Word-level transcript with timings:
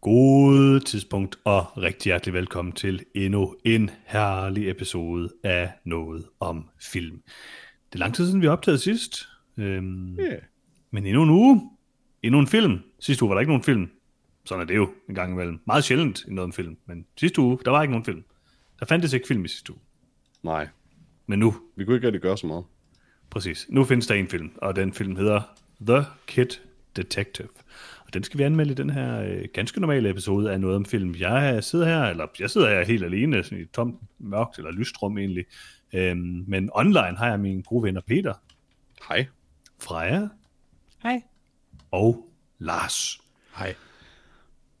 God 0.00 0.80
tidspunkt, 0.80 1.38
og 1.44 1.78
rigtig 1.78 2.10
hjertelig 2.10 2.34
velkommen 2.34 2.72
til 2.72 3.04
endnu 3.14 3.56
en 3.64 3.90
herlig 4.06 4.70
episode 4.70 5.30
af 5.42 5.72
Noget 5.84 6.24
om 6.40 6.68
Film. 6.80 7.22
Det 7.92 7.94
er 7.94 7.98
lang 7.98 8.14
tid 8.14 8.26
siden, 8.26 8.40
vi 8.40 8.46
har 8.46 8.52
optaget 8.52 8.80
sidst. 8.80 9.28
Øhm, 9.56 10.18
Yeah. 10.20 10.38
Men 10.94 11.06
endnu 11.06 11.22
en 11.22 11.30
uge, 11.30 11.70
endnu 12.22 12.40
en 12.40 12.46
film. 12.46 12.78
Sidste 13.00 13.22
uge 13.24 13.28
var 13.28 13.34
der 13.34 13.40
ikke 13.40 13.50
nogen 13.50 13.62
film. 13.62 13.90
Sådan 14.44 14.62
er 14.62 14.66
det 14.66 14.76
jo 14.76 14.90
en 15.08 15.14
gang 15.14 15.32
imellem. 15.32 15.60
Meget 15.66 15.84
sjældent 15.84 16.24
i 16.28 16.30
noget 16.30 16.44
om 16.44 16.52
film. 16.52 16.76
Men 16.86 17.06
sidste 17.16 17.40
uge, 17.40 17.58
der 17.64 17.70
var 17.70 17.82
ikke 17.82 17.92
nogen 17.92 18.04
film. 18.04 18.24
Der 18.80 18.86
fandtes 18.86 19.12
ikke 19.12 19.26
film 19.26 19.44
i 19.44 19.48
sidste 19.48 19.72
uge. 19.72 19.80
Nej, 20.42 20.68
Men 21.26 21.38
nu, 21.38 21.54
vi 21.76 21.84
kunne 21.84 21.96
ikke 21.96 22.06
rigtig 22.06 22.22
gøre 22.22 22.38
så 22.38 22.46
meget. 22.46 22.64
præcis. 23.30 23.66
Nu 23.68 23.84
findes 23.84 24.06
der 24.06 24.14
en 24.14 24.28
film, 24.28 24.50
og 24.56 24.76
den 24.76 24.92
film 24.92 25.16
hedder 25.16 25.42
The 25.86 26.04
Kid 26.26 26.46
Detective. 26.96 27.48
Og 28.06 28.14
den 28.14 28.22
skal 28.22 28.38
vi 28.38 28.44
anmelde 28.44 28.72
i 28.72 28.74
den 28.74 28.90
her 28.90 29.20
øh, 29.20 29.44
ganske 29.54 29.80
normale 29.80 30.10
episode 30.10 30.52
af 30.52 30.60
noget 30.60 30.76
om 30.76 30.84
film. 30.84 31.14
Jeg 31.18 31.64
sidder 31.64 31.86
her, 31.86 32.02
eller 32.02 32.26
jeg 32.40 32.50
sidder 32.50 32.68
her 32.68 32.84
helt 32.84 33.04
alene, 33.04 33.42
sådan 33.44 33.58
i 33.58 33.62
et 33.62 33.70
tomt, 33.70 34.00
mørkt 34.18 34.58
eller 34.58 34.70
lystrum 34.72 35.18
egentlig. 35.18 35.44
Øhm, 35.92 36.44
men 36.46 36.70
online 36.74 37.16
har 37.16 37.28
jeg 37.28 37.40
min 37.40 37.62
gode 37.62 37.82
venner 37.82 38.00
Peter, 38.00 38.34
Hej. 39.08 39.26
Freja 39.82 40.28
Hej. 41.04 41.22
og 41.90 42.28
Lars. 42.58 43.20
Hej. 43.56 43.74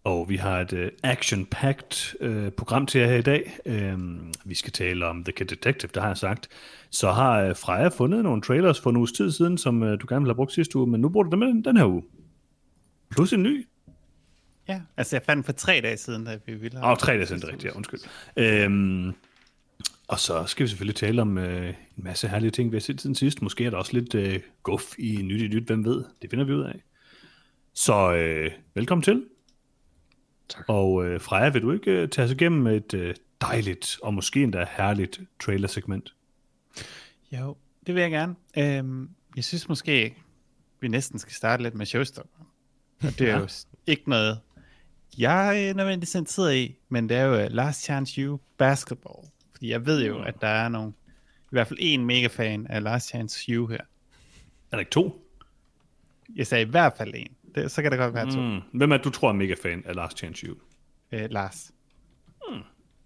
Og 0.04 0.28
vi 0.28 0.36
har 0.36 0.60
et 0.60 0.72
uh, 0.72 0.88
action-packed 1.02 2.16
uh, 2.20 2.52
program 2.52 2.86
til 2.86 3.00
jer 3.00 3.06
her 3.06 3.16
i 3.16 3.22
dag. 3.22 3.58
Um, 3.94 4.32
vi 4.44 4.54
skal 4.54 4.72
tale 4.72 5.06
om 5.06 5.24
The 5.24 5.32
Kid 5.32 5.46
Detective, 5.46 5.90
det 5.94 6.02
har 6.02 6.08
jeg 6.08 6.16
sagt. 6.16 6.48
Så 6.90 7.10
har 7.10 7.48
uh, 7.48 7.56
Freja 7.56 7.88
fundet 7.88 8.22
nogle 8.22 8.42
trailers 8.42 8.80
for 8.80 8.90
en 8.90 8.96
uges 8.96 9.12
tid 9.12 9.30
siden, 9.30 9.58
som 9.58 9.82
uh, 9.82 9.88
du 9.88 10.06
gerne 10.08 10.20
ville 10.20 10.30
have 10.30 10.34
brugt 10.34 10.52
sidste 10.52 10.78
uge, 10.78 10.86
men 10.86 11.00
nu 11.00 11.08
bruger 11.08 11.24
du 11.24 11.30
dem 11.30 11.40
den, 11.40 11.64
den 11.64 11.76
her 11.76 11.84
uge. 11.84 12.02
Plus 13.10 13.32
en 13.32 13.42
ny. 13.42 13.66
Ja, 14.68 14.80
altså 14.96 15.16
jeg 15.16 15.22
fandt 15.22 15.36
den 15.36 15.44
for 15.44 15.52
tre 15.52 15.80
dage 15.80 15.96
siden, 15.96 16.24
da 16.24 16.38
vi 16.46 16.54
ville 16.54 16.78
Åh, 16.78 16.90
oh, 16.90 16.96
tre 16.96 17.12
dage 17.12 17.26
siden, 17.26 17.40
det 17.40 17.48
er 17.48 17.52
rigtigt, 17.52 17.72
ja, 17.72 17.76
undskyld. 17.76 18.66
Um, 18.66 19.14
og 20.08 20.18
så 20.20 20.44
skal 20.46 20.64
vi 20.64 20.68
selvfølgelig 20.68 20.96
tale 20.96 21.22
om 21.22 21.36
uh, 21.36 21.44
en 21.68 21.74
masse 21.96 22.28
herlige 22.28 22.50
ting, 22.50 22.70
vi 22.72 22.76
har 22.76 22.80
set 22.80 23.00
siden 23.00 23.14
sidst. 23.16 23.42
Måske 23.42 23.64
er 23.64 23.70
der 23.70 23.76
også 23.76 23.92
lidt 23.92 24.14
uh, 24.14 24.34
guf 24.62 24.98
i 24.98 25.22
nyt 25.22 25.42
i 25.42 25.48
nyt, 25.48 25.66
hvem 25.66 25.84
ved. 25.84 26.04
Det 26.22 26.30
finder 26.30 26.44
vi 26.44 26.52
ud 26.52 26.64
af. 26.64 26.84
Så 27.74 28.08
uh, 28.12 28.52
velkommen 28.74 29.02
til. 29.02 29.24
Tak. 30.48 30.64
Og 30.68 31.06
øh, 31.06 31.20
Freja, 31.20 31.48
vil 31.48 31.62
du 31.62 31.72
ikke 31.72 31.90
øh, 31.90 32.08
tage 32.08 32.24
os 32.24 32.30
igennem 32.30 32.66
et 32.66 32.94
øh, 32.94 33.14
dejligt 33.40 33.96
og 34.02 34.14
måske 34.14 34.42
endda 34.42 34.66
herligt 34.76 35.20
trailer-segment? 35.40 36.14
Jo, 37.32 37.56
det 37.86 37.94
vil 37.94 38.00
jeg 38.00 38.10
gerne. 38.10 38.34
Øhm, 38.58 39.08
jeg 39.36 39.44
synes 39.44 39.68
måske, 39.68 40.14
vi 40.80 40.88
næsten 40.88 41.18
skal 41.18 41.32
starte 41.32 41.62
lidt 41.62 41.74
med 41.74 41.86
Showstopper. 41.86 42.44
Og 43.02 43.18
det 43.18 43.30
er 43.30 43.38
jo 43.38 43.48
s- 43.48 43.68
ikke 43.86 44.10
noget, 44.10 44.40
jeg 45.18 45.64
er 45.68 45.74
nødvendigvis 45.74 46.14
interesseret 46.14 46.56
i, 46.56 46.76
men 46.88 47.08
det 47.08 47.16
er 47.16 47.22
jo 47.24 47.44
uh, 47.44 47.50
Last 47.52 47.82
Chance 47.84 48.20
You 48.20 48.38
Basketball. 48.58 49.28
Fordi 49.54 49.70
jeg 49.70 49.86
ved 49.86 50.06
jo, 50.06 50.22
at 50.22 50.40
der 50.40 50.48
er 50.48 50.68
nogle, 50.68 50.92
i 51.26 51.50
hvert 51.50 51.66
fald 51.66 51.78
en 51.82 52.04
mega 52.04 52.26
fan 52.26 52.66
af 52.66 52.82
Last 52.82 53.08
Chance 53.08 53.52
You 53.52 53.66
her. 53.66 53.78
Er 53.78 53.82
der 54.70 54.78
ikke 54.78 54.90
to? 54.90 55.30
Jeg 56.36 56.46
sagde 56.46 56.66
i 56.66 56.70
hvert 56.70 56.92
fald 56.96 57.14
en. 57.14 57.36
Det, 57.54 57.70
så 57.70 57.82
kan 57.82 57.90
det 57.90 57.98
godt 57.98 58.14
være 58.14 58.30
to. 58.30 58.40
Mm. 58.40 58.60
Hvem 58.72 58.92
er 58.92 58.96
du 58.96 59.10
tror 59.10 59.28
er 59.28 59.32
mega 59.32 59.54
fan 59.62 59.82
af 59.86 59.94
Last 59.94 60.18
Chance 60.18 60.46
You? 60.46 60.56
Øh, 61.12 61.30
Lars. 61.30 61.72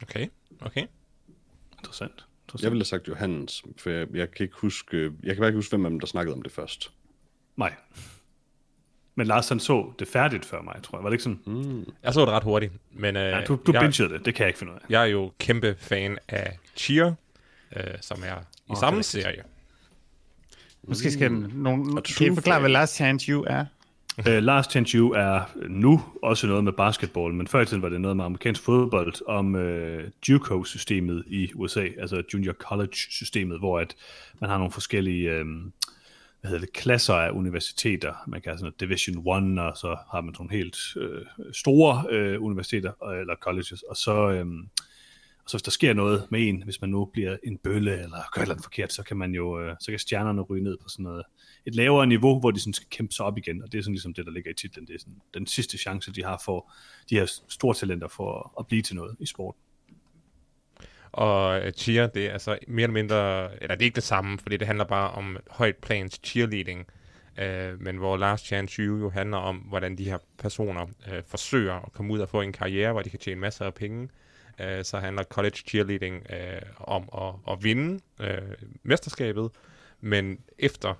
Okay, 0.03 0.27
okay. 0.61 0.87
Interessant. 1.79 2.27
Interessant. 2.45 2.63
Jeg 2.63 2.71
ville 2.71 2.81
have 2.81 2.85
sagt 2.85 3.09
Johannes, 3.09 3.63
for 3.77 3.91
jeg, 3.91 4.07
jeg 4.15 4.31
kan 4.31 4.45
ikke 4.45 4.57
huske, 4.57 5.03
jeg 5.23 5.35
kan 5.35 5.37
bare 5.37 5.49
ikke 5.49 5.59
huske, 5.59 5.71
hvem 5.71 5.85
af 5.85 5.91
dem, 5.91 6.01
der 6.01 6.07
snakkede 6.07 6.35
om 6.35 6.43
det 6.43 6.53
først. 6.53 6.93
Nej. 7.57 7.75
Men 9.19 9.27
Lars 9.27 9.49
han 9.49 9.61
så 9.61 9.93
det 9.99 10.09
færdigt 10.09 10.45
før 10.45 10.63
mig, 10.63 10.75
tror 10.83 10.99
jeg. 10.99 11.05
Var 11.05 11.11
det 11.11 11.15
ikke 11.15 11.23
sådan? 11.23 11.41
Mm. 11.47 11.93
Jeg 12.03 12.15
så 12.15 12.21
det 12.21 12.29
ret 12.29 12.43
hurtigt, 12.43 12.73
men 12.93 13.17
øh, 13.17 13.23
Ja, 13.23 13.41
du 13.49 13.59
du 13.67 13.73
jeg, 13.73 13.81
bingede 13.81 14.09
det. 14.09 14.25
Det 14.25 14.35
kan 14.35 14.43
jeg 14.43 14.49
ikke 14.49 14.59
finde 14.59 14.73
ud 14.73 14.79
af. 14.79 14.83
jeg 14.91 15.03
er 15.03 15.07
jo 15.07 15.33
kæmpe 15.39 15.77
fan 15.79 16.19
af 16.29 16.59
Cheer, 16.77 17.15
øh, 17.77 17.83
som 18.01 18.23
er 18.27 18.35
i 18.69 18.71
er 18.71 18.75
samme 18.75 19.03
serie. 19.03 19.43
Måske 20.83 21.11
skal 21.11 21.31
den, 21.31 21.51
nogen, 21.55 21.99
Og 21.99 22.05
kan 22.05 22.33
I 22.33 22.35
forklare, 22.35 22.61
hvad. 22.61 22.71
Last 22.71 22.95
Chance 22.97 23.33
You 23.33 23.45
er? 23.47 23.65
Uh, 24.19 24.33
Last 24.33 24.71
Chance 24.71 24.99
You 24.99 25.11
er 25.11 25.41
nu 25.69 26.03
også 26.23 26.47
noget 26.47 26.65
med 26.65 26.73
basketball, 26.73 27.35
men 27.35 27.47
før 27.47 27.61
i 27.61 27.67
tiden 27.67 27.83
var 27.83 27.89
det 27.89 28.01
noget 28.01 28.17
med 28.17 28.25
amerikansk 28.25 28.63
fodbold 28.63 29.15
om 29.27 29.55
uh, 29.55 30.29
JUCO-systemet 30.29 31.25
i 31.27 31.51
USA, 31.55 31.89
altså 31.99 32.23
Junior 32.35 32.53
College-systemet, 32.53 33.59
hvor 33.59 33.81
at 33.81 33.95
man 34.41 34.51
har 34.51 34.59
nogle 34.59 34.73
forskellige 34.73 35.41
um, 35.41 35.73
hvad 36.41 36.51
hedder 36.51 36.67
det, 36.67 36.73
klasser 36.73 37.15
af 37.15 37.31
universiteter. 37.31 38.15
Man 38.27 38.41
kan 38.41 38.51
have 38.51 38.59
sådan 38.59 38.65
noget 38.65 38.81
Division 38.81 39.19
1, 39.57 39.59
og 39.59 39.77
så 39.77 39.97
har 40.13 40.21
man 40.21 40.35
nogle 40.39 40.53
helt 40.53 40.77
øh, 40.97 41.27
store 41.53 42.05
øh, 42.11 42.43
universiteter, 42.43 43.05
øh, 43.05 43.21
eller 43.21 43.35
colleges, 43.41 43.83
og 43.83 43.97
så, 43.97 44.31
øh, 44.31 44.47
og 45.45 45.51
så 45.51 45.57
hvis 45.57 45.63
der 45.63 45.71
sker 45.71 45.93
noget 45.93 46.27
med 46.31 46.49
en, 46.49 46.63
hvis 46.63 46.81
man 46.81 46.91
nu 46.91 47.05
bliver 47.05 47.37
en 47.45 47.59
bølle, 47.59 47.93
eller 47.93 48.31
gør 48.33 48.41
et 48.41 48.43
eller 48.43 48.55
andet 48.55 48.65
forkert, 48.65 48.93
så 48.93 49.03
kan 49.03 49.17
man 49.17 49.35
jo, 49.35 49.61
øh, 49.61 49.77
så 49.81 49.93
kan 49.93 49.99
stjernerne 49.99 50.41
ryge 50.43 50.65
ned 50.65 50.77
på 50.83 50.89
sådan 50.89 51.03
noget, 51.03 51.23
et 51.67 51.75
lavere 51.75 52.07
niveau, 52.07 52.41
hvor 52.41 52.51
de 52.51 52.61
sådan 52.61 52.73
skal 52.73 52.89
kæmpe 52.91 53.15
sig 53.15 53.27
op 53.27 53.39
igen, 53.39 53.63
og 53.63 53.73
det 53.73 53.79
er 53.79 53.83
sådan 53.83 53.95
ligesom 53.95 54.15
det, 54.15 54.27
der 54.27 54.33
ligger 54.33 54.51
i 54.51 54.55
titlen. 54.55 54.87
Det 54.87 54.95
er 54.95 54.99
sådan 54.99 55.21
den 55.35 55.47
sidste 55.47 55.79
chance, 55.79 56.13
de 56.13 56.25
har 56.25 56.43
for 56.45 56.73
de 57.11 57.15
her 57.15 57.27
store 57.49 57.75
talenter 57.75 58.09
for 58.09 58.55
at 58.61 58.67
blive 58.67 58.83
til 58.83 58.97
noget 58.97 59.17
i 59.21 59.27
sporten. 59.27 59.63
Og 61.13 61.61
øh, 61.61 61.73
Cheer, 61.73 62.07
det 62.07 62.27
er 62.27 62.33
altså 62.33 62.59
mere 62.69 62.83
eller 62.83 62.93
mindre, 62.93 63.51
eller 63.63 63.75
det 63.75 63.83
er 63.83 63.87
ikke 63.87 63.95
det 63.95 64.03
samme, 64.03 64.39
fordi 64.39 64.57
det 64.57 64.67
handler 64.67 64.85
bare 64.85 65.11
om 65.11 65.37
højt 65.51 65.77
plans 65.77 66.21
cheerleading, 66.25 66.87
øh, 67.39 67.81
men 67.81 67.97
hvor 67.97 68.17
Last 68.17 68.47
Chance 68.47 68.83
You 68.83 68.99
jo 68.99 69.11
handler 69.11 69.39
om, 69.39 69.57
hvordan 69.57 69.99
de 69.99 70.05
her 70.05 70.19
personer 70.39 70.87
øh, 71.13 71.23
forsøger 71.27 71.75
at 71.75 71.93
komme 71.93 72.13
ud 72.13 72.19
og 72.19 72.29
få 72.29 72.41
en 72.41 72.53
karriere, 72.53 72.93
hvor 72.93 73.03
de 73.03 73.11
kan 73.11 73.19
tjene 73.19 73.41
masser 73.41 73.65
af 73.65 73.75
penge. 73.75 74.09
Øh, 74.61 74.85
så 74.85 74.99
handler 74.99 75.23
college 75.23 75.57
cheerleading 75.57 76.27
øh, 76.31 76.63
om 76.81 77.09
at, 77.19 77.53
at 77.53 77.65
vinde 77.65 78.01
øh, 78.21 78.55
mesterskabet, 78.83 79.51
men 80.01 80.39
efter 80.59 80.95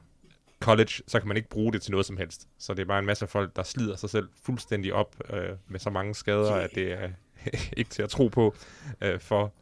college, 0.61 1.03
så 1.07 1.19
kan 1.21 1.29
man 1.29 1.37
ikke 1.37 1.49
bruge 1.49 1.73
det 1.73 1.83
til 1.83 1.91
noget 1.91 2.07
som 2.07 2.17
helst. 2.17 2.49
Så 2.59 2.75
det 2.75 2.83
er 2.83 2.87
bare 2.87 2.99
en 2.99 3.07
masse 3.07 3.27
folk, 3.27 3.57
der 3.57 3.63
slider 3.63 3.97
sig 3.97 4.11
selv 4.11 4.29
fuldstændig 4.43 4.95
op 4.95 5.17
øh, 5.31 5.51
med 5.69 5.81
så 5.81 5.91
mange 5.91 6.15
skader, 6.15 6.55
at 6.55 6.71
det 6.75 6.93
er 6.93 7.09
ikke 7.77 7.91
til 7.91 8.03
at 8.03 8.11
tro 8.11 8.29
på 8.29 8.55
øh, 9.01 9.21
for 9.21 9.53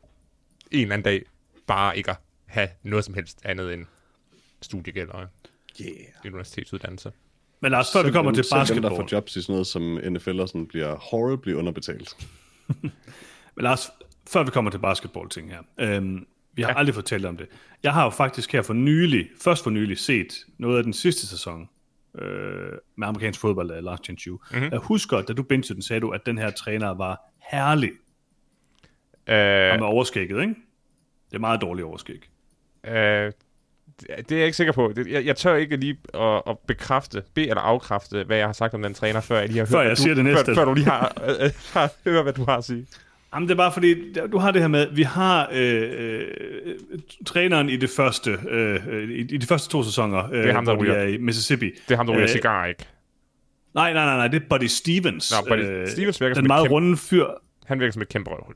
en 0.71 0.81
eller 0.81 0.95
anden 0.95 1.05
dag 1.05 1.23
bare 1.67 1.97
ikke 1.97 2.11
at 2.11 2.17
have 2.47 2.69
noget 2.83 3.05
som 3.05 3.15
helst 3.15 3.41
andet 3.45 3.75
end 3.75 3.87
studiegæld 4.63 5.09
og 5.09 5.27
Yeah. 5.81 5.93
universitetsuddannelse. 6.25 7.13
Men 7.61 7.73
Lars, 7.73 7.93
før 7.93 8.03
vi 8.03 8.11
kommer 8.11 8.33
til 8.33 8.45
Selv 8.45 8.59
dem, 8.59 8.83
der 8.83 8.89
basketball, 8.89 8.97
får 8.97 9.17
jobs 9.17 9.37
i 9.37 9.43
sådan 9.43 9.53
noget 9.53 9.67
som 9.67 9.83
NFL 10.13 10.41
og 10.41 10.49
sådan, 10.49 10.67
bliver 10.67 10.97
horribly 10.97 11.53
underbetalt. 11.53 12.17
Men 13.57 13.63
Lars, 13.63 13.91
før 14.29 14.45
vi 14.45 14.51
kommer 14.51 14.71
til 14.71 14.79
basketball-ting 14.79 15.51
her. 15.51 15.63
Øhm, 15.79 16.27
vi 16.55 16.63
har 16.63 16.71
ja. 16.71 16.79
Aldrig 16.79 16.95
fortalt 16.95 17.25
om 17.25 17.37
det. 17.37 17.47
Jeg 17.83 17.93
har 17.93 18.05
jo 18.05 18.11
faktisk 18.11 18.53
her 18.53 18.63
for 18.63 18.75
nylig, 18.75 19.29
først 19.45 19.63
for 19.63 19.71
nylig, 19.71 19.99
set 19.99 20.35
noget 20.59 20.79
af 20.79 20.85
den 20.85 20.93
sidste 20.93 21.27
sæson 21.27 21.69
øh, 22.19 22.73
med 22.97 23.09
amerikansk 23.09 23.41
fodbold 23.41 23.71
af 23.71 23.85
Last 23.85 24.05
Chance 24.05 24.27
You. 24.27 24.39
Mm-hmm. 24.53 24.69
Jeg 24.73 24.79
husker, 24.79 25.23
da 25.23 25.33
du 25.33 25.43
bingede 25.43 25.75
den, 25.75 25.83
sagde 25.83 26.01
du, 26.01 26.11
at 26.11 26.27
den 26.27 26.39
her 26.39 26.51
træner 26.51 26.95
var 26.95 27.21
herlig. 27.51 27.91
Øh, 29.29 29.73
Og 29.73 29.79
med 29.79 29.87
overskægget, 29.87 30.41
ikke? 30.43 30.55
Det 31.31 31.37
er 31.37 31.39
meget 31.39 31.61
dårligt 31.61 31.87
overskæg. 31.87 32.21
øh, 32.89 33.33
det 34.19 34.33
er 34.33 34.37
jeg 34.37 34.45
ikke 34.45 34.57
sikker 34.57 34.73
på. 34.73 34.93
Det, 34.97 35.07
jeg, 35.07 35.25
jeg 35.27 35.37
tør 35.37 35.55
ikke 35.55 35.77
lige 35.77 35.97
at, 36.15 36.43
at 36.49 36.59
bekræfte, 36.67 37.23
be 37.35 37.43
eller 37.43 37.61
afkræfte, 37.61 38.25
hvad 38.25 38.37
jeg 38.37 38.47
har 38.47 38.53
sagt 38.53 38.75
om 38.75 38.83
den 38.83 38.95
træner, 38.95 39.21
før 39.21 39.39
jeg 39.39 39.49
lige 39.49 39.59
har 39.59 39.67
Før 39.67 39.77
hørt, 39.77 39.83
jeg 39.85 39.89
hvad 39.89 39.97
siger 39.97 40.15
du, 40.15 40.19
det 40.19 40.25
næste. 40.25 40.45
Før, 40.45 40.55
før 40.55 40.65
du 40.65 40.75
lige 40.75 40.85
har, 40.87 41.23
øh, 41.29 41.35
øh, 41.45 41.51
har 41.73 41.91
hørt, 42.05 42.23
hvad 42.23 42.33
du 42.33 42.45
har 42.45 42.57
at 42.57 42.65
sige. 42.65 42.87
Jamen, 43.35 43.49
det 43.49 43.55
er 43.55 43.57
bare 43.59 43.73
fordi, 43.73 44.13
du 44.33 44.39
har 44.39 44.51
det 44.51 44.61
her 44.61 44.69
med, 44.69 44.87
vi 44.95 45.03
har 45.03 45.49
øh, 45.53 45.91
øh, 45.93 46.27
træneren 47.27 47.69
i 47.69 47.77
det 47.77 47.91
første, 47.97 48.39
øh, 48.49 48.87
øh, 48.89 49.09
i, 49.11 49.21
i 49.21 49.37
de 49.37 49.47
første 49.47 49.69
to 49.71 49.83
sæsoner, 49.83 50.33
øh, 50.33 50.45
er 50.49 50.53
ham, 50.53 50.65
der 50.65 50.77
ryger. 50.77 50.95
er 50.95 51.07
i 51.07 51.17
Mississippi. 51.17 51.71
Det 51.89 51.95
er 51.95 51.97
ham, 51.97 52.07
der 52.07 52.13
ryger 52.15 52.23
Øh, 52.25 52.29
cigar, 52.29 52.67
ikke? 52.67 52.85
Nej, 53.75 53.93
nej, 53.93 54.05
nej, 54.05 54.17
nej, 54.17 54.29
det 54.29 54.43
er 54.43 54.47
Buddy 54.51 54.65
Stevens. 54.65 55.33
Nå, 55.45 55.49
Buddy 55.49 55.87
Stevens 55.87 56.21
virker 56.21 56.35
som 56.35 56.43
Den 56.43 56.45
et 56.45 56.49
meget 56.49 56.63
kæmpe- 56.65 56.75
runde 56.75 56.97
fyr. 56.97 57.27
Han 57.67 57.81
virker 57.81 57.93
som 57.93 58.03
et 58.03 58.09
kæmpe 58.09 58.31
røvhul. 58.31 58.55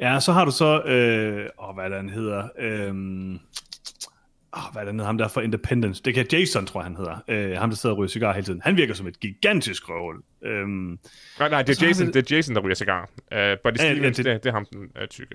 Ja, 0.00 0.20
så 0.20 0.32
har 0.32 0.44
du 0.44 0.50
så, 0.50 0.82
øh, 0.82 1.46
åh, 1.68 1.74
hvad 1.74 1.84
er 1.84 1.88
det, 1.88 1.96
han 1.98 2.08
hedder? 2.08 2.48
Øhm, 2.58 3.32
åh, 4.56 4.62
hvad 4.72 4.82
er 4.86 4.92
det? 4.92 5.04
Ham 5.06 5.18
der 5.18 5.28
for 5.28 5.40
Independence. 5.40 6.02
Det 6.04 6.14
kan 6.14 6.26
Jason, 6.32 6.66
tror 6.66 6.80
jeg, 6.80 6.84
han 6.86 6.96
hedder. 6.96 7.16
Øh, 7.28 7.58
ham, 7.58 7.70
der 7.70 7.76
sidder 7.76 7.94
og 7.94 7.98
ryger 7.98 8.08
cigar 8.08 8.32
hele 8.32 8.44
tiden. 8.44 8.60
Han 8.64 8.76
virker 8.76 8.94
som 8.94 9.06
et 9.06 9.20
gigantisk 9.20 9.82
røvhul. 9.88 10.16
Øhm, 10.44 10.98
Nej, 11.38 11.48
nej, 11.48 11.62
det 11.62 11.82
er 11.82 11.86
Jason, 11.86 12.06
vi- 12.06 12.12
det 12.12 12.32
er 12.32 12.36
Jason 12.36 12.54
der 12.54 12.60
ryger 12.62 12.74
cigar. 12.74 13.00
Uh, 13.02 13.08
Buddy 13.30 13.36
Ja, 13.78 13.84
ja, 13.84 13.94
Stevens, 13.94 14.16
det- 14.16 14.24
det, 14.24 14.42
det, 14.44 14.48
er 14.48 14.52
ham, 14.54 14.66
den 14.72 14.80
uh, 14.80 15.06
tykke. 15.10 15.34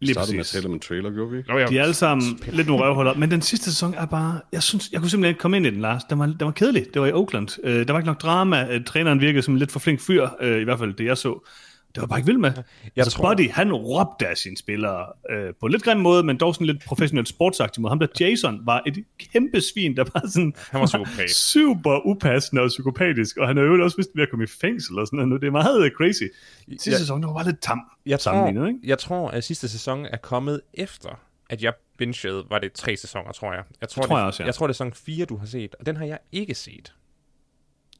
Lige 0.00 0.12
startede 0.14 0.32
med 0.36 0.40
at 0.40 0.44
præcis. 0.44 0.52
tale 0.52 0.66
om 0.66 0.72
en 0.74 0.80
trailer, 0.80 1.10
gjorde 1.10 1.30
vi 1.30 1.38
ikke? 1.38 1.50
Nå, 1.50 1.58
ja. 1.58 1.66
De 1.66 1.78
er 1.78 1.82
alle 1.82 1.94
sammen 1.94 2.40
lidt 2.52 2.66
nogle 2.68 2.84
røvhuller, 2.84 3.14
men 3.14 3.30
den 3.30 3.42
sidste 3.42 3.64
sæson 3.64 3.94
er 3.94 4.06
bare, 4.06 4.40
jeg 4.52 4.62
synes, 4.62 4.88
jeg 4.92 5.00
kunne 5.00 5.10
simpelthen 5.10 5.30
ikke 5.30 5.40
komme 5.40 5.56
ind 5.56 5.66
i 5.66 5.70
den, 5.70 5.80
Lars. 5.80 6.04
Den 6.04 6.18
var, 6.18 6.26
den 6.26 6.36
var 6.40 6.50
kedelig. 6.50 6.86
Det 6.94 7.02
var 7.02 7.06
i 7.08 7.12
Oakland. 7.12 7.48
Øh, 7.64 7.86
der 7.86 7.92
var 7.92 8.00
ikke 8.00 8.06
nok 8.06 8.22
drama. 8.22 8.66
Øh, 8.70 8.84
træneren 8.84 9.20
virkede 9.20 9.42
som 9.42 9.54
en 9.54 9.58
lidt 9.58 9.72
for 9.72 9.78
flink 9.78 10.00
fyr, 10.00 10.28
øh, 10.40 10.60
i 10.60 10.64
hvert 10.64 10.78
fald 10.78 10.94
det 10.94 11.04
jeg 11.04 11.18
så. 11.18 11.46
Det 11.94 12.00
var 12.00 12.06
bare 12.06 12.18
ikke 12.18 12.26
vild 12.26 12.38
med. 12.38 12.52
Jeg 12.56 12.64
altså, 12.96 13.18
tror- 13.18 13.34
Buddy, 13.34 13.50
han 13.50 13.72
råbte 13.72 14.26
af 14.28 14.36
sine 14.36 14.56
spillere 14.56 15.06
øh, 15.30 15.54
på 15.60 15.66
en 15.66 15.72
lidt 15.72 15.82
grim 15.82 15.96
måde, 15.98 16.22
men 16.22 16.36
dog 16.36 16.54
sådan 16.54 16.66
lidt 16.66 16.84
professionelt 16.84 17.28
sportsagtig 17.28 17.82
måde. 17.82 17.90
Ham 17.90 17.98
der 17.98 18.06
Jason 18.20 18.60
var 18.66 18.82
et 18.86 19.04
kæmpe 19.32 19.60
svin, 19.60 19.96
der 19.96 20.04
var 20.14 20.22
sådan 20.28 20.54
Han 20.70 20.80
var 20.80 20.86
psykopat. 20.86 21.30
super 21.52 22.06
upassende 22.06 22.62
og 22.62 22.68
psykopatisk, 22.68 23.36
og 23.36 23.46
han 23.48 23.58
er 23.58 23.62
jo 23.62 23.84
også 23.84 23.96
vist 23.96 24.10
ved 24.14 24.22
at 24.22 24.30
komme 24.30 24.44
i 24.44 24.48
fængsel 24.60 24.98
og 24.98 25.06
sådan 25.06 25.16
noget 25.16 25.28
nu. 25.28 25.36
Det 25.36 25.46
er 25.46 25.50
meget 25.50 25.84
øh, 25.84 25.90
crazy. 25.90 26.22
Sidste 26.68 26.90
Jeg- 26.90 26.98
sæson, 26.98 27.20
det 27.22 27.26
var 27.28 27.34
bare 27.34 27.44
lidt 27.46 27.60
tam 27.60 27.80
Jeg 28.06 28.20
tror, 28.20 28.46
ikke? 28.66 28.78
jeg 28.84 28.98
tror, 28.98 29.28
at 29.30 29.44
sidste 29.44 29.68
sæson 29.68 30.06
er 30.06 30.16
kommet 30.16 30.60
efter, 30.74 31.20
at 31.50 31.62
jeg 31.62 31.72
bingede, 31.98 32.44
var 32.50 32.58
det 32.58 32.72
tre 32.72 32.96
sæsoner, 32.96 33.32
tror 33.32 33.52
jeg. 33.52 33.62
Jeg 33.80 33.88
tror, 33.88 34.02
tror 34.02 34.14
det, 34.14 34.20
jeg 34.20 34.26
også, 34.26 34.42
ja. 34.42 34.46
Jeg 34.46 34.54
tror, 34.54 34.66
det 34.66 34.72
er 34.72 34.74
sæson 34.74 34.92
4, 34.92 35.24
du 35.24 35.36
har 35.36 35.46
set, 35.46 35.74
og 35.80 35.86
den 35.86 35.96
har 35.96 36.04
jeg 36.04 36.18
ikke 36.32 36.54
set. 36.54 36.92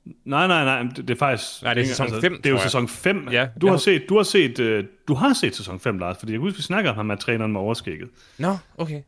Nej, 0.05 0.47
nej, 0.47 0.65
nej, 0.65 0.83
det, 0.83 0.97
det 0.97 1.11
er 1.11 1.19
faktisk... 1.19 1.63
Nej, 1.63 1.75
det 1.75 1.83
er 1.83 1.87
sæson 1.87 2.21
fem, 2.21 2.37
Det 2.37 2.47
er 2.47 2.51
jo 2.51 2.59
sæson 2.59 2.89
5. 2.89 3.29
Ja, 3.33 3.49
du, 3.61 3.69
har 3.69 3.77
set, 3.77 4.03
du 4.09 4.17
har 4.17 4.23
set, 4.23 4.59
uh, 4.59 4.85
du 5.09 5.15
har 5.15 5.33
set 5.33 5.57
sæson 5.57 5.81
5, 5.81 5.99
Lars, 5.99 6.17
fordi 6.19 6.33
jeg 6.33 6.39
kan 6.39 6.43
huske, 6.43 6.57
vi 6.57 6.63
snakker 6.63 6.91
om 6.91 6.97
ham 6.97 7.07
med 7.07 7.17
træneren 7.17 7.53
med 7.53 7.61
overskægget. 7.61 8.09
Nå, 8.39 8.57
okay. 8.79 9.03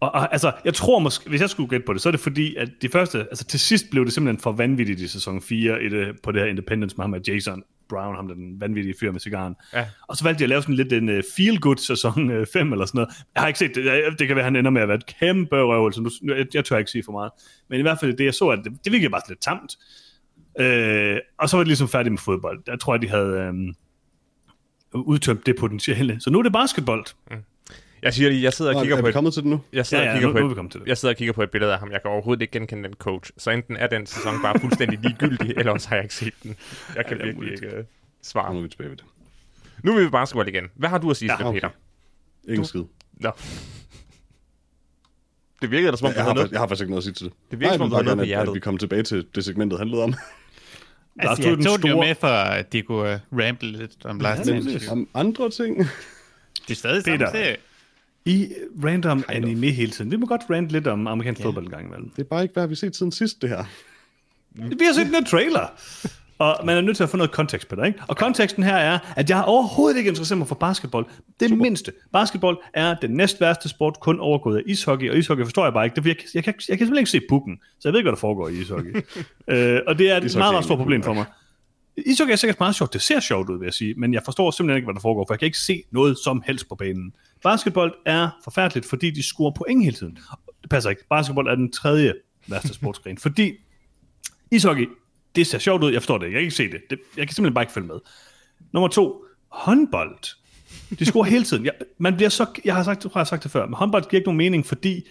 Og, 0.00 0.14
og 0.14 0.32
altså, 0.32 0.52
jeg 0.64 0.74
tror 0.74 0.98
måske, 0.98 1.28
hvis 1.28 1.40
jeg 1.40 1.50
skulle 1.50 1.70
gætte 1.70 1.86
på 1.86 1.92
det, 1.92 2.02
så 2.02 2.08
er 2.08 2.10
det 2.10 2.20
fordi, 2.20 2.56
at 2.56 2.68
de 2.82 2.88
første, 2.88 3.18
altså 3.18 3.44
til 3.44 3.60
sidst 3.60 3.90
blev 3.90 4.04
det 4.04 4.12
simpelthen 4.12 4.40
for 4.42 4.52
vanvittigt 4.52 5.00
i 5.00 5.08
sæson 5.08 5.42
4 5.42 5.82
i 5.82 5.88
det, 5.88 6.20
på 6.22 6.32
det 6.32 6.40
her 6.40 6.48
Independence 6.48 6.96
med 6.96 7.02
ham 7.02 7.10
med 7.10 7.20
Jason 7.20 7.62
Brown, 7.88 8.16
ham 8.16 8.28
der 8.28 8.34
den 8.34 8.60
vanvittige 8.60 8.94
fyr 9.00 9.12
med 9.12 9.20
cigaren. 9.20 9.54
Ja. 9.74 9.86
Og 10.08 10.16
så 10.16 10.24
valgte 10.24 10.42
jeg 10.42 10.46
at 10.46 10.48
lave 10.48 10.62
sådan 10.62 10.74
lidt 10.74 10.92
en 10.92 11.08
uh, 11.08 11.18
feel-good 11.18 11.86
sæson 11.86 12.46
5 12.52 12.72
eller 12.72 12.86
sådan 12.86 12.98
noget. 12.98 13.14
Jeg 13.34 13.40
har 13.40 13.46
ikke 13.46 13.58
set 13.58 13.74
det. 13.74 13.84
Jeg, 13.84 14.02
det 14.18 14.26
kan 14.26 14.36
være, 14.36 14.44
at 14.44 14.44
han 14.44 14.56
ender 14.56 14.70
med 14.70 14.82
at 14.82 14.88
være 14.88 14.96
et 14.96 15.06
kæmpe 15.06 15.56
røvel, 15.56 15.94
så 15.94 16.00
nu, 16.00 16.34
jeg, 16.34 16.46
jeg 16.54 16.64
tør 16.64 16.78
ikke 16.78 16.90
sige 16.90 17.02
for 17.04 17.12
meget. 17.12 17.30
Men 17.68 17.78
i 17.78 17.82
hvert 17.82 18.00
fald 18.00 18.16
det, 18.16 18.24
jeg 18.24 18.34
så, 18.34 18.48
at 18.48 18.58
det, 18.64 18.72
det 18.84 18.92
virkede 18.92 19.10
bare 19.10 19.22
lidt 19.28 19.40
tamt. 19.40 19.76
Øh, 20.58 21.18
og 21.38 21.48
så 21.48 21.56
var 21.56 21.64
det 21.64 21.68
ligesom 21.68 21.88
færdigt 21.88 22.12
med 22.12 22.18
fodbold. 22.18 22.62
Der 22.66 22.76
tror 22.76 22.94
jeg, 22.94 23.02
de 23.02 23.08
havde 23.08 23.28
øhm, 23.38 23.74
udtømt 24.94 25.46
det 25.46 25.56
potentiale. 25.56 26.20
Så 26.20 26.30
nu 26.30 26.38
er 26.38 26.42
det 26.42 26.52
basketball. 26.52 27.02
Jeg 28.02 28.14
siger 28.14 28.30
lige, 28.30 28.42
jeg 28.42 28.52
sidder 28.52 28.70
og 28.70 28.74
Nå, 28.74 28.80
kigger 28.80 28.96
er 28.96 29.00
på 29.00 29.06
vi 29.06 29.08
et, 29.08 29.14
kommet 29.14 29.32
til 29.34 29.42
det 29.42 29.50
nu? 29.50 29.60
jeg 29.72 29.86
sidder 29.86 30.04
Ja, 30.04 30.10
og 30.10 30.14
ja, 30.14 30.18
kigger 30.18 30.28
nu- 30.28 30.32
på 30.32 30.38
nu 30.38 30.44
er 30.46 30.60
et, 30.60 30.64
vi 30.64 30.70
til 30.70 30.80
det. 30.80 30.86
jeg 30.86 30.98
sidder 30.98 31.14
og 31.14 31.18
kigger 31.18 31.32
på 31.32 31.42
et 31.42 31.50
billede 31.50 31.72
af 31.72 31.78
ham. 31.78 31.90
Jeg 31.92 32.02
kan 32.02 32.10
overhovedet 32.10 32.42
ikke 32.42 32.52
genkende 32.52 32.84
den 32.88 32.94
coach. 32.94 33.30
Så 33.38 33.50
enten 33.50 33.76
er 33.76 33.86
den 33.86 34.06
sæson 34.06 34.34
bare 34.42 34.58
fuldstændig 34.60 34.98
ligegyldig, 35.02 35.50
eller 35.56 35.72
også 35.72 35.88
har 35.88 35.96
jeg 35.96 36.04
ikke 36.04 36.14
set 36.14 36.32
den. 36.42 36.56
Jeg 36.96 37.06
kan 37.06 37.12
er 37.20 37.24
virkelig 37.24 37.36
muligt. 37.36 37.62
ikke 37.62 37.74
uh, 37.74 37.78
Og 37.78 37.84
svare. 38.22 38.52
nu 38.52 38.58
er 38.58 38.62
vi 38.62 38.68
tilbage 38.68 38.90
ved 38.90 38.96
det. 38.96 39.04
Nu 39.82 39.96
er 39.96 40.04
vi 40.04 40.08
basketball 40.10 40.48
igen. 40.48 40.64
Hvad 40.76 40.88
har 40.88 40.98
du 40.98 41.10
at 41.10 41.16
sige 41.16 41.28
til 41.28 41.32
Ja, 41.32 41.38
det, 41.38 41.46
okay. 41.46 41.60
Peter? 41.60 41.70
Ingen 42.48 42.64
skid. 42.64 42.82
Nå. 43.20 43.30
Det 45.62 45.70
virkede 45.70 45.92
da 45.92 45.96
som 45.96 46.06
om, 46.06 46.12
du 46.12 46.16
Jeg 46.16 46.24
har, 46.24 46.30
havde 46.30 46.34
noget. 46.34 46.44
faktisk, 46.44 46.52
jeg 46.52 46.60
har 46.60 46.66
faktisk 46.66 46.82
ikke 46.82 46.90
noget 46.90 47.00
at 47.00 47.04
sige 47.04 47.14
til 47.14 47.26
det. 47.26 47.32
Det 47.50 47.60
virker, 47.60 47.72
som 47.72 47.82
om 47.82 47.90
du 47.90 47.96
vil 47.96 48.04
noget 48.04 48.18
på 48.18 48.24
hjertet. 48.24 48.48
at 48.50 48.54
vi 48.54 48.60
kommer 48.60 48.78
tilbage 48.78 49.02
til 49.02 49.26
det, 49.34 49.44
segmentet 49.44 49.78
handlede 49.78 50.02
om. 50.02 50.14
Lars, 51.22 51.28
Altså, 51.38 51.42
er 51.42 51.48
jeg 51.50 51.56
den 51.56 51.66
tog 51.66 51.82
den 51.82 51.88
jo 51.90 52.00
med, 52.00 52.14
for 52.14 52.26
at 52.28 52.72
de 52.72 52.82
kunne 52.82 53.20
uh, 53.32 53.38
ramble 53.38 53.72
lidt 53.78 54.04
om 54.04 54.20
Lars 54.20 54.48
Ja, 54.48 54.92
om 54.92 55.08
andre 55.14 55.50
ting. 55.50 55.78
Det 55.78 56.70
er 56.70 56.74
stadig 56.74 57.02
samme 57.04 57.18
Peter. 57.18 57.30
serie. 57.32 57.56
I 58.24 58.48
random 58.84 59.24
anime 59.28 59.70
hele 59.70 59.90
tiden. 59.92 60.10
Vi 60.10 60.16
må 60.16 60.26
godt 60.26 60.42
rant 60.50 60.68
lidt 60.70 60.86
om 60.86 61.06
amerikansk 61.06 61.42
fodbold 61.42 61.64
en 61.64 61.70
gang 61.70 61.86
imellem. 61.86 62.10
Det 62.10 62.22
er 62.22 62.28
bare 62.28 62.42
ikke, 62.42 62.52
hvad 62.52 62.66
vi 62.66 62.70
har 62.70 62.76
set 62.76 62.96
siden 62.96 63.12
sidst, 63.12 63.42
det 63.42 63.50
her. 63.50 63.64
Vi 64.54 64.84
har 64.84 64.92
set 64.92 65.06
den 65.06 65.14
her 65.14 65.24
trailer. 65.24 65.66
Og 66.38 66.66
man 66.66 66.76
er 66.76 66.80
nødt 66.80 66.96
til 66.96 67.04
at 67.04 67.10
få 67.10 67.16
noget 67.16 67.30
kontekst 67.30 67.68
på 67.68 67.76
det, 67.76 67.86
ikke? 67.86 67.98
Og 68.08 68.16
konteksten 68.16 68.62
her 68.62 68.76
er, 68.76 68.98
at 69.16 69.30
jeg 69.30 69.44
overhovedet 69.44 69.98
ikke 69.98 70.08
interesserer 70.08 70.38
mig 70.38 70.48
for 70.48 70.54
basketball. 70.54 71.04
Det 71.40 71.48
Super. 71.48 71.62
mindste. 71.62 71.92
Basketball 72.12 72.56
er 72.74 72.94
den 72.94 73.10
næst 73.10 73.40
værste 73.40 73.68
sport, 73.68 74.00
kun 74.00 74.20
overgået 74.20 74.56
af 74.56 74.62
ishockey, 74.66 75.10
og 75.10 75.16
ishockey 75.16 75.44
forstår 75.44 75.64
jeg 75.64 75.72
bare 75.72 75.84
ikke. 75.84 75.96
Det, 75.96 76.06
jeg, 76.06 76.16
jeg, 76.34 76.44
kan, 76.44 76.54
jeg 76.68 76.78
kan 76.78 76.86
simpelthen 76.86 76.98
ikke 76.98 77.10
se 77.10 77.20
pukken, 77.28 77.60
så 77.78 77.88
jeg 77.88 77.92
ved 77.92 78.00
ikke, 78.00 78.04
hvad 78.04 78.12
der 78.12 78.20
foregår 78.20 78.48
i 78.48 78.52
ishockey. 78.52 78.96
øh, 79.52 79.80
og 79.86 79.98
det 79.98 80.10
er 80.10 80.16
et 80.16 80.24
Ishockey 80.24 80.40
meget, 80.40 80.54
meget 80.54 80.64
stort 80.64 80.78
problem 80.78 81.02
for 81.02 81.12
mig. 81.12 81.24
Ishockey 82.06 82.32
er 82.32 82.36
sikkert 82.36 82.60
meget 82.60 82.74
sjovt. 82.74 82.92
Det 82.92 83.02
ser 83.02 83.20
sjovt 83.20 83.50
ud, 83.50 83.58
vil 83.58 83.66
jeg 83.66 83.74
sige. 83.74 83.94
Men 83.94 84.14
jeg 84.14 84.22
forstår 84.24 84.50
simpelthen 84.50 84.76
ikke, 84.76 84.86
hvad 84.86 84.94
der 84.94 85.00
foregår, 85.00 85.24
for 85.28 85.34
jeg 85.34 85.38
kan 85.38 85.46
ikke 85.46 85.58
se 85.58 85.82
noget 85.90 86.18
som 86.24 86.42
helst 86.46 86.68
på 86.68 86.74
banen. 86.74 87.12
Basketball 87.42 87.92
er 88.06 88.28
forfærdeligt, 88.44 88.86
fordi 88.86 89.10
de 89.10 89.22
scorer 89.22 89.52
point 89.52 89.84
hele 89.84 89.96
tiden. 89.96 90.18
Det 90.62 90.70
passer 90.70 90.90
ikke. 90.90 91.02
Basketball 91.10 91.48
er 91.48 91.54
den 91.54 91.72
tredje 91.72 92.14
værste 92.46 92.74
sportsgren, 92.74 93.18
fordi 93.18 93.52
ishockey, 94.50 94.88
det 95.38 95.46
ser 95.46 95.58
sjovt 95.58 95.84
ud. 95.84 95.92
Jeg 95.92 96.02
forstår 96.02 96.18
det 96.18 96.26
ikke. 96.26 96.36
Jeg 96.36 96.40
kan 96.40 96.44
ikke 96.44 96.56
se 96.56 96.70
det. 96.70 96.80
det 96.90 96.98
jeg 97.16 97.26
kan 97.26 97.34
simpelthen 97.34 97.54
bare 97.54 97.62
ikke 97.62 97.72
følge 97.72 97.86
med. 97.86 97.98
Nummer 98.72 98.88
to, 98.88 99.24
håndbold. 99.48 100.18
De 100.98 101.04
scorer 101.04 101.24
hele 101.24 101.44
tiden. 101.44 101.64
Jeg, 101.64 101.72
man 101.98 102.16
bliver 102.16 102.28
så, 102.28 102.46
jeg 102.64 102.74
har 102.74 102.82
sagt, 102.82 103.04
jeg 103.04 103.10
har 103.14 103.24
sagt 103.24 103.42
det 103.42 103.50
før, 103.50 103.66
men 103.66 103.74
håndbold 103.74 104.02
giver 104.02 104.20
ikke 104.20 104.28
nogen 104.28 104.38
mening, 104.38 104.66
fordi 104.66 105.02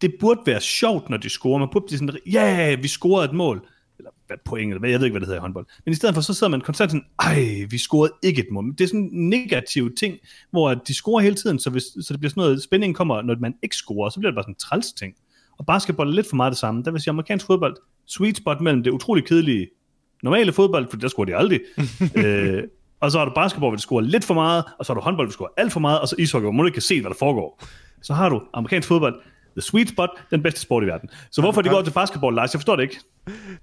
det 0.00 0.14
burde 0.20 0.40
være 0.46 0.60
sjovt, 0.60 1.10
når 1.10 1.16
de 1.16 1.28
scorer. 1.28 1.58
Man 1.58 1.68
burde 1.72 1.86
blive 1.86 1.98
sådan, 1.98 2.18
ja, 2.26 2.74
vi 2.74 2.88
scorede 2.88 3.24
et 3.24 3.32
mål. 3.32 3.66
Eller 3.98 4.10
hvad 4.26 4.36
point, 4.44 4.70
eller 4.70 4.78
hvad, 4.80 4.90
jeg 4.90 5.00
ved 5.00 5.06
ikke, 5.06 5.12
hvad 5.12 5.20
det 5.20 5.28
hedder 5.28 5.40
i 5.40 5.42
håndbold. 5.42 5.66
Men 5.84 5.92
i 5.92 5.94
stedet 5.94 6.14
for, 6.14 6.22
så 6.22 6.34
sidder 6.34 6.50
man 6.50 6.60
konstant 6.60 6.90
sådan, 6.90 7.06
ej, 7.20 7.66
vi 7.70 7.78
scorede 7.78 8.12
ikke 8.22 8.40
et 8.40 8.48
mål. 8.50 8.72
Det 8.78 8.80
er 8.80 8.88
sådan 8.88 9.10
en 9.12 9.28
negativ 9.28 9.94
ting, 9.94 10.18
hvor 10.50 10.74
de 10.74 10.94
scorer 10.94 11.20
hele 11.22 11.34
tiden, 11.34 11.58
så, 11.58 11.70
hvis, 11.70 11.82
så 11.82 12.12
det 12.12 12.20
bliver 12.20 12.30
sådan 12.30 12.40
noget, 12.40 12.62
spænding 12.62 12.94
kommer, 12.94 13.22
når 13.22 13.36
man 13.40 13.54
ikke 13.62 13.76
scorer, 13.76 14.10
så 14.10 14.20
bliver 14.20 14.30
det 14.30 14.36
bare 14.36 14.42
sådan 14.42 14.54
en 14.54 14.58
træls 14.58 14.92
ting. 14.92 15.14
Og 15.58 15.66
basketball 15.66 16.10
er 16.10 16.14
lidt 16.14 16.28
for 16.28 16.36
meget 16.36 16.50
det 16.50 16.58
samme. 16.58 16.82
Der 16.82 16.90
vil 16.90 17.00
sige, 17.00 17.10
amerikansk 17.10 17.46
fodbold, 17.46 17.76
sweet 18.10 18.36
spot 18.36 18.60
mellem 18.60 18.82
det 18.82 18.90
utrolig 18.90 19.24
kedelige 19.24 19.68
normale 20.22 20.52
fodbold, 20.52 20.86
for 20.90 20.96
der 20.96 21.08
scorer 21.08 21.26
de 21.26 21.36
aldrig. 21.36 21.60
øh, 22.24 22.62
og 23.00 23.10
så 23.10 23.18
har 23.18 23.24
du 23.24 23.32
basketball, 23.34 23.70
hvor 23.70 23.76
du 23.76 23.82
scorer 23.82 24.00
lidt 24.00 24.24
for 24.24 24.34
meget, 24.34 24.64
og 24.78 24.86
så 24.86 24.92
har 24.92 25.00
du 25.00 25.04
håndbold, 25.04 25.26
hvor 25.26 25.30
du 25.30 25.32
scorer 25.32 25.50
alt 25.56 25.72
for 25.72 25.80
meget, 25.80 26.00
og 26.00 26.08
så 26.08 26.16
ishockey, 26.18 26.44
hvor 26.44 26.52
man 26.52 26.66
ikke 26.66 26.74
kan 26.74 26.82
se, 26.82 27.00
hvad 27.00 27.10
der 27.10 27.16
foregår. 27.18 27.64
Så 28.02 28.14
har 28.14 28.28
du 28.28 28.42
amerikansk 28.52 28.88
fodbold, 28.88 29.20
the 29.56 29.62
sweet 29.62 29.88
spot, 29.88 30.10
den 30.30 30.42
bedste 30.42 30.60
sport 30.60 30.82
i 30.82 30.86
verden. 30.86 31.10
Så 31.30 31.40
hvorfor 31.40 31.62
de 31.62 31.68
går 31.68 31.82
til 31.82 31.90
basketball, 31.90 32.34
Lars, 32.36 32.54
jeg 32.54 32.60
forstår 32.60 32.76
det 32.76 32.82
ikke. 32.82 33.00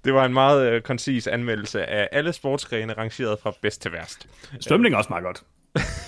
Det 0.04 0.14
var 0.14 0.24
en 0.24 0.32
meget 0.32 0.72
øh, 0.72 0.82
koncis 0.82 1.26
anmeldelse 1.26 1.86
af 1.86 2.08
alle 2.12 2.32
sportsgrene 2.32 2.92
rangeret 2.92 3.38
fra 3.42 3.52
bedst 3.62 3.82
til 3.82 3.92
værst. 3.92 4.28
Svømning 4.60 4.94
er 4.94 4.98
også 4.98 5.10
meget 5.10 5.24
godt. 5.24 5.42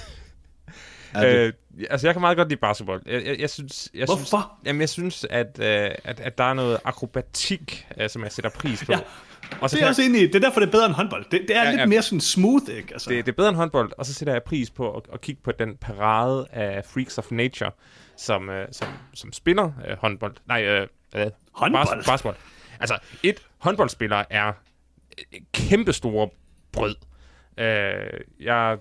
Øh, 1.17 1.53
altså, 1.91 2.07
jeg 2.07 2.15
kan 2.15 2.21
meget 2.21 2.37
godt 2.37 2.49
lide 2.49 2.61
basketball. 2.61 3.01
Jeg, 3.07 3.25
jeg, 3.27 3.41
jeg 3.41 3.51
synes, 3.51 3.89
jeg 3.95 4.09
Synes, 4.09 4.31
Hvorfor? 4.31 4.53
jamen, 4.65 4.81
jeg 4.81 4.89
synes, 4.89 5.27
at, 5.31 5.59
øh, 5.61 5.91
at, 6.05 6.21
at 6.21 6.39
der 6.39 6.45
er 6.45 6.55
noget 6.55 6.79
akrobatik, 6.85 7.87
øh, 8.01 8.11
som 8.11 8.23
jeg 8.23 8.33
sætter 8.33 8.51
pris 8.51 8.85
på. 8.85 8.93
Ja. 8.93 8.99
Og 9.61 9.71
så 9.71 9.77
Det 9.77 9.83
er 9.85 9.89
også 9.89 10.03
enig 10.03 10.21
i. 10.23 10.27
Det 10.27 10.35
er 10.35 10.39
derfor, 10.41 10.61
det 10.61 10.67
er 10.67 10.71
bedre 10.71 10.87
end 10.87 10.95
håndbold. 10.95 11.25
Det, 11.31 11.41
det 11.49 11.57
er 11.57 11.62
Ja, 11.65 11.71
lidt 11.71 11.81
ja. 11.81 11.87
mere 11.87 12.03
sådan 12.03 12.21
smooth, 12.21 12.71
ikke? 12.77 12.93
Altså, 12.93 13.11
det, 13.11 13.27
det 13.27 13.33
er 13.33 13.37
bedre 13.37 13.49
end 13.49 13.57
håndbold, 13.57 13.93
og 13.99 14.07
så 14.07 14.15
sætter 14.15 14.33
jeg 14.35 14.43
pris 14.43 14.71
på 14.71 14.97
at, 14.97 15.03
at 15.12 15.21
kigge 15.21 15.41
på 15.45 15.53
den 15.53 15.77
parade 15.77 16.47
af 16.53 16.85
Freaks 16.85 17.19
of 17.19 17.31
Nature, 17.31 17.71
som, 18.17 18.49
øh, 18.51 18.67
som, 18.73 18.89
som 19.15 19.33
spiller 19.33 19.73
øh, 19.89 19.97
håndbold. 19.99 20.35
Nej, 20.49 20.65
øh, 20.65 20.87
øh, 21.17 21.27
Håndbold? 21.53 21.87
Bas, 21.97 22.06
basketball. 22.06 22.37
Altså, 22.81 22.99
et 23.23 23.43
håndboldspiller 23.59 24.25
er 24.31 24.53
øh, 25.32 25.41
kæmpe 25.53 25.93
store 25.93 26.29
brød. 26.73 26.94
Øh, 27.58 28.20
jeg 28.41 28.79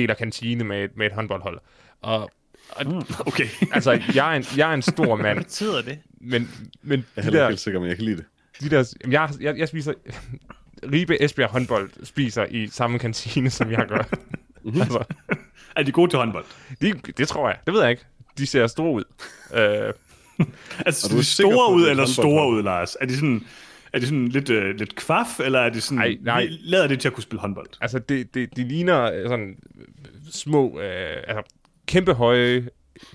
deler 0.00 0.14
kantine 0.14 0.64
med, 0.64 0.84
et- 0.84 0.96
med 0.96 1.06
et 1.06 1.12
håndboldhold. 1.12 1.58
Og, 2.02 2.30
og 2.70 2.86
okay. 3.26 3.46
altså, 3.72 3.90
jeg 4.14 4.32
er 4.32 4.36
en, 4.36 4.44
jeg 4.56 4.70
er 4.70 4.74
en 4.74 4.82
stor 4.82 5.16
Hvad 5.16 5.24
mand, 5.34 5.38
betyder 5.44 5.82
det? 5.82 5.98
men, 6.20 6.50
men 6.82 7.06
Jeg 7.16 7.24
er 7.26 7.30
de 7.30 7.36
der, 7.36 7.48
helt 7.48 7.60
sikker, 7.60 7.80
men 7.80 7.88
jeg 7.88 7.96
kan 7.96 8.04
lide 8.04 8.16
det. 8.16 8.24
de 8.60 8.70
der, 8.70 8.94
jeg, 9.10 9.30
jeg, 9.40 9.58
jeg 9.58 9.68
spiser... 9.68 9.92
Ribe 10.92 11.22
Esbjerg 11.22 11.50
håndbold 11.50 11.90
spiser 12.04 12.44
i 12.50 12.66
samme 12.68 12.98
kantine, 12.98 13.50
som 13.50 13.70
jeg 13.70 13.86
gør. 13.88 14.02
altså, 14.80 15.04
er 15.76 15.82
de 15.82 15.92
gode 15.92 16.10
til 16.10 16.18
håndbold? 16.18 16.44
de, 16.82 16.94
det 17.16 17.28
tror 17.28 17.48
jeg. 17.48 17.58
Det 17.66 17.74
ved 17.74 17.80
jeg 17.80 17.90
ikke. 17.90 18.02
De 18.38 18.46
ser 18.46 18.66
store 18.66 18.92
ud. 18.92 19.04
Øh, 19.54 19.92
Altså, 20.86 21.08
du 21.08 21.14
er 21.14 21.18
de 21.18 21.24
store 21.24 21.74
ud 21.74 21.82
er 21.86 21.90
eller 21.90 22.06
store 22.06 22.48
ud, 22.50 22.62
Lars? 22.62 22.96
Er 23.00 23.06
de 23.06 23.14
sådan, 23.14 23.46
er 23.92 23.98
de 23.98 24.06
sådan 24.06 24.28
lidt, 24.28 24.50
øh, 24.50 24.74
lidt 24.76 24.96
kvaf, 24.96 25.40
eller 25.40 25.58
er 25.60 25.70
de 25.70 25.80
sådan, 25.80 25.98
Ej, 25.98 26.16
nej. 26.22 26.44
vi 26.46 26.56
lader 26.60 26.86
det 26.86 27.00
til 27.00 27.08
at 27.08 27.14
kunne 27.14 27.22
spille 27.22 27.40
håndbold? 27.40 27.66
altså, 27.80 27.98
det, 27.98 28.34
det, 28.34 28.56
de 28.56 28.68
ligner 28.68 29.12
øh, 29.12 29.28
sådan 29.28 29.56
små, 30.32 30.80
øh, 30.80 31.16
altså 31.28 31.42
kæmpe 31.86 32.12
høje, 32.14 32.68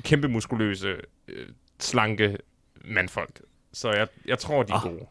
kæmpe 0.03 0.27
muskuløse, 0.27 0.87
øh, 1.27 1.45
slanke 1.79 2.37
mandfolk. 2.85 3.41
Så 3.73 3.91
jeg, 3.91 4.07
jeg 4.25 4.39
tror, 4.39 4.63
de 4.63 4.71
er 4.73 4.75
Ah. 4.85 4.91
gode. 4.91 5.05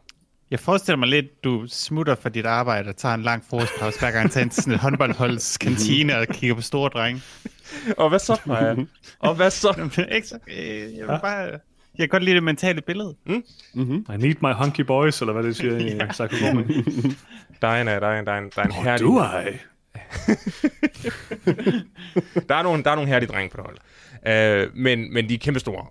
Jeg 0.51 0.59
forestiller 0.59 0.97
mig 0.97 1.07
lidt, 1.07 1.43
du 1.43 1.65
smutter 1.67 2.15
fra 2.15 2.29
dit 2.29 2.45
arbejde 2.45 2.89
og 2.89 2.95
tager 2.97 3.15
en 3.15 3.21
lang 3.21 3.43
frokostpause, 3.49 3.99
hver 3.99 4.11
gang 4.11 4.31
tager 4.31 4.49
til 4.49 4.63
sådan 4.63 4.73
et 4.73 4.79
håndboldholds 4.79 5.57
kantine 5.65 6.17
og 6.17 6.27
kigger 6.27 6.55
på 6.55 6.61
store 6.61 6.89
drenge. 6.89 7.21
Og 7.97 8.09
hvad 8.09 8.19
så, 8.19 8.41
Maja? 8.45 8.75
Og 9.19 9.35
hvad 9.35 9.51
så? 9.51 9.89
Ikke 10.15 10.27
så, 10.27 10.39
øh, 10.47 10.67
jeg 10.97 11.07
vil 11.07 11.19
bare... 11.21 11.59
Jeg 11.97 12.03
kan 12.03 12.09
godt 12.09 12.23
lide 12.23 12.35
det 12.35 12.43
mentale 12.43 12.81
billede. 12.81 13.15
I 13.25 14.17
need 14.17 14.35
my 14.41 14.53
hunky 14.53 14.81
boys, 14.81 15.21
eller 15.21 15.33
hvad 15.33 15.43
det 15.43 15.55
siger 15.55 15.77
i 15.77 15.83
ja. 15.95 16.11
Sakogomi. 16.13 16.63
Der 17.61 17.67
er 17.67 17.81
en, 17.81 17.87
der 17.87 17.93
er 18.07 18.19
en, 18.19 18.25
der 18.25 18.31
er 18.31 18.37
en, 18.37 18.51
der 18.55 18.61
er 18.61 18.65
en 18.65 18.71
herlig... 18.71 19.05
Do 19.05 19.21
I? 19.21 19.57
Der 22.49 22.55
er 22.55 22.63
nogle, 22.63 22.83
der 22.83 22.91
er 22.91 22.95
nogle 22.95 23.09
herlige 23.09 23.29
drenge 23.31 23.49
på 23.49 23.57
det 23.57 23.65
hold. 23.65 23.77
Øh, 24.63 24.75
men, 24.75 25.13
men 25.13 25.29
de 25.29 25.33
er 25.33 25.37
kæmpe 25.37 25.59
store. 25.59 25.85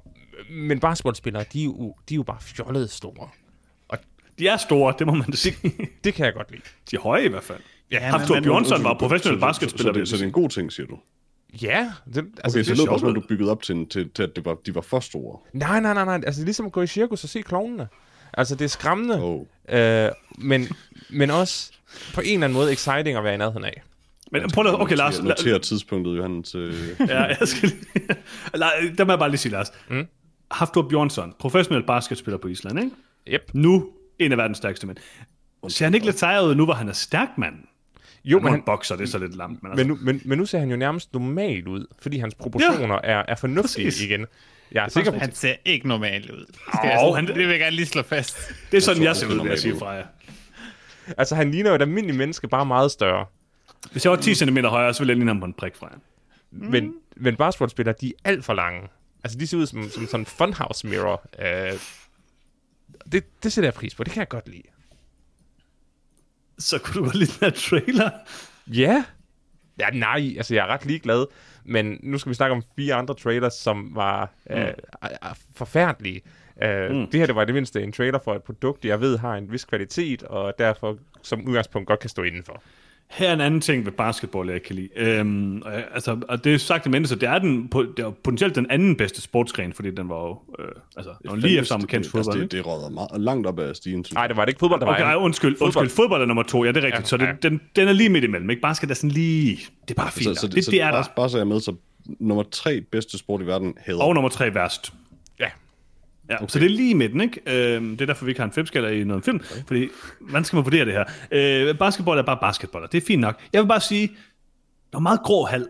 Men 0.51 0.81
basketballspillere, 0.81 1.45
de 1.53 1.61
er 1.61 1.65
jo, 1.65 1.95
de 2.09 2.15
er 2.15 2.17
jo 2.17 2.23
bare 2.23 2.39
fjollede 2.41 2.89
store. 2.89 3.29
De 4.39 4.49
er 4.49 4.57
store, 4.57 4.95
det 4.99 5.07
må 5.07 5.15
man 5.15 5.31
da 5.31 5.37
sige. 5.37 5.57
Det 6.05 6.15
kan 6.15 6.27
jeg 6.27 6.35
godt 6.35 6.51
lide. 6.51 6.63
De 6.91 6.97
er 6.97 7.01
høje 7.01 7.25
i 7.25 7.29
hvert 7.29 7.43
fald. 7.43 7.59
Ja, 7.91 7.99
Ham 7.99 8.21
Thor 8.21 8.41
Bjørnsson 8.41 8.85
var 8.85 8.95
professionel 8.99 9.41
Så- 9.41 9.53
så-. 9.53 9.69
Så, 9.69 9.77
så 10.05 10.17
det 10.17 10.23
er 10.23 10.27
en 10.27 10.33
god 10.33 10.49
ting, 10.49 10.73
siger 10.73 10.87
du? 10.87 10.99
Ja, 11.63 11.93
det, 12.15 12.17
altså, 12.17 12.31
Okay, 12.45 12.51
så 12.51 12.59
det, 12.59 12.67
det 12.67 12.79
lød 12.79 12.87
bare 12.87 12.99
som 12.99 13.09
om, 13.09 13.15
du 13.15 13.21
byggede 13.29 13.51
op 13.51 13.63
til, 13.63 13.89
til, 13.89 14.11
til 14.11 14.23
at 14.23 14.37
det 14.37 14.45
var, 14.45 14.57
de 14.67 14.75
var 14.75 14.81
for 14.81 15.01
store. 15.01 15.39
nej, 15.53 15.81
nej, 15.81 15.95
nej, 15.95 16.05
nej, 16.05 16.15
altså 16.15 16.39
det 16.39 16.43
er 16.43 16.45
ligesom 16.47 16.67
at 16.67 16.73
gå 16.73 16.83
i 16.83 16.87
cirkus 16.87 17.23
og 17.25 17.29
se 17.31 17.43
klovnene. 17.43 17.89
Altså 18.35 18.55
det 18.55 18.65
er 18.65 18.69
skræmmende, 18.69 19.23
Oh. 19.23 19.41
øh, 19.69 20.11
men, 20.39 20.69
men 21.11 21.31
også 21.31 21.73
på 22.15 22.21
en 22.21 22.27
eller 22.35 22.45
anden 22.45 22.59
måde 22.59 22.73
exciting 22.73 23.17
at 23.19 23.25
være 23.25 23.35
i 23.35 23.39
nærheden 23.39 23.65
af. 23.65 23.83
Men 24.33 24.51
prøv 24.51 24.67
at, 24.67 24.81
okay 24.81 24.97
Lars, 24.97 25.23
Noter, 25.23 25.59
tidspunktet, 25.59 26.17
Johan, 26.17 26.43
til... 26.43 26.75
Ja, 27.01 27.23
jeg 27.23 27.49
skal 27.49 27.69
lige... 27.69 27.85
Der 28.99 29.05
må 29.05 29.13
jeg 29.13 29.19
bare 29.19 29.29
lige 29.31 29.39
sige, 29.39 29.53
Lars. 29.53 29.67
Mm. 29.91 30.07
Haftor 30.51 30.83
Bjørnsson, 30.89 31.35
professionel 31.39 31.87
basketspiller 31.87 32.39
på 32.39 32.49
Island, 32.49 32.79
ikke? 32.79 32.91
Yep. 33.29 33.51
Nu 33.55 33.89
en 34.19 34.33
af 34.33 34.39
verdens 34.39 34.59
stærkeste 34.59 34.87
mænd. 34.87 34.97
Ser 35.69 35.87
han 35.87 35.95
ikke 35.95 36.07
lidt 36.07 36.19
sejret 36.19 36.47
ud 36.49 36.55
nu, 36.55 36.65
hvor 36.65 36.75
han 36.75 36.89
er 36.89 36.93
stærk 36.93 37.29
mand? 37.39 37.55
Jo, 38.25 38.39
Men 38.39 38.45
han 38.45 38.53
han, 38.53 38.63
bokser, 38.63 38.97
det 38.97 39.03
er 39.03 39.09
så 39.09 39.19
lidt 39.19 39.37
lamt. 39.37 39.63
Men, 39.63 39.73
altså, 39.73 39.87
men, 39.87 39.97
nu, 39.97 40.05
men, 40.05 40.23
men 40.25 40.39
nu 40.39 40.47
ser 40.47 40.59
han 40.59 40.71
jo 40.71 40.77
nærmest 40.77 41.13
normal 41.13 41.69
ud, 41.69 41.87
fordi 42.03 42.19
hans 42.19 42.35
proportioner 42.35 42.95
ja, 43.05 43.11
er, 43.11 43.25
er 43.29 43.35
fornuftige 43.35 43.87
præcis. 43.87 44.03
igen. 44.03 44.27
Jeg 44.73 44.85
er 44.85 44.89
sikker 44.89 45.11
på, 45.11 45.19
Han 45.19 45.35
ser 45.35 45.55
ikke 45.65 45.89
normal 45.89 46.31
ud. 46.33 46.47
Skal 46.53 46.79
Åh, 46.79 46.85
jeg, 46.85 46.99
sådan- 47.01 47.15
han- 47.15 47.27
det 47.27 47.37
vil 47.37 47.49
jeg 47.49 47.59
gerne 47.59 47.77
lige 47.77 47.87
slå 47.87 48.03
fast. 48.03 48.37
det 48.71 48.77
er 48.77 48.81
sådan, 48.81 49.03
jeg 49.03 49.17
ser 49.17 49.27
det 49.29 49.35
ud, 49.35 49.41
vil 49.41 49.49
jeg 49.49 49.59
sige 49.59 49.79
fra 49.79 49.91
jer. 49.91 50.05
altså 51.19 51.35
han 51.35 51.51
ligner 51.51 51.71
jo 51.71 51.77
et 51.77 51.83
almindeligt 51.83 52.19
menneske, 52.19 52.49
bare 52.49 52.67
meget 52.67 52.91
større. 52.91 53.27
Hvis 53.93 54.05
jeg 54.05 54.11
var 54.11 54.17
10 54.17 54.35
cm 54.35 54.59
højere, 54.59 54.95
så 54.95 55.01
ville 55.01 55.11
jeg 55.11 55.17
ligne 55.17 55.31
ham 55.31 55.41
på 55.41 55.47
en 55.47 55.53
prik 55.55 55.77
fra 55.77 55.87
jer. 55.93 55.99
Mm. 56.51 56.67
Men, 56.71 56.95
men 57.17 57.37
basketballspillere, 57.37 57.95
de 58.01 58.09
er 58.09 58.13
alt 58.31 58.45
for 58.45 58.55
lange. 58.55 58.89
Altså 59.25 59.39
de 59.39 59.47
ser 59.47 59.57
ud 59.57 59.67
som, 59.67 59.91
som 59.91 60.07
sådan 60.07 60.21
en 60.21 60.27
funhouse 60.27 60.87
mirror. 60.87 61.23
Øh, 61.39 61.73
det, 63.13 63.25
det 63.43 63.53
sætter 63.53 63.67
jeg 63.67 63.75
pris 63.75 63.95
på, 63.95 64.05
det 64.05 64.13
kan 64.13 64.21
jeg 64.21 64.29
godt 64.29 64.49
lide. 64.49 64.63
Så 66.63 66.79
kunne 66.79 66.95
du 67.01 67.05
godt 67.05 67.15
lide 67.15 67.31
den 67.31 67.39
her 67.41 67.51
trailer. 67.51 68.11
Ja. 68.67 69.05
Ja, 69.81 69.91
nej, 69.91 70.35
altså 70.37 70.55
jeg 70.55 70.63
er 70.63 70.67
ret 70.67 70.87
ligeglad. 70.87 71.27
Men 71.65 71.99
nu 72.03 72.19
skal 72.19 72.31
vi 72.31 72.35
snakke 72.35 72.53
om 72.57 72.63
fire 72.77 72.95
andre 72.95 73.15
trailers, 73.15 73.55
som 73.55 73.91
var 73.95 74.31
øh, 74.51 74.57
er- 74.59 74.75
er 75.03 75.35
forfærdelige. 75.57 76.21
Uh, 76.57 76.97
mm. 76.97 77.07
Det 77.11 77.21
her 77.21 77.27
det 77.27 77.35
var 77.35 77.45
det 77.45 77.55
mindste 77.55 77.83
en 77.83 77.93
trailer 77.93 78.19
for 78.25 78.35
et 78.35 78.43
produkt, 78.43 78.85
jeg 78.85 79.01
ved 79.01 79.19
har 79.19 79.35
en 79.35 79.53
vis 79.53 79.65
kvalitet, 79.65 80.23
og 80.23 80.53
derfor 80.59 80.99
som 81.23 81.45
udgangspunkt 81.49 81.89
godt 81.89 82.01
kan 82.01 82.11
stå 82.11 82.23
indenfor. 82.23 82.63
Her 83.13 83.29
er 83.29 83.33
en 83.33 83.41
anden 83.41 83.61
ting 83.61 83.85
ved 83.85 83.93
basketball, 83.93 84.51
jeg 84.51 84.63
kan 84.63 84.77
lide. 84.77 84.89
Øhm, 84.97 85.63
og, 85.65 85.73
altså, 85.95 86.17
og 86.29 86.45
det 86.45 86.55
er 86.55 86.59
sagt 86.59 86.85
det 86.85 87.09
så 87.09 87.15
det 87.15 87.29
er, 87.29 87.39
den, 87.39 87.71
det 87.97 88.05
er 88.05 88.11
potentielt 88.11 88.55
den 88.55 88.67
anden 88.71 88.97
bedste 88.97 89.21
sportsgren, 89.23 89.73
fordi 89.73 89.91
den 89.91 90.09
var 90.09 90.21
jo 90.23 90.39
øh, 90.59 90.69
altså, 90.97 91.11
den 91.23 91.31
var 91.31 91.37
lige 91.37 91.59
efter 91.59 91.75
amerikansk 91.75 92.11
fodbold. 92.11 92.27
Altså, 92.27 92.43
ikke? 92.43 92.43
det, 92.43 92.53
det 92.53 92.67
råder 92.67 92.89
meget, 92.89 93.09
langt 93.21 93.47
op 93.47 93.59
ad 93.59 93.75
stigen, 93.75 94.05
Nej, 94.15 94.27
det 94.27 94.37
var 94.37 94.45
det 94.45 94.51
ikke 94.51 94.59
fodbold, 94.59 94.81
der 94.81 94.87
var 94.87 94.95
Okay, 94.95 95.05
ej, 95.05 95.15
undskyld, 95.15 95.57
fodbold. 95.59 95.77
undskyld, 95.77 95.97
fodbold 95.97 96.23
er 96.23 96.27
nummer 96.27 96.43
to, 96.43 96.65
ja, 96.65 96.73
det 96.73 96.77
er 96.77 96.87
rigtigt, 96.87 97.03
Ja, 97.03 97.07
så 97.07 97.17
det, 97.17 97.27
ja. 97.27 97.33
den, 97.49 97.61
den 97.77 97.89
er 97.89 97.93
lige 97.93 98.09
midt 98.09 98.25
imellem, 98.25 98.51
ikke? 98.51 98.63
Basket 98.63 98.91
er 98.91 98.95
sådan 98.95 99.11
lige, 99.11 99.59
det 99.89 99.91
er 99.91 100.03
bare 100.03 100.13
fint, 100.13 100.25
Så, 100.25 100.41
så, 100.41 100.47
det, 100.47 100.57
det, 100.57 100.65
så 100.65 100.71
det, 100.71 100.81
er 100.83 100.91
bare, 100.91 101.03
der. 101.03 101.09
bare 101.17 101.29
så 101.31 101.37
jeg 101.39 101.47
med, 101.47 101.61
så 101.61 101.75
nummer 102.21 102.45
tre 102.51 102.81
bedste 102.81 103.19
sport 103.19 103.43
i 103.43 103.47
verden 103.47 103.75
hedder... 103.87 104.03
Og 104.03 104.15
nummer 104.15 104.29
tre 104.29 104.55
værst. 104.55 104.93
Ja. 106.33 106.37
Okay. 106.37 106.47
så 106.49 106.59
det 106.59 106.65
er 106.65 106.71
lige 106.71 106.91
i 106.91 106.95
midten, 106.95 107.21
ikke? 107.21 107.41
Øhm, 107.47 107.91
det 107.91 108.01
er 108.01 108.07
derfor, 108.07 108.25
vi 108.25 108.31
ikke 108.31 108.41
har 108.41 108.47
en 108.47 108.53
femskaller 108.53 108.89
i 108.89 109.05
noget 109.05 109.25
film, 109.25 109.37
okay. 109.37 109.63
fordi, 109.67 109.89
hvordan 110.21 110.45
skal 110.45 110.57
man 110.57 110.65
vurdere 110.65 110.85
det 110.85 110.93
her? 110.93 111.05
Øh, 111.31 111.79
basketball 111.79 112.19
er 112.19 112.23
bare 112.23 112.39
basketball, 112.41 112.87
det 112.93 113.03
er 113.03 113.07
fint 113.07 113.21
nok. 113.21 113.41
Jeg 113.53 113.63
vil 113.63 113.69
bare 113.69 113.81
sige, 113.81 114.09
der 114.93 114.99
var 114.99 115.01
meget 115.01 115.21
grå 115.21 115.45
hal. 115.45 115.67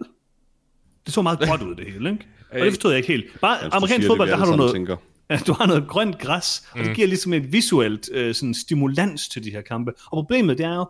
Det 1.06 1.14
så 1.14 1.22
meget 1.22 1.38
gråt 1.48 1.62
ud, 1.62 1.74
det 1.74 1.92
hele, 1.92 2.10
ikke? 2.10 2.26
Og 2.52 2.58
det 2.58 2.72
forstod 2.72 2.90
jeg 2.90 2.98
ikke 2.98 3.08
helt. 3.08 3.40
Bare 3.40 3.64
du 3.64 3.70
amerikansk 3.72 4.06
fodbold, 4.08 4.28
det, 4.28 4.38
der 4.38 4.44
har 4.44 4.50
du 4.50 4.56
noget... 4.56 4.72
Tænker. 4.72 4.96
Du 5.46 5.52
har 5.52 5.66
noget 5.66 5.88
grønt 5.88 6.18
græs, 6.18 6.68
og 6.72 6.78
det 6.78 6.96
giver 6.96 7.08
ligesom 7.08 7.32
et 7.32 7.52
visuelt 7.52 8.10
øh, 8.12 8.34
sådan 8.34 8.54
stimulans 8.54 9.28
til 9.28 9.44
de 9.44 9.50
her 9.50 9.60
kampe. 9.60 9.90
Og 9.90 10.10
problemet 10.10 10.58
det 10.58 10.66
er 10.66 10.74
jo, 10.74 10.86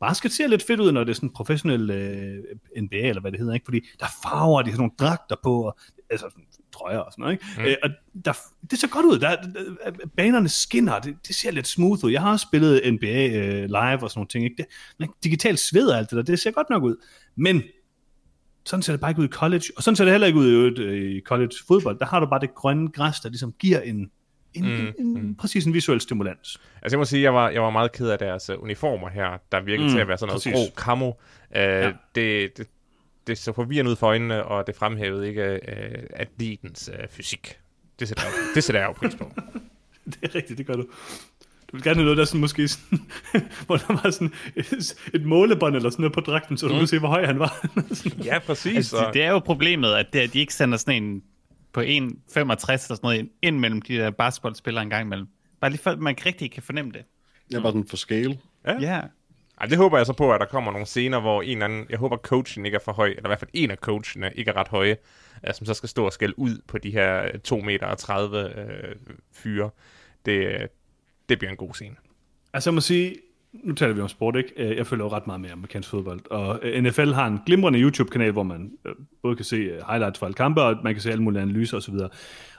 basket 0.00 0.32
ser 0.32 0.46
lidt 0.46 0.62
fedt 0.62 0.80
ud, 0.80 0.92
når 0.92 1.04
det 1.04 1.10
er 1.10 1.14
sådan 1.14 1.30
professionel 1.30 1.90
øh, 1.90 2.82
NBA, 2.82 2.96
eller 2.96 3.20
hvad 3.20 3.32
det 3.32 3.40
hedder, 3.40 3.54
ikke? 3.54 3.64
Fordi 3.64 3.80
der 4.00 4.06
er 4.06 4.10
farver, 4.22 4.62
de 4.62 4.70
har 4.70 4.78
nogle 4.78 4.92
dragter 4.98 5.36
på, 5.42 5.62
og, 5.62 5.76
altså 6.10 6.26
trøjer 6.82 6.98
og 6.98 7.12
sådan 7.12 7.22
noget, 7.22 7.32
ikke? 7.32 7.44
Mm. 7.58 7.64
Øh, 7.64 7.76
og 7.82 7.90
der, 8.24 8.32
det 8.70 8.78
ser 8.78 8.88
godt 8.88 9.06
ud. 9.06 9.18
Der, 9.18 9.36
der, 9.36 10.06
banerne 10.16 10.48
skinner, 10.48 10.98
det, 10.98 11.16
det 11.28 11.36
ser 11.36 11.50
lidt 11.50 11.66
smooth 11.68 12.04
ud. 12.04 12.10
Jeg 12.10 12.20
har 12.20 12.32
også 12.32 12.46
spillet 12.48 12.92
NBA 12.92 13.26
øh, 13.26 13.64
live 13.64 14.02
og 14.02 14.10
sådan 14.10 14.18
nogle 14.18 14.28
ting, 14.28 14.44
ikke? 14.44 14.56
Det, 14.56 14.66
men 14.98 15.08
digitalt 15.24 15.58
sved 15.58 15.88
og 15.88 15.98
alt 15.98 16.10
det 16.10 16.16
der, 16.16 16.22
det 16.22 16.38
ser 16.38 16.50
godt 16.50 16.70
nok 16.70 16.82
ud. 16.82 16.96
Men 17.36 17.62
sådan 18.64 18.82
ser 18.82 18.92
det 18.92 19.00
bare 19.00 19.10
ikke 19.10 19.20
ud 19.20 19.28
i 19.28 19.30
college, 19.30 19.64
og 19.76 19.82
sådan 19.82 19.96
ser 19.96 20.04
det 20.04 20.12
heller 20.12 20.26
ikke 20.26 20.38
ud 20.38 20.72
i, 20.78 20.82
øh, 20.82 21.16
i 21.16 21.20
college 21.20 21.52
fodbold. 21.68 21.98
Der 21.98 22.06
har 22.06 22.20
du 22.20 22.26
bare 22.26 22.40
det 22.40 22.54
grønne 22.54 22.88
græs, 22.88 23.20
der 23.20 23.28
ligesom 23.28 23.52
giver 23.58 23.80
en, 23.80 24.10
en, 24.54 24.64
mm, 24.64 24.92
en, 24.98 25.16
en 25.16 25.34
præcis 25.36 25.64
en 25.66 25.74
visuel 25.74 26.00
stimulans. 26.00 26.60
Altså 26.82 26.94
jeg 26.96 26.98
må 26.98 27.04
sige, 27.04 27.22
jeg 27.22 27.34
var, 27.34 27.50
jeg 27.50 27.62
var 27.62 27.70
meget 27.70 27.92
ked 27.92 28.08
af 28.08 28.18
deres 28.18 28.50
uh, 28.50 28.62
uniformer 28.62 29.08
her, 29.08 29.38
der 29.52 29.60
virkede 29.60 29.78
Mm, 29.78 29.84
mm, 29.84 29.94
til 29.94 30.00
at 30.00 30.08
være 30.08 30.18
sådan 30.18 30.28
noget 30.28 30.42
præcis. 30.42 30.52
grå 30.52 30.74
camo. 30.76 31.06
Uh, 31.08 31.14
ja. 31.56 31.92
det, 32.14 32.56
det, 32.56 32.66
det 33.26 33.38
så 33.38 33.52
forvirrende 33.52 33.90
ud 33.90 33.96
for 33.96 34.06
øjnene, 34.06 34.44
og 34.44 34.66
det 34.66 34.76
fremhævede 34.76 35.28
ikke 35.28 35.60
uh, 35.68 36.04
atletens 36.10 36.90
uh, 36.92 37.08
fysik. 37.10 37.58
Det 37.98 38.08
sætter, 38.08 38.24
jeg, 38.24 38.32
det 38.54 38.64
sætter 38.64 38.80
jeg 38.80 38.88
jo 38.88 38.92
pris 38.92 39.14
på. 39.14 39.32
Det 40.04 40.18
er 40.22 40.34
rigtigt, 40.34 40.58
det 40.58 40.66
gør 40.66 40.74
du. 40.74 40.82
Du 41.72 41.76
vil 41.76 41.82
gerne 41.82 41.96
have 41.96 42.04
noget, 42.04 42.16
der 42.16 42.22
er 42.22 42.26
sådan 42.26 42.40
måske 42.40 42.68
sådan, 42.68 42.98
hvor 43.66 43.76
der 43.76 44.02
var 44.02 44.10
sådan 44.10 44.32
et, 44.56 44.94
et 45.14 45.24
målebånd 45.24 45.76
eller 45.76 45.90
sådan 45.90 46.02
noget 46.02 46.14
på 46.14 46.20
dragten, 46.20 46.58
så 46.58 46.66
du 46.66 46.72
mm. 46.72 46.78
kunne 46.78 46.88
se, 46.88 46.98
hvor 46.98 47.08
høj 47.08 47.26
han 47.26 47.38
var. 47.38 47.66
Ja, 48.24 48.38
præcis. 48.38 48.76
Altså, 48.76 48.96
og, 48.96 49.06
det, 49.06 49.14
det 49.14 49.22
er 49.22 49.30
jo 49.30 49.38
problemet, 49.38 49.94
at, 49.94 50.06
det, 50.12 50.18
at 50.18 50.32
de 50.32 50.38
ikke 50.38 50.54
sender 50.54 50.78
sådan 50.78 51.02
en 51.02 51.22
på 51.72 51.80
1,65 51.80 51.86
eller 51.86 52.56
sådan 52.78 52.98
noget 53.02 53.28
ind 53.42 53.58
mellem 53.58 53.82
de 53.82 53.96
der 53.96 54.10
basketballspillere 54.10 54.82
en 54.82 54.90
gang 54.90 55.06
imellem. 55.06 55.26
Bare 55.60 55.70
lige 55.70 55.80
for, 55.80 55.90
at 55.90 55.98
man 55.98 56.16
rigtig 56.26 56.52
kan 56.52 56.62
fornemme 56.62 56.92
det. 56.92 57.04
Er 57.54 57.60
bare 57.60 57.72
sådan 57.72 57.88
for 57.88 57.96
scale. 57.96 58.38
Ja. 58.66 58.80
ja. 58.80 59.00
Ej, 59.62 59.68
det 59.68 59.78
håber 59.78 59.96
jeg 59.96 60.06
så 60.06 60.12
på, 60.12 60.32
at 60.32 60.40
der 60.40 60.46
kommer 60.46 60.72
nogle 60.72 60.86
scener, 60.86 61.20
hvor 61.20 61.42
en 61.42 61.50
eller 61.50 61.64
anden, 61.64 61.86
jeg 61.90 61.98
håber 61.98 62.16
coachen 62.16 62.66
ikke 62.66 62.76
er 62.76 62.80
for 62.84 62.92
høj, 62.92 63.08
eller 63.08 63.26
i 63.26 63.28
hvert 63.28 63.38
fald 63.38 63.50
en 63.52 63.70
af 63.70 63.76
coachene 63.76 64.30
ikke 64.34 64.50
er 64.50 64.56
ret 64.56 64.68
høje, 64.68 64.96
øh, 65.46 65.54
som 65.54 65.66
så 65.66 65.74
skal 65.74 65.88
stå 65.88 66.04
og 66.04 66.12
skælde 66.12 66.38
ud 66.38 66.58
på 66.68 66.78
de 66.78 66.90
her 66.90 67.22
øh, 67.22 67.40
2 67.40 67.56
meter 67.56 67.86
og 67.86 67.98
30 67.98 68.38
øh, 68.38 68.96
fyre. 69.32 69.70
Det, 70.26 70.32
øh, 70.32 70.60
det 71.28 71.38
bliver 71.38 71.50
en 71.50 71.56
god 71.56 71.74
scene. 71.74 71.96
Altså 72.52 72.70
jeg 72.70 72.74
må 72.74 72.80
sige, 72.80 73.16
nu 73.52 73.74
taler 73.74 73.94
vi 73.94 74.00
om 74.00 74.08
sport, 74.08 74.36
ikke? 74.36 74.52
Øh, 74.56 74.76
jeg 74.76 74.86
følger 74.86 75.04
jo 75.04 75.10
ret 75.10 75.26
meget 75.26 75.40
med 75.40 75.50
amerikansk 75.50 75.88
fodbold, 75.90 76.30
og 76.30 76.60
NFL 76.82 77.12
har 77.12 77.26
en 77.26 77.38
glimrende 77.46 77.80
YouTube-kanal, 77.80 78.32
hvor 78.32 78.42
man 78.42 78.70
både 79.22 79.36
kan 79.36 79.44
se 79.44 79.56
highlights 79.88 80.18
fra 80.18 80.26
alle 80.26 80.34
kampe, 80.34 80.62
og 80.62 80.76
man 80.84 80.94
kan 80.94 81.02
se 81.02 81.10
alle 81.10 81.22
mulige 81.22 81.42
analyser 81.42 81.76
osv. 81.76 81.94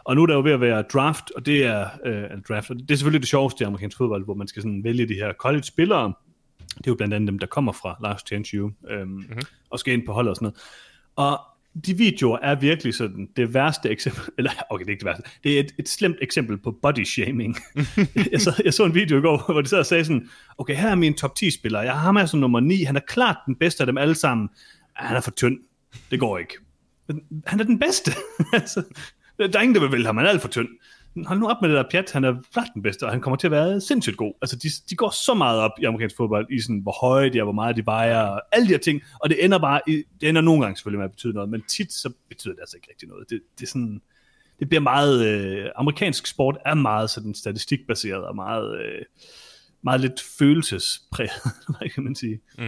Og 0.04 0.16
nu 0.16 0.22
er 0.22 0.28
der 0.28 0.34
jo 0.34 0.42
ved 0.42 0.52
at 0.52 0.62
være 0.62 0.82
draft, 0.82 1.32
og 1.32 1.46
det 1.46 1.66
er, 1.66 1.88
øh, 2.06 2.42
draft, 2.50 2.70
og 2.70 2.76
det 2.76 2.92
er 2.92 2.96
selvfølgelig 2.96 3.22
det 3.22 3.30
sjoveste 3.30 3.64
i 3.64 3.66
amerikansk 3.66 3.98
fodbold, 3.98 4.26
hvor 4.26 4.34
man 4.34 4.48
skal 4.48 4.62
sådan 4.62 4.84
vælge 4.84 5.08
de 5.08 5.14
her 5.14 5.34
college-spillere. 5.34 6.14
Det 6.78 6.88
er 6.88 6.92
jo 6.92 6.96
blandt 6.96 7.14
andet 7.14 7.28
dem, 7.28 7.40
der 7.40 7.48
kommer 7.48 7.72
fra 7.72 7.98
Last 8.04 8.28
Chance 8.28 8.62
U, 8.64 8.72
øhm, 8.90 9.08
mm-hmm. 9.10 9.42
og 9.70 9.80
skal 9.80 9.94
ind 9.94 10.06
på 10.06 10.14
holdet 10.14 10.30
og 10.30 10.36
sådan 10.36 10.46
noget. 10.46 10.60
Og 11.16 11.40
de 11.86 11.98
videoer 11.98 12.38
er 12.42 12.56
virkelig 12.56 12.94
sådan 12.94 13.30
det 13.36 13.54
værste 13.54 13.90
eksempel, 13.90 14.24
eller 14.38 14.52
okay, 14.70 14.86
det 14.86 14.90
er 14.90 14.94
ikke 14.94 15.00
det 15.00 15.06
værste, 15.06 15.24
det 15.44 15.56
er 15.56 15.60
et, 15.60 15.72
et 15.80 15.90
slemt 15.90 16.18
eksempel 16.22 16.58
på 16.58 16.72
body 16.82 17.04
shaming. 17.04 17.58
jeg, 18.32 18.42
så, 18.42 18.62
jeg 18.66 18.74
så 18.74 18.86
en 18.86 18.96
video 18.96 19.18
i 19.18 19.22
går, 19.22 19.52
hvor 19.52 19.62
de 19.62 19.68
sad 19.70 19.80
og 19.80 19.86
sagde 19.86 20.06
sådan, 20.06 20.30
okay, 20.58 20.76
her 20.76 20.90
er 20.90 20.96
min 20.96 21.14
top 21.14 21.36
10 21.36 21.52
spiller, 21.52 21.82
jeg 21.82 21.94
har 21.94 22.00
ham 22.00 22.16
her 22.16 22.26
som 22.26 22.40
nummer 22.40 22.60
9, 22.60 22.84
han 22.84 22.96
er 22.96 23.02
klart 23.08 23.38
den 23.46 23.56
bedste 23.56 23.82
af 23.84 23.88
dem 23.88 23.98
alle 23.98 24.16
sammen, 24.16 24.50
"Ah, 24.96 25.08
han 25.08 25.18
er 25.18 25.22
for 25.22 25.32
tynd, 25.32 25.60
det 26.12 26.20
går 26.20 26.38
ikke. 26.38 26.54
Han 27.46 27.60
er 27.60 27.64
den 27.64 27.80
bedste. 27.80 28.12
altså, 28.54 28.84
der 29.38 29.60
er 29.60 29.62
ingen, 29.62 29.76
der 29.76 29.82
vil 29.82 29.92
vælge 29.92 30.06
ham, 30.06 30.18
han 30.18 30.26
er 30.26 30.30
alt 30.30 30.42
for 30.42 30.48
tynd. 30.48 30.68
Hold 31.26 31.40
nu 31.40 31.50
op 31.50 31.62
med 31.62 31.70
det 31.70 31.78
der 31.78 31.84
pjat, 31.92 32.12
han 32.12 32.24
er 32.24 32.36
klart 32.54 32.68
den 32.74 32.82
bedste, 32.82 33.04
og 33.04 33.12
han 33.12 33.22
kommer 33.22 33.38
til 33.38 33.48
at 33.48 33.52
være 33.52 33.82
sindssygt 33.82 34.18
god. 34.18 34.34
Altså, 34.42 34.56
de, 34.56 34.68
de 34.90 34.96
går 34.96 35.10
så 35.10 35.34
meget 35.34 35.60
op 35.60 35.72
i 35.80 35.84
amerikansk 35.84 36.16
fodbold, 36.18 36.48
i 36.52 36.62
sådan, 36.62 36.80
hvor 36.80 36.96
høje 37.02 37.30
de 37.30 37.40
er, 37.40 37.44
hvor 37.44 37.52
meget 37.54 37.76
de 37.76 37.86
vejer, 37.86 38.22
og 38.22 38.42
alle 38.52 38.68
de 38.68 38.72
her 38.72 38.78
ting, 38.80 39.02
og 39.22 39.30
det 39.30 39.46
ender 39.46 39.60
bare, 39.60 39.82
i, 39.88 40.04
det 40.22 40.30
ender 40.30 40.42
nogle 40.42 40.62
gange 40.62 40.78
selvfølgelig 40.78 40.98
med 41.00 41.06
at 41.06 41.12
betyde 41.12 41.34
noget, 41.34 41.50
men 41.50 41.62
tit 41.62 41.94
så 41.94 42.14
betyder 42.30 42.54
det 42.54 42.62
altså 42.62 42.78
ikke 42.78 42.88
rigtig 42.90 43.08
noget. 43.08 43.30
Det, 43.30 43.42
det 43.60 43.64
er 43.66 43.68
sådan, 43.70 44.02
det 44.60 44.70
bliver 44.70 44.82
meget, 44.82 45.26
øh, 45.28 45.70
amerikansk 45.76 46.28
sport 46.28 46.58
er 46.66 46.74
meget 46.74 47.10
sådan 47.10 47.36
statistikbaseret, 47.36 48.24
og 48.24 48.36
meget, 48.36 48.80
øh, 48.86 49.02
meget 49.84 50.02
lidt 50.02 50.22
følelsespræget, 50.40 51.32
hvad 51.80 51.90
kan 51.90 52.04
man 52.04 52.16
sige. 52.16 52.40
Mm. 52.58 52.64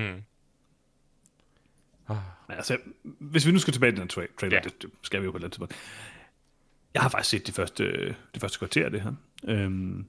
Ah. 2.09 2.17
Men 2.47 2.57
altså, 2.57 2.77
hvis 3.19 3.47
vi 3.47 3.51
nu 3.51 3.59
skal 3.59 3.73
tilbage 3.73 3.91
til 3.91 3.99
den 4.01 4.09
tra- 4.13 4.35
trailer, 4.39 4.57
Ja. 4.57 4.61
det, 4.63 4.81
det, 4.81 4.89
skal 5.03 5.19
vi 5.21 5.25
jo 5.25 5.31
på 5.31 5.37
et 5.37 5.43
tidspunkt. 5.43 5.75
Jeg 6.95 7.03
har 7.03 7.09
faktisk 7.09 7.29
set 7.29 7.47
de 7.47 7.51
første, 7.51 7.83
de 8.35 8.39
første 8.39 8.57
kvarter 8.57 8.85
af 8.85 8.91
det 8.91 9.01
her. 9.01 9.11
Øhm, 9.47 10.05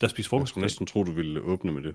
der 0.00 0.08
spiser 0.08 0.26
Jeg 0.26 0.30
frokost. 0.30 0.48
skulle 0.48 0.62
næsten 0.62 0.86
tro, 0.86 1.04
du 1.04 1.12
ville 1.12 1.40
åbne 1.40 1.72
med 1.72 1.82
det. 1.82 1.94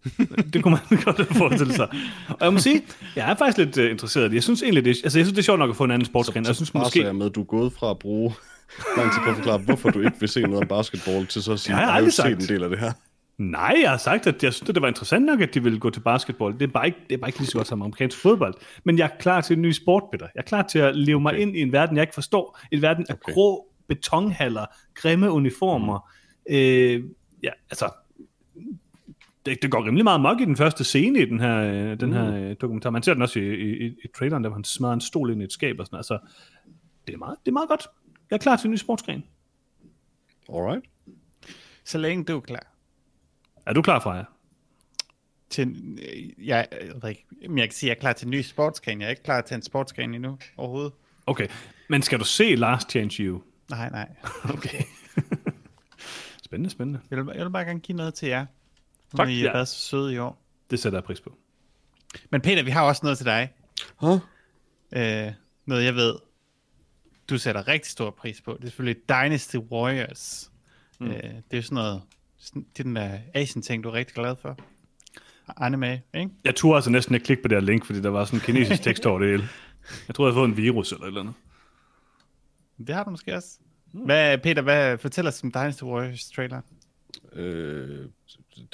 Det 0.52 0.62
kunne 0.62 0.78
man 0.90 1.02
godt 1.04 1.36
forestille 1.36 1.74
sig. 1.74 1.88
Og 2.28 2.36
jeg 2.40 2.52
må 2.52 2.58
sige, 2.58 2.82
jeg 3.16 3.30
er 3.30 3.34
faktisk 3.34 3.58
lidt 3.58 3.78
uh, 3.78 3.90
interesseret 3.90 4.24
i 4.24 4.28
det. 4.28 4.34
Jeg 4.34 4.42
synes 4.42 4.62
egentlig, 4.62 4.84
det, 4.84 4.90
altså, 5.04 5.18
jeg 5.18 5.26
synes, 5.26 5.32
det 5.32 5.38
er 5.38 5.42
sjovt 5.42 5.58
nok 5.58 5.70
at 5.70 5.76
få 5.76 5.84
en 5.84 5.90
anden 5.90 6.06
sportsgren. 6.06 6.44
Jeg 6.46 6.54
synes 6.54 6.74
måske... 6.74 7.04
jeg 7.04 7.16
med, 7.16 7.26
at 7.26 7.34
du 7.34 7.40
er 7.40 7.44
gået 7.44 7.72
fra 7.72 7.90
at 7.90 7.98
bruge 7.98 8.34
lang 8.96 9.12
tid 9.12 9.20
på 9.24 9.30
at 9.30 9.36
forklare, 9.36 9.58
hvorfor 9.58 9.90
du 9.90 10.00
ikke 10.00 10.16
vil 10.20 10.28
se 10.28 10.40
noget 10.42 10.56
om 10.56 10.68
basketball, 10.68 11.26
til 11.26 11.42
så 11.42 11.52
at 11.52 11.60
sige, 11.60 11.72
Det 11.72 11.78
jeg 11.78 11.82
jeg 11.84 11.88
har 11.92 11.96
aldrig 11.96 12.12
set 12.12 12.22
sagt. 12.22 12.42
en 12.42 12.48
del 12.48 12.62
af 12.62 12.70
det 12.70 12.78
her. 12.78 12.92
Nej, 13.40 13.76
jeg 13.82 13.90
har 13.90 13.96
sagt, 13.96 14.26
at 14.26 14.42
jeg 14.44 14.54
synes, 14.54 14.68
at 14.68 14.74
det 14.74 14.82
var 14.82 14.88
interessant 14.88 15.26
nok, 15.26 15.40
at 15.40 15.54
de 15.54 15.62
ville 15.62 15.78
gå 15.78 15.90
til 15.90 16.00
basketball. 16.00 16.52
Det 16.52 16.62
er 16.62 16.66
bare 16.66 16.86
ikke, 16.86 16.98
det 17.08 17.14
er 17.14 17.18
bare 17.18 17.28
ikke 17.28 17.38
lige 17.38 17.48
så 17.48 17.56
godt 17.58 17.66
som 17.66 17.82
amerikansk 17.82 18.18
fodbold. 18.18 18.54
Men 18.84 18.98
jeg 18.98 19.04
er 19.04 19.20
klar 19.20 19.40
til 19.40 19.56
en 19.56 19.62
ny 19.62 19.72
sport, 19.72 20.02
Peter. 20.12 20.26
Jeg 20.34 20.40
er 20.40 20.44
klar 20.44 20.62
til 20.62 20.78
at 20.78 20.96
leve 20.96 21.20
mig 21.20 21.38
ind 21.38 21.56
i 21.56 21.60
en 21.60 21.72
verden, 21.72 21.96
jeg 21.96 22.02
ikke 22.02 22.14
forstår. 22.14 22.58
En 22.72 22.82
verden 22.82 23.06
af 23.08 23.14
Okay. 23.14 23.32
grå 23.32 23.66
betonhaller, 23.88 24.66
grimme 24.94 25.30
uniformer. 25.30 26.10
Mm. 26.48 26.54
Øh, 26.54 27.04
ja, 27.42 27.50
altså, 27.70 27.90
det, 29.46 29.62
det 29.62 29.70
går 29.70 29.86
rimelig 29.86 30.04
meget 30.04 30.20
mok 30.20 30.40
i 30.40 30.44
den 30.44 30.56
første 30.56 30.84
scene 30.84 31.20
i 31.20 31.24
den 31.24 31.40
her, 31.40 31.56
øh, 31.56 32.00
den 32.00 32.12
her 32.12 32.34
øh, 32.34 32.56
dokumentar. 32.60 32.90
Man 32.90 33.02
ser 33.02 33.14
den 33.14 33.22
også 33.22 33.38
i, 33.38 33.42
i, 33.42 33.86
i, 33.86 33.86
i 33.86 34.08
traileren, 34.16 34.44
der 34.44 34.52
han 34.52 34.64
smadrer 34.64 34.94
en 34.94 35.00
stol 35.00 35.30
ind 35.30 35.40
i 35.40 35.44
et 35.44 35.52
skab 35.52 35.76
og 35.78 35.86
sådan 35.86 35.96
Altså, 35.96 36.18
det 37.06 37.14
er 37.14 37.18
meget, 37.18 37.36
det 37.44 37.50
er 37.50 37.52
meget 37.52 37.68
godt. 37.68 37.86
Jeg 38.30 38.36
er 38.36 38.40
klar 38.40 38.56
til 38.56 38.66
en 38.66 38.70
ny 38.72 38.76
sportsgren. 38.76 39.24
Alright. 40.52 40.84
Så 41.84 41.98
længe 41.98 42.24
du 42.24 42.36
er 42.36 42.40
klar. 42.40 42.69
Er 43.70 43.74
du 43.74 43.82
klar, 43.82 44.00
Freja? 44.00 44.24
Til, 45.50 45.68
øh, 46.02 46.46
jeg, 46.46 46.68
jeg, 47.02 47.16
jeg 47.42 47.68
kan 47.68 47.70
sige, 47.70 47.90
at 47.90 47.94
jeg 47.94 47.96
er 47.96 48.00
klar 48.00 48.12
til 48.12 48.26
en 48.26 48.30
ny 48.30 48.42
sportsgren. 48.42 49.00
Jeg 49.00 49.06
er 49.06 49.10
ikke 49.10 49.22
klar 49.22 49.40
til 49.40 49.54
en 49.54 49.62
sportsgren 49.62 50.14
endnu 50.14 50.38
overhovedet. 50.56 50.92
Okay, 51.26 51.48
men 51.88 52.02
skal 52.02 52.18
du 52.18 52.24
se 52.24 52.54
Last 52.54 52.90
Chance 52.90 53.22
You? 53.22 53.42
Nej, 53.68 53.90
nej. 53.90 54.08
Okay. 54.54 54.82
spændende, 56.44 56.70
spændende. 56.70 57.00
Jeg 57.10 57.18
vil, 57.18 57.32
jeg 57.34 57.44
vil 57.44 57.50
bare 57.50 57.64
gerne 57.64 57.80
give 57.80 57.96
noget 57.96 58.14
til 58.14 58.28
jer. 58.28 58.46
Tak, 59.16 59.26
har 59.26 59.34
I 59.34 59.40
ja. 59.40 59.52
været 59.52 59.68
så 59.68 59.78
søde 59.78 60.14
i 60.14 60.18
år. 60.18 60.42
Det 60.70 60.80
sætter 60.80 60.98
jeg 60.98 61.04
pris 61.04 61.20
på. 61.20 61.38
Men 62.30 62.40
Peter, 62.40 62.62
vi 62.62 62.70
har 62.70 62.82
også 62.82 63.00
noget 63.02 63.18
til 63.18 63.26
dig. 63.26 63.52
Huh? 63.96 64.20
Øh, 64.92 65.32
noget 65.66 65.84
jeg 65.84 65.94
ved, 65.94 66.14
du 67.30 67.38
sætter 67.38 67.68
rigtig 67.68 67.90
stor 67.90 68.10
pris 68.10 68.40
på. 68.40 68.52
Det 68.52 68.64
er 68.64 68.68
selvfølgelig 68.68 69.08
Dynasty 69.08 69.56
Warriors. 69.56 70.50
Mm. 71.00 71.06
Øh, 71.06 71.22
det 71.22 71.44
er 71.50 71.56
jo 71.56 71.62
sådan 71.62 71.74
noget, 71.74 72.02
den 72.76 72.96
der 72.96 73.18
Asian-ting, 73.34 73.84
du 73.84 73.88
er 73.88 73.92
rigtig 73.92 74.14
glad 74.14 74.36
for. 74.42 74.58
Anime, 75.56 76.02
ikke? 76.14 76.30
Jeg 76.44 76.54
turde 76.56 76.76
altså 76.76 76.90
næsten 76.90 77.14
ikke 77.14 77.24
klikke 77.24 77.42
på 77.42 77.48
det 77.48 77.56
her 77.56 77.66
link, 77.66 77.84
fordi 77.86 78.00
der 78.00 78.08
var 78.08 78.24
sådan 78.24 78.36
en 78.38 78.42
kinesisk 78.44 78.82
tekst 78.82 79.06
over 79.06 79.18
det 79.18 79.28
hele. 79.28 79.48
Jeg 80.08 80.14
troede, 80.14 80.28
jeg 80.28 80.34
havde 80.34 80.46
fået 80.46 80.58
en 80.58 80.64
virus 80.64 80.92
eller 80.92 81.04
et 81.04 81.08
eller 81.08 81.20
andet. 81.20 81.34
Det 82.86 82.94
har 82.94 83.04
du 83.04 83.10
måske 83.10 83.34
også. 83.34 83.58
Hvad, 83.92 84.38
Peter, 84.38 84.62
hvad 84.62 84.98
fortæl 84.98 85.26
os 85.26 85.42
om 85.42 85.52
Dynasty 85.52 85.82
Warriors 85.82 86.30
trailer? 86.30 86.60
Øh, 87.32 88.06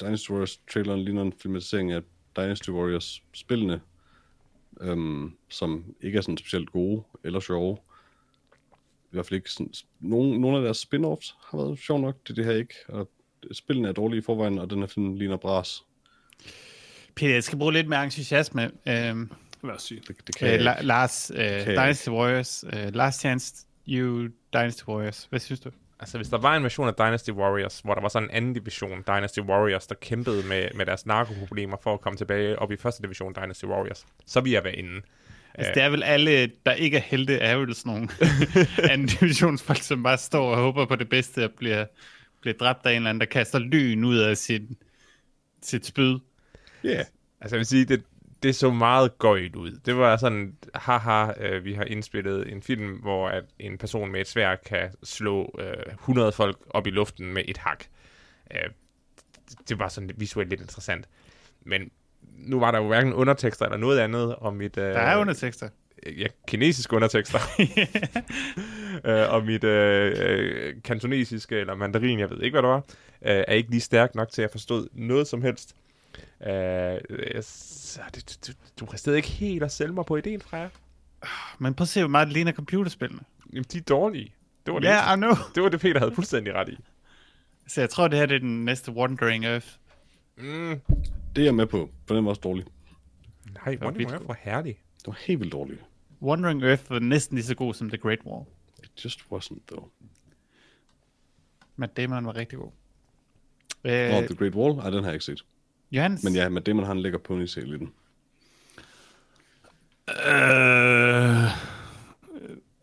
Dynasty 0.01 0.29
Warriors 0.29 0.57
traileren 0.73 1.03
ligner 1.03 1.21
en 1.21 1.33
filmatisering 1.41 1.91
af 1.91 2.01
Dynasty 2.37 2.69
Warriors 2.69 3.23
spillene, 3.33 3.81
øhm, 4.81 5.33
som 5.49 5.95
ikke 6.01 6.17
er 6.17 6.21
sådan 6.21 6.37
specielt 6.37 6.71
gode 6.71 7.03
eller 7.23 7.39
sjove. 7.39 7.77
I 8.83 9.09
hvert 9.11 9.25
fald 9.25 9.35
ikke 9.35 9.51
sådan, 9.51 9.73
nogle, 9.99 10.41
nogle 10.41 10.57
af 10.57 10.63
deres 10.63 10.85
spin-offs 10.85 11.35
har 11.49 11.57
været 11.57 11.79
sjov 11.79 11.99
nok, 11.99 12.15
det 12.23 12.29
er 12.29 12.35
det 12.35 12.45
her 12.45 12.53
ikke. 12.53 12.73
Og 12.87 13.09
spillene 13.51 13.87
er 13.87 13.91
dårlige 13.91 14.19
i 14.19 14.23
forvejen, 14.23 14.59
og 14.59 14.69
den 14.69 14.79
her 14.79 14.87
film 14.87 15.13
ligner 15.15 15.37
bras. 15.37 15.83
Peter, 17.15 17.33
jeg 17.33 17.43
skal 17.43 17.57
bruge 17.57 17.73
lidt 17.73 17.87
mere 17.87 18.03
entusiasme. 18.03 18.71
Øhm, 18.87 19.31
Lad 19.63 19.73
os 19.75 19.81
sige. 19.83 20.01
Det, 20.07 20.27
det 20.27 20.35
kan 20.37 20.47
øh, 20.47 20.53
jeg 20.53 20.73
La- 20.73 20.77
ikke. 20.77 20.87
Lars, 20.87 21.31
øh, 21.35 21.39
jeg 21.45 21.65
Dynasty 21.65 22.09
Warriors, 22.09 22.63
øh, 22.73 22.95
Last 22.95 23.19
Chance 23.19 23.53
You 23.87 24.27
Dynasty 24.53 24.83
Warriors. 24.87 25.27
Hvad 25.29 25.39
synes 25.39 25.59
du? 25.59 25.69
Altså, 25.99 26.17
hvis 26.17 26.29
der 26.29 26.37
var 26.37 26.55
en 26.55 26.63
version 26.63 26.87
af 26.87 26.93
Dynasty 26.93 27.29
Warriors, 27.29 27.79
hvor 27.79 27.93
der 27.93 28.01
var 28.01 28.09
sådan 28.09 28.29
en 28.29 28.35
anden 28.35 28.53
division, 28.53 29.03
Dynasty 29.07 29.39
Warriors, 29.39 29.87
der 29.87 29.95
kæmpede 30.01 30.47
med, 30.47 30.67
med 30.75 30.85
deres 30.85 31.05
narkoproblemer 31.05 31.77
for 31.83 31.93
at 31.93 32.01
komme 32.01 32.17
tilbage 32.17 32.59
op 32.59 32.71
i 32.71 32.77
første 32.77 33.03
division 33.03 33.33
Dynasty 33.33 33.65
Warriors, 33.65 34.05
så 34.25 34.41
ville 34.41 34.53
jeg 34.53 34.63
være 34.63 34.75
inde. 34.75 35.01
Altså, 35.53 35.71
det 35.75 35.83
er 35.83 35.89
vel 35.89 36.03
alle, 36.03 36.51
der 36.65 36.71
ikke 36.73 36.97
er 36.97 37.01
helte, 37.01 37.35
er 37.35 37.57
vel 37.57 37.75
sådan 37.75 37.91
nogle 37.93 38.09
anden 38.91 39.07
divisionsfolk, 39.07 39.81
som 39.81 40.03
bare 40.03 40.17
står 40.17 40.51
og 40.51 40.57
håber 40.57 40.85
på 40.85 40.95
det 40.95 41.09
bedste 41.09 41.43
og 41.43 41.51
bliver, 41.51 41.85
bliver 42.41 42.57
dræbt 42.57 42.85
af 42.85 42.91
en 42.91 42.95
eller 42.95 43.09
anden, 43.09 43.19
der 43.19 43.25
kaster 43.25 43.59
lyn 43.59 44.03
ud 44.03 44.17
af 44.17 44.37
sit, 44.37 44.61
sit 45.63 45.85
spyd. 45.85 46.19
Ja, 46.83 46.89
yeah. 46.89 47.05
Altså, 47.41 47.55
jeg 47.55 47.59
vil 47.59 47.65
sige, 47.65 47.85
det, 47.85 48.03
det 48.43 48.55
så 48.55 48.71
meget 48.71 49.17
gøjt 49.17 49.55
ud. 49.55 49.71
Det 49.85 49.97
var 49.97 50.17
sådan, 50.17 50.57
haha, 50.75 51.31
øh, 51.39 51.65
vi 51.65 51.73
har 51.73 51.83
indspillet 51.83 52.51
en 52.51 52.61
film, 52.61 52.93
hvor 52.93 53.29
at 53.29 53.43
en 53.59 53.77
person 53.77 54.11
med 54.11 54.21
et 54.21 54.27
svær 54.27 54.55
kan 54.55 54.91
slå 55.03 55.59
øh, 55.59 55.93
100 55.93 56.31
folk 56.31 56.57
op 56.69 56.87
i 56.87 56.89
luften 56.89 57.33
med 57.33 57.43
et 57.47 57.57
hak. 57.57 57.83
Øh, 58.53 58.69
det, 59.69 59.79
var 59.79 59.87
sådan 59.87 60.11
visuelt 60.15 60.49
lidt 60.49 60.61
interessant. 60.61 61.07
Men 61.65 61.91
nu 62.21 62.59
var 62.59 62.71
der 62.71 62.79
jo 62.79 62.87
hverken 62.87 63.13
undertekster 63.13 63.65
eller 63.65 63.77
noget 63.77 63.99
andet 63.99 64.35
om 64.35 64.53
mit... 64.53 64.77
Øh, 64.77 64.83
Der 64.83 64.99
er 64.99 65.17
undertekster. 65.17 65.69
Ja, 66.05 66.27
kinesiske 66.47 66.95
undertekster. 66.95 67.39
øh, 69.05 69.33
og 69.33 69.45
mit 69.45 69.63
øh, 69.63 70.15
øh, 70.19 70.75
kantonesiske 70.83 71.59
eller 71.59 71.75
mandarin, 71.75 72.19
jeg 72.19 72.29
ved 72.29 72.41
ikke, 72.41 72.53
hvad 72.53 72.61
det 72.61 72.69
var, 72.69 72.83
øh, 73.21 73.43
er 73.47 73.53
ikke 73.53 73.69
lige 73.69 73.81
stærk 73.81 74.15
nok 74.15 74.29
til 74.31 74.41
at 74.41 74.51
forstå 74.51 74.87
noget 74.93 75.27
som 75.27 75.41
helst. 75.41 75.75
Øh, 76.47 76.51
jeg, 77.33 77.43
så 77.43 78.01
det, 78.15 78.39
du, 78.47 78.85
du 78.85 78.97
stadig 78.97 79.17
ikke 79.17 79.29
helt 79.29 79.63
at 79.63 79.71
sælge 79.71 79.93
mig 79.93 80.05
på 80.05 80.15
ideen, 80.15 80.41
Freja. 80.41 80.69
Men 81.59 81.73
prøv 81.73 81.83
at 81.83 81.87
se, 81.89 81.99
hvor 81.99 82.07
meget 82.07 82.27
det 82.27 82.33
ligner 82.33 82.51
computerspillene. 82.51 83.21
Jamen, 83.53 83.65
de 83.71 83.77
er 83.77 83.81
dårlige. 83.81 84.33
Det 84.65 84.73
var 84.73 84.79
det, 84.79 84.87
Ja, 84.87 84.93
yeah, 84.93 85.13
I 85.13 85.15
know. 85.15 85.33
det, 85.55 85.63
var 85.63 85.69
det 85.69 85.79
Peter 85.79 85.99
havde 85.99 86.15
fuldstændig 86.15 86.53
ret 86.53 86.69
i. 86.69 86.77
Så 87.67 87.81
jeg 87.81 87.89
tror, 87.89 88.07
det 88.07 88.19
her 88.19 88.25
det 88.25 88.35
er 88.35 88.39
den 88.39 88.65
næste 88.65 88.91
Wandering 88.91 89.45
Earth. 89.45 89.67
Mm, 90.37 90.81
det 91.35 91.41
er 91.41 91.45
jeg 91.45 91.55
med 91.55 91.65
på, 91.65 91.89
for 92.07 92.15
den 92.15 92.23
var 92.25 92.29
også 92.29 92.41
dårlig. 92.41 92.65
nej, 93.65 93.75
hvor 93.75 93.91
vildt 93.91 94.11
er 94.11 94.19
for 94.25 94.37
herlig. 94.39 94.79
Det 94.97 95.07
var 95.07 95.17
helt 95.19 95.39
vildt 95.39 95.53
dårlig. 95.53 95.77
Wandering 96.21 96.63
Earth 96.63 96.89
var 96.91 96.99
næsten 96.99 97.35
lige 97.37 97.45
så 97.45 97.55
god 97.55 97.73
som 97.73 97.89
The 97.89 97.97
Great 97.97 98.19
Wall. 98.25 98.45
It 98.83 99.05
just 99.05 99.19
wasn't, 99.31 99.59
though. 99.67 99.87
Matt 101.75 101.97
Damon 101.97 102.25
var 102.25 102.35
rigtig 102.35 102.59
god. 102.59 102.71
Nå, 103.83 103.89
Øh, 103.91 104.25
The 104.27 104.35
Great 104.35 104.55
Wall? 104.55 104.79
Ej, 104.79 104.89
den 104.89 105.03
har 105.03 105.09
jeg 105.09 105.13
ikke 105.13 105.25
set. 105.25 105.45
Johannes, 105.91 106.23
Men 106.23 106.35
ja, 106.35 106.49
Matt 106.49 106.65
Damon 106.65 106.85
har 106.85 106.91
en 106.91 106.99
lækker 106.99 107.19
ponytail 107.19 107.73
i 107.73 107.77
den. 107.77 107.93
Øh, 110.09 111.43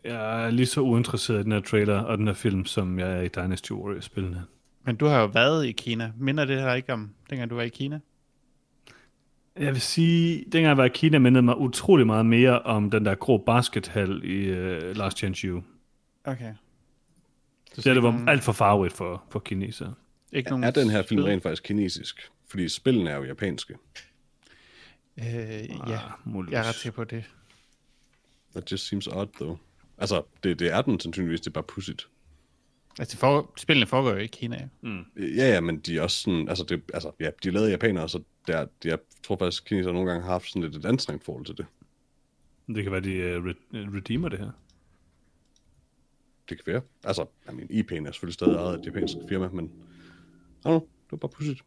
jeg 0.03 0.45
er 0.45 0.49
lige 0.49 0.65
så 0.65 0.81
uinteresseret 0.81 1.39
i 1.39 1.43
den 1.43 1.51
her 1.51 1.61
trailer 1.61 1.99
og 1.99 2.17
den 2.17 2.27
her 2.27 2.33
film, 2.33 2.65
som 2.65 2.99
jeg 2.99 3.11
er 3.17 3.21
i 3.21 3.27
Dynasty 3.27 3.71
Warriors-spillene. 3.71 4.45
men 4.83 4.95
du 4.95 5.05
har 5.05 5.19
jo 5.19 5.25
været 5.25 5.65
i 5.65 5.71
Kina. 5.71 6.11
Minder 6.17 6.45
det 6.45 6.61
her 6.61 6.73
ikke 6.73 6.93
om, 6.93 7.09
dengang 7.29 7.49
du 7.49 7.55
var 7.55 7.61
i 7.63 7.69
Kina? 7.69 7.99
Jeg 9.59 9.73
vil 9.73 9.81
sige, 9.81 10.37
dengang 10.43 10.65
jeg 10.65 10.77
var 10.77 10.85
i 10.85 10.89
Kina, 10.89 11.19
mindede 11.19 11.41
mig 11.41 11.57
utrolig 11.57 12.05
meget 12.05 12.25
mere 12.25 12.61
om 12.61 12.91
den 12.91 13.05
der 13.05 13.15
grå 13.15 13.37
baskethal 13.37 14.21
i 14.23 14.51
uh, 14.51 14.97
Last 14.97 15.17
Chance 15.17 15.53
U. 15.53 15.61
Okay. 16.23 16.53
Du 17.75 17.81
Det, 17.81 17.85
det 17.85 18.03
var 18.03 18.11
nogen, 18.11 18.29
alt 18.29 18.43
for 18.43 18.51
farverigt 18.51 18.93
for, 18.93 19.23
for 19.29 19.39
kinesere. 19.39 19.93
ikke 20.31 20.49
nogen 20.49 20.63
Er 20.63 20.71
den 20.71 20.89
her 20.89 21.03
film 21.03 21.23
rent 21.23 21.43
faktisk 21.43 21.63
kinesisk? 21.63 22.31
Fordi 22.47 22.69
spillene 22.69 23.09
er 23.09 23.15
jo 23.15 23.23
japanske. 23.23 23.73
Øh, 25.17 25.25
ja, 25.25 25.33
Ah, 25.81 25.99
jeg 26.51 26.59
er 26.59 26.85
ret 26.85 26.93
på 26.93 27.03
det. 27.03 27.23
That 28.51 28.71
just 28.71 28.87
seems 28.87 29.07
odd, 29.07 29.27
though. 29.39 29.57
Altså, 29.97 30.23
det, 30.43 30.59
det 30.59 30.73
er 30.73 30.81
den 30.81 30.99
sandsynligvis, 30.99 31.41
det 31.41 31.47
er 31.47 31.51
bare 31.51 31.63
pudsigt. 31.63 32.07
Altså, 32.99 33.17
for, 33.17 33.53
spillene 33.57 33.85
foregår 33.85 34.11
jo 34.11 34.17
i 34.17 34.25
Kina. 34.25 34.69
jo. 34.83 35.03
Ja, 35.17 35.53
ja, 35.53 35.61
men 35.61 35.79
de 35.79 35.97
er 35.97 36.01
også 36.01 36.21
sådan, 36.21 36.49
altså, 36.49 36.65
det, 36.69 36.81
altså 36.93 37.11
ja, 37.19 37.29
de 37.43 37.47
er 37.47 37.51
lavet 37.51 37.67
af 37.67 37.71
japanere, 37.71 38.09
så 38.09 38.23
der, 38.47 38.65
de, 38.83 38.87
jeg 38.87 38.99
tror 39.23 39.37
faktisk, 39.37 39.65
kinesere 39.65 39.93
nogle 39.93 40.09
gange 40.11 40.23
har 40.25 40.31
haft 40.31 40.49
sådan 40.49 40.61
lidt 40.61 40.75
et 40.75 40.85
anstrengt 40.85 41.23
forhold 41.23 41.45
til 41.45 41.57
det. 41.57 41.65
Det 42.67 42.83
kan 42.83 42.91
være, 42.91 43.01
de 43.01 43.37
uh, 43.39 43.45
re- 43.45 43.95
redeemer 43.97 44.29
det 44.29 44.39
her. 44.39 44.51
Det 46.49 46.57
kan 46.63 46.73
være. 46.73 46.81
Altså, 47.03 47.25
I 47.51 47.53
mean, 47.55 47.67
IP'en 47.71 48.07
er 48.07 48.11
selvfølgelig 48.11 48.33
stadig 48.33 48.55
ejet 48.55 48.73
af 48.75 48.79
et 48.79 48.85
japansk 48.85 49.13
firma, 49.29 49.47
men... 49.49 49.65
I 49.65 49.69
don't 50.57 50.61
know, 50.61 50.79
det 50.79 51.11
var 51.11 51.17
bare 51.17 51.29
pudsigt. 51.29 51.61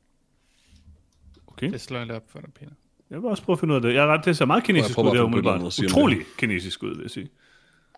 Okay. 1.46 1.70
Det 1.72 1.80
slår 1.80 1.98
jeg 1.98 2.06
lige 2.06 2.16
op 2.16 2.30
for 2.30 2.40
dig, 2.40 2.52
Peter. 2.54 2.72
Jeg 3.10 3.18
vil 3.22 3.28
også 3.30 3.42
prøve 3.42 3.54
at 3.54 3.60
finde 3.60 3.72
ud 3.72 3.76
af 3.76 3.82
det. 3.82 3.94
Jeg 3.94 4.02
er 4.04 4.06
ret, 4.06 4.24
det 4.24 4.36
ser 4.36 4.44
meget 4.44 4.64
kinesisk 4.64 4.98
ud, 4.98 5.04
det 5.04 5.18
er 5.18 5.22
umiddelbart. 5.22 5.60
Utrolig 5.84 6.18
kinesisk 6.38 6.82
ud, 6.82 6.94
vil 6.94 7.02
jeg 7.02 7.10
sige. 7.10 7.28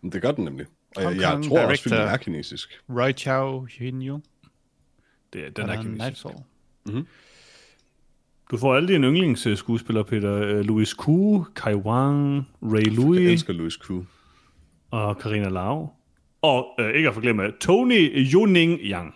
Men 0.03 0.13
det 0.13 0.23
gør 0.23 0.33
den 0.33 0.45
nemlig. 0.45 0.67
Og 0.97 1.03
jeg, 1.03 1.17
jeg 1.17 1.41
tror 1.49 1.61
også, 1.61 1.83
filmen 1.83 2.01
er 2.01 2.17
kinesisk. 2.17 2.83
Roy 2.89 3.13
Chow 3.17 3.67
Yun 3.81 4.23
Det, 5.33 5.45
er- 5.47 5.51
den 5.51 5.69
er 5.69 5.83
kinesisk. 5.83 6.25
Nightfall. 6.25 7.05
Du 8.51 8.59
får 8.59 8.75
alle 8.75 8.89
dine 8.89 9.07
yndlingsskuespillere, 9.07 10.05
Peter. 10.05 10.33
Øh, 10.35 10.61
Louis 10.61 10.95
Koo, 10.95 11.45
Kai 11.57 11.75
Wang, 11.75 12.49
Ray 12.63 12.83
Jeg 12.85 12.93
Louis 12.93 13.21
elsker 13.33 13.53
Louis 13.53 13.77
Koo. 13.77 14.05
og 14.91 15.19
Karina 15.19 15.49
Lau. 15.49 15.91
Og 16.43 16.75
øh, 16.81 16.95
ikke 16.95 17.09
at 17.09 17.15
forglemme, 17.15 17.53
Tony 17.61 18.31
Yuning 18.35 18.81
Yang. 18.83 19.15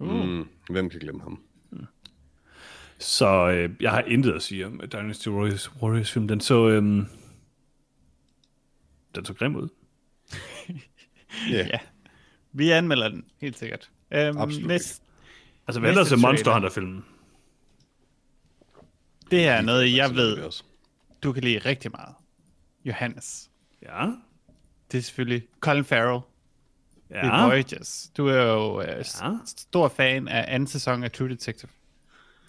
Mm, 0.00 0.44
hvem 0.70 0.90
kan 0.90 1.00
glemme 1.00 1.20
ham? 1.22 1.40
Så 2.98 3.50
øh, 3.50 3.70
jeg 3.80 3.90
har 3.90 4.00
intet 4.00 4.32
at 4.32 4.42
sige 4.42 4.66
om 4.66 4.80
Dynasty 4.92 5.28
Warriors, 5.28 5.82
Warriors 5.82 6.12
film. 6.12 6.28
Den 6.28 6.40
så, 6.40 6.68
øh, 6.68 6.82
den 9.14 9.24
så 9.24 9.34
grim 9.34 9.56
ud. 9.56 9.68
Yeah. 11.50 11.66
Ja. 11.72 11.78
Vi 12.52 12.70
anmelder 12.70 13.08
den, 13.08 13.24
helt 13.40 13.58
sikkert. 13.58 13.90
Um, 14.10 14.18
Absolut 14.38 14.66
næst, 14.68 15.02
Altså, 15.66 15.80
venter 15.80 16.00
Næste 16.00 16.14
til 16.16 16.22
Monster. 16.22 16.52
Hunter-filmen. 16.52 17.04
Det 19.30 19.38
her 19.40 19.52
er 19.52 19.62
noget, 19.62 19.96
jeg 19.96 20.14
ved, 20.14 20.50
du 21.22 21.32
kan 21.32 21.42
lide 21.44 21.58
rigtig 21.58 21.90
meget. 21.90 22.14
Johannes. 22.84 23.50
Ja. 23.82 24.06
Det 24.92 24.98
er 24.98 25.02
selvfølgelig 25.02 25.42
Colin 25.60 25.84
Farrell 25.84 26.20
ja. 27.10 27.26
Ja. 27.26 27.46
Voyages. 27.46 28.10
Du 28.16 28.26
er 28.26 28.42
jo 28.42 28.78
uh, 28.80 28.84
ja. 28.88 29.02
Stor 29.46 29.88
fan 29.88 30.28
af 30.28 30.44
anden 30.54 30.66
sæson 30.66 31.04
af 31.04 31.10
True 31.12 31.28
Detective. 31.28 31.70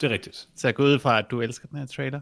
Det 0.02 0.08
er 0.08 0.14
rigtigt. 0.14 0.48
Så 0.56 0.68
jeg 0.68 0.76
går 0.76 0.84
ud 0.84 1.00
fra, 1.00 1.20
at 1.20 1.26
du 1.32 1.42
elsker 1.42 1.68
den 1.68 1.78
her 1.78 1.86
trailer. 1.86 2.20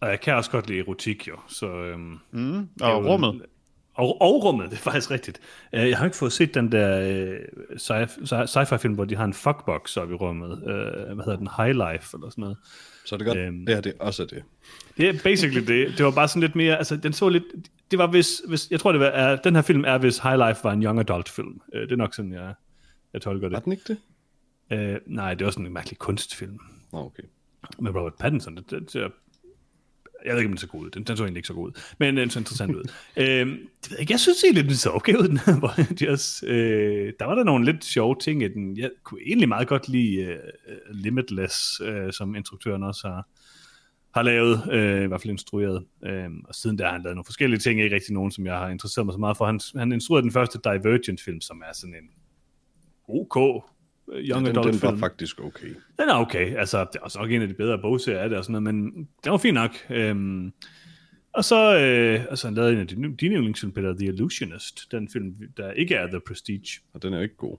Og 0.00 0.08
jeg 0.08 0.20
kan 0.20 0.34
også 0.34 0.50
godt 0.50 0.66
lide 0.66 0.78
erotik, 0.78 1.28
jo. 1.28 1.36
Så, 1.48 1.66
øhm, 1.66 2.18
Mm. 2.30 2.68
Og 2.80 3.04
rummet. 3.04 3.46
Og, 3.94 4.20
og 4.20 4.44
rummet, 4.44 4.70
det 4.70 4.76
er 4.76 4.80
faktisk 4.80 5.10
rigtigt. 5.10 5.40
Øh, 5.72 5.88
Jeg 5.88 5.98
har 5.98 6.04
ikke 6.04 6.16
fået 6.16 6.32
set 6.32 6.54
den 6.54 6.72
der 6.72 7.00
øh, 7.00 7.38
sci- 7.72 8.22
sci- 8.22 8.46
sci-fi 8.58 8.76
film, 8.76 8.94
hvor 8.94 9.04
de 9.04 9.16
har 9.16 9.24
en 9.24 9.34
fuckbox 9.34 9.96
oppe 9.96 10.14
i 10.14 10.16
rummet. 10.16 10.50
Øh, 10.52 11.14
hvad 11.14 11.24
hedder 11.24 11.36
den? 11.36 11.48
High 11.56 11.70
Life 11.70 12.16
eller 12.16 12.30
sådan 12.30 12.42
noget. 12.42 12.56
Så 13.06 13.14
er 13.14 13.16
det 13.16 13.26
godt, 13.26 13.38
Øhm. 13.38 13.54
øhm. 13.54 13.66
det 13.66 13.86
er 13.86 13.92
også 14.04 14.24
det. 14.24 14.42
Det 14.96 15.08
er 15.08 15.12
basically 15.24 15.66
det. 15.66 15.98
Det 15.98 16.04
var 16.04 16.10
bare 16.10 16.28
sådan 16.28 16.40
lidt 16.40 16.54
mere, 16.54 16.78
altså 16.78 16.96
den 16.96 17.12
så 17.12 17.28
lidt, 17.28 17.44
det 17.90 17.98
var 17.98 18.06
hvis, 18.06 18.42
hvis 18.48 18.70
jeg 18.70 18.80
tror 18.80 18.92
det 18.92 19.00
var, 19.00 19.06
er, 19.06 19.36
den 19.36 19.54
her 19.54 19.62
film 19.62 19.84
er, 19.84 19.98
hvis 19.98 20.18
High 20.18 20.48
Life 20.48 20.64
var 20.64 20.72
en 20.72 20.82
young 20.82 20.98
adult 21.00 21.28
film. 21.28 21.60
Øh, 21.74 21.82
det 21.82 21.92
er 21.92 21.96
nok 21.96 22.14
sådan, 22.14 22.32
jeg, 22.32 22.54
jeg 23.12 23.22
tolker 23.22 23.48
Var 23.48 23.56
det. 23.56 23.64
den 23.64 23.72
ikke 23.72 23.84
det? 23.88 23.98
Øh, 24.78 24.96
nej, 25.06 25.34
det 25.34 25.44
var 25.44 25.50
sådan 25.50 25.66
en 25.66 25.72
mærkelig 25.72 25.98
kunstfilm. 25.98 26.58
Okay. 26.92 27.22
med 27.78 27.90
Robert 27.94 28.14
Pattinson. 28.20 28.56
Det, 28.56 28.70
det, 28.70 28.92
det, 28.92 29.12
jeg 30.24 30.32
ved 30.32 30.40
ikke, 30.40 30.46
om 30.46 30.52
den 30.52 30.58
så 30.58 30.66
god 30.66 30.84
ud. 30.84 30.90
Den, 30.90 31.04
den 31.04 31.16
så 31.16 31.22
egentlig 31.22 31.38
ikke 31.38 31.46
så 31.46 31.54
god 31.54 31.66
ud. 31.66 31.80
Men 31.98 32.18
øh, 32.18 32.20
den 32.20 32.30
så 32.30 32.38
interessant 32.38 32.74
ud. 32.74 32.82
øhm, 33.16 33.50
det 33.82 33.90
ved 33.90 33.96
jeg 33.96 34.00
ikke. 34.00 34.12
Jeg 34.12 34.20
synes 34.20 34.44
egentlig, 34.44 34.64
den 34.64 34.74
så 34.74 34.90
okay 34.90 35.14
ud. 35.14 35.28
Den 35.28 35.38
her, 35.38 35.60
Voyagers. 35.66 36.42
øh, 36.46 37.12
der 37.18 37.24
var 37.24 37.34
der 37.34 37.44
nogle 37.44 37.64
lidt 37.64 37.84
sjove 37.84 38.16
ting 38.20 38.42
i 38.42 38.48
den. 38.48 38.76
Jeg 38.76 38.90
kunne 39.04 39.20
egentlig 39.26 39.48
meget 39.48 39.68
godt 39.68 39.88
lide 39.88 40.28
uh, 40.28 40.96
Limitless, 40.96 41.80
uh, 41.80 42.10
som 42.10 42.34
instruktøren 42.34 42.82
også 42.82 43.08
har, 43.08 43.28
har 44.14 44.22
lavet, 44.22 44.72
øh, 44.72 45.04
i 45.04 45.06
hvert 45.06 45.20
fald 45.20 45.30
instrueret. 45.30 45.84
Øh, 46.04 46.30
og 46.44 46.54
siden 46.54 46.78
der 46.78 46.84
har 46.84 46.92
han 46.92 47.02
lavet 47.02 47.16
nogle 47.16 47.24
forskellige 47.24 47.60
ting, 47.60 47.80
ikke 47.80 47.94
rigtig 47.94 48.14
nogen, 48.14 48.30
som 48.30 48.46
jeg 48.46 48.58
har 48.58 48.68
interesseret 48.68 49.06
mig 49.06 49.12
så 49.12 49.18
meget 49.18 49.36
for. 49.36 49.46
Han, 49.46 49.60
han 49.76 49.92
instruerede 49.92 50.22
den 50.22 50.32
første 50.32 50.58
Divergent-film, 50.64 51.40
som 51.40 51.62
er 51.68 51.72
sådan 51.74 51.94
en 51.94 52.10
OK 53.08 53.64
young 54.08 54.26
Ja, 54.26 54.50
den, 54.50 54.58
adult 54.58 54.72
den 54.72 54.82
var 54.82 54.96
faktisk 54.96 55.40
okay. 55.40 55.68
Den 55.98 56.08
er 56.08 56.14
okay. 56.14 56.56
Altså, 56.56 56.78
det 56.92 56.98
er 56.98 57.00
også 57.00 57.18
nok 57.18 57.30
en 57.30 57.42
af 57.42 57.48
de 57.48 57.54
bedre 57.54 57.78
bogserier 57.78 58.20
af 58.20 58.28
det 58.28 58.38
og 58.38 58.44
sådan 58.44 58.62
noget, 58.62 58.74
men 58.74 59.08
den 59.24 59.32
var 59.32 59.38
fin 59.38 59.54
nok. 59.54 59.70
Øhm, 59.90 60.52
og 61.32 61.44
så 61.44 61.78
øh, 61.78 62.24
altså, 62.30 62.46
han 62.46 62.54
lavede 62.54 62.72
en 62.72 62.78
af 62.78 62.86
dine, 62.86 63.16
dine 63.16 63.34
yndlingsfilm, 63.34 63.72
Peter, 63.72 63.94
The 63.94 64.06
Illusionist. 64.06 64.92
Den 64.92 65.08
film, 65.08 65.34
der 65.56 65.72
ikke 65.72 65.94
er 65.94 66.06
The 66.06 66.20
Prestige. 66.20 66.80
Og 66.94 67.02
den 67.02 67.14
er 67.14 67.20
ikke 67.20 67.36
god. 67.36 67.56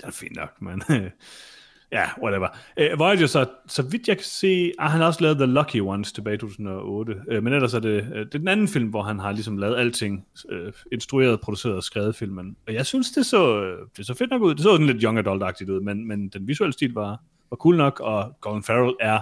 Den 0.00 0.08
er 0.08 0.12
fin 0.12 0.32
nok, 0.32 0.62
men... 0.62 0.82
ja, 1.92 2.04
whatever. 2.22 2.48
Øh, 2.76 2.98
Voyager, 2.98 3.26
så, 3.26 3.46
så 3.66 3.82
vidt 3.82 4.08
jeg 4.08 4.16
kan 4.16 4.24
se... 4.24 4.72
Ah, 4.78 4.90
han 4.90 5.00
har 5.00 5.06
også 5.06 5.22
lavet 5.22 5.36
The 5.36 5.46
Lucky 5.46 5.80
Ones 5.80 6.12
tilbage 6.12 6.34
i 6.34 6.38
2008. 6.38 7.14
Øh, 7.28 7.42
men 7.42 7.52
ellers 7.52 7.74
er 7.74 7.80
det, 7.80 7.88
øh, 8.14 8.18
det 8.18 8.34
er 8.34 8.38
den 8.38 8.48
anden 8.48 8.68
film, 8.68 8.88
hvor 8.88 9.02
han 9.02 9.18
har 9.18 9.32
ligesom 9.32 9.58
lavet 9.58 9.76
alting. 9.76 10.26
Øh, 10.50 10.72
instrueret, 10.92 11.40
produceret 11.40 11.76
og 11.76 11.82
skrevet 11.82 12.16
filmen. 12.16 12.56
Og 12.66 12.74
jeg 12.74 12.86
synes, 12.86 13.10
det 13.10 13.26
så, 13.26 13.72
det 13.96 14.06
så 14.06 14.14
fedt 14.14 14.30
nok 14.30 14.42
ud. 14.42 14.54
Det 14.54 14.62
så 14.62 14.70
sådan 14.70 14.86
lidt 14.86 15.02
young 15.02 15.18
adult-agtigt 15.18 15.70
ud, 15.70 15.80
men, 15.80 16.08
men 16.08 16.28
den 16.28 16.48
visuelle 16.48 16.72
stil 16.72 16.94
var, 16.94 17.20
var 17.50 17.56
cool 17.56 17.76
nok, 17.76 18.00
og 18.00 18.32
Colin 18.40 18.62
Farrell 18.62 18.94
er 19.00 19.20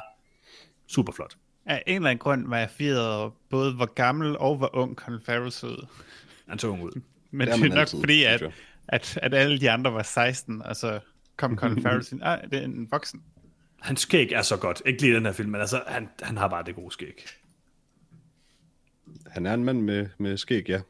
super 0.89 1.13
flot. 1.13 1.35
Af 1.67 1.83
en 1.87 1.97
eller 1.97 2.11
anden 2.11 2.19
grund 2.19 2.49
var 2.49 2.59
jeg 2.59 2.71
firet 2.71 3.33
både 3.51 3.75
hvor 3.75 3.95
gammel 3.95 4.39
og 4.39 4.57
hvor 4.57 4.77
ung 4.77 4.97
Colin 4.97 5.21
Farrell 5.27 5.53
så 5.53 5.67
ud. 5.67 5.87
Han 6.49 6.59
så 6.59 6.69
ung 6.69 6.83
ud. 6.83 7.01
Men 7.31 7.49
Det 7.49 7.55
er 7.55 7.65
er 7.65 7.69
nok 7.69 7.79
altid, 7.79 8.01
fordi, 8.01 8.25
at, 8.25 8.43
at, 8.89 9.19
at 9.23 9.35
alle 9.35 9.61
de 9.61 9.71
andre 9.71 9.93
var 9.93 10.03
16, 10.03 10.63
og 10.63 10.77
så 10.77 11.01
kom 11.37 11.57
Colin 11.57 11.83
Farrell 11.83 12.03
sagde, 12.03 12.25
ah, 12.25 12.51
det 12.51 12.59
er 12.59 12.65
en 12.65 12.89
voksen. 12.91 13.23
Hans 13.81 14.01
skæg 14.01 14.33
er 14.33 14.43
så 14.43 14.57
godt. 14.57 14.83
Ikke 14.87 15.03
lige 15.03 15.15
den 15.15 15.25
her 15.25 15.33
film, 15.33 15.51
men 15.51 15.61
altså, 15.61 15.83
han, 15.87 16.09
han 16.23 16.37
har 16.37 16.49
bare 16.49 16.65
det 16.65 16.75
gode 16.75 16.93
skæg. 16.93 17.27
Han 19.27 19.47
er 19.47 19.55
en 19.55 19.65
mand 19.65 19.81
med, 19.81 20.07
med 20.19 20.37
skæg, 20.37 20.69
ja. 20.69 20.81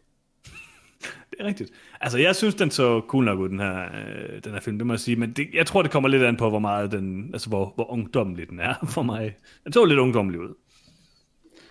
Det 1.31 1.41
er 1.41 1.45
rigtigt. 1.45 1.71
Altså, 2.01 2.19
jeg 2.19 2.37
synes, 2.37 2.55
den 2.55 2.71
så 2.71 3.03
cool 3.09 3.25
nok 3.25 3.39
ud, 3.39 3.49
den 3.49 3.61
her, 3.61 3.85
øh, 3.85 4.45
den 4.45 4.53
her 4.53 4.61
film, 4.61 4.79
det 4.79 4.87
må 4.87 4.93
jeg 4.93 5.01
sige. 5.01 5.17
Men 5.17 5.33
det, 5.33 5.49
jeg 5.55 5.67
tror, 5.67 5.83
det 5.83 5.91
kommer 5.91 6.09
lidt 6.09 6.23
an 6.23 6.37
på, 6.37 6.49
hvor 6.49 6.59
meget 6.59 6.93
den, 6.93 7.31
altså, 7.33 7.49
hvor, 7.49 7.73
hvor 7.75 7.91
ungdommelig 7.91 8.49
den 8.49 8.61
er 8.61 8.75
for 8.95 9.03
mig. 9.03 9.37
Den 9.65 9.73
så 9.73 9.85
lidt 9.85 9.99
ungdommelig 9.99 10.41
ud. 10.41 10.55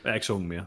Jeg 0.04 0.10
er 0.10 0.14
ikke 0.14 0.26
så 0.26 0.34
ung 0.34 0.48
mere. 0.48 0.66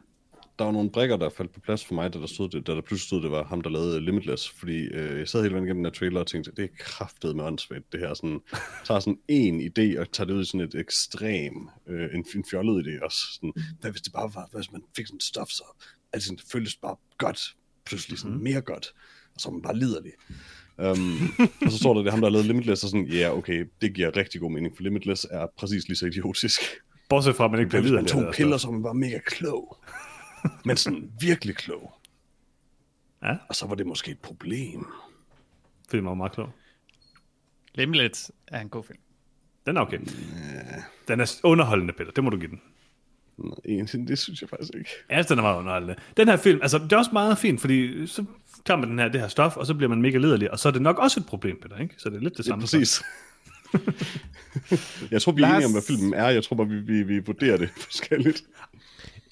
Der 0.58 0.64
var 0.64 0.72
nogle 0.72 0.90
brikker, 0.90 1.16
der 1.16 1.30
faldt 1.30 1.52
på 1.52 1.60
plads 1.60 1.84
for 1.84 1.94
mig, 1.94 2.14
da 2.14 2.18
der, 2.18 2.26
stod 2.26 2.48
det, 2.48 2.66
da 2.66 2.72
der 2.72 2.80
pludselig 2.80 3.06
stod, 3.06 3.22
det 3.22 3.30
var 3.30 3.44
ham, 3.44 3.60
der 3.60 3.70
lavede 3.70 4.00
Limitless. 4.00 4.50
Fordi 4.50 4.76
øh, 4.76 5.18
jeg 5.18 5.28
sad 5.28 5.42
hele 5.42 5.52
vejen 5.52 5.64
igennem 5.64 5.84
den 5.84 5.92
her 5.92 5.98
trailer 5.98 6.20
og 6.20 6.26
tænkte, 6.26 6.52
det 6.56 6.64
er 6.64 6.68
kraftet 6.78 7.36
med 7.36 7.44
åndssvagt, 7.44 7.92
det 7.92 8.00
her. 8.00 8.14
Sådan, 8.14 8.40
tager 8.86 9.00
sådan 9.00 9.18
en 9.28 9.60
idé 9.60 10.00
og 10.00 10.12
tager 10.12 10.26
det 10.26 10.34
ud 10.34 10.42
i 10.42 10.44
sådan 10.44 10.60
et 10.60 10.74
ekstrem, 10.74 11.68
øh, 11.88 12.14
en, 12.14 12.24
en 12.36 12.44
fjollet 12.50 12.86
idé 12.86 13.04
også. 13.04 13.18
Sådan, 13.34 13.52
hvad 13.80 13.90
hvis 13.90 14.02
det 14.02 14.12
bare 14.12 14.30
var, 14.34 14.48
hvad 14.50 14.60
hvis 14.60 14.72
man 14.72 14.82
fik 14.96 15.06
sådan 15.06 15.20
stof, 15.20 15.48
så 15.48 15.64
altså, 16.12 16.32
det 16.32 16.44
føltes 16.52 16.76
bare 16.76 16.96
godt. 17.18 17.40
Pludselig 17.86 18.18
sådan 18.18 18.38
mere 18.38 18.60
godt. 18.60 18.92
Og 19.34 19.40
så 19.40 19.48
var 19.48 19.52
man 19.52 19.62
bare 19.62 19.78
liderlig. 19.78 20.12
Um, 20.78 21.34
og 21.64 21.72
så 21.72 21.78
står 21.78 21.94
der, 21.94 22.00
det 22.00 22.06
er 22.06 22.10
ham, 22.10 22.20
der 22.20 22.28
har 22.28 22.32
lavet 22.32 22.46
Limitless, 22.46 22.84
og 22.84 22.90
sådan, 22.90 23.06
ja, 23.06 23.14
yeah, 23.14 23.38
okay, 23.38 23.64
det 23.80 23.94
giver 23.94 24.16
rigtig 24.16 24.40
god 24.40 24.50
mening, 24.50 24.76
for 24.76 24.82
Limitless 24.82 25.26
er 25.30 25.46
præcis 25.58 25.88
lige 25.88 25.96
så 25.96 26.06
idiotisk. 26.06 26.60
Bortset 27.08 27.36
fra, 27.36 27.44
at 27.44 27.50
man 27.50 27.60
ikke 27.60 27.68
bliver 27.68 27.82
liderlig. 27.82 28.02
man 28.02 28.24
tog 28.24 28.34
piller, 28.34 28.52
altså. 28.52 28.64
så 28.64 28.68
var 28.68 28.72
man 28.72 28.82
bare 28.82 28.94
mega 28.94 29.18
klog. 29.26 29.78
Men 30.64 30.76
sådan 30.76 31.10
virkelig 31.20 31.56
klog. 31.56 31.92
Ja. 33.22 33.36
Og 33.48 33.54
så 33.54 33.66
var 33.66 33.74
det 33.74 33.86
måske 33.86 34.10
et 34.10 34.18
problem. 34.18 34.86
Fordi 35.88 36.00
man 36.00 36.08
var 36.08 36.14
meget 36.14 36.32
klog. 36.32 36.50
Limlet 37.74 38.30
er 38.46 38.60
en 38.60 38.68
god 38.68 38.84
film. 38.84 38.98
Den 39.66 39.76
er 39.76 39.80
okay. 39.80 39.98
Den 41.08 41.20
er 41.20 41.40
underholdende, 41.42 41.92
Peter. 41.92 42.10
Det 42.10 42.24
må 42.24 42.30
du 42.30 42.36
give 42.38 42.50
den. 42.50 42.60
Egentlig, 43.68 44.08
det 44.08 44.18
synes 44.18 44.40
jeg 44.40 44.48
faktisk 44.50 44.72
ikke. 44.78 44.90
Ja, 45.10 45.22
den 45.22 45.38
er 45.38 45.42
meget 45.42 45.58
underholdende. 45.58 45.94
Den 46.16 46.28
her 46.28 46.36
film, 46.36 46.58
altså 46.62 46.78
det 46.78 46.92
er 46.92 46.96
også 46.96 47.10
meget 47.12 47.38
fint, 47.38 47.60
fordi 47.60 48.06
så 48.06 48.24
tager 48.64 48.78
man 48.78 48.90
den 48.90 48.98
her, 48.98 49.08
det 49.08 49.20
her 49.20 49.28
stof, 49.28 49.56
og 49.56 49.66
så 49.66 49.74
bliver 49.74 49.88
man 49.88 50.02
mega 50.02 50.18
liderlig, 50.18 50.50
og 50.50 50.58
så 50.58 50.68
er 50.68 50.72
det 50.72 50.82
nok 50.82 50.98
også 50.98 51.20
et 51.20 51.26
problem, 51.26 51.58
Peter, 51.62 51.76
ikke? 51.76 51.94
Så 51.98 52.10
det 52.10 52.16
er 52.16 52.20
lidt 52.20 52.36
det 52.36 52.46
Ja, 52.46 52.48
samme. 52.50 52.62
præcis. 52.62 53.02
jeg 55.10 55.22
tror, 55.22 55.32
vi 55.32 55.42
er 55.42 55.46
Lars- 55.46 55.54
enige 55.54 55.66
om, 55.66 55.72
hvad 55.72 55.82
filmen 55.82 56.14
er. 56.14 56.28
Jeg 56.28 56.44
tror 56.44 56.56
bare, 56.56 56.68
vi, 56.68 56.80
vi, 56.80 57.02
vi 57.02 57.18
vurderer 57.18 57.56
det 57.56 57.70
forskelligt. 57.90 58.42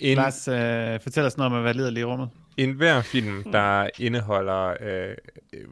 En, 0.05 0.17
Lars, 0.17 0.49
øh, 0.49 1.01
fortæl 1.01 1.25
os 1.25 1.37
noget 1.37 1.53
om 1.53 1.59
at 1.59 1.65
være 1.65 1.75
liderlig 1.75 2.01
i 2.01 2.05
rummet. 2.05 2.31
en 2.57 2.71
hver 2.73 3.03
film, 3.03 3.53
der 3.53 3.89
indeholder 3.99 4.77
øh, 4.81 5.17
øh, 5.53 5.65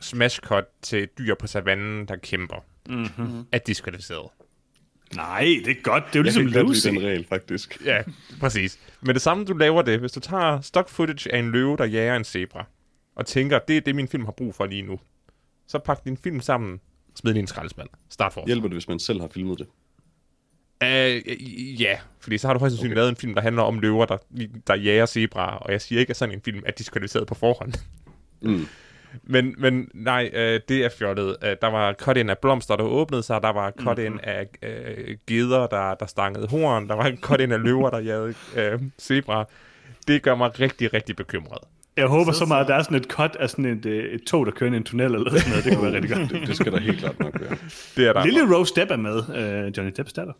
smash 0.00 0.40
cut 0.40 0.64
til 0.82 1.08
dyr 1.18 1.34
på 1.34 1.46
savannen, 1.46 2.08
der 2.08 2.16
kæmper, 2.16 2.64
mm-hmm. 2.88 3.46
er 3.52 3.58
diskvalificeret. 3.58 4.28
Nej, 5.16 5.40
det 5.64 5.76
er 5.78 5.82
godt. 5.82 6.04
Det 6.12 6.16
er 6.16 6.20
jo 6.20 6.24
Jeg 6.24 6.44
ligesom 6.44 6.66
Lucy. 6.66 6.88
den 6.88 7.02
regel, 7.02 7.26
faktisk. 7.28 7.84
Ja, 7.84 8.02
præcis. 8.40 8.78
Men 9.00 9.14
det 9.14 9.22
samme, 9.22 9.44
du 9.44 9.52
laver 9.52 9.82
det, 9.82 9.98
hvis 10.00 10.12
du 10.12 10.20
tager 10.20 10.60
stock 10.60 10.88
footage 10.88 11.34
af 11.34 11.38
en 11.38 11.50
løve, 11.50 11.76
der 11.76 11.84
jager 11.84 12.16
en 12.16 12.24
zebra, 12.24 12.66
og 13.16 13.26
tænker, 13.26 13.58
det 13.58 13.76
er 13.76 13.80
det, 13.80 13.94
min 13.94 14.08
film 14.08 14.24
har 14.24 14.32
brug 14.32 14.54
for 14.54 14.66
lige 14.66 14.82
nu, 14.82 15.00
så 15.66 15.78
pak 15.78 16.04
din 16.04 16.16
film 16.16 16.40
sammen, 16.40 16.80
smid 17.14 17.34
din 17.34 17.46
skraldespand. 17.46 17.88
Start 18.10 18.32
for. 18.32 18.46
Hjælper 18.46 18.68
det, 18.68 18.74
hvis 18.74 18.88
man 18.88 18.98
selv 18.98 19.20
har 19.20 19.28
filmet 19.28 19.58
det? 19.58 19.66
Uh, 20.84 21.80
ja, 21.82 21.98
fordi 22.20 22.38
så 22.38 22.46
har 22.48 22.54
du 22.54 22.60
højst 22.60 22.72
sandsynligt 22.74 22.92
okay. 22.92 23.00
lavet 23.00 23.10
en 23.10 23.16
film, 23.16 23.34
der 23.34 23.42
handler 23.42 23.62
om 23.62 23.78
løver, 23.78 24.04
der, 24.06 24.16
der 24.66 24.74
jager 24.74 25.06
zebraer, 25.06 25.56
og 25.56 25.72
jeg 25.72 25.80
siger 25.80 26.00
ikke, 26.00 26.10
at 26.10 26.16
sådan 26.16 26.34
en 26.34 26.40
film 26.44 26.62
er 26.66 26.72
diskvalificeret 26.72 27.26
på 27.26 27.34
forhånd. 27.34 27.72
Mm. 28.40 28.66
Men, 29.22 29.54
men 29.58 29.88
nej, 29.94 30.30
øh, 30.32 30.60
det 30.68 30.84
er 30.84 30.88
fjollet. 30.98 31.36
Øh, 31.44 31.56
der 31.62 31.66
var 31.70 31.92
cut 31.92 32.16
ind 32.16 32.30
af 32.30 32.38
blomster, 32.38 32.76
der 32.76 32.84
åbnede 32.84 33.22
sig. 33.22 33.42
Der 33.42 33.48
var 33.52 33.70
cut 33.70 33.98
Mhm. 33.98 34.06
ind 34.06 34.20
af 34.22 34.46
øh, 34.62 35.16
geder, 35.26 35.66
der, 35.66 35.94
der 35.94 36.06
stangede 36.06 36.46
horn. 36.48 36.88
Der 36.88 36.94
var 36.94 37.12
cut 37.20 37.40
ind 37.40 37.52
af 37.52 37.62
løver, 37.62 37.90
der 37.90 37.98
jagede 37.98 38.34
øh, 38.56 38.80
zebra. 39.00 39.44
Det 40.08 40.22
gør 40.22 40.34
mig 40.34 40.60
rigtig, 40.60 40.92
rigtig 40.94 41.16
bekymret. 41.16 41.58
Jeg 41.96 42.06
håber 42.06 42.32
så 42.32 42.44
meget, 42.46 42.62
at 42.62 42.68
der 42.68 42.74
er 42.74 42.82
sådan 42.82 42.96
et 42.96 43.04
cut 43.04 43.36
af 43.40 43.50
sådan 43.50 43.64
et, 43.64 43.86
øh, 43.86 44.12
et 44.12 44.22
tog, 44.22 44.46
der 44.46 44.52
kører 44.52 44.66
ind 44.66 44.74
i 44.74 44.78
en 44.78 44.84
tunnel 44.84 45.14
eller 45.14 45.30
sådan 45.30 45.48
noget. 45.50 45.64
Det 45.64 45.76
kunne 45.76 45.92
være 45.92 45.94
rigtig 46.02 46.16
godt. 46.16 46.30
Det, 46.30 46.48
det 46.48 46.56
skal 46.56 46.72
der 46.72 46.80
helt 46.80 46.98
klart 46.98 47.18
nok 47.20 47.40
være. 47.40 47.56
Det 47.96 48.06
er 48.08 48.12
der. 48.12 48.24
Lille 48.24 48.56
Rose 48.56 48.74
Depp 48.76 48.90
er 48.90 48.96
med, 48.96 49.16
øh, 49.66 49.72
Johnny 49.76 49.92
Depps 49.96 50.12
datter. 50.12 50.32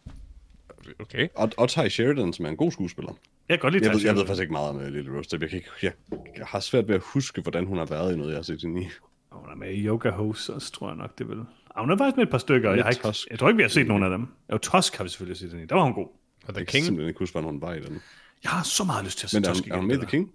Okay. 1.00 1.28
Og, 1.34 1.50
og 1.56 1.68
Ty 1.68 1.78
Sheridan, 1.88 2.32
som 2.32 2.44
er 2.44 2.48
en 2.48 2.56
god 2.56 2.72
skuespiller. 2.72 3.12
Jeg 3.48 3.58
kan 3.58 3.62
godt 3.62 3.72
lide 3.74 3.84
Jeg 3.84 3.94
ved, 3.94 4.02
jeg 4.04 4.14
ved 4.14 4.26
faktisk 4.26 4.40
ikke 4.42 4.52
meget 4.52 4.68
om 4.68 4.76
uh, 4.76 4.82
Lille 4.86 5.16
Rose 5.18 5.30
Depp. 5.30 5.42
Jeg, 5.42 5.50
kan 5.50 5.56
ikke, 5.56 5.70
jeg, 5.82 5.92
jeg 6.36 6.46
har 6.46 6.60
svært 6.60 6.88
ved 6.88 6.94
at 6.94 7.00
huske, 7.04 7.40
hvordan 7.42 7.66
hun 7.66 7.78
har 7.78 7.84
været 7.84 8.12
i 8.14 8.16
noget, 8.16 8.30
jeg 8.30 8.38
har 8.38 8.42
set 8.42 8.60
hende 8.62 8.82
i. 8.82 8.86
Og 9.30 9.38
Hun 9.40 9.50
er 9.52 9.56
med 9.56 9.70
i 9.70 9.86
Yoga 9.86 10.10
Hose 10.10 10.54
også, 10.54 10.72
tror 10.72 10.88
jeg 10.88 10.96
nok, 10.96 11.18
det 11.18 11.28
vil. 11.28 11.36
Ah, 11.76 11.80
hun 11.80 11.90
er 11.90 11.96
faktisk 11.98 12.16
med 12.16 12.24
et 12.24 12.30
par 12.30 12.38
stykker. 12.38 12.74
Jeg, 12.74 12.84
har 12.84 12.90
ikke, 12.90 13.14
jeg 13.30 13.38
tror 13.38 13.48
ikke, 13.48 13.56
vi 13.56 13.62
har 13.62 13.68
set 13.70 13.86
nogen 13.86 14.02
af 14.02 14.10
dem. 14.10 14.26
Jo, 14.52 14.58
Tusk 14.58 14.96
har 14.96 15.04
vi 15.04 15.10
selvfølgelig 15.10 15.36
set 15.38 15.50
den 15.50 15.60
i. 15.60 15.64
Der 15.66 15.74
var 15.74 15.82
hun 15.82 15.92
god. 15.92 16.06
Og 16.06 16.14
Jeg 16.46 16.54
The 16.54 16.64
kan 16.64 16.72
King. 16.72 16.84
simpelthen 16.84 17.08
ikke 17.08 17.18
huske, 17.18 17.32
hvordan 17.34 17.50
hun 17.50 17.60
var 17.60 17.72
i 17.74 17.80
den. 17.80 18.00
Jeg 18.44 18.50
har 18.50 18.62
så 18.62 18.84
meget 18.84 19.04
lyst 19.04 19.18
til 19.18 19.26
at 19.26 19.30
se 19.30 19.36
Men 19.40 19.44
er, 19.44 19.48
Tusk 19.52 19.64
hun- 19.64 19.72
er 19.72 19.76
hun 19.76 19.86
med 19.86 19.96
The 19.98 20.06
King? 20.06 20.30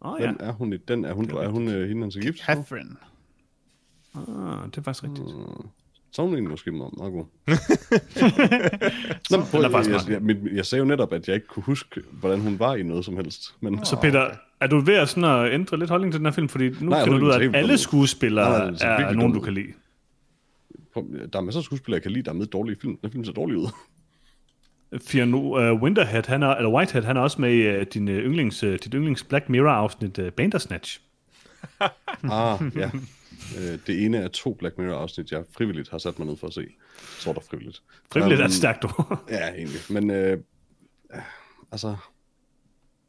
Oh, 0.00 0.20
ja. 0.20 0.26
Hvem 0.26 0.36
er 0.40 0.52
hun 0.52 0.72
i 0.72 0.76
den? 0.76 1.04
Er 1.04 1.12
hun, 1.12 1.30
er 1.30 1.48
hun 1.48 1.68
uh, 1.68 1.74
hende, 1.74 2.02
han 2.02 2.10
skal 2.10 2.22
gifte? 2.22 2.42
Catherine. 2.44 2.96
Ah, 4.14 4.66
det 4.66 4.78
er 4.78 4.82
faktisk 4.82 5.04
rigtigt. 5.04 5.28
Så 6.12 6.22
er 6.22 6.26
hun 6.26 6.34
egentlig 6.34 6.50
måske 6.50 6.72
meget, 6.72 6.92
meget 6.96 7.12
god. 7.12 7.24
Nå, 9.30 9.44
prøv, 9.50 9.60
er 9.60 9.78
jeg, 9.78 9.90
jeg, 10.08 10.22
jeg, 10.28 10.36
jeg, 10.36 10.54
jeg 10.54 10.66
sagde 10.66 10.80
jo 10.80 10.88
netop, 10.88 11.12
at 11.12 11.28
jeg 11.28 11.34
ikke 11.34 11.46
kunne 11.46 11.62
huske, 11.62 12.00
hvordan 12.12 12.40
hun 12.40 12.58
var 12.58 12.74
i 12.74 12.82
noget 12.82 13.04
som 13.04 13.16
helst. 13.16 13.54
Men 13.60 13.84
Så 13.84 13.96
Peter, 13.96 14.30
er 14.60 14.66
du 14.66 14.78
ved 14.80 14.94
at, 14.94 15.08
sådan 15.08 15.24
at 15.24 15.52
ændre 15.52 15.78
lidt 15.78 15.90
holdning 15.90 16.12
til 16.12 16.18
den 16.18 16.26
her 16.26 16.32
film? 16.32 16.48
Fordi 16.48 16.68
nu 16.68 16.90
Nej, 16.90 17.04
finder 17.04 17.18
du 17.18 17.24
ud 17.26 17.30
er 17.30 17.34
af, 17.34 17.44
at 17.44 17.56
alle 17.56 17.78
skuespillere 17.78 18.48
Nej, 18.58 18.70
nej, 18.70 18.78
er 18.80 18.86
er 18.86 18.98
virkelig 18.98 19.18
nogen, 19.18 19.32
du 19.34 19.40
kan 19.40 19.54
lide. 19.54 19.72
der 21.32 21.38
er 21.38 21.40
masser 21.40 21.60
af 21.60 21.64
skuespillere, 21.64 21.96
jeg 21.96 22.02
kan 22.02 22.12
lide, 22.12 22.22
der 22.22 22.30
er 22.30 22.34
med 22.34 22.46
dårlige 22.46 22.76
film. 22.80 22.96
Den 22.96 23.10
film 23.10 23.24
ser 23.24 23.32
dårlig 23.32 23.56
ud. 23.56 23.66
Fiona 25.00 25.36
uh, 25.72 25.82
Winterhead, 25.82 26.22
han 26.26 26.42
er, 26.42 26.54
eller 26.54 26.70
Whitehead, 26.70 27.04
han 27.04 27.16
er 27.16 27.20
også 27.20 27.40
med 27.40 27.52
i 27.52 27.76
uh, 27.76 27.82
din, 27.94 28.08
uh, 28.08 28.14
yndlings, 28.14 28.64
uh, 28.64 28.72
dit 28.72 28.92
yndlings 28.94 29.24
Black 29.24 29.48
Mirror-afsnit 29.48 30.18
uh, 30.18 30.28
Bandersnatch. 30.28 31.00
Ah, 32.22 32.60
ja. 32.76 32.90
Øh, 33.58 33.78
det 33.86 34.04
ene 34.04 34.22
af 34.22 34.30
to 34.30 34.54
Black 34.54 34.78
Mirror-afsnit, 34.78 35.32
jeg 35.32 35.44
frivilligt 35.56 35.90
har 35.90 35.98
sat 35.98 36.18
mig 36.18 36.28
ned 36.28 36.36
for 36.36 36.46
at 36.46 36.54
se. 36.54 36.66
Så 37.18 37.30
er 37.30 37.34
der 37.34 37.40
frivilligt. 37.50 37.82
Frivilligt 38.12 38.40
er 38.40 38.44
Øhm, 38.44 38.48
et 38.48 38.54
stærkt 38.54 38.84
ord. 38.84 39.24
Ja, 39.30 39.48
egentlig. 39.54 39.80
Men 39.90 40.10
øh, 40.10 40.38
øh, 41.14 41.20
altså, 41.72 41.96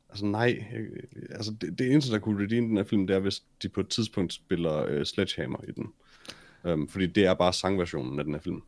Altså 0.10 0.26
nej, 0.26 0.66
jeg, 0.72 0.82
altså 1.32 1.52
det, 1.62 1.80
det 1.80 1.92
eneste, 1.92 2.12
der 2.12 2.20
kunne 2.20 2.44
redeem 2.44 2.68
den 2.68 2.78
her 2.78 2.84
film, 2.84 3.08
det 3.08 3.16
er, 3.16 3.20
hvis 3.20 3.44
de 3.64 3.70
på 3.70 3.80
et 3.80 3.88
tidspunkt 3.88 4.34
spiller 4.34 4.98
uh, 4.98 5.04
Sledgehammer 5.04 5.58
i 5.68 5.72
den. 5.72 5.94
Um, 6.64 6.88
fordi 6.90 7.06
det 7.08 7.26
er 7.26 7.34
bare 7.34 7.54
sangversionen 7.54 8.20
af 8.20 8.26
den 8.26 8.34
her 8.34 8.42
film. 8.42 8.62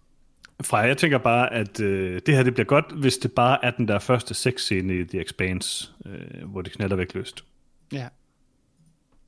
Freja, 0.64 0.88
jeg 0.88 0.98
tænker 0.98 1.18
bare, 1.18 1.54
at 1.54 1.80
øh, 1.80 2.22
det 2.26 2.36
her 2.36 2.44
det 2.44 2.54
bliver 2.54 2.66
godt, 2.66 2.92
hvis 2.92 3.18
det 3.18 3.32
bare 3.32 3.66
er 3.66 3.72
den 3.72 3.88
der 3.88 4.00
første 4.00 4.34
sexscene 4.34 5.00
i 5.00 5.04
The 5.04 5.22
Expanse, 5.22 5.92
øh, 6.06 6.50
hvor 6.50 6.62
det 6.62 6.74
knaller 6.74 6.96
væk 6.96 7.14
løst. 7.16 7.46
Ja. 7.94 8.08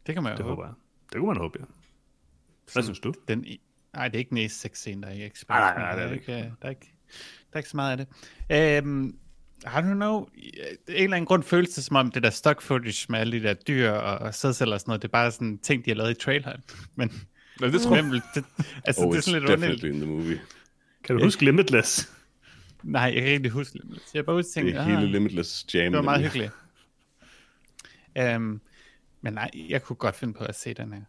Det 0.07 0.15
kan 0.15 0.23
man 0.23 0.31
jo 0.31 0.37
Det 0.37 0.45
håbe. 0.45 0.55
håber 0.55 0.65
jeg. 0.65 0.73
Det 1.13 1.19
kunne 1.19 1.27
man 1.27 1.37
håbe, 1.37 1.57
ja. 1.59 1.65
Hvad 2.73 2.83
synes 2.83 2.99
du? 2.99 3.13
Den, 3.27 3.45
i- 3.45 3.61
nej, 3.93 4.07
det 4.07 4.15
er 4.15 4.19
ikke 4.19 4.33
næste 4.33 4.59
sexscene, 4.59 5.01
der 5.01 5.07
er 5.07 5.11
ikke 5.13 5.45
Nej, 5.49 5.59
nej, 5.59 5.77
nej, 5.77 5.91
det 5.95 5.99
er 5.99 6.03
der, 6.07 6.13
det 6.13 6.19
ikke, 6.21 6.33
øh, 6.33 6.37
der, 6.39 6.47
er 6.61 6.69
ikke, 6.69 6.93
der 7.51 7.53
er 7.53 7.57
ikke 7.57 7.69
så 7.69 7.77
meget 7.77 7.99
af 7.99 8.05
det. 8.49 8.83
Um, 8.83 9.15
I 9.63 9.65
don't 9.65 9.81
know, 9.93 10.27
en 10.35 10.51
eller 10.87 11.17
anden 11.17 11.25
grund 11.25 11.43
føles 11.43 11.69
det 11.69 11.83
som 11.83 11.95
om, 11.95 12.11
det 12.11 12.23
der 12.23 12.29
stock 12.29 12.61
footage 12.61 13.05
med 13.09 13.19
alle 13.19 13.39
de 13.39 13.43
der 13.43 13.53
dyr 13.53 13.89
og, 13.91 14.17
og 14.19 14.33
sædceller 14.35 14.73
og 14.73 14.79
sådan 14.79 14.89
noget, 14.89 15.01
det 15.01 15.07
er 15.07 15.11
bare 15.11 15.31
sådan 15.31 15.57
ting, 15.57 15.85
de 15.85 15.89
har 15.89 15.95
lavet 15.95 16.11
i 16.11 16.13
traileren. 16.13 16.61
Men 16.95 17.11
Nå, 17.59 17.67
det 17.67 17.81
tror 17.81 17.95
jeg. 17.95 18.21
det, 18.35 18.45
altså, 18.85 19.01
Oh, 19.05 19.11
det 19.11 19.17
er 19.17 19.21
it's 19.21 19.25
sådan 19.25 19.41
lidt 19.41 19.51
underligt. 19.51 19.81
definitely 19.81 19.93
in 19.93 20.01
the 20.01 20.11
movie. 20.11 20.39
Kan 21.03 21.15
du 21.17 21.23
huske 21.23 21.45
Limitless? 21.45 22.13
Nej, 22.83 23.01
jeg 23.01 23.13
kan 23.13 23.23
ikke 23.23 23.33
rigtig 23.35 23.51
huske 23.51 23.79
det. 23.79 23.89
Jeg 24.13 24.19
har 24.19 24.23
bare 24.23 24.35
huske 24.35 24.47
Det 24.47 24.53
tænkt, 24.53 24.75
er 24.75 24.83
hele 24.83 25.11
Limitless 25.11 25.75
Jam. 25.75 25.91
det 25.91 25.97
var 25.97 26.01
meget 26.03 26.21
hyggeligt. 26.31 26.51
Um, 28.35 28.61
men 29.21 29.33
nej, 29.33 29.49
jeg 29.69 29.83
kunne 29.83 29.95
godt 29.95 30.15
finde 30.15 30.33
på 30.33 30.43
at 30.43 30.55
se 30.55 30.73
den 30.73 30.93
her. 30.93 31.01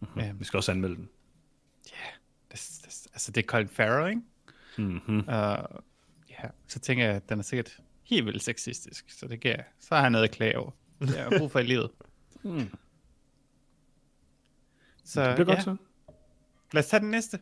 Um, 0.00 0.40
Vi 0.40 0.44
skal 0.44 0.56
også 0.56 0.72
anmelde 0.72 0.96
den. 0.96 1.08
det, 2.52 2.60
det, 2.84 3.06
altså, 3.12 3.32
det 3.32 3.42
er 3.42 3.46
Colin 3.46 3.68
Farrell, 3.68 4.08
ikke? 4.10 4.22
Mm-hmm. 4.78 5.18
Uh, 5.18 5.24
ja, 6.30 6.48
så 6.68 6.78
tænker 6.78 7.04
jeg, 7.04 7.14
at 7.16 7.28
den 7.28 7.38
er 7.38 7.42
sikkert 7.42 7.76
helt 8.02 8.26
vildt 8.26 8.42
sexistisk, 8.42 9.10
så 9.10 9.28
det 9.28 9.40
kan 9.40 9.56
så 9.80 9.94
har 9.94 10.02
jeg 10.02 10.10
noget 10.10 10.24
at 10.24 10.30
klage 10.30 10.58
over. 10.58 10.70
Det 11.00 11.20
er 11.20 11.38
brug 11.38 11.52
for 11.52 11.58
i 11.58 11.62
livet. 11.62 11.90
Mm. 12.42 12.68
Så 15.04 15.24
Det 15.26 15.34
bliver 15.34 15.46
godt 15.46 15.58
ja, 15.58 15.62
så. 15.62 15.76
lad 16.72 16.82
os 16.82 16.88
tage 16.88 17.00
den 17.00 17.10
næste. 17.10 17.38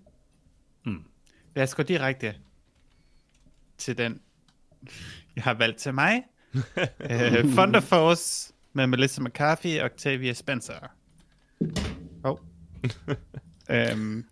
Lad 1.58 1.64
os 1.64 1.74
gå 1.74 1.82
direkte 1.82 2.34
til 3.78 3.98
den, 3.98 4.20
jeg 5.36 5.44
har 5.44 5.54
valgt 5.54 5.78
til 5.78 5.94
mig. 5.94 6.24
uh, 6.54 7.50
Thunder 7.52 7.80
Force 7.80 8.52
med 8.72 8.86
Melissa 8.86 9.22
McCarthy 9.22 9.78
og 9.78 9.84
Octavia 9.84 10.32
Spencer. 10.32 10.74
Oh. 12.22 12.38
um, 13.94 14.24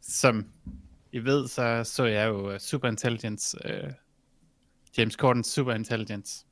som 0.00 0.46
I 1.12 1.18
ved, 1.18 1.48
så 1.48 1.84
så 1.84 2.04
jeg 2.04 2.28
jo 2.28 2.52
uh, 2.52 2.58
Superintelligence, 2.58 3.58
uh, 3.64 3.90
James 4.98 5.14
Cordens 5.14 5.46
Superintelligence, 5.46 6.46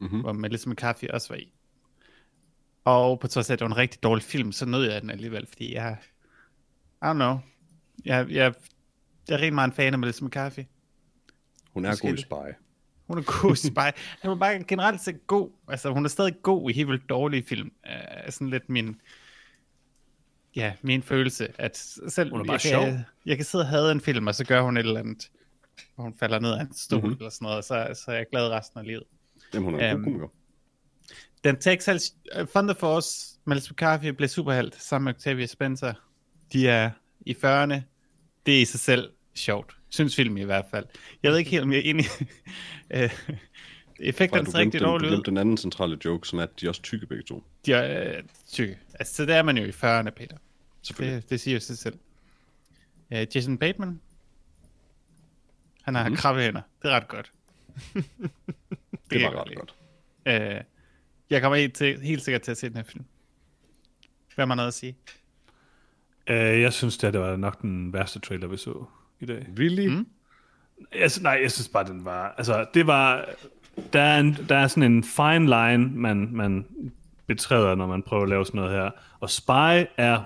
Mhm. 0.00 0.20
hvor 0.20 0.32
Melissa 0.32 0.68
McCarthy 0.70 1.04
også 1.08 1.28
var 1.28 1.36
i. 1.36 1.52
Og 2.84 3.20
på 3.20 3.26
trods 3.26 3.50
af, 3.50 3.52
at 3.52 3.58
det 3.58 3.64
var 3.64 3.70
en 3.70 3.76
rigtig 3.76 4.02
dårlig 4.02 4.24
film, 4.24 4.52
så 4.52 4.66
nød 4.66 4.84
jeg 4.92 5.02
den 5.02 5.10
alligevel, 5.10 5.46
fordi 5.46 5.74
jeg, 5.74 5.98
I 7.02 7.04
don't 7.04 7.12
know, 7.12 7.38
jeg, 8.04 8.30
jeg, 8.30 8.54
jeg 9.28 9.34
er 9.34 9.38
rigtig 9.38 9.54
meget 9.54 9.68
en 9.68 9.72
fan 9.74 9.92
af 9.92 9.98
Melissa 9.98 10.24
McCarthy. 10.24 10.60
Hun 11.72 11.84
er 11.84 11.88
god 11.88 11.94
i 11.94 11.96
Forskelligt. 11.96 12.20
spy. 12.26 12.60
Hun 13.06 13.18
er 13.18 13.42
god 13.42 13.56
spy. 13.56 14.00
Hun 14.22 14.30
er 14.30 14.36
bare 14.36 14.64
generelt 14.64 15.00
set 15.00 15.26
god. 15.26 15.50
Altså, 15.68 15.90
hun 15.90 16.04
er 16.04 16.08
stadig 16.08 16.34
god 16.42 16.70
i 16.70 16.72
helt 16.72 16.88
vildt 16.88 17.08
dårlige 17.08 17.44
film. 17.44 17.72
Uh, 17.86 18.30
sådan 18.32 18.50
lidt 18.50 18.68
min... 18.68 19.00
Ja, 20.56 20.72
min 20.82 21.02
følelse, 21.02 21.48
at 21.60 21.76
selv 22.08 22.30
Hun 22.30 22.40
er 22.40 22.44
bare 22.44 22.52
jeg, 22.52 22.60
sjov. 22.60 22.84
kan, 22.84 23.00
jeg 23.26 23.36
kan 23.36 23.44
sidde 23.44 23.62
og 23.62 23.68
have 23.68 23.92
en 23.92 24.00
film, 24.00 24.26
og 24.26 24.34
så 24.34 24.44
gør 24.44 24.60
hun 24.62 24.76
et 24.76 24.86
eller 24.86 25.00
andet, 25.00 25.30
hvor 25.94 26.04
hun 26.04 26.14
falder 26.20 26.38
ned 26.38 26.52
af 26.52 26.60
en 26.60 26.74
stol 26.74 26.98
Mhm. 26.98 27.06
mm-hmm. 27.06 27.18
eller 27.20 27.30
sådan 27.30 27.44
noget, 27.46 27.56
og 27.58 27.64
så, 27.64 28.02
så 28.04 28.10
er 28.10 28.16
jeg 28.16 28.26
glad 28.30 28.48
resten 28.48 28.78
af 28.80 28.86
livet. 28.86 29.02
Jamen, 29.54 29.64
hun 29.70 29.80
er 29.80 29.90
Øhm, 29.92 29.98
god 30.02 30.04
komiker. 30.12 30.28
Den 31.44 31.56
Texas 31.60 32.14
uh, 32.40 32.46
Thunder 32.46 32.74
Force, 32.74 33.38
Melissa 33.44 33.72
McCarthy 33.72 34.06
blev 34.08 34.28
superhelt 34.28 34.82
sammen 34.82 35.04
med 35.04 35.14
Octavia 35.14 35.46
Spencer. 35.46 35.92
De 36.52 36.68
er 36.68 36.90
i 37.26 37.32
40'erne. 37.44 37.80
Det 38.46 38.56
er 38.56 38.60
i 38.60 38.64
sig 38.64 38.80
selv 38.80 39.10
sjovt. 39.34 39.76
Synes 39.88 40.16
filmen 40.16 40.38
i 40.38 40.44
hvert 40.44 40.64
fald. 40.70 40.86
Jeg 41.22 41.30
ved 41.30 41.38
ikke 41.38 41.50
helt, 41.50 41.62
om 41.62 41.72
jeg 41.72 41.78
er 41.78 41.90
enig. 41.90 42.04
Øh, 42.90 43.10
Effekterne 44.00 44.46
ser 44.50 44.58
rigtig 44.58 44.80
dårlige 44.80 45.12
ud. 45.12 45.22
den 45.22 45.36
anden 45.36 45.56
centrale 45.56 45.98
joke, 46.04 46.28
som 46.28 46.38
er, 46.38 46.42
at 46.42 46.60
de 46.60 46.66
er 46.66 46.70
også 46.70 46.82
tykke 46.82 47.06
begge 47.06 47.22
to. 47.22 47.44
De 47.66 47.72
er 47.72 48.16
øh, 48.16 48.22
tykke. 48.52 48.78
Altså, 48.94 49.14
så 49.14 49.26
der 49.26 49.34
er 49.34 49.42
man 49.42 49.58
jo 49.58 49.64
i 49.64 49.68
40'erne, 49.70 50.10
Peter. 50.10 50.36
Det, 50.98 51.30
det 51.30 51.40
siger 51.40 51.54
jo 51.54 51.60
sig 51.60 51.78
selv. 51.78 51.98
Uh, 53.10 53.36
Jason 53.36 53.58
Bateman. 53.58 54.00
Han 55.82 55.94
har 55.94 56.08
mm. 56.08 56.16
krabbehænder. 56.16 56.60
Det 56.82 56.90
er 56.90 56.94
ret 56.94 57.08
godt. 57.08 57.32
Det, 57.94 58.04
det 59.10 59.22
var 59.22 59.40
ret 59.40 59.48
lide. 59.48 59.56
godt. 59.56 59.74
Uh, 60.26 60.64
jeg 61.30 61.42
kommer 61.42 61.56
helt, 61.58 61.74
til, 61.74 62.00
helt 62.00 62.22
sikkert 62.22 62.42
til 62.42 62.50
at 62.50 62.56
se 62.58 62.68
den 62.68 62.76
her 62.76 62.82
film. 62.82 63.04
Hvad 64.34 64.46
har 64.46 64.54
noget 64.54 64.68
at 64.68 64.74
sige? 64.74 64.96
Uh, 66.30 66.36
jeg 66.36 66.72
synes, 66.72 66.98
det, 66.98 67.12
det 67.12 67.20
var 67.20 67.36
nok 67.36 67.62
den 67.62 67.92
værste 67.92 68.18
trailer, 68.20 68.46
vi 68.48 68.56
så 68.56 68.84
i 69.20 69.26
dag. 69.26 69.46
Really? 69.58 69.86
Mm. 69.88 70.06
Altså, 70.92 71.22
nej, 71.22 71.38
jeg 71.42 71.50
synes 71.52 71.68
bare, 71.68 71.84
den 71.84 72.04
var... 72.04 72.34
Altså, 72.38 72.66
det 72.74 72.86
var... 72.86 73.24
Der 73.92 74.00
er, 74.00 74.20
en, 74.20 74.36
der 74.48 74.56
er 74.56 74.66
sådan 74.66 74.92
en 74.92 75.04
fine 75.04 75.44
line, 75.46 75.90
man, 75.94 76.28
man 76.32 76.66
betræder, 77.26 77.74
når 77.74 77.86
man 77.86 78.02
prøver 78.02 78.22
at 78.22 78.28
lave 78.28 78.46
sådan 78.46 78.58
noget 78.60 78.72
her. 78.76 78.90
Og 79.20 79.30
Spy 79.30 79.86
er 79.96 80.20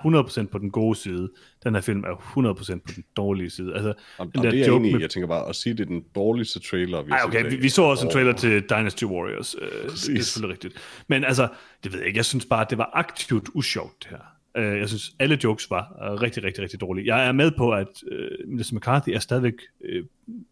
100% 0.45 0.47
på 0.47 0.57
den 0.57 0.71
gode 0.71 0.95
side. 0.95 1.29
Den 1.63 1.73
her 1.73 1.81
film 1.81 2.03
er 2.03 2.15
100% 2.15 2.79
på 2.79 2.93
den 2.95 3.03
dårlige 3.17 3.49
side. 3.49 3.73
Altså, 3.73 3.93
Og, 4.17 4.25
den 4.25 4.37
og 4.39 4.43
der 4.43 4.49
det 4.51 4.57
er 4.59 4.63
jeg 4.63 4.67
joke 4.67 4.79
enig 4.79 4.89
i. 4.89 4.93
med- 4.93 5.01
Jeg 5.01 5.09
tænker 5.09 5.27
bare, 5.27 5.49
at 5.49 5.55
sige, 5.55 5.71
at 5.71 5.77
det 5.77 5.83
er 5.83 5.87
den 5.87 6.03
dårligste 6.15 6.59
trailer, 6.59 7.01
vi 7.01 7.11
har 7.11 7.17
Ej, 7.17 7.23
okay, 7.25 7.49
vi, 7.49 7.55
vi 7.55 7.69
så 7.69 7.81
også 7.83 8.05
en 8.05 8.11
trailer 8.11 8.33
til 8.33 8.61
Dynasty 8.69 9.03
Warriors. 9.03 9.55
Øh, 9.61 9.61
det, 9.71 9.81
det 10.07 10.17
er 10.19 10.23
selvfølgelig 10.23 10.53
rigtigt. 10.53 10.73
Men 11.07 11.23
altså, 11.23 11.47
det 11.83 11.91
ved 11.91 11.99
jeg 11.99 12.07
ikke. 12.07 12.17
Jeg 12.17 12.25
synes 12.25 12.45
bare, 12.45 12.61
at 12.61 12.69
det 12.69 12.77
var 12.77 12.89
aktivt 12.93 13.49
usjovt, 13.53 13.93
det 14.03 14.09
her. 14.09 14.35
Øh, 14.57 14.79
jeg 14.79 14.87
synes, 14.87 15.11
alle 15.19 15.39
jokes 15.43 15.69
var 15.69 16.11
øh, 16.11 16.21
rigtig, 16.21 16.43
rigtig, 16.43 16.63
rigtig 16.63 16.81
dårlige. 16.81 17.15
Jeg 17.15 17.27
er 17.27 17.31
med 17.31 17.51
på, 17.57 17.71
at 17.71 18.03
øh, 18.11 18.29
Melissa 18.47 18.75
McCarthy 18.75 19.09
er 19.09 19.19
stadigvæk... 19.19 19.53
Øh, 19.85 20.03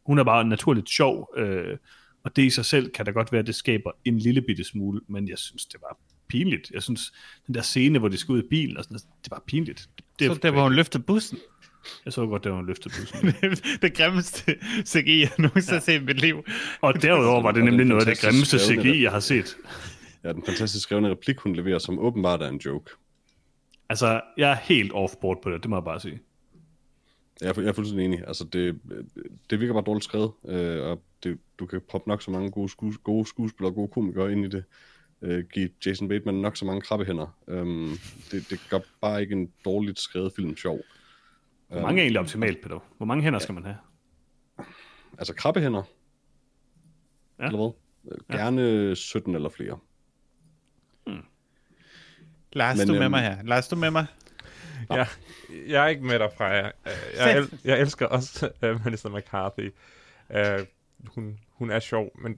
hun 0.06 0.20
er 0.20 0.24
bare 0.24 0.46
naturligt 0.46 0.90
sjov, 0.90 1.34
øh, 1.38 1.78
og 2.24 2.36
det 2.36 2.44
i 2.44 2.50
sig 2.50 2.66
selv 2.66 2.92
kan 2.92 3.06
da 3.06 3.12
godt 3.12 3.32
være, 3.32 3.40
at 3.40 3.48
det 3.48 3.56
skaber 3.56 3.92
en 4.06 4.18
lille 4.18 4.42
bitte 4.42 4.64
smule, 4.64 5.02
men 5.08 5.30
jeg 5.30 5.38
synes, 5.38 5.66
det 5.66 5.82
var 5.82 5.98
pinligt. 6.28 6.72
Jeg 6.74 6.84
synes, 6.84 7.14
den 7.48 7.56
der 7.56 7.62
scene, 7.62 8.00
hvor 8.00 8.08
de 8.08 8.18
skal 8.18 8.34
ud 8.34 8.44
i 8.44 8.48
bilen, 8.50 8.78
og 8.78 8.84
sådan, 8.84 8.98
det 8.98 9.32
var 9.32 9.44
pinligt. 9.48 9.90
Det, 9.98 10.06
det, 10.20 10.28
Så 10.28 10.40
der, 10.42 10.52
hvor 10.52 10.64
hun 10.64 10.74
løfter 10.74 11.00
bussen. 11.00 11.38
Jeg 12.06 12.14
så 12.14 12.26
godt, 12.26 12.44
der 12.44 12.50
var 12.50 12.60
en 12.60 12.66
løftet 12.66 12.92
bussen. 13.00 13.34
det 13.82 13.94
grimmeste 13.94 14.56
CGI, 14.86 15.22
jeg 15.22 15.32
nogensinde 15.38 15.74
har 15.74 15.80
set 15.80 16.02
i 16.02 16.06
mit 16.06 16.22
liv. 16.22 16.44
Og 16.82 17.02
derudover 17.02 17.42
var 17.42 17.52
det 17.52 17.64
nemlig 17.64 17.86
noget 17.86 18.08
af 18.08 18.16
det 18.16 18.22
grimmeste 18.22 18.60
CGI, 18.60 19.04
jeg 19.04 19.12
har 19.12 19.20
set. 19.20 19.58
Ja, 20.24 20.34
den 20.34 20.44
fantastisk 20.46 20.84
skrevne 20.84 21.10
replik, 21.10 21.40
hun 21.40 21.56
leverer, 21.56 21.80
som 21.80 22.00
åbenbart 22.00 22.42
er 22.42 22.48
en 22.48 22.58
joke. 22.66 22.92
Altså, 23.90 24.22
jeg 24.38 24.52
er 24.52 24.56
helt 24.56 24.92
off-board 24.94 25.42
på 25.44 25.52
det, 25.52 25.64
det 25.64 25.70
må 25.70 25.76
jeg 25.76 25.84
bare 25.84 26.00
sige. 26.00 26.20
Jeg 27.42 27.50
er, 27.50 27.62
jeg 27.62 27.68
er 27.70 27.74
fuldstændig 27.74 28.06
enig. 28.06 28.24
Altså, 28.28 28.44
det, 28.44 28.80
det 29.50 29.60
virker 29.60 29.74
bare 29.74 29.84
dårligt 29.84 30.04
skrevet, 30.04 30.32
øh, 30.46 30.84
og 30.86 31.02
det, 31.24 31.40
du 31.60 31.66
kan 31.66 31.82
proppe 31.90 32.10
nok 32.10 32.22
så 32.22 32.32
mange 32.32 32.52
gode, 32.52 32.70
skues, 32.70 32.98
gode 32.98 33.26
skuespillere 33.28 33.72
og 33.72 33.76
gode 33.76 33.88
komikere 33.88 34.32
ind 34.32 34.46
i 34.46 34.50
det. 34.50 34.64
Øh, 35.22 35.44
give 35.54 35.70
Jason 35.86 36.08
Bateman 36.08 36.36
nok 36.36 36.58
så 36.58 36.66
mange 36.66 36.82
krabbehænder. 36.82 37.38
Um, 37.48 37.98
det, 38.32 38.50
det 38.50 38.68
gør 38.70 38.80
bare 39.02 39.22
ikke 39.22 39.34
en 39.36 39.52
dårligt 39.66 40.00
skrevet 40.00 40.34
film 40.36 40.58
sjov. 40.58 40.80
Hvor 41.68 41.82
mange 41.82 42.02
er 42.02 42.04
egentlig 42.04 42.20
optimalt, 42.20 42.62
Peter? 42.62 42.80
Hvor 42.98 43.06
mange 43.06 43.24
hænder 43.24 43.40
skal 43.40 43.54
man 43.56 43.64
have? 43.64 43.78
Altså 45.18 45.34
krabbehænder, 45.34 45.84
Ja. 47.40 47.46
eller 47.46 47.58
hvad? 47.58 48.38
Gerne 48.38 48.96
17 48.96 49.36
eller 49.36 49.50
flere. 49.50 49.78
Lars, 52.54 52.78
Men, 52.78 52.88
du 52.88 52.94
er 52.94 52.98
med 52.98 53.06
øhm, 53.06 53.12
mig 53.12 53.22
her. 53.22 53.38
Lars, 53.44 53.68
du 53.68 53.76
er 53.76 53.80
med 53.80 53.92
mig. 53.92 54.06
Ja, 54.92 55.06
jeg 55.68 55.84
er 55.84 55.88
ikke 55.88 56.06
med 56.06 56.20
dig 56.20 56.30
fra 56.38 56.46
jer. 56.46 56.72
Øh, 56.86 56.92
Jeg, 57.18 57.38
el- 57.38 57.60
jeg 57.66 57.80
elsker 57.80 58.06
også 58.06 58.50
uh, 58.64 58.70
Melissa 58.86 59.10
McCarthy. 59.10 59.72
Uh, 60.30 60.66
hun, 61.16 61.40
hun 61.52 61.72
er 61.72 61.80
sjov, 61.80 62.12
men 62.22 62.38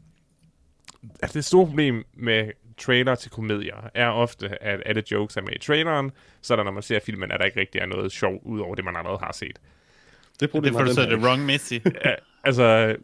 altså, 1.22 1.38
det 1.40 1.46
store 1.46 1.66
problem 1.66 2.06
med 2.14 2.52
trailer 2.78 3.16
til 3.16 3.32
komedier 3.32 3.90
er 3.94 4.08
ofte, 4.10 4.64
at 4.64 4.82
alle 4.86 5.04
jokes 5.12 5.38
er 5.38 5.42
med 5.42 5.54
i 5.56 5.60
traileren, 5.60 6.12
så 6.42 6.54
er 6.54 6.56
der, 6.56 6.64
når 6.64 6.72
man 6.72 6.84
ser 6.84 7.00
filmen, 7.06 7.32
at 7.32 7.40
der 7.40 7.46
ikke 7.46 7.60
rigtig 7.60 7.82
er 7.82 7.86
noget 7.86 8.12
sjov, 8.12 8.40
ud 8.46 8.60
over 8.60 8.76
det, 8.76 8.86
man 8.86 8.96
allerede 8.96 9.20
har 9.20 9.32
set. 9.32 9.56
Det, 9.56 10.40
Det 10.40 10.50
problem 10.52 10.74
får 10.74 10.80
har 10.80 10.86
du 10.88 10.94
så 10.94 11.02
det 11.02 11.20
wrong 11.24 11.46
Messi. 11.46 11.82
Altså, 12.44 12.96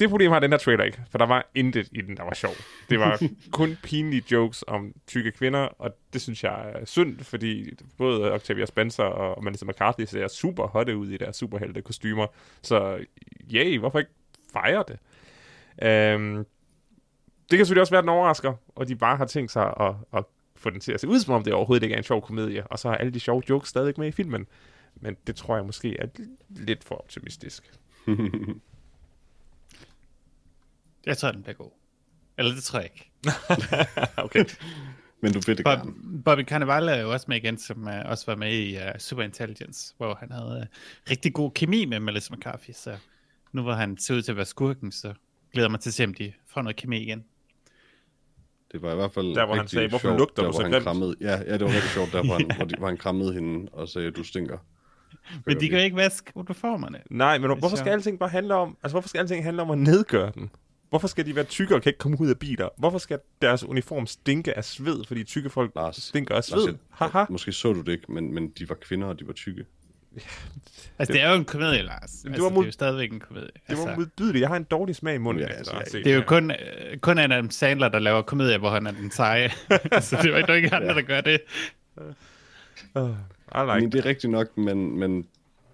det 0.00 0.10
problem 0.10 0.30
har 0.30 0.38
den 0.38 0.50
her 0.50 0.58
trailer 0.58 0.84
ikke, 0.84 1.02
for 1.10 1.18
der 1.18 1.26
var 1.26 1.50
intet 1.54 1.88
i 1.92 2.00
den, 2.00 2.16
der 2.16 2.22
var 2.22 2.34
sjov. 2.34 2.52
Det 2.90 2.98
var 2.98 3.22
kun 3.52 3.76
pinlige 3.82 4.22
jokes 4.32 4.64
om 4.66 4.92
tykke 5.06 5.32
kvinder, 5.32 5.60
og 5.60 5.96
det 6.12 6.20
synes 6.20 6.44
jeg 6.44 6.72
er 6.74 6.84
synd, 6.84 7.20
fordi 7.20 7.70
både 7.98 8.32
Octavia 8.32 8.66
Spencer 8.66 9.04
og 9.04 9.44
Melissa 9.44 9.66
McCarthy 9.66 10.04
ser 10.04 10.28
super 10.28 10.66
hotte 10.66 10.96
ud 10.96 11.08
i 11.08 11.16
deres 11.16 11.36
superhelte 11.36 11.82
kostymer. 11.82 12.26
Så 12.62 13.04
yay, 13.54 13.78
hvorfor 13.78 13.98
ikke 13.98 14.10
fejre 14.52 14.84
det? 14.88 14.98
Øhm, 15.88 16.36
det 17.50 17.58
kan 17.58 17.66
selvfølgelig 17.66 17.80
også 17.80 17.92
være, 17.92 17.98
at 17.98 18.02
den 18.02 18.08
overrasker, 18.08 18.52
og 18.68 18.88
de 18.88 18.96
bare 18.96 19.16
har 19.16 19.26
tænkt 19.26 19.50
sig 19.50 19.74
at, 19.80 19.94
at 20.16 20.24
få 20.56 20.70
den 20.70 20.80
til 20.80 20.92
at 20.92 21.00
se 21.00 21.08
ud, 21.08 21.20
som 21.20 21.34
om 21.34 21.44
det 21.44 21.52
overhovedet 21.52 21.82
ikke 21.82 21.94
er 21.94 21.98
en 21.98 22.04
sjov 22.04 22.22
komedie, 22.22 22.66
og 22.66 22.78
så 22.78 22.88
er 22.88 22.94
alle 22.94 23.12
de 23.12 23.20
sjove 23.20 23.42
jokes 23.48 23.68
stadig 23.68 23.94
med 23.98 24.08
i 24.08 24.12
filmen. 24.12 24.46
Men 24.94 25.16
det 25.26 25.36
tror 25.36 25.56
jeg 25.56 25.64
måske 25.64 25.96
er 25.98 26.06
lidt 26.50 26.84
for 26.84 26.94
optimistisk. 26.94 27.72
Jeg 31.06 31.18
tror, 31.18 31.32
den 31.32 31.42
bliver 31.42 31.56
god. 31.56 31.70
Eller 32.38 32.54
det 32.54 32.62
tror 32.64 32.78
jeg 32.78 32.90
ikke. 32.94 33.10
okay. 34.24 34.44
Men 35.20 35.32
du 35.32 35.40
vil 35.46 35.56
det 35.56 35.64
Bob, 35.64 35.78
gerne. 35.78 36.22
Bobby 36.24 36.44
Cannavale 36.44 36.90
er 36.92 37.02
jo 37.02 37.12
også 37.12 37.24
med 37.28 37.36
igen, 37.36 37.58
som 37.58 37.86
uh, 37.86 37.92
også 38.10 38.26
var 38.26 38.36
med 38.36 38.52
i 38.54 38.76
uh, 38.76 38.82
Superintelligence, 38.98 39.94
hvor 39.96 40.14
han 40.14 40.32
havde 40.32 40.68
uh, 40.70 41.10
rigtig 41.10 41.32
god 41.34 41.50
kemi 41.50 41.84
med 41.84 42.00
Melissa 42.00 42.34
McCarthy. 42.34 42.70
Så 42.72 42.96
nu 43.52 43.62
hvor 43.62 43.72
han 43.72 43.98
ser 43.98 44.14
ud 44.14 44.22
til 44.22 44.32
at 44.32 44.36
være 44.36 44.46
skurken, 44.46 44.92
så 44.92 45.14
glæder 45.52 45.68
mig 45.68 45.80
til 45.80 45.90
at 45.90 45.94
se, 45.94 46.04
om 46.04 46.14
de 46.14 46.32
får 46.46 46.62
noget 46.62 46.76
kemi 46.76 47.02
igen. 47.02 47.24
Det 48.72 48.82
var 48.82 48.92
i 48.92 48.94
hvert 48.94 49.12
fald 49.12 49.34
Der, 49.34 49.46
hvor 49.46 49.54
han 49.54 49.68
sagde, 49.68 49.88
"Hvorfor 49.88 50.08
sjovt, 50.08 50.18
lugter 50.18 50.42
der, 50.42 50.50
du 50.50 50.52
hvor 50.52 50.60
så 50.60 50.62
han 50.62 50.72
grimt?" 50.72 50.84
krammede, 50.84 51.14
ja, 51.20 51.42
ja, 51.46 51.52
det 51.52 51.60
var 51.60 51.66
rigtig 51.66 51.90
sjovt, 51.90 52.12
der 52.12 52.24
hvor 52.24 52.34
han, 52.34 52.50
hvor, 52.56 52.64
de, 52.64 52.74
hvor 52.78 52.86
han 52.86 52.96
krammede 52.96 53.32
hende 53.34 53.68
og 53.72 53.88
sagde, 53.88 54.10
du 54.10 54.24
stinker. 54.24 54.58
Men 55.46 55.60
de 55.60 55.68
kan 55.68 55.78
jo 55.78 55.84
ikke 55.84 55.96
vaske 55.96 56.32
uniformerne. 56.34 57.00
Nej, 57.10 57.38
men 57.38 57.58
hvorfor 57.58 57.76
skal 57.76 57.90
alting 57.92 58.18
bare 58.18 58.28
handle 58.28 58.54
om, 58.54 58.76
altså 58.82 58.94
hvorfor 58.94 59.08
skal 59.08 59.18
alting 59.18 59.44
handle 59.44 59.62
om 59.62 59.70
at 59.70 59.78
nedgøre 59.78 60.32
den? 60.34 60.50
Hvorfor 60.94 61.08
skal 61.08 61.26
de 61.26 61.36
være 61.36 61.44
tykke 61.44 61.74
og 61.74 61.82
kan 61.82 61.90
ikke 61.90 61.98
komme 61.98 62.20
ud 62.20 62.28
af 62.28 62.38
biler? 62.38 62.68
Hvorfor 62.76 62.98
skal 62.98 63.18
deres 63.42 63.64
uniform 63.64 64.06
stinke 64.06 64.56
af 64.56 64.64
sved, 64.64 65.04
fordi 65.04 65.24
tykke 65.24 65.50
folk 65.50 65.72
Lars, 65.76 65.96
stinker 65.96 66.34
af 66.34 66.36
Lars, 66.36 66.44
sved? 66.46 66.66
jeg- 66.66 66.74
Haha. 66.90 67.24
Måske 67.30 67.52
så 67.52 67.72
du 67.72 67.80
det 67.80 67.92
ikke, 67.92 68.12
men, 68.12 68.34
men 68.34 68.48
de 68.58 68.68
var 68.68 68.74
kvinder, 68.74 69.06
og 69.08 69.18
de 69.20 69.26
var 69.26 69.32
tykke. 69.32 69.64
Altså, 70.98 71.12
det 71.12 71.22
er 71.22 71.28
jo 71.30 71.34
en 71.36 71.44
komedie, 71.44 71.82
Lars. 71.82 72.02
Altså, 72.02 72.28
var 72.42 72.48
det, 72.48 72.54
mod- 72.54 72.62
er 72.62 72.66
jo 72.66 72.72
stadigvæk 72.72 73.12
en 73.12 73.20
komedie. 73.20 73.46
Det 73.46 73.60
Altså, 73.68 73.86
var 73.86 73.96
modbydeligt. 73.96 74.40
Jeg 74.40 74.48
har 74.48 74.56
en 74.56 74.64
dårlig 74.64 74.96
smag 74.96 75.14
i 75.14 75.18
munden. 75.18 75.42
Ja, 75.42 75.48
altså, 75.48 75.82
set 75.90 76.04
det 76.04 76.12
er 76.12 76.16
jo 76.16 76.22
kun, 76.26 76.50
øh, 76.50 76.98
kun 76.98 77.18
Adam 77.18 77.50
Sandler, 77.50 77.88
der 77.88 77.98
laver 77.98 78.22
komedier, 78.22 78.58
hvor 78.58 78.70
han 78.70 78.86
er 78.86 78.90
den 78.90 79.10
seje. 79.10 79.48
så 80.00 80.16
det 80.22 80.24
er 80.24 80.28
jo 80.30 80.36
ikke 80.36 80.48
nogen 80.48 80.72
andre, 80.74 80.94
der 80.94 81.02
gør 81.02 81.20
det. 81.20 81.40
Uh, 82.94 83.08
like 83.08 83.16
mean, 83.66 83.92
det 83.92 83.98
er 83.98 84.04
rigtigt 84.04 84.30
nok, 84.30 84.58
men, 84.58 84.98
men 84.98 85.22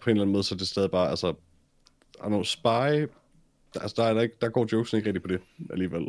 på 0.00 0.11
en 0.11 0.16
eller 0.16 0.22
anden 0.22 0.33
måde, 0.33 0.44
så 0.44 0.54
er 0.54 0.59
det 0.59 0.68
stadig 0.68 0.90
bare, 0.90 1.11
altså, 1.11 1.35
know, 2.26 2.42
Spy, 2.42 3.06
der, 3.74 3.80
altså, 3.80 3.94
der, 4.02 4.09
er 4.09 4.14
der, 4.14 4.20
ikke, 4.20 4.35
der 4.40 4.48
går 4.48 4.68
jokesen 4.72 4.96
ikke 4.96 5.06
rigtig 5.09 5.22
på 5.22 5.28
det 5.28 5.40
alligevel. 5.70 6.02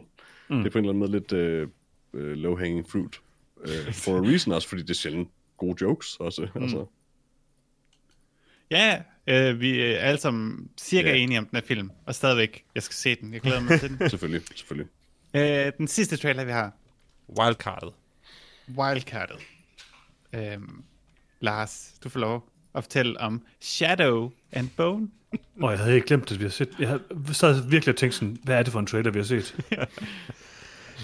Mm. 0.50 0.58
Det 0.58 0.66
er 0.66 0.70
på 0.72 0.78
en 0.78 0.86
eller 0.86 0.90
anden 0.94 1.00
måde 1.00 1.12
lidt 1.12 1.32
øh, 1.34 1.68
øh, 2.14 2.38
low-hanging 2.38 2.92
fruit. 2.92 3.22
Øh, 3.66 3.94
for 4.04 4.18
a 4.18 4.22
reason 4.22 4.54
også, 4.54 4.68
fordi 4.70 4.82
det 4.82 4.90
er 4.90 4.94
sjældent 4.94 5.30
gode 5.58 5.76
jokes 5.82 6.16
også. 6.20 6.48
Mm. 6.56 6.62
Altså, 6.64 6.86
Ja, 8.72 9.02
øh, 9.28 9.60
vi 9.60 9.82
er 9.82 9.98
alle 9.98 10.20
sammen 10.20 10.70
cirka 10.78 11.10
Ja. 11.10 11.16
enige 11.16 11.40
om 11.40 11.46
den 11.46 11.56
her 11.56 11.64
film, 11.66 11.92
og 12.06 12.16
stadigvæk, 12.16 12.66
jeg 12.76 12.84
skal 12.84 12.96
se 12.96 13.16
den. 13.16 13.34
Jeg 13.34 13.42
glæder 13.42 13.60
mig 13.60 13.80
til 13.80 13.90
den. 13.90 14.10
selvfølgelig, 14.10 14.42
selvfølgelig. 14.56 14.88
øh, 15.34 15.72
den 15.78 15.88
sidste 15.88 16.18
trailer, 16.18 16.44
vi 16.46 16.52
har, 16.52 16.72
Wildcardet. 17.40 17.94
Wildcardet. 18.78 19.38
Øhm, 20.34 20.84
Lars, 21.40 21.94
du 22.04 22.10
får 22.10 22.20
lov 22.20 22.50
at 22.76 22.84
fortælle 22.84 23.20
om 23.20 23.42
Shadow 23.60 24.32
and 24.52 24.70
Bone. 24.78 25.08
Og 25.62 25.72
jeg 25.72 25.80
havde 25.80 25.96
ikke 25.96 26.08
glemt, 26.08 26.32
at 26.32 26.40
vi 26.40 26.44
har 26.44 26.50
set... 26.50 26.70
Jeg 26.80 26.88
havde 26.88 27.04
sad 27.34 27.70
virkelig 27.70 27.94
og 27.94 27.98
tænkt 27.98 28.16
sådan, 28.16 28.38
hvad 28.44 28.56
er 28.56 28.64
det 28.64 28.72
for 28.72 28.80
en 28.80 28.86
trailer, 28.86 29.12
vi 29.12 29.20
har 29.20 29.24
set? 29.24 29.56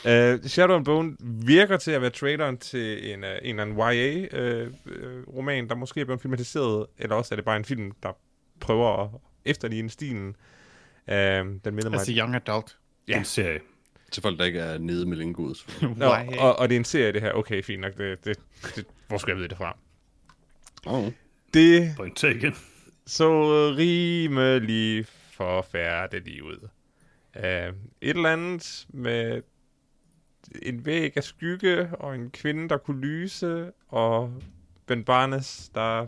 Uh, 0.05 0.45
Shadow 0.49 0.75
and 0.75 0.85
Bone 0.85 1.15
virker 1.19 1.77
til 1.77 1.91
at 1.91 2.01
være 2.01 2.09
traileren 2.09 2.57
til 2.57 3.13
en, 3.13 3.23
uh, 3.23 3.29
en 3.29 3.59
eller 3.59 3.61
anden 3.61 3.77
YA-roman, 3.77 5.69
der 5.69 5.75
måske 5.75 6.01
er 6.01 6.05
blevet 6.05 6.21
filmatiseret, 6.21 6.85
eller 6.97 7.15
også 7.15 7.33
er 7.33 7.35
det 7.35 7.45
bare 7.45 7.57
en 7.57 7.65
film, 7.65 7.91
der 8.03 8.09
prøver 8.59 9.03
at 9.03 9.09
efterligne 9.45 9.89
stilen. 9.89 10.35
Uh, 11.07 11.13
den 11.13 11.59
minder 11.63 11.89
mig... 11.89 11.99
Altså 11.99 12.13
Young 12.17 12.35
Adult. 12.35 12.77
Ja. 13.07 13.17
En 13.17 13.25
serie. 13.25 13.59
Til 14.11 14.21
folk, 14.21 14.39
der 14.39 14.45
ikke 14.45 14.59
er 14.59 14.77
nede 14.77 15.05
med 15.05 15.17
lingoet. 15.17 15.65
Nå, 15.81 16.05
YA. 16.05 16.39
og, 16.39 16.59
og 16.59 16.69
det 16.69 16.75
er 16.75 16.79
en 16.79 16.85
serie, 16.85 17.11
det 17.11 17.21
her. 17.21 17.31
Okay, 17.31 17.63
fint 17.63 17.81
nok. 17.81 17.97
Det, 17.97 18.25
det, 18.25 18.39
det, 18.75 18.85
hvor 19.07 19.17
skal 19.17 19.31
jeg 19.31 19.37
vide 19.37 19.47
det 19.47 19.57
fra? 19.57 19.77
Oh. 20.85 21.11
Det 21.53 21.93
Pointer 21.97 22.29
igen. 22.29 22.55
så 23.05 23.29
rimelig 23.77 25.05
forfærdeligt 25.31 26.41
ud. 26.41 26.67
Uh, 27.35 27.43
et 27.43 27.75
eller 28.01 28.29
andet 28.29 28.87
med 28.89 29.41
en 30.61 30.85
væg 30.85 31.17
af 31.17 31.23
skygge, 31.23 31.89
og 31.95 32.15
en 32.15 32.29
kvinde, 32.31 32.69
der 32.69 32.77
kunne 32.77 33.01
lyse, 33.01 33.71
og 33.87 34.41
Ben 34.85 35.03
Barnes, 35.03 35.71
der 35.75 36.07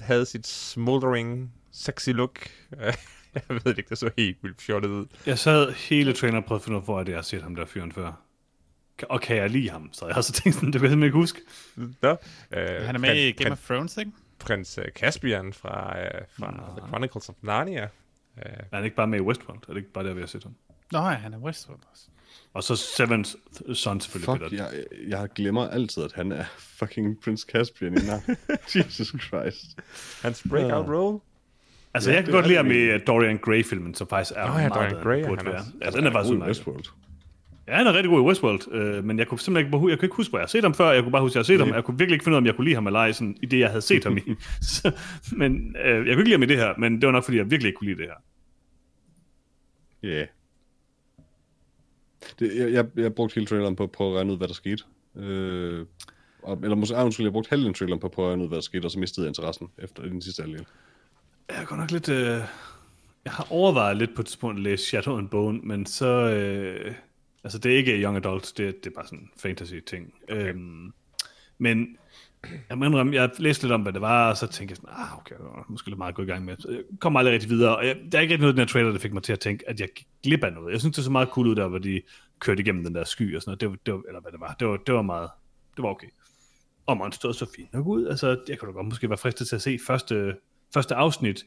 havde 0.00 0.26
sit 0.26 0.46
smoldering, 0.46 1.52
sexy 1.72 2.10
look. 2.10 2.38
jeg 3.34 3.42
ved 3.48 3.78
ikke, 3.78 3.88
det 3.88 3.98
så 3.98 4.10
helt 4.16 4.38
vildt 4.42 4.62
fjollet 4.62 4.88
ud. 4.88 5.06
Jeg 5.26 5.38
sad 5.38 5.72
hele 5.72 6.12
traileren 6.12 6.42
og 6.42 6.44
prøvede 6.44 6.60
at 6.60 6.64
finde 6.64 6.76
ud 6.76 6.80
af, 6.80 6.84
hvor 6.84 7.00
er 7.00 7.04
det, 7.04 7.12
jeg 7.12 7.18
har 7.18 7.22
set 7.22 7.42
ham 7.42 7.54
der 7.54 7.66
fyren 7.66 7.92
før. 7.92 8.12
Og 9.02 9.20
kan 9.20 9.36
jeg 9.36 9.50
lide 9.50 9.70
ham? 9.70 9.90
Så 9.92 10.06
jeg 10.06 10.14
har 10.14 10.22
så 10.22 10.32
tænkt 10.32 10.54
sådan, 10.54 10.72
det 10.72 10.80
kan 10.80 10.90
jeg 10.90 11.04
ikke 11.04 11.16
huske. 11.16 11.40
Nå, 11.76 12.10
uh, 12.10 12.16
Han 12.52 12.94
er 12.94 12.98
med 12.98 13.16
i 13.16 13.32
Game 13.32 13.52
of 13.52 13.66
Thrones, 13.66 13.96
ikke? 13.96 14.10
Prins 14.40 14.78
uh, 14.78 14.84
Caspian 14.96 15.52
fra, 15.52 15.94
uh, 16.00 16.24
fra 16.38 16.50
Nå. 16.50 16.80
The 16.80 16.88
Chronicles 16.88 17.28
of 17.28 17.34
Narnia. 17.42 17.84
Uh, 18.36 18.42
Er 18.42 18.76
han 18.76 18.84
ikke 18.84 18.96
bare 18.96 19.06
med 19.06 19.18
i 19.18 19.22
Westworld? 19.22 19.58
Er 19.68 19.72
det 19.72 19.76
ikke 19.76 19.92
bare 19.92 20.06
der, 20.06 20.14
vi 20.14 20.20
har 20.20 20.26
set 20.26 20.42
ham? 20.42 20.54
Nå, 20.92 20.98
ja, 20.98 21.14
han 21.24 21.34
er 21.34 21.38
Westworld 21.38 21.80
også. 21.92 22.02
Og 22.54 22.64
så 22.64 22.74
Seven's 22.74 23.74
Son 23.74 24.00
selvfølgelig. 24.00 24.50
Fuck, 24.50 24.58
jeg, 24.58 24.84
jeg 25.08 25.28
glemmer 25.34 25.68
altid, 25.68 26.02
at 26.04 26.12
han 26.12 26.32
er 26.32 26.44
fucking 26.58 27.20
Prince 27.24 27.46
Caspian 27.52 27.94
i. 27.94 28.00
Jesus 28.78 29.14
Christ. 29.22 29.78
hans 30.22 30.42
breakout 30.50 30.86
Ja. 30.86 30.92
role. 30.94 31.20
Altså, 31.94 32.10
Ja, 32.10 32.16
jeg 32.16 32.24
kan 32.24 32.32
godt 32.34 32.46
lide 32.46 32.56
ham 32.56 32.70
i 32.70 32.94
uh, 32.94 33.00
Dorian 33.06 33.38
Gray-filmen, 33.38 33.94
som 33.94 34.06
faktisk 34.08 34.32
er 34.36 34.46
Nå 34.46 34.52
ja, 34.52 34.68
meget 34.68 34.74
Dorian 34.74 35.02
Gray 35.04 35.18
er 35.20 35.26
han 35.26 35.36
burde 35.36 35.44
være. 35.46 35.64
Ja, 35.82 35.90
den 35.90 36.06
er 36.06 36.12
faktisk 36.12 36.32
udmærket. 36.32 36.48
Westworld. 36.48 36.84
Ja, 37.70 37.76
han 37.76 37.86
er 37.86 37.92
rigtig 37.92 38.10
god 38.10 38.20
i 38.20 38.24
Westworld, 38.24 38.72
øh, 38.72 39.04
men 39.04 39.18
jeg 39.18 39.26
kunne 39.26 39.40
simpelthen 39.40 39.66
ikke, 39.66 39.90
jeg 39.90 39.98
kunne 39.98 40.06
ikke 40.06 40.16
huske, 40.16 40.30
hvor 40.30 40.38
jeg 40.38 40.42
har 40.42 40.48
set 40.48 40.62
ham 40.62 40.74
før. 40.74 40.90
Jeg 40.90 41.02
kunne 41.02 41.12
bare 41.12 41.22
huske, 41.22 41.32
at 41.32 41.34
jeg 41.34 41.56
har 41.56 41.58
set 41.58 41.66
ham. 41.66 41.74
Jeg 41.74 41.84
kunne 41.84 41.98
virkelig 41.98 42.14
ikke 42.14 42.24
finde 42.24 42.34
ud 42.34 42.36
af, 42.36 42.40
om 42.40 42.46
jeg 42.46 42.56
kunne 42.56 42.64
lide 42.64 42.74
ham 42.74 42.86
eller 42.86 43.00
ej, 43.00 43.12
sådan, 43.12 43.36
i 43.42 43.46
det, 43.46 43.58
jeg 43.58 43.68
havde 43.68 43.82
set 43.82 44.04
ham 44.04 44.16
i. 44.16 44.20
Så, 44.60 44.92
men 45.32 45.76
øh, 45.84 46.06
jeg 46.06 46.14
kunne 46.14 46.22
ikke 46.22 46.24
lide 46.24 46.32
ham 46.32 46.42
i 46.42 46.46
det 46.46 46.56
her, 46.56 46.74
men 46.78 47.00
det 47.00 47.06
var 47.06 47.12
nok, 47.12 47.24
fordi 47.24 47.36
jeg 47.36 47.50
virkelig 47.50 47.68
ikke 47.68 47.78
kunne 47.78 47.88
lide 47.88 47.98
det 47.98 48.06
her. 48.06 48.14
Ja. 50.02 50.08
Yeah. 50.08 50.26
Det, 52.38 52.56
jeg, 52.56 52.72
jeg, 52.72 52.86
jeg 52.96 53.14
brugte 53.14 53.34
hele 53.34 53.46
traileren 53.46 53.76
på 53.76 53.82
at 53.82 53.90
prøve 53.90 54.10
at 54.10 54.16
regne 54.16 54.32
ud, 54.32 54.38
hvad 54.38 54.48
der 54.48 54.54
skete. 54.54 54.84
Øh, 55.16 55.86
og, 56.42 56.58
eller 56.62 56.76
måske, 56.76 56.96
ah, 56.96 57.04
undskyld, 57.04 57.26
jeg 57.26 57.32
brugte 57.32 57.50
halvdelen 57.50 57.74
traileren 57.74 58.00
på 58.00 58.06
at 58.06 58.12
prøve 58.12 58.26
at 58.26 58.30
regne 58.30 58.42
ud, 58.42 58.48
hvad 58.48 58.56
der 58.56 58.62
skete, 58.62 58.84
og 58.84 58.90
så 58.90 58.98
mistede 58.98 59.24
jeg 59.24 59.30
interessen 59.30 59.68
efter 59.78 60.02
den 60.02 60.22
sidste 60.22 60.42
halvdel. 60.42 60.66
Jeg 61.48 61.62
er 61.62 61.64
godt 61.64 61.80
nok 61.80 61.90
lidt... 61.90 62.08
Øh, 62.08 62.40
jeg 63.24 63.32
har 63.32 63.46
overvejet 63.50 63.96
lidt 63.96 64.14
på 64.14 64.22
et 64.22 64.26
tidspunkt 64.26 64.56
at 64.56 64.62
læse 64.62 64.84
Shadow 64.84 65.18
and 65.18 65.28
Bone, 65.28 65.60
men 65.62 65.86
så... 65.86 66.06
Øh, 66.06 66.94
altså, 67.44 67.58
det 67.58 67.72
er 67.72 67.76
ikke 67.76 68.02
young 68.02 68.16
adult, 68.16 68.52
det, 68.56 68.84
det 68.84 68.90
er 68.90 68.94
bare 68.94 69.06
sådan 69.06 69.30
fantasy-ting. 69.36 70.14
Okay. 70.22 70.48
Øhm, 70.48 70.92
men 71.58 71.96
jeg 72.68 72.78
må 72.78 72.84
indrømme, 72.84 73.14
jeg 73.14 73.30
læste 73.38 73.64
lidt 73.64 73.72
om, 73.72 73.82
hvad 73.82 73.92
det 73.92 74.00
var, 74.00 74.30
og 74.30 74.36
så 74.36 74.46
tænkte 74.46 74.72
jeg 74.72 74.76
sådan, 74.76 74.90
ah, 74.92 75.18
okay, 75.18 75.34
måske 75.68 75.88
lidt 75.88 75.98
meget 75.98 76.14
gå 76.14 76.22
i 76.22 76.26
gang 76.26 76.44
med. 76.44 76.56
Så 76.58 76.70
jeg 76.70 76.80
kom 77.00 77.16
aldrig 77.16 77.34
rigtig 77.34 77.50
videre, 77.50 77.76
og 77.76 77.86
jeg, 77.86 77.96
der 78.12 78.18
er 78.18 78.22
ikke 78.22 78.32
rigtig 78.32 78.40
noget 78.40 78.52
i 78.52 78.56
den 78.56 78.60
her 78.60 78.66
trailer, 78.66 78.92
der 78.92 78.98
fik 78.98 79.12
mig 79.12 79.22
til 79.22 79.32
at 79.32 79.40
tænke, 79.40 79.68
at 79.68 79.80
jeg 79.80 79.88
gik 79.96 80.06
glip 80.22 80.44
af 80.44 80.52
noget. 80.52 80.72
Jeg 80.72 80.80
synes, 80.80 80.96
det 80.96 81.04
så 81.04 81.10
meget 81.10 81.28
cool 81.28 81.46
ud 81.46 81.54
der, 81.54 81.68
hvor 81.68 81.78
de 81.78 82.02
kørte 82.38 82.62
igennem 82.62 82.84
den 82.84 82.94
der 82.94 83.04
sky 83.04 83.36
og 83.36 83.42
sådan 83.42 83.50
noget. 83.50 83.60
Det 83.60 83.70
var, 83.70 83.76
det 83.86 83.94
var, 83.94 84.02
eller 84.08 84.20
hvad 84.20 84.32
det 84.32 84.40
var. 84.40 84.56
Det 84.60 84.68
var, 84.68 84.76
det 84.76 84.94
var 84.94 85.02
meget... 85.02 85.30
Det 85.76 85.82
var 85.82 85.88
okay. 85.88 86.08
Og 86.86 86.96
monsteret 86.96 87.36
så 87.36 87.46
fint 87.56 87.72
nok 87.72 87.86
ud. 87.86 88.06
Altså, 88.06 88.40
jeg 88.48 88.58
kunne 88.58 88.66
da 88.66 88.72
godt 88.72 88.86
måske 88.86 89.08
være 89.08 89.18
fristet 89.18 89.48
til 89.48 89.56
at 89.56 89.62
se 89.62 89.78
første, 89.86 90.34
første 90.74 90.94
afsnit. 90.94 91.44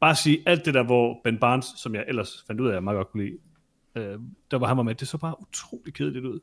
Bare 0.00 0.14
sige 0.14 0.42
alt 0.46 0.64
det 0.64 0.74
der, 0.74 0.82
hvor 0.82 1.20
Ben 1.24 1.38
Barnes, 1.38 1.66
som 1.76 1.94
jeg 1.94 2.04
ellers 2.08 2.44
fandt 2.46 2.60
ud 2.60 2.68
af, 2.68 2.74
jeg 2.74 2.84
meget 2.84 2.96
godt 2.96 3.10
kunne 3.10 3.24
lide, 3.24 3.38
øh, 3.96 4.18
der 4.50 4.58
var 4.58 4.66
han 4.66 4.76
var 4.76 4.82
med, 4.82 4.94
det 4.94 5.08
så 5.08 5.18
bare 5.18 5.40
utrolig 5.40 5.94
kedeligt 5.94 6.24
ud. 6.24 6.40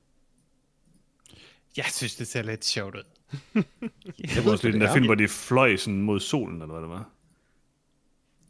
Jeg 1.78 1.86
synes, 1.86 2.16
det 2.16 2.28
ser 2.28 2.42
lidt 2.44 2.66
sjovt 2.66 2.96
ud. 2.96 3.04
Det 4.36 4.46
var 4.46 4.52
også 4.52 4.68
lidt 4.68 4.74
den 4.74 4.82
der 4.82 4.94
film, 4.94 5.06
hvor 5.06 5.16
de 5.16 5.28
fløj 5.28 5.76
sådan 5.76 6.02
mod 6.02 6.20
solen, 6.20 6.62
eller 6.62 6.74
hvad 6.74 6.82
det 6.82 6.90
var. 6.90 7.10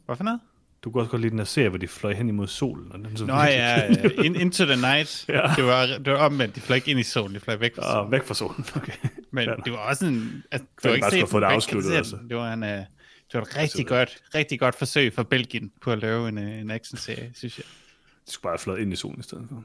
Hvorfor 0.04 0.24
noget? 0.24 0.40
Du 0.82 0.90
kunne 0.90 1.02
også 1.02 1.10
godt 1.10 1.22
lide 1.22 1.30
den 1.30 1.38
der 1.38 1.44
serie, 1.44 1.68
hvor 1.68 1.78
de 1.78 1.88
fløj 1.88 2.14
hen 2.14 2.28
imod 2.28 2.46
solen. 2.46 2.92
Og 2.92 2.98
den 2.98 3.16
så 3.16 3.26
Nå 3.26 3.34
ja, 3.34 3.86
in, 4.24 4.36
Into 4.36 4.64
the 4.64 4.76
Night. 4.76 5.24
Ja. 5.28 5.52
det, 5.56 5.64
var, 5.64 5.86
det 5.86 6.12
var 6.12 6.26
omvendt. 6.26 6.56
De 6.56 6.60
fløj 6.60 6.74
ikke 6.76 6.90
ind 6.90 7.00
i 7.00 7.02
solen, 7.02 7.34
de 7.34 7.40
fløj 7.40 7.56
væk 7.56 7.74
fra 7.74 7.82
solen. 7.82 8.04
Og 8.04 8.10
væk 8.10 8.22
fra 8.24 8.34
solen, 8.34 8.64
okay. 8.76 8.92
Men 9.30 9.48
Ja. 9.48 9.54
det 9.64 9.72
var 9.72 9.78
også 9.78 10.06
en... 10.06 10.42
Altså, 10.50 10.66
Så 10.82 10.88
du 10.88 10.88
har 10.88 11.10
det 11.10 11.16
ikke 11.16 11.26
set 11.26 11.30
få 11.30 11.40
det 11.40 11.46
afsluttet, 11.46 11.92
altså. 11.92 12.18
Det 12.28 12.36
var 12.36 12.52
en... 12.52 12.62
Uh, 12.62 12.68
det 12.68 12.86
var 13.34 13.40
et 13.42 13.56
rigtig 13.56 13.86
godt, 13.86 14.18
rigtig 14.34 14.60
godt 14.60 14.74
forsøg 14.74 15.12
fra 15.12 15.22
Belgien 15.22 15.72
på 15.80 15.92
at 15.92 15.98
lave 15.98 16.28
en, 16.28 16.38
uh, 16.38 16.44
en 16.44 16.70
action-serie, 16.70 17.30
synes 17.34 17.58
jeg. 17.58 17.64
De 18.26 18.32
skulle 18.32 18.42
bare 18.42 18.52
have 18.52 18.58
fløjet 18.58 18.80
ind 18.80 18.92
i 18.92 18.96
solen 18.96 19.20
i 19.20 19.22
stedet 19.22 19.46
for. 19.48 19.64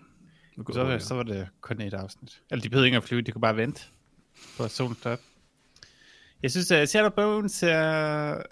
Så, 0.74 0.80
det 0.80 0.88
var- 0.92 0.98
så 1.00 1.16
var 1.16 1.24
det 1.24 1.48
kun 1.62 1.82
et 1.82 1.94
afsnit. 1.94 2.42
Eller 2.52 2.62
de 2.64 2.70
behøvede 2.70 2.88
ikke 2.88 2.98
at 2.98 3.04
flyve, 3.04 3.22
de 3.22 3.32
kunne 3.32 3.42
bare 3.42 3.58
vente 3.58 3.82
på 4.58 4.64
at 4.64 4.72
solen 4.72 4.96
stod 4.96 5.12
op. 5.12 5.20
Jeg 6.44 6.52
synes, 6.52 6.72
at 6.72 6.90
Shadow 6.90 7.10
Bones 7.10 7.64
er 7.64 8.34
det 8.36 8.44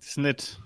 sådan 0.00 0.24
lidt... 0.24 0.58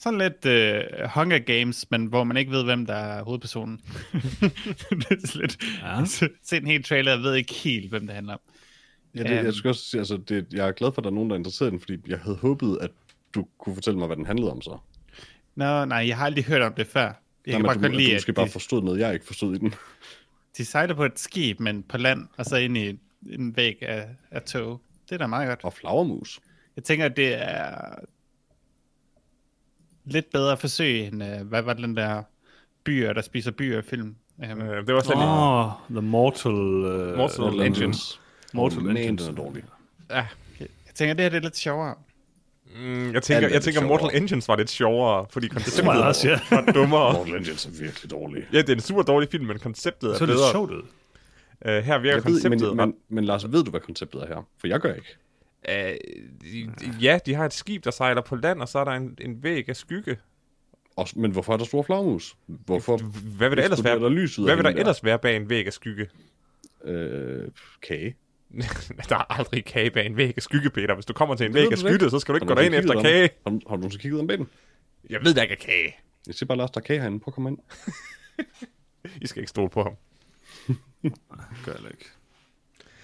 Sådan 0.00 0.18
lidt 0.18 0.46
uh, 0.46 1.10
Hunger 1.14 1.38
Games, 1.38 1.90
men 1.90 2.06
hvor 2.06 2.24
man 2.24 2.36
ikke 2.36 2.50
ved, 2.50 2.64
hvem 2.64 2.86
der 2.86 2.94
er 2.94 3.22
hovedpersonen. 3.24 3.80
det 4.12 5.06
er 5.10 5.26
sådan 5.26 5.40
lidt... 5.40 5.58
Ja. 5.82 6.04
Se 6.48 6.56
en 6.56 6.66
hel 6.66 6.82
trailer, 6.82 7.12
jeg 7.12 7.20
ved 7.22 7.34
ikke 7.34 7.54
helt, 7.54 7.90
hvem 7.90 8.06
det 8.06 8.14
handler 8.14 8.32
om. 8.32 8.40
Ja, 9.14 9.22
det, 9.22 9.30
Øhm. 9.36 9.44
jeg, 9.44 9.54
skal 9.54 9.68
også 9.68 9.84
sige, 9.84 9.98
altså, 9.98 10.16
det, 10.16 10.46
jeg 10.52 10.68
er 10.68 10.72
glad 10.72 10.92
for, 10.92 11.00
at 11.00 11.04
der 11.04 11.10
er 11.10 11.14
nogen, 11.14 11.30
der 11.30 11.34
er 11.34 11.38
interesseret 11.38 11.68
i 11.68 11.70
den, 11.70 11.80
fordi 11.80 11.96
jeg 12.08 12.18
havde 12.18 12.36
håbet, 12.36 12.78
at 12.80 12.90
du 13.34 13.46
kunne 13.58 13.74
fortælle 13.74 13.98
mig, 13.98 14.06
hvad 14.06 14.16
den 14.16 14.26
handlede 14.26 14.50
om 14.50 14.62
så. 14.62 14.78
Nå, 15.54 15.84
nej, 15.84 16.06
jeg 16.08 16.16
har 16.16 16.24
aldrig 16.26 16.44
hørt 16.44 16.62
om 16.62 16.74
det 16.74 16.86
før. 16.86 17.12
Jeg 17.48 17.58
Nej, 17.58 17.60
kan 17.60 17.66
bare 17.66 17.74
du, 17.74 17.80
godt 17.80 17.96
lide, 17.96 18.08
du 18.08 18.12
at 18.12 18.16
måske 18.16 18.32
bare 18.32 18.46
de, 18.46 18.50
forstod 18.50 18.82
noget, 18.82 19.00
jeg 19.00 19.14
ikke 19.14 19.26
forstod 19.26 19.54
i 19.54 19.58
den. 19.58 19.74
de 20.56 20.64
sejler 20.64 20.94
på 20.94 21.04
et 21.04 21.18
skib, 21.18 21.60
men 21.60 21.82
på 21.82 21.98
land, 21.98 22.28
og 22.36 22.44
så 22.44 22.56
ind 22.56 22.76
i 22.76 22.98
en 23.30 23.56
væg 23.56 23.82
af, 23.82 24.08
af 24.30 24.42
tog. 24.42 24.80
Det 25.08 25.14
er 25.14 25.18
da 25.18 25.26
meget 25.26 25.48
godt. 25.48 25.60
Og 25.64 25.72
flagermus. 25.72 26.40
Jeg 26.76 26.84
tænker, 26.84 27.06
at 27.06 27.16
det 27.16 27.42
er 27.42 27.94
lidt 30.04 30.30
bedre 30.30 30.56
forsøg, 30.56 31.06
end 31.06 31.22
uh, 31.22 31.40
hvad 31.48 31.62
var 31.62 31.72
den 31.72 31.96
der 31.96 32.22
byer, 32.84 33.12
der 33.12 33.22
spiser 33.22 33.50
byer 33.50 33.82
film. 33.82 34.16
Um, 34.38 34.62
Øh, 34.62 34.86
det 34.86 34.94
var. 34.94 35.16
Åh, 35.16 35.66
oh, 35.66 35.72
The 35.90 36.00
Mortal... 36.00 36.52
Uh, 36.52 37.16
Mortal 37.16 37.66
Engines. 37.66 38.20
Mortal 38.54 38.78
Engines. 38.78 39.22
den 39.22 39.38
er 39.38 39.42
dårlig. 39.42 39.64
Ja, 40.10 40.26
jeg 40.60 40.68
tænker, 40.94 41.14
det 41.14 41.22
her 41.24 41.30
det 41.30 41.36
er 41.36 41.40
lidt 41.40 41.56
sjovere. 41.56 41.94
Mm, 42.76 43.12
jeg 43.14 43.22
tænker, 43.22 43.48
er 43.48 43.52
jeg 43.52 43.62
tænker. 43.62 43.86
Mortal 43.86 44.10
Engines 44.22 44.48
var 44.48 44.56
lidt 44.56 44.70
sjovere, 44.70 45.26
fordi 45.30 45.48
konceptet 45.48 45.84
tror 45.84 45.92
jeg 45.94 46.02
også, 46.02 46.28
ja. 46.28 46.40
var 46.50 46.72
dummere. 46.72 47.12
Mortal 47.18 47.34
Engines 47.34 47.66
er 47.66 47.70
virkelig 47.70 48.10
dårlig. 48.10 48.46
Ja, 48.52 48.58
det 48.58 48.68
er 48.68 48.74
en 48.74 48.80
super 48.80 49.02
dårlig 49.02 49.28
film, 49.28 49.44
men 49.46 49.58
konceptet 49.58 50.10
er 50.10 50.14
Så 50.16 50.24
er 50.24 50.26
det 50.26 50.34
bedre. 50.36 50.50
sjovt 50.50 50.70
ud. 50.70 50.82
Uh, 51.66 51.70
her 51.70 51.98
virker 51.98 51.98
Jeg 52.08 52.16
ved, 52.16 52.22
konceptet 52.22 52.76
men, 52.76 52.86
men, 52.86 52.94
men 53.08 53.24
Lars, 53.24 53.52
ved 53.52 53.64
du, 53.64 53.70
hvad 53.70 53.80
konceptet 53.80 54.22
er 54.22 54.26
her? 54.26 54.48
For 54.60 54.66
jeg 54.66 54.80
gør 54.80 54.94
ikke. 54.94 55.16
Uh, 55.68 57.04
ja, 57.04 57.18
de 57.26 57.34
har 57.34 57.44
et 57.44 57.52
skib, 57.52 57.84
der 57.84 57.90
sejler 57.90 58.22
på 58.22 58.36
land, 58.36 58.60
og 58.62 58.68
så 58.68 58.78
er 58.78 58.84
der 58.84 58.92
en, 58.92 59.18
en 59.20 59.42
væg 59.42 59.68
af 59.68 59.76
skygge. 59.76 60.16
Og, 60.96 61.08
men 61.16 61.30
hvorfor 61.30 61.52
er 61.52 61.56
der 61.56 61.64
store 61.64 61.84
flagmus? 61.84 62.36
Hvorfor 62.46 62.96
Hvad 63.36 63.48
vil 63.48 63.58
der 63.58 63.64
ellers 63.64 63.84
være, 63.84 63.98
der 64.00 64.08
lys 64.08 64.38
ud 64.38 64.44
hvad 64.44 64.56
vil 64.56 64.64
der 64.64 64.70
hende 64.70 64.80
ellers 64.80 65.04
være 65.04 65.18
bag 65.18 65.36
en 65.36 65.50
væg 65.50 65.66
af 65.66 65.72
skygge? 65.72 66.08
Øh, 66.84 67.48
kage. 67.82 68.16
der 69.08 69.16
er 69.16 69.32
aldrig 69.38 69.64
kage 69.64 69.90
bag 69.90 70.06
en 70.06 70.16
væg 70.16 70.32
af 70.36 70.42
skygge, 70.42 70.70
Peter. 70.70 70.94
Hvis 70.94 71.06
du 71.06 71.12
kommer 71.12 71.34
til 71.34 71.46
en 71.46 71.54
væg 71.54 71.72
af 71.72 71.78
skygge, 71.78 72.10
så 72.10 72.18
skal 72.18 72.32
du 72.32 72.36
ikke 72.36 72.46
gå 72.46 72.54
derind 72.54 72.74
efter 72.74 72.92
kigget 72.94 73.02
kage. 73.02 73.30
om- 73.44 73.52
Har, 73.52 73.68
har 73.68 73.76
du 73.76 73.80
nogensinde 73.80 74.02
kigget 74.02 74.20
om 74.20 74.26
bag 74.26 74.38
den? 74.38 74.48
Jeg 75.10 75.20
ved, 75.24 75.34
der 75.34 75.42
ikke 75.42 75.54
er 75.54 75.58
kage. 75.58 75.96
Jeg 76.26 76.34
siger 76.34 76.46
bare, 76.46 76.58
Lars, 76.58 76.70
der 76.70 76.80
er 76.80 76.84
kage 76.84 77.00
herinde. 77.00 77.20
Prøv 77.20 77.30
at 77.30 77.34
komme 77.34 77.48
ind. 77.50 77.58
I 79.22 79.26
skal 79.26 79.40
ikke 79.40 79.50
stole 79.50 79.70
på 79.70 79.82
ham. 79.82 79.92
Gør 81.64 81.72
jeg 81.72 81.90
ikke. 81.90 82.04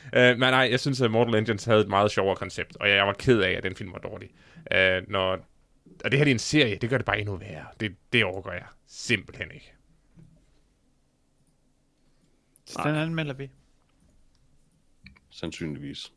Uh, 0.07 0.39
men 0.39 0.39
nej, 0.39 0.69
jeg 0.71 0.81
synes, 0.81 1.01
at 1.01 1.11
Mortal 1.11 1.35
Engines 1.35 1.65
havde 1.65 1.81
et 1.81 1.89
meget 1.89 2.11
sjovere 2.11 2.37
koncept, 2.37 2.77
og 2.81 2.89
jeg, 2.89 2.97
jeg 2.97 3.07
var 3.07 3.13
ked 3.13 3.41
af, 3.41 3.51
at 3.51 3.63
den 3.63 3.77
film 3.77 3.93
var 3.93 3.99
dårlig. 3.99 4.31
Uh, 4.75 5.11
når, 5.13 5.31
og 6.05 6.11
det 6.11 6.19
her 6.19 6.25
det 6.25 6.31
er 6.31 6.35
en 6.35 6.39
serie, 6.39 6.77
det 6.81 6.91
gør 6.91 6.97
det 6.97 7.07
bare 7.07 7.19
endnu 7.21 7.37
værre. 7.37 7.65
Det, 7.81 7.97
det 8.13 8.25
overgår 8.25 8.53
jeg 8.53 8.65
simpelthen 8.89 9.51
ikke. 9.55 9.73
Så 12.67 12.83
den 12.87 12.95
anmelder 12.95 13.35
vi. 13.35 13.51
Sandsynligvis. 15.35 16.13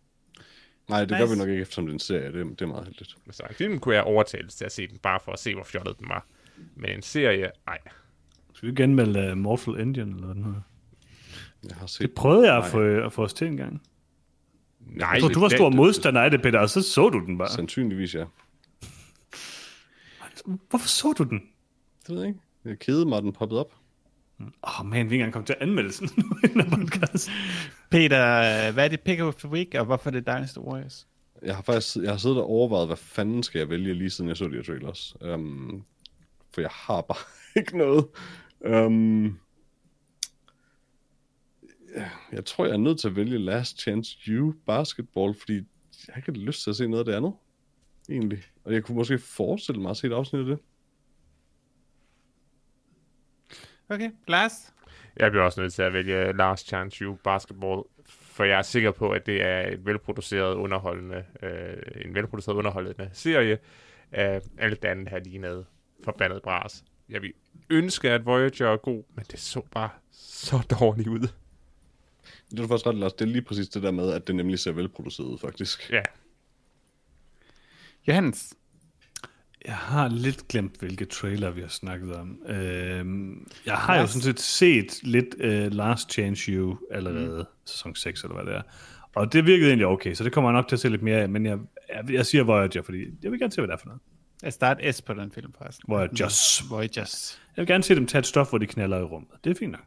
Nej, 0.90 1.00
det 1.00 1.12
Nice. 1.12 1.20
gør 1.24 1.30
vi 1.34 1.38
nok 1.40 1.50
ikke, 1.50 1.62
eftersom 1.62 1.86
det 1.86 1.92
er 1.92 1.94
en 1.94 2.00
serie. 2.00 2.32
Det, 2.34 2.42
er- 2.42 2.46
det 2.46 2.62
er 2.62 2.66
meget 2.68 2.86
heldigt. 2.86 3.16
Så 3.32 3.44
en 3.50 3.56
film 3.56 3.80
kunne 3.80 3.96
jeg 3.96 4.04
overtales 4.04 4.56
til 4.56 4.66
at 4.66 4.72
se 4.72 4.88
den, 4.88 4.98
bare 4.98 5.20
for 5.26 5.32
at 5.32 5.40
se, 5.40 5.54
hvor 5.54 5.64
fjollet 5.64 6.00
den 6.00 6.10
var. 6.10 6.26
Men 6.76 6.90
en 6.90 7.02
serie, 7.02 7.52
nej. 7.66 7.78
Skal 8.54 8.70
vi 8.70 8.74
genmelde 8.76 9.32
uh, 9.32 9.38
Mortal 9.38 9.80
Engine, 9.80 10.16
eller 10.16 10.34
hedder? 10.34 10.62
Jeg 11.70 11.76
har 11.76 11.88
set 11.88 12.02
Det 12.02 12.14
prøvede 12.16 12.48
jeg 12.54 12.58
at 12.58 12.72
få, 12.72 12.80
at 12.82 13.14
få 13.14 13.24
os 13.24 13.34
til 13.34 13.48
en 13.48 13.58
gang. 13.58 13.82
Nej, 14.80 15.10
Jeg 15.10 15.22
tror, 15.22 15.30
du 15.30 15.40
var 15.40 15.50
stor 15.50 15.70
det- 15.70 15.76
modstander 15.76 16.22
af 16.22 16.32
det, 16.32 16.42
Peter, 16.42 16.60
og 16.60 16.70
så 16.70 16.82
så 16.82 17.10
du 17.10 17.20
den 17.26 17.38
bare. 17.38 17.50
Sandsynligvis, 17.50 18.16
ja. 18.16 18.26
Hvorfor 20.70 20.88
så 20.88 21.14
du 21.18 21.24
den? 21.24 21.40
Det 22.08 22.10
ved 22.16 22.20
jeg 22.20 22.28
ikke. 22.28 22.40
Jeg 22.66 22.80
kedede 22.80 23.06
mig, 23.06 23.18
at 23.18 23.24
den 23.24 23.34
poppede 23.34 23.60
op. 23.60 23.74
Åh, 24.40 24.80
oh, 24.82 24.86
man, 24.86 25.10
vi 25.10 25.16
ikke 25.16 25.16
engang 25.16 25.34
kommet 25.34 25.48
til 25.48 25.54
at 25.54 25.68
anmelde 25.68 25.92
sådan 25.92 26.24
en 26.44 26.70
podcast. 26.70 27.30
Peter, 27.92 28.72
hvad 28.72 28.86
er 28.86 28.88
dit 28.88 29.02
pick 29.02 29.22
of 29.22 29.36
the 29.36 29.50
week, 29.50 29.76
og 29.76 29.86
hvorfor 29.86 30.10
er 30.10 30.12
det 30.12 30.28
Dynasty 30.28 30.58
Warriors? 30.58 31.08
Jeg 31.42 31.56
har 31.56 31.62
faktisk 31.62 31.96
jeg 31.96 32.12
har 32.12 32.18
siddet 32.18 32.38
og 32.38 32.50
overvejet, 32.50 32.88
hvad 32.88 32.98
fanden 32.98 33.44
skal 33.44 33.60
jeg 33.60 33.70
vælge, 33.70 33.94
lige 33.94 34.10
siden 34.10 34.30
jeg 34.30 34.38
så 34.38 34.48
de 34.48 34.56
her 34.56 34.64
trailers. 34.64 35.16
Um, 35.22 35.84
for 36.54 36.62
jeg 36.62 36.70
har 36.74 37.02
bare 37.02 37.18
ikke 37.60 37.78
noget. 37.78 38.06
Um, 38.60 39.40
jeg 42.32 42.46
tror, 42.46 42.66
jeg 42.66 42.74
er 42.74 42.78
nødt 42.78 43.00
til 43.00 43.08
at 43.08 43.16
vælge 43.16 43.38
Last 43.38 43.82
Chance 43.82 44.42
U 44.42 44.54
Basketball, 44.66 45.34
fordi 45.34 45.56
jeg 46.08 46.14
har 46.14 46.18
ikke 46.18 46.32
lyst 46.32 46.64
til 46.64 46.70
at 46.70 46.76
se 46.76 46.88
noget 46.88 47.00
af 47.00 47.06
det 47.06 47.14
andet. 47.14 47.34
Egentlig. 48.10 48.44
Og 48.64 48.74
jeg 48.74 48.84
kunne 48.84 48.96
måske 48.96 49.20
forestille 49.20 49.82
mig 49.82 49.92
at 49.92 49.98
se 49.98 50.08
et 50.08 50.14
afsnit 50.14 50.40
af 50.40 50.46
det. 50.46 50.60
Okay, 53.90 54.12
Lars? 54.28 54.74
Jeg 55.18 55.32
bliver 55.32 55.44
også 55.44 55.62
nødt 55.62 55.74
til 55.74 55.82
at 55.82 55.94
vælge 55.94 56.34
Last 56.34 56.68
Chance 56.68 57.04
You 57.04 57.18
Basketball, 57.24 57.84
for 58.06 58.44
jeg 58.44 58.58
er 58.58 58.62
sikker 58.62 58.92
på, 58.92 59.10
at 59.12 59.26
det 59.26 59.42
er 59.44 59.68
et 59.68 59.86
velproduceret 59.86 60.56
underholdende, 60.56 61.26
øh, 61.44 62.06
en 62.06 62.16
velproduceret 62.16 62.56
underholdende 62.56 63.10
serie. 63.14 63.58
Øh, 64.18 64.42
alt 64.58 64.82
det 64.82 64.88
andet 64.88 65.10
her 65.10 65.20
lignede 65.20 65.66
forbandet 66.04 66.42
bras. 66.42 66.84
Jeg 67.10 67.22
vil 67.22 67.34
ønske, 67.70 68.10
at 68.12 68.26
Voyager 68.26 68.68
er 68.68 68.78
god, 68.78 69.04
men 69.16 69.26
det 69.32 69.40
så 69.40 69.62
bare 69.72 69.90
så 70.12 70.76
dårligt 70.80 71.08
ud. 71.08 71.28
Det 72.52 72.60
er 72.60 72.68
faktisk 72.68 72.88
ret, 72.88 72.96
Lars. 72.96 73.14
Det 73.14 73.22
er 73.22 73.30
lige 73.30 73.42
præcis 73.42 73.70
det 73.70 73.84
der 73.84 73.92
med, 73.92 74.12
at 74.14 74.28
det 74.28 74.36
nemlig 74.36 74.60
ser 74.60 74.72
velproduceret 74.72 75.28
ud, 75.28 75.38
faktisk. 75.38 75.92
Ja, 75.92 76.02
Johannes? 78.08 78.54
Jeg 79.68 79.76
har 79.76 80.08
lidt 80.08 80.48
glemt, 80.48 80.76
hvilke 80.80 81.06
trailer 81.06 81.52
vi 81.52 81.62
har 81.62 81.68
snakket 81.68 82.16
om. 82.16 82.40
Øhm, 82.48 83.48
jeg 83.66 83.76
har 83.76 83.96
jo 83.96 84.02
Last- 84.02 84.08
sådan 84.14 84.22
set 84.22 84.40
set 84.40 85.04
lidt 85.04 85.36
uh, 85.40 85.74
Last 85.78 86.12
Chance 86.14 86.52
You 86.52 86.78
allerede, 86.92 87.40
mm. 87.50 87.56
sæson 87.66 87.96
6 87.96 88.24
eller 88.24 88.36
hvad 88.36 88.46
det 88.46 88.56
er. 88.56 88.62
Og 89.16 89.34
det 89.34 89.46
virkede 89.46 89.70
egentlig 89.70 89.88
okay, 89.88 90.14
så 90.14 90.24
det 90.24 90.32
kommer 90.34 90.50
jeg 90.50 90.54
nok 90.54 90.68
til 90.68 90.76
at 90.76 90.80
se 90.80 90.90
lidt 90.90 91.02
mere 91.02 91.18
af, 91.22 91.30
men 91.30 91.46
jeg, 91.46 91.58
jeg, 91.90 92.14
jeg 92.14 92.26
siger 92.26 92.44
Voyager, 92.44 92.82
fordi 92.82 93.06
jeg 93.24 93.32
vil 93.32 93.40
gerne 93.40 93.52
se, 93.52 93.62
hvad 93.62 93.68
det 93.68 93.74
er 93.74 93.78
for 93.78 93.86
noget. 93.88 94.02
Jeg 94.44 94.54
starter 94.54 94.92
S 94.92 95.02
på 95.02 95.14
den 95.14 95.32
film, 95.32 95.54
forresten. 95.58 95.86
Voyagers. 95.88 96.64
Voyagers. 96.70 97.42
Jeg 97.58 97.62
vil 97.62 97.68
gerne 97.68 97.84
se 97.84 97.96
dem 97.96 98.08
tage 98.08 98.20
et 98.20 98.26
stof, 98.26 98.50
hvor 98.50 98.58
de 98.58 98.68
knaller 98.68 98.98
i 98.98 99.04
rummet. 99.04 99.30
Det 99.44 99.50
er 99.50 99.56
fint 99.56 99.72
nok. 99.72 99.82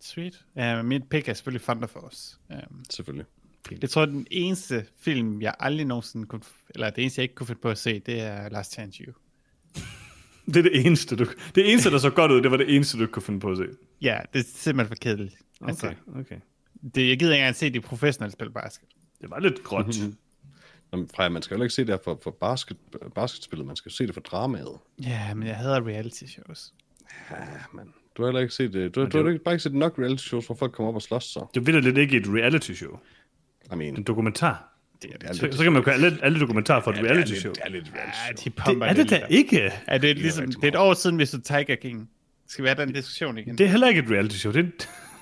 Sweet. 0.00 0.44
Uh, 0.54 0.84
mit 0.84 1.02
pick 1.10 1.28
er 1.28 1.34
selvfølgelig 1.34 1.62
Thunder 1.62 1.86
Force. 1.86 2.36
Um, 2.50 2.84
Selvfølgelig. 2.90 3.26
Jeg 3.82 3.90
tror, 3.90 4.06
den 4.06 4.26
eneste 4.30 4.84
film, 5.00 5.42
jeg 5.42 5.54
aldrig 5.60 5.86
nogensinde 5.86 6.26
kunne... 6.26 6.42
Eller 6.74 6.90
det 6.90 7.02
eneste, 7.02 7.18
jeg 7.18 7.22
ikke 7.24 7.34
kunne 7.34 7.46
finde 7.46 7.60
på 7.60 7.68
at 7.68 7.78
se, 7.78 7.98
det 7.98 8.20
er 8.20 8.48
Last 8.48 8.72
Chance 8.72 9.04
You. 9.04 9.12
Det 10.46 10.56
er 10.56 10.62
det 10.62 10.86
eneste, 10.86 11.16
du, 11.16 11.26
det 11.54 11.72
eneste, 11.72 11.90
der 11.90 11.98
så 11.98 12.10
godt 12.10 12.32
ud, 12.32 12.42
det 12.42 12.50
var 12.50 12.56
det 12.56 12.74
eneste, 12.74 12.96
du 12.96 13.02
ikke 13.02 13.12
kunne 13.12 13.22
finde 13.22 13.40
på 13.40 13.50
at 13.50 13.56
se. 13.56 13.64
Ja, 14.02 14.18
det 14.32 14.38
er 14.38 14.44
simpelthen 14.54 14.88
for 14.88 15.00
kedeligt. 15.00 15.34
Okay, 15.60 15.70
Altså, 15.70 15.94
okay. 16.16 16.36
det, 16.94 17.08
jeg 17.08 17.18
gider 17.18 17.32
ikke 17.32 17.42
engang 17.42 17.56
se 17.56 17.70
de 17.70 17.80
professionelle 17.80 18.32
spille 18.32 18.52
basket. 18.52 18.88
Det 19.20 19.30
var 19.30 19.40
lidt 19.40 19.62
gråt. 19.64 19.86
Men 20.92 21.08
Freja, 21.14 21.28
man 21.28 21.42
skal 21.42 21.56
jo 21.56 21.62
ikke 21.62 21.74
se 21.74 21.82
det 21.82 21.90
her 21.90 21.98
for, 22.04 22.20
for 22.22 22.30
basket, 22.30 22.76
basketspillet, 23.14 23.66
man 23.66 23.76
skal 23.76 23.90
jo 23.90 23.94
se 23.96 24.06
det 24.06 24.14
for 24.14 24.20
dramaet. 24.20 24.78
Ja, 25.02 25.34
men 25.34 25.48
jeg 25.48 25.56
hader 25.56 25.86
reality 25.86 26.24
shows. 26.24 26.74
Ja, 27.30 27.36
men 27.74 27.94
du 28.16 28.22
har 28.22 28.28
heller 28.28 28.40
ikke 28.40 28.54
set 28.54 28.72
det. 28.72 28.94
Du, 28.94 29.06
du 29.06 29.22
har 29.22 29.30
ikke, 29.30 29.44
bare 29.44 29.54
ikke 29.54 29.62
set 29.62 29.74
nok 29.74 29.98
reality 29.98 30.22
shows, 30.22 30.46
hvor 30.46 30.54
folk 30.54 30.72
kommer 30.72 30.88
op 30.88 30.94
og 30.94 31.02
slås 31.02 31.24
så. 31.24 31.46
Det 31.54 31.66
vil 31.66 31.84
lidt 31.84 31.98
ikke 31.98 32.16
et 32.16 32.26
reality 32.26 32.72
show. 32.72 32.98
I 33.72 33.76
mean, 33.76 33.96
En 33.96 34.02
dokumentar. 34.02 34.64
Det 35.02 35.10
er 35.14 35.18
det 35.18 35.28
er 35.28 35.32
Så, 35.32 35.42
lidt, 35.46 35.54
så 35.54 35.62
kan 35.62 35.72
man 35.72 35.82
jo 35.82 35.90
alle, 35.90 36.18
alle 36.22 36.40
dokumentarer 36.40 36.80
for 36.82 36.90
et 36.90 36.96
det 36.96 37.04
er 37.04 37.08
reality 37.08 37.34
show. 37.34 37.52
det 37.52 37.62
er 37.64 37.68
lidt 37.68 37.84
reality 37.94 38.18
Ja, 38.28 38.52
show. 38.62 38.74
de 38.74 38.80
Det 38.80 38.88
er 38.88 38.92
det 38.92 39.10
da 39.10 39.16
lidt. 39.18 39.30
ikke. 39.30 39.72
Er 39.86 39.98
det, 39.98 40.16
ligesom, 40.18 40.46
det 40.46 40.64
er 40.64 40.68
et 40.68 40.76
år 40.76 40.94
siden, 40.94 41.18
vi 41.18 41.26
så 41.26 41.40
Tiger 41.40 41.74
King. 41.82 42.10
Skal 42.48 42.62
vi 42.64 42.68
have 42.68 42.80
den 42.86 42.92
diskussion 42.94 43.38
igen? 43.38 43.58
Det 43.58 43.66
er 43.66 43.70
heller 43.70 43.88
ikke 43.88 44.00
et 44.00 44.10
reality 44.10 44.36
show. 44.36 44.52
Det, 44.52 44.64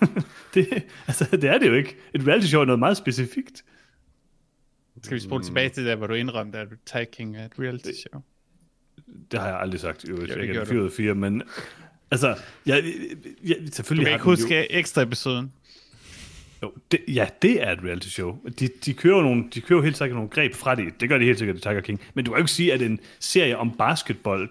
er- 0.00 0.06
det, 0.54 0.82
altså, 1.06 1.28
det 1.32 1.44
er 1.44 1.58
det 1.58 1.68
jo 1.68 1.74
ikke. 1.74 1.96
Et 2.14 2.26
reality 2.26 2.46
show 2.46 2.60
er 2.60 2.64
noget 2.64 2.78
meget 2.78 2.96
specifikt. 2.96 3.64
Skal 5.02 5.14
vi 5.14 5.20
spole 5.20 5.44
tilbage 5.44 5.68
til 5.68 5.86
der, 5.86 5.96
hvor 5.96 6.06
du 6.06 6.14
indrømte, 6.14 6.58
at 6.58 6.68
Tiger 6.86 7.04
King 7.04 7.36
er 7.36 7.44
et 7.44 7.52
reality 7.58 7.90
show? 8.10 8.22
Det 9.30 9.40
har 9.40 9.48
jeg 9.48 9.60
aldrig 9.60 9.80
sagt. 9.80 10.04
Jo, 10.08 10.16
det 10.16 10.28
jeg 10.28 10.56
er 10.56 10.64
4 10.64 10.80
ud 10.80 10.86
af 10.86 10.92
4, 10.92 11.14
men 11.14 11.42
altså, 12.10 12.36
jeg, 12.66 12.84
jeg, 13.44 13.56
Du 13.66 13.72
selvfølgelig 13.72 14.04
kan 14.06 14.12
har 14.12 14.16
ikke 14.18 14.24
huske 14.24 14.72
ekstra 14.72 15.02
episoden. 15.02 15.52
Jo, 16.62 16.72
det, 16.90 17.00
ja, 17.08 17.28
det 17.42 17.62
er 17.62 17.72
et 17.72 17.78
reality 17.84 18.08
show. 18.08 18.38
De, 18.58 18.68
de, 18.84 18.94
kører 18.94 19.16
jo 19.16 19.22
nogle, 19.22 19.44
de 19.54 19.60
kører 19.60 19.82
helt 19.82 19.96
sikkert 19.96 20.14
nogle 20.16 20.30
greb 20.30 20.54
fra 20.54 20.74
det. 20.74 21.00
Det 21.00 21.08
gør 21.08 21.18
de 21.18 21.24
helt 21.24 21.38
sikkert 21.38 21.56
i 21.56 21.60
Tiger 21.60 21.80
King. 21.80 22.00
Men 22.14 22.24
du 22.24 22.30
kan 22.30 22.36
jo 22.38 22.42
ikke 22.42 22.52
sige, 22.52 22.72
at 22.72 22.82
en 22.82 23.00
serie 23.20 23.58
om 23.58 23.76
basketball 23.76 24.48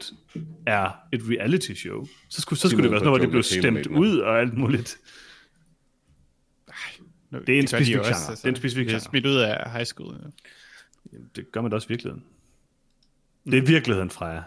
er 0.67 0.91
et 1.11 1.21
reality 1.29 1.73
show. 1.73 2.07
Så 2.29 2.41
skulle, 2.41 2.59
så 2.59 2.69
skulle 2.69 2.83
det 2.83 2.91
være 2.91 2.99
sådan 2.99 3.05
noget, 3.05 3.19
hvor 3.21 3.25
det 3.25 3.31
blev 3.31 3.43
stemt 3.43 3.87
ud 3.87 4.17
og 4.17 4.39
alt 4.39 4.57
muligt. 4.57 4.97
Nu, 7.29 7.39
Det 7.39 7.49
er 7.49 7.59
en 7.59 7.61
gør 7.61 7.61
de 7.61 7.67
specifik 7.67 7.95
jo 7.95 7.99
også, 7.99 8.13
genre. 8.25 8.35
Det 8.35 8.45
er 8.45 8.49
en 8.49 8.55
specifik 8.55 8.85
Det 8.85 8.91
genre. 8.91 8.99
smidt 9.09 9.25
ud 9.25 9.35
af 9.35 9.71
high 9.71 9.85
school. 9.85 10.13
Ja. 10.13 10.29
Jamen, 11.13 11.29
det 11.35 11.51
gør 11.51 11.61
man 11.61 11.71
da 11.71 11.75
også 11.75 11.85
i 11.87 11.89
virkeligheden. 11.89 12.23
Det 13.45 13.57
er 13.57 13.61
virkeligheden, 13.61 14.09
Freja. 14.09 14.41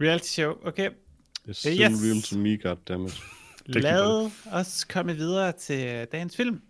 Reality 0.00 0.28
show, 0.28 0.54
okay. 0.66 0.90
It's 1.48 1.68
Yes. 1.68 1.78
real 1.80 2.22
to 2.22 2.38
me, 2.38 2.56
goddammit. 2.58 3.22
Lad 3.68 4.30
os 4.52 4.84
komme 4.84 5.16
videre 5.16 5.52
til 5.52 6.06
dagens 6.12 6.36
film. 6.36 6.60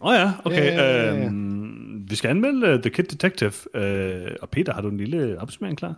Åh 0.00 0.08
oh 0.08 0.14
ja, 0.14 0.32
okay. 0.44 0.78
Yeah. 0.78 1.26
Øhm, 1.26 2.10
vi 2.10 2.16
skal 2.16 2.28
anmelde 2.28 2.74
uh, 2.74 2.80
The 2.80 2.90
Kid 2.90 3.04
Detective. 3.04 3.52
Uh, 3.74 4.32
og 4.42 4.50
Peter, 4.50 4.72
har 4.72 4.80
du 4.80 4.88
en 4.88 4.96
lille 4.96 5.40
opsummering 5.40 5.78
klar? 5.78 5.94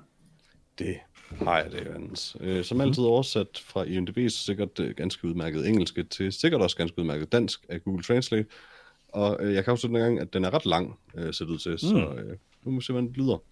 Det 0.79 0.97
har 1.39 1.59
jeg 1.59 1.73
det, 1.73 1.85
Jørgens. 1.87 2.37
Øh, 2.41 2.65
som 2.65 2.81
altid 2.81 3.03
oversat 3.03 3.63
fra 3.65 3.85
IMDb's 3.85 4.29
sikkert 4.29 4.81
øh, 4.81 4.95
ganske 4.97 5.29
udmærket 5.29 5.69
engelske 5.69 6.03
til 6.03 6.33
sikkert 6.33 6.61
også 6.61 6.77
ganske 6.77 6.99
udmærket 6.99 7.33
dansk 7.33 7.67
af 7.69 7.85
Google 7.85 8.03
Translate. 8.03 8.47
Og 9.09 9.39
øh, 9.41 9.55
jeg 9.55 9.65
kan 9.65 9.73
også 9.73 9.87
den 9.87 9.97
gang, 9.97 10.21
at 10.21 10.33
den 10.33 10.45
er 10.45 10.55
ret 10.55 10.67
lang, 10.67 10.99
øh, 11.15 11.35
set 11.35 11.49
ud 11.49 11.59
til, 11.59 11.79
så 11.79 11.97
øh, 11.97 12.37
nu 12.65 12.71
må 12.73 12.79
vi 12.79 12.85
se, 12.85 12.93
hvordan 12.93 13.09
det 13.09 13.17
lyder. 13.17 13.43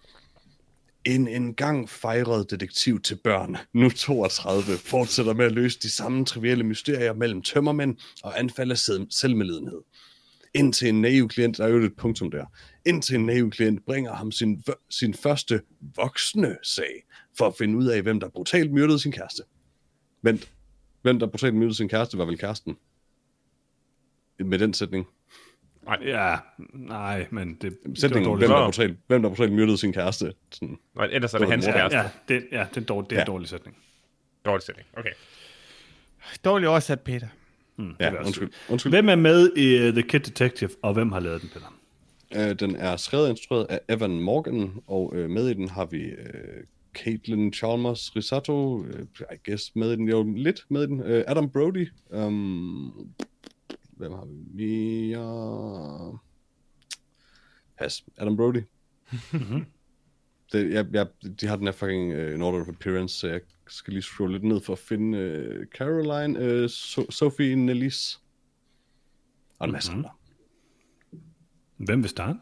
En 1.05 1.27
engang 1.27 1.89
fejret 1.89 2.51
detektiv 2.51 3.01
til 3.01 3.15
børn, 3.23 3.57
nu 3.73 3.89
32, 3.89 4.77
fortsætter 4.77 5.33
med 5.33 5.45
at 5.45 5.51
løse 5.51 5.79
de 5.79 5.89
samme 5.89 6.25
trivielle 6.25 6.63
mysterier 6.63 7.13
mellem 7.13 7.41
tømmermænd 7.41 7.97
og 8.23 8.39
anfald 8.39 8.71
af 8.71 8.77
selvmedlidenhed. 9.09 9.81
Indtil 10.53 10.89
en 10.89 11.01
naiv 11.01 11.27
klient, 11.27 11.57
der 11.57 11.63
er 11.65 11.69
jo 11.69 11.77
et 11.77 11.95
punktum 11.97 12.31
der, 12.31 12.45
indtil 12.85 13.15
en 13.15 13.25
naiv 13.25 13.49
klient 13.49 13.85
bringer 13.85 14.13
ham 14.13 14.31
sin, 14.31 14.63
v- 14.69 14.85
sin 14.89 15.13
første 15.13 15.61
voksne 15.95 16.57
sag, 16.63 17.05
for 17.37 17.47
at 17.47 17.55
finde 17.57 17.77
ud 17.77 17.85
af, 17.85 18.01
hvem 18.01 18.19
der 18.19 18.29
brutalt 18.29 18.73
myrdede 18.73 18.99
sin 18.99 19.11
kæreste. 19.11 19.43
Vent, 20.21 20.51
Hvem 21.01 21.19
der 21.19 21.27
brutalt 21.27 21.55
myrdede 21.55 21.75
sin 21.75 21.89
kæreste, 21.89 22.17
var 22.17 22.25
vel 22.25 22.37
kæresten. 22.37 22.77
Med 24.39 24.59
den 24.59 24.73
sætning. 24.73 25.07
Ja, 26.01 26.35
nej, 26.73 27.27
men 27.31 27.57
det, 27.61 27.77
Sætningen, 27.95 28.37
hvem 28.37 28.49
der, 28.49 28.65
brutalt, 28.65 28.97
hvem 29.07 29.21
der 29.21 29.29
brutalt 29.29 29.51
myrdede 29.51 29.77
sin 29.77 29.93
kæreste. 29.93 30.33
Sådan. 30.51 30.77
Og 30.95 31.07
ellers 31.11 31.33
er 31.33 31.37
det 31.37 31.47
hans 31.49 31.65
kæreste. 31.65 31.97
Ja, 31.97 32.03
det, 32.27 32.43
ja, 32.51 32.65
det 32.75 32.81
er, 32.81 32.85
dårlig, 32.85 33.09
det 33.09 33.15
er 33.15 33.21
en 33.21 33.25
Ja. 33.27 33.31
dårlig 33.31 33.47
sætning. 33.49 33.77
Dårlig 34.45 34.63
sætning. 34.63 34.87
Okay. 34.97 35.09
Dårligt 36.45 36.69
oversat, 36.69 36.99
Peter. 36.99 37.27
Mm, 37.77 37.91
Ja, 37.99 38.23
undskyld. 38.25 38.49
undskyld. 38.69 38.91
Hvem 38.93 39.09
er 39.09 39.15
med 39.15 39.51
i 39.57 39.87
uh, 39.87 39.93
The 39.93 40.01
Kid 40.03 40.19
Detective, 40.19 40.69
og 40.81 40.93
hvem 40.93 41.11
har 41.11 41.19
lavet 41.19 41.41
den, 41.41 41.49
Peter? 41.53 41.75
Øh, 42.49 42.59
den 42.59 42.75
er 42.75 42.95
skrevet 42.95 43.25
og 43.25 43.29
instrueret 43.31 43.65
af 43.69 43.79
Evan 43.89 44.19
Morgan, 44.19 44.71
og 44.87 45.13
øh, 45.15 45.29
med 45.29 45.49
i 45.49 45.53
den 45.53 45.69
har 45.69 45.85
vi 45.85 46.01
øh, 46.01 46.63
Caitlin 46.93 47.53
Chalmers 47.53 48.15
Risotto, 48.15 48.83
øh, 48.85 49.05
I 49.31 49.49
guess 49.49 49.71
med 49.75 49.91
i 49.91 49.95
den, 49.95 50.09
jo 50.09 50.33
lidt 50.35 50.61
med 50.69 50.83
i 50.83 50.85
den, 50.85 51.01
øh, 51.03 51.23
Adam 51.27 51.49
Brody, 51.49 51.87
um, 52.09 52.93
hvem 53.99 54.11
har 54.11 54.25
vi 54.25 54.35
mere? 54.53 56.19
Pas, 57.77 58.05
Adam 58.17 58.37
Brody. 58.37 58.61
det, 60.51 60.73
jeg, 60.73 60.87
jeg, 60.91 61.07
de 61.41 61.47
har 61.47 61.55
den 61.55 61.67
her 61.67 61.71
fucking 61.71 62.13
uh, 62.13 62.33
in 62.33 62.41
order 62.41 62.61
of 62.61 62.67
appearance, 62.67 63.15
så 63.15 63.27
jeg 63.27 63.41
skal 63.67 63.93
lige 63.93 64.03
scrolle 64.03 64.33
lidt 64.33 64.43
ned 64.43 64.61
for 64.61 64.73
at 64.73 64.79
finde 64.79 65.17
uh, 65.17 65.65
Caroline, 65.77 66.39
uh, 66.39 66.65
so- 66.65 67.11
Sophie 67.11 67.55
Nellis, 67.55 68.21
og 69.59 69.65
en 69.65 69.71
masse 69.71 69.91
mm-hmm. 69.91 70.05
andre. 70.05 70.15
Hvem 71.77 72.01
vil 72.01 72.09
starte? 72.09 72.39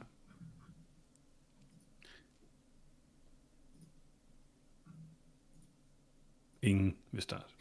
Ingen 6.62 6.98
vil 7.12 7.22
starte. 7.22 7.46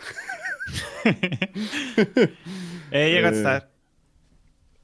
Øh, 2.95 3.01
jeg 3.01 3.13
kan 3.13 3.23
godt 3.23 3.35
Øh. 3.35 3.41
starte. 3.41 3.67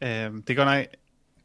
Øh, 0.03 0.43
det 0.47 0.57
går 0.57 0.65
nok 0.65 0.87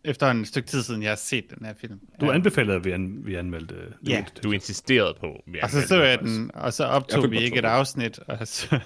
efter 0.03 0.31
en 0.31 0.45
stykke 0.45 0.67
tid 0.67 0.83
siden, 0.83 1.03
jeg 1.03 1.11
har 1.11 1.15
set 1.15 1.49
den 1.57 1.65
her 1.65 1.73
film. 1.73 1.99
Du 2.21 2.29
Øh, 2.29 2.35
anbefalede, 2.35 2.75
at 2.75 2.85
vi, 2.85 2.91
an, 2.91 3.25
vi 3.25 3.35
anmeldte 3.35 3.75
The 3.75 3.93
Ja. 4.07 4.25
Du 4.43 4.51
insisterede 4.51 5.17
på. 5.19 5.43
vi 5.47 5.59
Og 5.63 5.69
så 5.69 5.87
så 5.87 5.95
den 5.95 6.03
jeg 6.03 6.19
den, 6.19 6.51
og 6.53 6.73
så 6.73 6.83
Jeg 6.83 6.91
optog 6.91 7.23
fik 7.23 7.31
vi 7.31 7.39
ikke 7.39 7.59
et 7.59 7.65
afsnit, 7.65 8.19
og 8.19 8.47
så, 8.47 8.79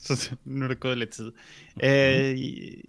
så 0.00 0.36
nu 0.44 0.64
er 0.64 0.68
der 0.68 0.74
gået 0.74 0.98
lidt 0.98 1.10
tid. 1.10 1.32
Øh, 1.84 1.88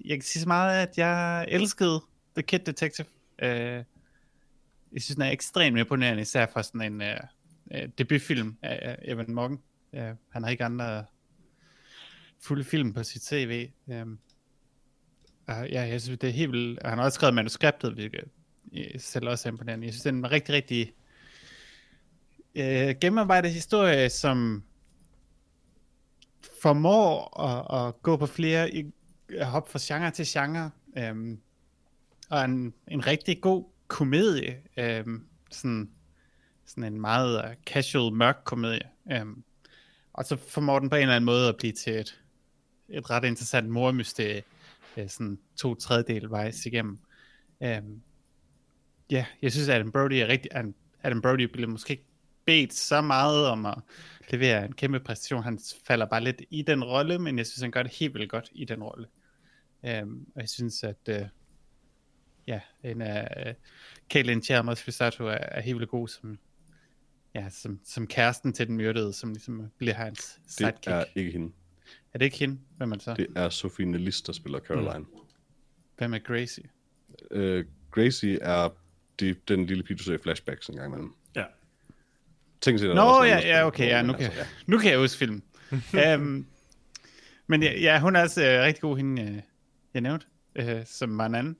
jeg 0.07 0.17
kan 0.17 0.21
sige 0.21 0.41
så 0.41 0.47
meget, 0.47 0.87
at 0.87 0.97
jeg 0.97 1.45
elskede 1.49 2.01
The 2.35 2.43
Kid 2.43 2.59
Detective. 2.59 3.07
Øh, 3.41 3.49
jeg 3.49 5.01
synes, 5.01 5.15
den 5.15 5.21
er 5.21 5.31
ekstremt 5.31 5.79
imponerende, 5.79 6.21
især 6.21 6.45
for 6.53 6.61
sådan 6.61 6.93
en 6.93 7.01
øh, 7.01 7.17
øh, 7.73 7.89
debutfilm 7.97 8.57
af 8.61 8.97
Evan 9.01 9.31
Morgan. 9.31 9.59
Øh, 9.93 10.01
han 10.29 10.43
har 10.43 10.49
ikke 10.49 10.65
andre 10.65 11.05
fulde 12.41 12.63
film 12.63 12.93
på 12.93 13.03
sit 13.03 13.25
CV. 13.25 13.67
Øh, 13.89 14.05
og 15.47 15.69
ja, 15.69 15.81
jeg 15.81 16.01
synes, 16.01 16.19
det 16.19 16.27
er 16.29 16.33
helt 16.33 16.51
vildt. 16.51 16.79
Han 16.85 16.97
har 16.97 17.05
også 17.05 17.15
skrevet 17.15 17.33
manuskriptet, 17.35 17.93
hvilket 17.93 18.23
selv 18.97 19.27
også 19.29 19.49
er 19.49 19.51
imponerende. 19.51 19.85
Jeg 19.85 19.93
synes, 19.93 20.03
det 20.03 20.09
er 20.09 20.13
en 20.13 20.31
rigtig, 20.31 20.55
rigtig 20.55 20.93
øh, 22.55 22.95
gennemarbejdet 23.01 23.51
historie, 23.51 24.09
som 24.09 24.63
formår 26.61 27.39
at, 27.41 27.87
at 27.87 28.01
gå 28.01 28.17
på 28.17 28.25
flere, 28.25 28.75
i- 28.75 28.91
at 29.29 29.45
hoppe 29.47 29.71
fra 29.71 29.79
genre 29.81 30.11
til 30.11 30.25
genre, 30.27 30.71
øhm, 30.97 31.39
og 32.29 32.45
en, 32.45 32.73
en 32.87 33.07
rigtig 33.07 33.41
god 33.41 33.65
komedie, 33.87 34.57
øhm, 34.77 35.27
sådan, 35.51 35.89
sådan 36.65 36.93
en 36.93 37.01
meget 37.01 37.43
uh, 37.45 37.53
casual, 37.65 38.13
mørk 38.13 38.37
komedie, 38.43 38.89
øhm, 39.11 39.43
og 40.13 40.25
så 40.25 40.35
formår 40.35 40.79
den 40.79 40.89
på 40.89 40.95
en 40.95 41.01
eller 41.01 41.15
anden 41.15 41.25
måde 41.25 41.49
at 41.49 41.57
blive 41.57 41.73
til 41.73 41.93
et, 41.95 42.21
et 42.89 43.09
ret 43.09 43.23
interessant 43.23 43.69
mormysterie, 43.69 44.43
øh, 44.97 45.09
sådan 45.09 45.39
to 45.55 45.75
tredjedel 45.75 46.29
vejs 46.29 46.65
igennem. 46.65 46.99
Øhm, 47.63 48.01
ja, 49.11 49.25
jeg 49.41 49.51
synes, 49.51 49.69
at 49.69 49.75
Adam 49.75 49.91
Brody 49.91 50.13
er 50.13 50.27
rigtig, 50.27 50.51
Adam- 50.55 50.73
Adam 51.03 51.21
Brody 51.21 51.41
bliver 51.43 51.67
måske 51.67 51.91
ikke 51.91 52.05
bedt 52.45 52.73
så 52.73 53.01
meget 53.01 53.47
om 53.47 53.65
at 53.65 53.75
levere 54.29 54.65
en 54.65 54.71
kæmpe 54.73 54.99
præstation. 54.99 55.43
Han 55.43 55.59
falder 55.87 56.05
bare 56.05 56.23
lidt 56.23 56.41
i 56.49 56.61
den 56.61 56.83
rolle, 56.83 57.19
men 57.19 57.37
jeg 57.37 57.45
synes, 57.47 57.61
han 57.61 57.71
gør 57.71 57.83
det 57.83 57.91
helt 57.91 58.13
vildt 58.13 58.29
godt 58.29 58.49
i 58.51 58.65
den 58.65 58.83
rolle. 58.83 59.07
Um, 60.03 60.27
og 60.35 60.41
jeg 60.41 60.49
synes, 60.49 60.83
at 60.83 61.09
uh, 61.09 61.27
ja, 62.47 62.59
en 62.83 63.01
af 63.01 63.45
uh, 63.49 63.53
Caitlin 64.09 64.43
Chalmers 64.43 64.87
Risotto 64.87 65.25
er, 65.25 65.31
er 65.31 65.61
helt 65.61 65.77
vildt 65.77 65.89
god 65.89 66.07
som, 66.07 66.39
ja, 67.35 67.49
som, 67.49 67.79
som 67.83 68.07
kæresten 68.07 68.53
til 68.53 68.67
den 68.67 68.77
myrdede, 68.77 69.13
som 69.13 69.29
ligesom 69.33 69.71
bliver 69.77 69.93
hans 69.93 70.39
Det 70.43 70.51
sidekick. 70.51 70.87
er 70.87 70.91
Er... 70.95 71.05
ikke 71.15 71.31
hende. 71.31 71.51
Er 72.15 72.17
det 72.17 72.25
ikke 72.25 72.37
hende? 72.37 72.59
Hvem 72.77 72.91
er 72.91 72.95
det 72.95 73.03
så? 73.03 73.13
Det... 73.13 73.17
Det 73.17 73.37
er 73.37 73.49
Sophie 73.49 73.85
Nellis, 73.85 74.21
der 74.21 74.33
spiller 74.33 74.59
Caroline. 74.59 74.99
Mm. 74.99 75.19
Hvem 75.97 76.13
er 76.13 76.19
Gracie? 76.19 76.63
Øh, 77.31 77.65
Gracie 77.91 78.39
er 78.41 78.69
de, 79.19 79.35
den 79.47 79.65
lille 79.65 79.83
pige, 79.83 79.97
du 79.97 80.03
ser 80.03 80.13
i 80.13 80.17
flashbacks 80.17 80.67
en 80.67 80.75
gang 80.75 80.87
imellem. 80.87 81.13
Ja. 81.35 81.43
Tænk 82.61 82.79
sig, 82.79 82.89
der 82.89 82.95
Nå, 82.95 83.01
også 83.01 83.23
ja, 83.23 83.39
ja, 83.39 83.67
okay, 83.67 83.87
ja, 83.87 84.01
nu 84.01 84.13
kan, 84.13 84.25
altså, 84.25 84.39
ja. 84.39 84.47
nu 84.67 84.77
kan 84.77 84.91
jeg 84.91 84.99
huske 84.99 85.17
filmen. 85.17 85.43
um, 85.71 86.47
men 87.47 87.63
ja, 87.63 87.79
ja, 87.79 87.99
hun 87.99 88.15
er 88.15 88.21
også 88.21 88.41
uh, 88.41 88.47
rigtig 88.47 88.81
god, 88.81 88.97
hende 88.97 89.21
uh, 89.21 89.39
jeg 89.93 90.01
nævnte, 90.01 90.25
uh, 90.59 90.85
som 90.85 91.17
var 91.17 91.25
en 91.25 91.35
anden. 91.35 91.57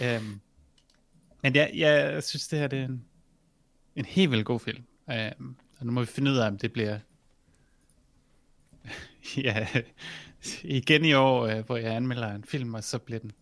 Um, 0.00 0.40
men 1.42 1.54
ja, 1.54 1.68
jeg 1.74 2.22
synes, 2.22 2.48
det 2.48 2.58
her 2.58 2.66
det 2.66 2.78
er 2.78 2.84
en, 2.84 3.04
en 3.96 4.04
helt 4.04 4.30
vildt 4.30 4.44
god 4.44 4.60
film. 4.60 4.84
Um, 5.38 5.56
og 5.78 5.86
nu 5.86 5.92
må 5.92 6.00
vi 6.00 6.06
finde 6.06 6.30
ud 6.30 6.36
af, 6.36 6.46
om 6.46 6.58
det 6.58 6.72
bliver 6.72 6.98
ja, 9.44 9.66
igen 10.64 11.04
i 11.04 11.12
år, 11.12 11.46
uh, 11.46 11.66
hvor 11.66 11.76
jeg 11.76 11.96
anmelder 11.96 12.34
en 12.34 12.44
film, 12.44 12.74
og 12.74 12.84
så 12.84 12.98
bliver 12.98 13.18
den 13.20 13.32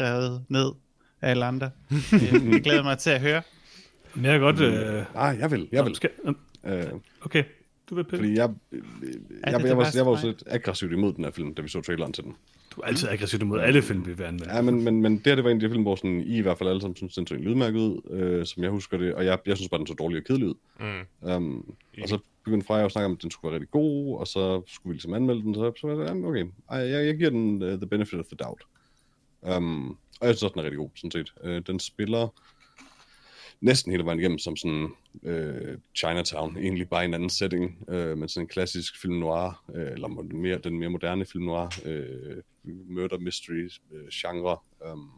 revet 0.00 0.44
ned 0.48 0.72
af 1.20 1.30
alle 1.30 1.44
andre. 1.44 1.70
Jeg 2.12 2.60
glæder 2.62 2.82
mig 2.82 2.98
til 2.98 3.10
at 3.10 3.20
høre. 3.20 3.42
Men 4.14 4.24
jeg 4.24 4.32
kan 4.32 4.40
godt... 4.40 4.60
Øh, 4.60 5.04
Ah, 5.14 5.38
jeg 5.38 5.50
vil, 5.50 5.68
jeg 5.72 5.84
vil. 5.84 5.94
Skal, 5.94 6.10
Øh, 6.66 6.84
okay, 7.22 7.44
du 7.90 7.94
vil 7.94 8.04
pille. 8.04 8.18
fordi 8.18 8.34
jeg, 8.34 8.50
øh, 8.72 8.78
jeg, 9.02 9.08
jeg, 9.46 9.52
det 9.52 9.62
det 9.62 9.68
jeg, 9.68 9.76
var, 9.76 9.90
jeg 9.94 10.06
var 10.06 10.12
også 10.12 10.26
lidt 10.26 10.42
aggressivt 10.46 10.92
imod 10.92 11.12
den 11.12 11.24
her 11.24 11.30
film, 11.30 11.54
da 11.54 11.62
vi 11.62 11.68
så 11.68 11.80
traileren 11.80 12.12
til 12.12 12.24
den. 12.24 12.34
Du 12.76 12.80
er 12.80 12.84
altid 12.86 13.08
aggressiv 13.08 13.40
imod 13.42 13.60
alle 13.60 13.82
film, 13.82 14.06
vi 14.06 14.12
vil 14.12 14.24
anmelde. 14.24 14.54
Ja, 14.54 14.62
men, 14.62 14.84
men, 14.84 15.02
men 15.02 15.16
det 15.18 15.26
her, 15.26 15.34
det 15.34 15.44
var 15.44 15.50
en 15.50 15.56
af 15.56 15.60
de 15.60 15.68
film, 15.68 15.82
hvor 15.82 15.96
sådan, 15.96 16.20
I 16.20 16.36
i 16.36 16.40
hvert 16.40 16.58
fald 16.58 16.68
alle 16.68 16.80
sammen 16.80 16.96
synes, 16.96 17.14
den 17.14 17.26
så 17.26 17.34
en 17.34 17.40
lydmærke 17.40 17.78
ud, 17.78 18.10
øh, 18.10 18.46
som 18.46 18.62
jeg 18.62 18.70
husker 18.70 18.98
det, 18.98 19.14
og 19.14 19.24
jeg, 19.24 19.38
jeg 19.46 19.56
synes 19.56 19.68
bare, 19.68 19.78
den 19.78 19.86
så 19.86 19.94
dårlig 19.94 20.18
og 20.18 20.24
kedelig 20.24 20.48
ud. 20.48 20.54
Mm. 20.80 21.28
Um, 21.30 21.74
og 22.02 22.08
så 22.08 22.18
begyndte 22.44 22.66
Freja 22.66 22.84
at 22.84 22.92
snakke 22.92 23.06
om, 23.06 23.12
at 23.12 23.22
den 23.22 23.30
skulle 23.30 23.50
være 23.50 23.60
rigtig 23.60 23.70
god, 23.70 24.18
og 24.18 24.26
så 24.26 24.62
skulle 24.66 24.90
vi 24.90 24.94
ligesom 24.94 25.14
anmelde 25.14 25.42
den, 25.42 25.54
så, 25.54 25.72
så 25.80 25.86
var 25.86 26.04
jeg, 26.04 26.24
okay, 26.24 26.44
jeg, 26.70 27.06
jeg 27.06 27.16
giver 27.16 27.30
den 27.30 27.62
uh, 27.62 27.68
the 27.68 27.86
benefit 27.86 28.18
of 28.20 28.26
the 28.26 28.36
doubt. 28.36 28.62
Um, 29.56 29.98
og 30.20 30.26
jeg 30.26 30.34
synes 30.34 30.42
også, 30.42 30.52
den 30.52 30.60
er 30.60 30.64
rigtig 30.64 30.78
god, 30.78 30.90
sådan 30.94 31.10
set. 31.10 31.32
Uh, 31.44 31.58
den 31.66 31.80
spiller 31.80 32.28
næsten 33.60 33.92
hele 33.92 34.04
vejen 34.04 34.18
igennem 34.18 34.38
som 34.38 34.56
sådan 34.56 34.88
uh, 35.12 35.78
Chinatown, 35.96 36.56
egentlig 36.56 36.88
bare 36.88 37.04
i 37.04 37.04
en 37.04 37.14
anden 37.14 37.30
setting, 37.30 37.78
uh, 37.88 38.18
men 38.18 38.28
sådan 38.28 38.44
en 38.44 38.48
klassisk 38.48 39.00
film 39.02 39.14
noir, 39.14 39.64
uh, 39.68 39.80
eller 39.80 40.08
mere, 40.08 40.58
den 40.58 40.78
mere 40.78 40.88
moderne 40.88 41.26
film 41.26 41.44
noir, 41.44 41.68
uh, 41.86 42.42
murder 42.64 43.18
mystery 43.18 43.70
uh, 43.90 44.08
genre. 44.12 44.58
Um, 44.92 45.10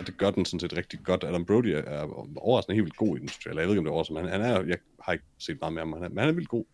og 0.00 0.06
det 0.06 0.16
gør 0.16 0.30
den 0.30 0.44
sådan 0.44 0.60
set 0.60 0.76
rigtig 0.76 1.00
godt. 1.04 1.24
Adam 1.24 1.44
Brody 1.44 1.66
er, 1.66 2.02
overraskende 2.36 2.74
helt 2.74 2.84
vildt 2.84 2.96
god 2.96 3.16
i 3.16 3.20
den, 3.20 3.28
synes 3.28 3.44
jeg. 3.44 3.50
Eller 3.50 3.62
jeg 3.62 3.68
ved 3.68 3.74
ikke, 3.74 3.78
om 3.78 3.84
det 3.84 3.90
er 3.90 3.92
overraskende, 3.92 4.22
men 4.22 4.30
han, 4.30 4.40
er, 4.40 4.62
jeg 4.62 4.78
har 5.02 5.12
ikke 5.12 5.24
set 5.38 5.60
meget 5.60 5.72
mere 5.72 5.82
om 5.82 5.92
ham, 5.92 6.00
men 6.00 6.18
han 6.18 6.28
er, 6.28 6.32
vildt 6.32 6.48
god. 6.48 6.64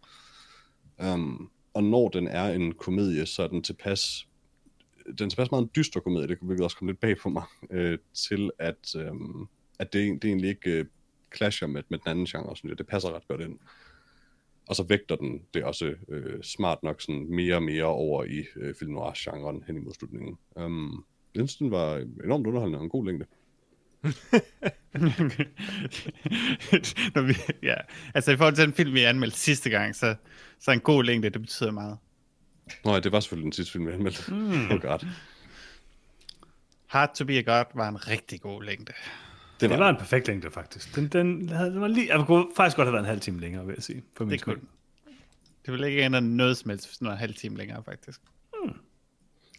Um, 1.05 1.51
og 1.74 1.85
når 1.85 2.09
den 2.09 2.29
er 2.29 2.53
en 2.53 2.72
komedie, 2.72 3.27
så 3.27 3.43
er 3.43 3.47
den 3.47 3.62
tilpas, 3.62 4.29
den 5.18 5.27
er 5.27 5.31
tilpas 5.31 5.51
meget 5.51 5.62
en 5.62 5.70
dyster 5.77 6.01
komedie, 6.01 6.29
det 6.29 6.39
kunne 6.39 6.64
også 6.64 6.77
komme 6.77 6.93
lidt 6.93 7.01
bag 7.01 7.16
på 7.18 7.29
mig, 7.29 7.43
øh, 7.70 7.99
til 8.14 8.51
at, 8.59 8.95
øh, 8.97 9.12
at 9.79 9.93
det, 9.93 10.22
det 10.22 10.29
egentlig 10.29 10.51
ikke 10.51 10.70
øh, 10.70 10.85
clasher 11.37 11.68
med, 11.68 11.83
med 11.89 11.99
den 11.99 12.11
anden 12.11 12.27
genre, 12.27 12.57
synes 12.57 12.70
jeg. 12.70 12.79
Det 12.79 12.87
passer 12.87 13.14
ret 13.14 13.29
godt 13.29 13.41
ind. 13.41 13.59
Og 14.68 14.77
så 14.77 14.83
vægter 14.83 15.16
den 15.16 15.43
det 15.55 15.64
også 15.64 15.95
øh, 16.09 16.43
smart 16.43 16.83
nok 16.83 17.01
sådan 17.01 17.27
mere 17.31 17.55
og 17.55 17.62
mere 17.62 17.85
over 17.85 18.24
i 18.24 18.45
øh, 18.57 18.74
film 18.74 18.93
noir-genren 18.93 19.64
hen 19.66 19.77
imod 19.77 19.93
slutningen. 19.95 20.39
Um, 20.57 21.05
jeg 21.37 21.49
synes, 21.49 21.57
den 21.57 21.70
var 21.70 21.97
enormt 22.24 22.47
underholdende 22.47 22.78
og 22.78 22.84
en 22.84 22.91
god 22.91 23.07
længde. 23.07 23.26
Når 27.14 27.22
vi, 27.22 27.34
ja. 27.62 27.74
Altså 28.14 28.32
i 28.32 28.37
forhold 28.37 28.55
til 28.55 28.64
den 28.64 28.72
film, 28.74 28.95
vi 28.95 29.03
anmeldte 29.03 29.39
sidste 29.39 29.70
gang, 29.70 29.97
så, 29.97 30.14
så 30.61 30.70
en 30.70 30.80
god 30.80 31.05
længde, 31.05 31.30
det 31.30 31.41
betyder 31.41 31.70
meget. 31.70 31.99
Nå, 32.84 32.93
ja, 32.93 33.01
det 33.01 33.12
var 33.12 33.20
selvfølgelig 33.20 33.45
den 33.45 33.53
sidste 33.53 33.72
film, 33.72 33.87
vi 33.87 33.93
anmeldte. 33.93 34.34
Mm. 34.34 34.66
Oh 34.72 34.80
God. 34.80 35.07
Hard 36.87 37.14
to 37.14 37.24
be 37.24 37.39
a 37.39 37.41
God 37.41 37.64
var 37.74 37.89
en 37.89 38.09
rigtig 38.09 38.41
god 38.41 38.62
længde. 38.62 38.93
Det 39.61 39.70
var, 39.70 39.76
Det 39.76 39.84
var 39.84 39.91
en 39.91 39.97
perfekt 39.97 40.28
længde, 40.28 40.51
faktisk. 40.51 40.97
Den, 40.97 41.09
den, 41.09 41.49
havde, 41.49 41.70
den 41.70 41.80
var 41.80 41.89
lige, 41.89 42.16
jeg 42.16 42.26
kunne 42.26 42.47
faktisk 42.57 42.76
godt 42.76 42.87
have 42.87 42.93
været 42.93 43.03
en 43.03 43.09
halv 43.09 43.20
time 43.20 43.41
længere, 43.41 43.66
vil 43.66 43.74
jeg 43.76 43.82
sige. 43.82 44.03
For 44.16 44.24
min 44.24 44.32
Det 44.32 44.43
kunne 44.43 44.57
Det 45.66 45.72
ville 45.72 45.89
ikke 45.89 46.03
ændre 46.03 46.20
noget 46.20 46.57
som 46.57 46.70
helst, 46.70 46.89
hvis 46.89 46.99
den 46.99 47.07
var 47.07 47.12
en 47.12 47.18
halv 47.18 47.34
time 47.34 47.57
længere, 47.57 47.82
faktisk. 47.84 48.20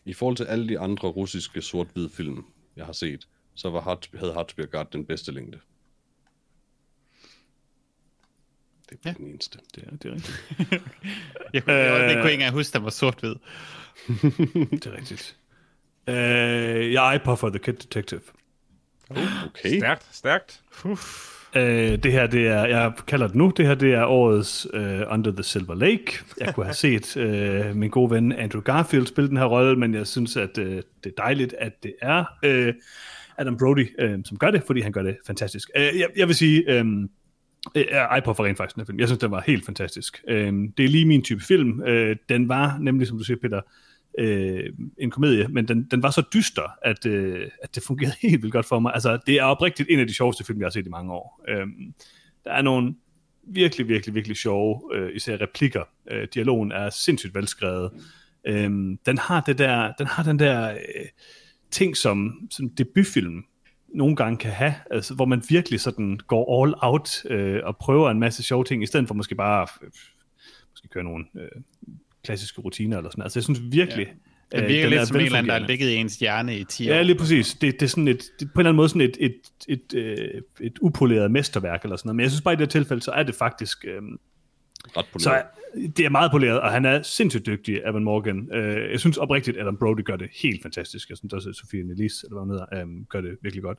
I 0.07 0.13
forhold 0.13 0.37
til 0.37 0.43
alle 0.43 0.69
de 0.69 0.79
andre 0.79 1.07
russiske 1.07 1.61
sort-hvide 1.61 2.09
film, 2.09 2.45
jeg 2.75 2.85
har 2.85 2.93
set, 2.93 3.27
så 3.55 3.69
var 3.69 3.81
Hard, 3.81 4.17
havde 4.17 4.33
God 4.71 4.85
den 4.93 5.05
bedste 5.05 5.31
længde. 5.31 5.59
Det 8.89 8.95
er 8.95 8.97
ja. 9.05 9.13
den 9.17 9.27
eneste. 9.27 9.59
Det 9.75 9.83
er, 9.83 9.97
det 9.97 10.11
er 10.11 10.15
rigtigt. 10.15 10.43
Jeg 11.53 11.63
kunne, 11.63 11.75
jeg, 11.75 12.01
jeg 12.01 12.15
kunne 12.15 12.31
ikke 12.31 12.33
engang 12.33 12.53
huske, 12.53 12.69
at 12.69 12.73
der 12.73 12.79
var 12.79 12.89
sort-hvid. 12.89 13.35
det 14.71 14.85
er 14.85 14.97
rigtigt. 14.97 15.37
Uh, 16.07 16.13
jeg 16.93 17.15
er 17.15 17.35
for 17.35 17.49
The 17.49 17.59
Kid 17.59 17.73
Detective. 17.73 18.21
Okay. 19.09 19.77
Stærkt, 19.77 20.15
stærkt. 20.15 20.63
Øh, 21.55 22.03
det 22.03 22.11
her, 22.11 22.27
det 22.27 22.47
er, 22.47 22.65
jeg 22.65 22.91
kalder 23.07 23.27
det 23.27 23.35
nu, 23.35 23.53
det 23.57 23.67
her, 23.67 23.75
det 23.75 23.93
er 23.93 24.05
årets 24.05 24.67
øh, 24.73 25.01
Under 25.09 25.31
the 25.31 25.43
Silver 25.43 25.75
Lake. 25.75 26.19
Jeg 26.39 26.55
kunne 26.55 26.65
have 26.65 26.73
set 26.73 27.17
øh, 27.17 27.75
min 27.75 27.89
gode 27.89 28.11
ven 28.11 28.31
Andrew 28.31 28.61
Garfield 28.61 29.07
spille 29.07 29.29
den 29.29 29.37
her 29.37 29.45
rolle, 29.45 29.75
men 29.75 29.93
jeg 29.93 30.07
synes, 30.07 30.37
at 30.37 30.57
øh, 30.57 30.75
det 31.03 31.09
er 31.17 31.23
dejligt, 31.23 31.55
at 31.59 31.83
det 31.83 31.93
er 32.01 32.25
øh, 32.43 32.73
Adam 33.37 33.57
Brody, 33.57 33.87
øh, 33.99 34.19
som 34.25 34.37
gør 34.37 34.51
det, 34.51 34.63
fordi 34.67 34.81
han 34.81 34.91
gør 34.91 35.01
det 35.01 35.17
fantastisk. 35.27 35.69
Øh, 35.77 35.99
jeg, 35.99 36.07
jeg 36.17 36.27
vil 36.27 36.35
sige, 36.35 36.71
øh, 36.71 36.85
øh 37.75 37.85
jeg 37.91 38.21
på 38.25 38.33
for 38.33 38.45
rent 38.45 38.57
faktisk 38.57 38.75
den 38.75 38.81
her 38.81 38.85
film. 38.85 38.99
Jeg 38.99 39.07
synes, 39.07 39.19
den 39.19 39.31
var 39.31 39.43
helt 39.47 39.65
fantastisk. 39.65 40.23
Øh, 40.27 40.53
det 40.77 40.85
er 40.85 40.89
lige 40.89 41.05
min 41.05 41.21
type 41.21 41.43
film. 41.43 41.81
Øh, 41.83 42.15
den 42.29 42.49
var 42.49 42.77
nemlig, 42.81 43.07
som 43.07 43.17
du 43.17 43.23
siger, 43.23 43.37
Peter, 43.41 43.57
øh, 43.57 43.86
øh, 44.17 44.73
en 44.97 45.11
komedie, 45.11 45.47
men 45.47 45.67
den, 45.67 45.87
den 45.91 46.03
var 46.03 46.11
så 46.11 46.23
dyster, 46.33 46.71
at, 46.81 47.05
øh, 47.05 47.47
at 47.63 47.75
det 47.75 47.83
fungerede 47.83 48.15
helt 48.29 48.41
vildt 48.41 48.53
godt 48.53 48.65
for 48.65 48.79
mig. 48.79 48.93
Altså, 48.93 49.19
det 49.27 49.35
er 49.35 49.43
oprigtigt 49.43 49.89
en 49.91 49.99
af 49.99 50.07
de 50.07 50.13
sjoveste 50.13 50.43
film, 50.43 50.59
jeg 50.59 50.65
har 50.65 50.71
set 50.71 50.85
i 50.85 50.89
mange 50.89 51.13
år. 51.13 51.45
Øh, 51.49 51.67
der 52.43 52.51
er 52.51 52.61
nogle 52.61 52.95
virkelig, 53.47 53.87
virkelig, 53.87 54.15
virkelig 54.15 54.37
sjove, 54.37 54.81
øh, 54.95 55.15
især 55.15 55.41
replikker. 55.41 55.83
Øh, 56.11 56.27
dialogen 56.33 56.71
er 56.71 56.89
sindssygt 56.89 57.35
velskrevet. 57.35 57.91
Øh, 58.47 58.69
den 59.05 59.17
har 59.17 59.41
det 59.45 59.57
der, 59.57 59.93
den 59.97 60.07
har 60.07 60.23
den 60.23 60.39
der 60.39 60.71
øh, 60.71 61.05
ting, 61.71 61.97
som, 61.97 62.47
som 62.51 62.69
debutfilm 62.69 63.43
nogle 63.93 64.15
gange 64.15 64.37
kan 64.37 64.51
have, 64.51 64.73
altså, 64.91 65.13
hvor 65.13 65.25
man 65.25 65.43
virkelig 65.49 65.79
sådan 65.79 66.19
går 66.27 66.63
all 66.63 66.73
out 66.81 67.09
øh, 67.25 67.61
og 67.63 67.77
prøver 67.77 68.09
en 68.09 68.19
masse 68.19 68.43
sjove 68.43 68.63
ting, 68.63 68.83
i 68.83 68.85
stedet 68.85 69.07
for 69.07 69.15
måske 69.15 69.35
bare 69.35 69.67
øh, 69.83 69.89
måske 70.71 70.87
køre 70.87 71.03
nogle 71.03 71.25
øh, 71.35 71.61
klassiske 72.27 72.61
rutiner 72.61 72.97
eller 72.97 73.09
sådan 73.09 73.23
Altså 73.23 73.39
jeg 73.39 73.43
synes 73.43 73.61
virkelig... 73.71 74.07
Ja. 74.07 74.13
Det 74.51 74.67
virker 74.67 74.85
øh, 74.85 74.91
lidt 74.91 75.07
som 75.07 75.17
en 75.17 75.25
eller 75.25 75.37
anden, 75.37 75.49
der 75.49 75.59
har 75.59 75.67
ligget 75.67 75.89
i 75.89 75.95
ens 75.95 76.15
hjerne 76.15 76.57
i 76.57 76.63
10 76.63 76.89
år. 76.89 76.93
Ja, 76.93 77.01
lige 77.01 77.15
præcis. 77.17 77.53
Det, 77.53 77.73
det 77.79 77.81
er 77.85 77.87
sådan 77.87 78.07
et, 78.07 78.23
det, 78.39 78.47
på 78.53 78.59
en 78.59 78.59
eller 78.59 78.69
anden 78.69 78.75
måde 78.75 78.89
sådan 78.89 79.01
et, 79.01 79.17
et, 79.19 79.35
et, 79.67 79.93
et, 79.93 80.19
øh, 80.19 80.41
et 80.61 80.73
upoleret 80.81 81.31
mesterværk 81.31 81.83
eller 81.83 81.95
sådan 81.95 82.07
noget. 82.07 82.15
Men 82.15 82.23
jeg 82.23 82.31
synes 82.31 82.41
bare 82.41 82.53
i 82.53 82.57
det 82.57 82.65
her 82.65 82.69
tilfælde, 82.69 83.01
så 83.01 83.11
er 83.11 83.23
det 83.23 83.35
faktisk... 83.35 83.85
Øh, 83.85 84.01
Ret 84.97 85.05
poleret. 85.11 85.21
Så 85.21 85.43
det 85.97 86.05
er 86.05 86.09
meget 86.09 86.31
poleret, 86.31 86.59
og 86.59 86.71
han 86.71 86.85
er 86.85 87.01
sindssygt 87.01 87.45
dygtig, 87.45 87.81
Evan 87.85 88.03
Morgan. 88.03 88.49
Øh, 88.53 88.91
jeg 88.91 88.99
synes 88.99 89.17
oprigtigt, 89.17 89.57
at 89.57 89.61
Adam 89.61 89.77
Brody 89.77 90.03
gør 90.03 90.15
det 90.15 90.29
helt 90.41 90.61
fantastisk. 90.61 91.09
Jeg 91.09 91.17
synes 91.17 91.33
også, 91.33 91.49
at 91.49 91.55
Sofie 91.55 91.83
Nellis, 91.83 92.23
eller 92.23 92.33
hvad 92.33 92.41
hun 92.41 92.49
hedder, 92.49 92.97
øh, 92.97 93.05
gør 93.09 93.21
det 93.21 93.37
virkelig 93.41 93.63
godt. 93.63 93.77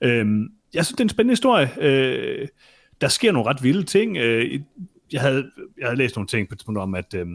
Øh, 0.00 0.26
jeg 0.74 0.84
synes, 0.84 0.96
det 0.96 1.00
er 1.00 1.04
en 1.04 1.08
spændende 1.08 1.32
historie. 1.32 1.70
Øh, 1.80 2.48
der 3.00 3.08
sker 3.08 3.32
nogle 3.32 3.50
ret 3.50 3.62
vilde 3.62 3.82
ting. 3.82 4.16
Øh, 4.16 4.60
jeg, 5.12 5.20
havde, 5.20 5.50
jeg 5.78 5.86
havde 5.86 5.98
læst 5.98 6.16
nogle 6.16 6.28
ting 6.28 6.48
på 6.48 6.54
et 6.54 6.58
tidspunkt 6.58 6.78
om, 6.78 6.94
at... 6.94 7.14
Øh, 7.14 7.26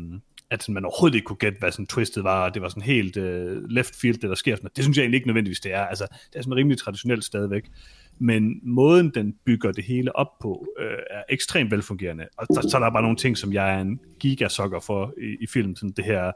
at 0.52 0.70
man 0.70 0.86
overhovedet 0.86 1.16
ikke 1.16 1.26
kunne 1.26 1.38
gætte, 1.38 1.60
hvad 1.60 1.72
sådan 1.72 1.88
twistet 1.88 2.24
var, 2.24 2.46
og 2.46 2.54
det 2.54 2.62
var 2.62 2.70
sådan 2.70 2.84
helt 2.84 3.18
uh, 3.18 3.70
left 3.70 3.96
field, 3.96 4.18
det 4.18 4.30
der 4.30 4.36
sker. 4.36 4.56
Sådan. 4.56 4.70
Det 4.76 4.84
synes 4.84 4.98
jeg 4.98 5.04
egentlig 5.04 5.18
ikke 5.18 5.28
nødvendigvis, 5.28 5.60
det 5.60 5.74
er. 5.74 5.86
Altså, 5.86 6.08
det 6.34 6.40
er 6.40 6.42
sådan 6.42 6.56
rimelig 6.56 6.78
traditionelt 6.78 7.24
stadigvæk. 7.24 7.64
Men 8.20 8.60
måden, 8.64 9.12
den 9.14 9.36
bygger 9.46 9.72
det 9.72 9.84
hele 9.84 10.16
op 10.16 10.28
på, 10.42 10.68
uh, 10.80 10.86
er 11.10 11.24
ekstremt 11.30 11.72
velfungerende. 11.72 12.28
Og 12.38 12.48
der, 12.48 12.70
så 12.70 12.78
er 12.78 12.82
der 12.82 12.90
bare 12.90 13.02
nogle 13.02 13.18
ting, 13.18 13.38
som 13.38 13.54
jeg 13.54 13.76
er 13.76 13.82
en 13.82 14.00
gigasokker 14.20 14.80
for 14.80 15.14
i, 15.18 15.44
i 15.44 15.48
filmen. 15.48 15.76
Sådan 15.76 15.92
det 15.92 16.06
her, 16.06 16.32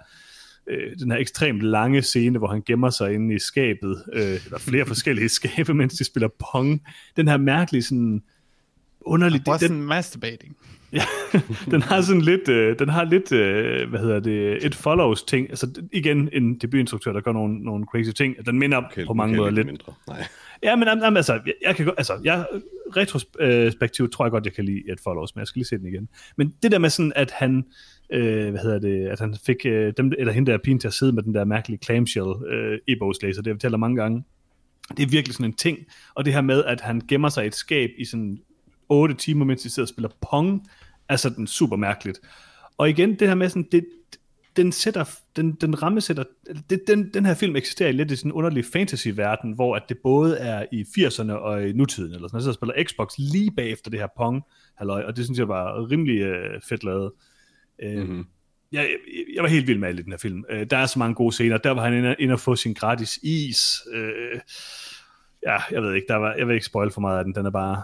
uh, 0.72 1.00
den 1.00 1.12
her 1.12 1.18
ekstremt 1.18 1.62
lange 1.62 2.02
scene, 2.02 2.38
hvor 2.38 2.48
han 2.48 2.62
gemmer 2.66 2.90
sig 2.90 3.14
inde 3.14 3.36
i 3.36 3.40
skabet, 3.40 4.04
uh, 4.14 4.20
eller 4.22 4.58
flere 4.60 4.86
forskellige 4.86 5.30
skabe, 5.40 5.74
mens 5.74 5.94
de 5.94 6.04
spiller 6.04 6.30
pong. 6.52 6.82
Den 7.18 7.28
her 7.28 7.38
mærkelige 7.38 7.84
sådan 7.84 8.24
underlig... 9.02 9.46
Det 9.46 9.60
sådan 9.60 9.82
masturbating. 9.82 10.58
Ja, 10.96 11.06
den 11.72 11.82
har 11.82 12.02
sådan 12.02 12.22
lidt, 12.22 12.50
øh, 12.50 12.80
den 12.80 12.90
har 12.90 13.04
lidt, 13.04 13.32
øh, 13.32 13.90
hvad 13.90 14.00
hedder 14.00 14.20
det, 14.20 14.66
et 14.66 14.76
follows 14.76 15.24
ting. 15.24 15.50
Altså 15.50 15.82
igen 15.94 16.30
en 16.34 16.58
debutinstruktør, 16.58 17.14
der 17.14 17.22
gør 17.22 17.32
nogle, 17.32 17.60
nogle 17.60 17.86
crazy 17.86 18.10
ting. 18.10 18.46
Den 18.46 18.60
minder 18.60 18.78
okay, 18.78 19.06
på 19.06 19.14
mange 19.14 19.38
måder 19.38 19.52
lidt. 19.52 19.68
Mindre. 19.68 19.94
Nej. 20.08 20.26
Ja, 20.64 20.76
men 20.76 20.88
jamen, 20.88 21.18
altså, 21.18 21.34
jeg, 21.34 21.54
jeg 21.62 21.76
kan 21.76 21.92
altså, 21.98 22.20
jeg, 22.24 22.46
retrospektivt 22.98 24.12
tror 24.12 24.26
jeg 24.26 24.32
godt, 24.32 24.46
jeg 24.46 24.54
kan 24.54 24.66
lide 24.66 24.82
et 24.92 25.00
follows, 25.04 25.36
men 25.36 25.40
jeg 25.40 25.48
skal 25.48 25.60
lige 25.60 25.68
se 25.68 25.78
den 25.78 25.88
igen. 25.88 26.10
Men 26.38 26.54
det 26.64 26.72
der 26.72 26.80
med 26.80 26.90
sådan, 26.90 27.14
at 27.16 27.32
han, 27.32 27.66
øh, 28.10 28.50
hvad 28.50 28.62
hedder 28.62 28.80
det, 28.80 29.08
at 29.08 29.20
han 29.20 29.36
fik 29.46 29.66
øh, 29.66 29.94
dem, 29.98 30.12
eller 30.18 30.34
hende 30.34 30.52
der 30.52 30.58
pin 30.58 30.80
til 30.80 30.88
at 30.88 30.94
sidde 30.94 31.14
med 31.14 31.24
den 31.24 31.34
der 31.34 31.46
mærkelige 31.46 31.80
clamshell 31.84 32.28
øh, 32.48 32.80
e-bogs 32.88 33.22
læser, 33.22 33.42
det 33.42 33.48
jeg 33.48 33.56
fortæller 33.56 33.78
mange 33.78 34.02
gange. 34.02 34.24
Det 34.98 35.04
er 35.04 35.10
virkelig 35.10 35.36
sådan 35.36 35.46
en 35.46 35.56
ting. 35.56 35.78
Og 36.16 36.26
det 36.26 36.34
her 36.34 36.42
med, 36.42 36.64
at 36.64 36.82
han 36.82 37.02
gemmer 37.08 37.30
sig 37.30 37.44
i 37.44 37.48
et 37.48 37.56
skab 37.56 37.90
i 37.98 38.06
sådan 38.06 38.40
8 38.90 39.16
timer, 39.16 39.46
mens 39.46 39.62
de 39.62 39.70
sidder 39.70 39.86
og 39.86 39.90
spiller 39.90 40.10
pong, 40.30 40.68
er 41.10 41.16
sådan 41.16 41.48
super 41.48 41.76
mærkeligt. 41.76 42.20
Og 42.78 42.90
igen, 42.90 43.20
det 43.20 43.28
her 43.28 43.36
med 43.36 43.50
sådan, 43.50 43.68
det, 43.72 43.86
den 44.56 44.72
sætter, 44.72 45.20
den, 45.36 45.52
den 45.52 45.84
rammesætter, 45.84 46.24
det, 46.70 46.82
den, 46.88 47.14
den 47.14 47.26
her 47.26 47.34
film 47.34 47.56
eksisterer 47.56 47.90
i 47.90 47.92
lidt 47.92 48.12
i 48.12 48.16
sådan 48.16 48.32
en 48.32 48.34
underlig 48.34 48.66
fantasy-verden, 48.66 49.52
hvor 49.52 49.76
at 49.76 49.84
det 49.90 49.98
både 50.04 50.38
er 50.38 50.66
i 50.72 50.82
80'erne 50.82 51.32
og 51.32 51.70
i 51.70 51.72
nutiden, 51.72 52.14
eller 52.14 52.28
sådan, 52.28 52.42
så 52.42 52.54
spiller 52.54 52.84
Xbox 52.84 53.14
lige 53.18 53.52
bagefter 53.52 53.92
det 53.92 54.00
her 54.00 54.08
Pong, 54.18 54.42
halløj, 54.78 55.04
og 55.04 55.18
det 55.18 55.26
synes 55.26 55.40
jeg 55.40 55.48
var 55.48 55.92
rimelig 55.92 56.22
øh, 56.22 56.62
fedt 56.70 56.84
lavet. 56.84 57.12
mm-hmm. 57.84 58.26
jeg, 58.72 58.90
jeg 59.36 59.44
var 59.44 59.50
helt 59.50 59.68
vild 59.68 59.80
med 59.80 59.94
den 59.94 60.12
her 60.12 60.18
film. 60.18 60.44
Øh, 60.50 60.66
der 60.70 60.78
er 60.78 60.86
så 60.86 61.00
mange 61.00 61.16
gode 61.16 61.32
scener. 61.32 61.58
Der 61.58 61.72
var 61.72 61.84
han 61.84 61.94
inde, 61.94 62.16
inde 62.20 62.34
og 62.34 62.40
få 62.40 62.56
sin 62.56 62.74
gratis 62.74 63.20
is. 63.24 63.82
Øh, 63.94 64.40
ja, 65.44 65.58
jeg 65.72 65.82
ved 65.82 65.94
ikke, 65.94 66.08
der 66.08 66.16
var, 66.16 66.34
jeg 66.34 66.48
vil 66.48 66.54
ikke 66.54 66.66
spoil 66.66 66.92
for 66.92 67.02
meget 67.02 67.18
af 67.18 67.24
den. 67.24 67.36
Den 67.36 67.46
er 67.46 67.52
bare 67.52 67.82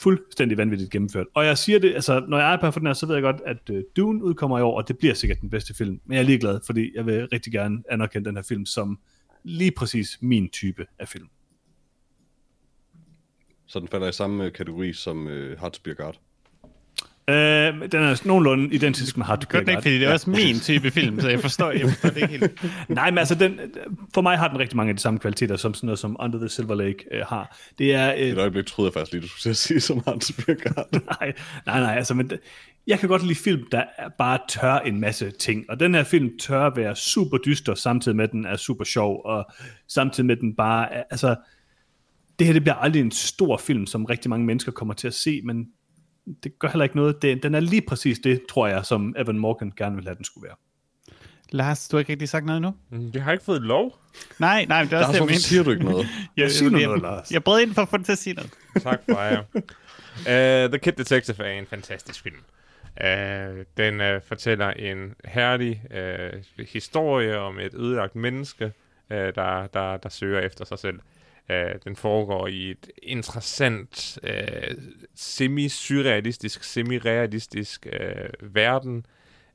fuldstændig 0.00 0.58
vanvittigt 0.58 0.90
gennemført. 0.90 1.26
Og 1.34 1.44
jeg 1.46 1.58
siger 1.58 1.78
det, 1.78 1.94
altså, 1.94 2.24
når 2.28 2.38
jeg 2.38 2.52
er 2.52 2.60
på 2.60 2.70
for 2.70 2.80
den 2.80 2.86
her, 2.86 2.94
så 2.94 3.06
ved 3.06 3.14
jeg 3.14 3.22
godt, 3.22 3.40
at 3.46 3.70
øh, 3.70 3.84
Dune 3.96 4.24
udkommer 4.24 4.58
i 4.58 4.62
år, 4.62 4.76
og 4.76 4.88
det 4.88 4.98
bliver 4.98 5.14
sikkert 5.14 5.40
den 5.40 5.50
bedste 5.50 5.74
film. 5.74 6.00
Men 6.04 6.14
jeg 6.14 6.22
er 6.22 6.26
ligeglad, 6.26 6.60
fordi 6.66 6.90
jeg 6.94 7.06
vil 7.06 7.28
rigtig 7.32 7.52
gerne 7.52 7.82
anerkende 7.90 8.28
den 8.28 8.36
her 8.36 8.42
film 8.42 8.66
som 8.66 8.98
lige 9.42 9.72
præcis 9.76 10.18
min 10.20 10.48
type 10.48 10.86
af 10.98 11.08
film. 11.08 11.28
Så 13.66 13.80
den 13.80 13.88
falder 13.88 14.08
i 14.08 14.12
samme 14.12 14.44
øh, 14.44 14.52
kategori 14.52 14.92
som 14.92 15.28
øh, 15.28 15.58
Hartsbjergard? 15.58 16.14
God? 16.14 16.27
Øh, 17.28 17.34
den 17.92 18.02
er 18.02 18.26
nogenlunde 18.26 18.74
identisk 18.74 19.16
med 19.16 19.26
Hard 19.26 19.40
to 19.40 19.46
Godt 19.50 19.68
ikke, 19.68 19.82
fordi 19.82 19.98
det 19.98 20.08
er 20.08 20.12
også 20.12 20.30
min 20.30 20.60
type 20.60 20.90
film, 20.90 21.20
så 21.20 21.28
jeg 21.28 21.40
forstår, 21.40 21.70
jeg 21.70 21.88
forstår 21.88 22.08
det 22.08 22.16
ikke 22.16 22.38
helt. 22.38 22.64
Nej, 22.88 23.10
men 23.10 23.18
altså, 23.18 23.34
den, 23.34 23.60
for 24.14 24.20
mig 24.20 24.38
har 24.38 24.48
den 24.48 24.58
rigtig 24.58 24.76
mange 24.76 24.90
af 24.90 24.96
de 24.96 25.02
samme 25.02 25.18
kvaliteter, 25.18 25.56
som 25.56 25.74
sådan 25.74 25.86
noget 25.86 25.98
som 25.98 26.16
Under 26.20 26.38
the 26.38 26.48
Silver 26.48 26.74
Lake 26.74 27.04
øh, 27.12 27.22
har. 27.26 27.56
Det 27.78 27.94
er... 27.94 28.12
Øh, 28.14 28.20
Et 28.20 28.38
øjeblik 28.38 28.66
troede 28.66 28.88
jeg 28.88 28.92
faktisk 28.94 29.12
lige, 29.12 29.22
du 29.22 29.28
skulle 29.28 29.54
sige 29.54 29.80
som 29.80 30.02
Hans 30.06 30.32
Bjørgaard. 30.32 30.88
nej, 31.20 31.32
nej, 31.66 31.80
nej, 31.80 31.94
altså, 31.96 32.14
men 32.14 32.32
jeg 32.86 32.98
kan 32.98 33.08
godt 33.08 33.22
lide 33.22 33.38
film, 33.38 33.64
der 33.72 33.84
bare 34.18 34.38
tør 34.48 34.78
en 34.78 35.00
masse 35.00 35.30
ting, 35.30 35.64
og 35.68 35.80
den 35.80 35.94
her 35.94 36.04
film 36.04 36.38
tør 36.38 36.66
at 36.66 36.76
være 36.76 36.96
super 36.96 37.38
dyster, 37.38 37.74
samtidig 37.74 38.16
med, 38.16 38.24
at 38.24 38.32
den 38.32 38.46
er 38.46 38.56
super 38.56 38.84
sjov, 38.84 39.22
og 39.24 39.50
samtidig 39.88 40.26
med, 40.26 40.36
at 40.36 40.40
den 40.40 40.54
bare 40.54 40.92
er, 40.92 41.02
altså, 41.10 41.36
det 42.38 42.46
her 42.46 42.54
det 42.54 42.62
bliver 42.62 42.74
aldrig 42.74 43.00
en 43.00 43.10
stor 43.10 43.56
film, 43.56 43.86
som 43.86 44.04
rigtig 44.04 44.30
mange 44.30 44.46
mennesker 44.46 44.72
kommer 44.72 44.94
til 44.94 45.06
at 45.06 45.14
se, 45.14 45.40
men 45.44 45.66
det 46.44 46.58
gør 46.58 46.68
heller 46.68 46.84
ikke 46.84 46.96
noget. 46.96 47.22
Det, 47.22 47.42
den 47.42 47.54
er 47.54 47.60
lige 47.60 47.82
præcis 47.88 48.18
det, 48.18 48.42
tror 48.48 48.66
jeg, 48.66 48.86
som 48.86 49.14
Evan 49.18 49.38
Morgan 49.38 49.72
gerne 49.76 49.96
vil 49.96 50.04
have, 50.04 50.14
den 50.14 50.24
skulle 50.24 50.48
være. 50.48 50.56
Lars, 51.50 51.88
du 51.88 51.96
har 51.96 51.98
ikke 51.98 52.12
rigtig 52.12 52.28
sagt 52.28 52.46
noget 52.46 52.62
nu? 52.62 52.74
Mm, 52.90 53.10
jeg 53.14 53.24
har 53.24 53.32
ikke 53.32 53.44
fået 53.44 53.62
lov. 53.62 53.98
Nej, 54.38 54.64
nej, 54.64 54.84
det 54.84 54.92
er 54.92 54.98
også 54.98 55.12
Lars, 55.12 55.26
det, 55.26 55.30
jeg 55.30 55.40
siger 55.40 55.62
du 55.62 55.70
ikke 55.70 55.84
noget? 55.84 56.06
jeg, 56.36 56.50
siger 56.50 56.70
noget, 56.70 56.88
jeg, 56.88 56.98
Lars. 56.98 57.30
Jeg 57.30 57.44
brød 57.44 57.60
ind 57.60 57.74
for 57.74 57.82
at 57.82 57.88
få 57.88 57.96
den 57.96 58.04
til 58.04 58.12
at 58.12 58.18
sige 58.18 58.34
noget. 58.34 58.50
tak 58.82 59.00
for 59.10 59.20
jer. 59.20 59.42
Uh, 60.18 60.70
The 60.70 60.78
Kid 60.78 60.92
Detective 60.92 61.44
er 61.46 61.58
en 61.58 61.66
fantastisk 61.66 62.22
film. 62.22 62.36
Uh, 63.00 63.64
den 63.76 64.00
uh, 64.00 64.22
fortæller 64.28 64.70
en 64.70 65.14
herlig 65.24 65.82
uh, 65.90 66.64
historie 66.68 67.38
om 67.38 67.58
et 67.58 67.74
ødelagt 67.74 68.16
menneske, 68.16 68.64
uh, 69.10 69.16
der, 69.16 69.66
der, 69.66 69.96
der 69.96 70.08
søger 70.08 70.40
efter 70.40 70.64
sig 70.64 70.78
selv. 70.78 70.98
Uh, 71.50 71.80
den 71.84 71.96
foregår 71.96 72.46
i 72.46 72.70
et 72.70 72.90
interessant, 73.02 74.18
øh, 74.22 74.76
semi-surrealistisk, 75.14 76.64
semi-realistisk 76.64 77.86
øh, 77.92 78.54
verden, 78.54 79.06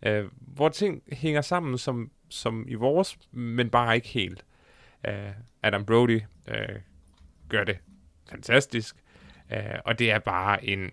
øh, 0.06 0.26
hvor 0.40 0.70
ting 0.70 1.04
hænger 1.12 1.42
sammen 1.42 1.78
som, 1.78 2.12
som 2.30 2.66
i 2.68 2.74
vores, 2.74 3.18
men 3.32 3.70
bare 3.70 3.96
ikke 3.96 4.08
helt. 4.08 4.46
Øh, 5.08 5.32
Adam 5.64 5.86
Brody 5.86 6.22
øh, 6.48 6.80
gør 7.50 7.64
det 7.64 7.78
fantastisk, 8.30 8.96
øh, 9.52 9.80
og 9.86 10.00
det 10.00 10.12
er 10.12 10.20
bare 10.20 10.66
en, 10.66 10.92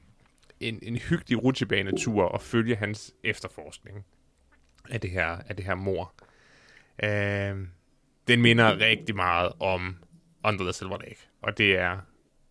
en, 0.61 0.79
en 0.83 0.97
hyggelig 0.97 1.45
rutsjebanetur 1.45 2.29
at 2.29 2.43
følge 2.43 2.77
hans 2.77 3.15
efterforskning 3.25 4.05
af 4.91 5.01
det 5.01 5.11
her, 5.11 5.27
af 5.27 5.57
det 5.57 5.65
her 5.65 5.75
mor. 5.75 6.15
Øh, 7.03 7.67
den 8.29 8.43
minder 8.43 8.81
rigtig 8.81 9.17
meget 9.17 9.53
om 9.61 9.97
under 10.45 10.65
the 10.65 10.73
Silver 10.73 10.99
Lake. 10.99 11.19
Og 11.43 11.59
det 11.59 11.79
er 11.79 11.97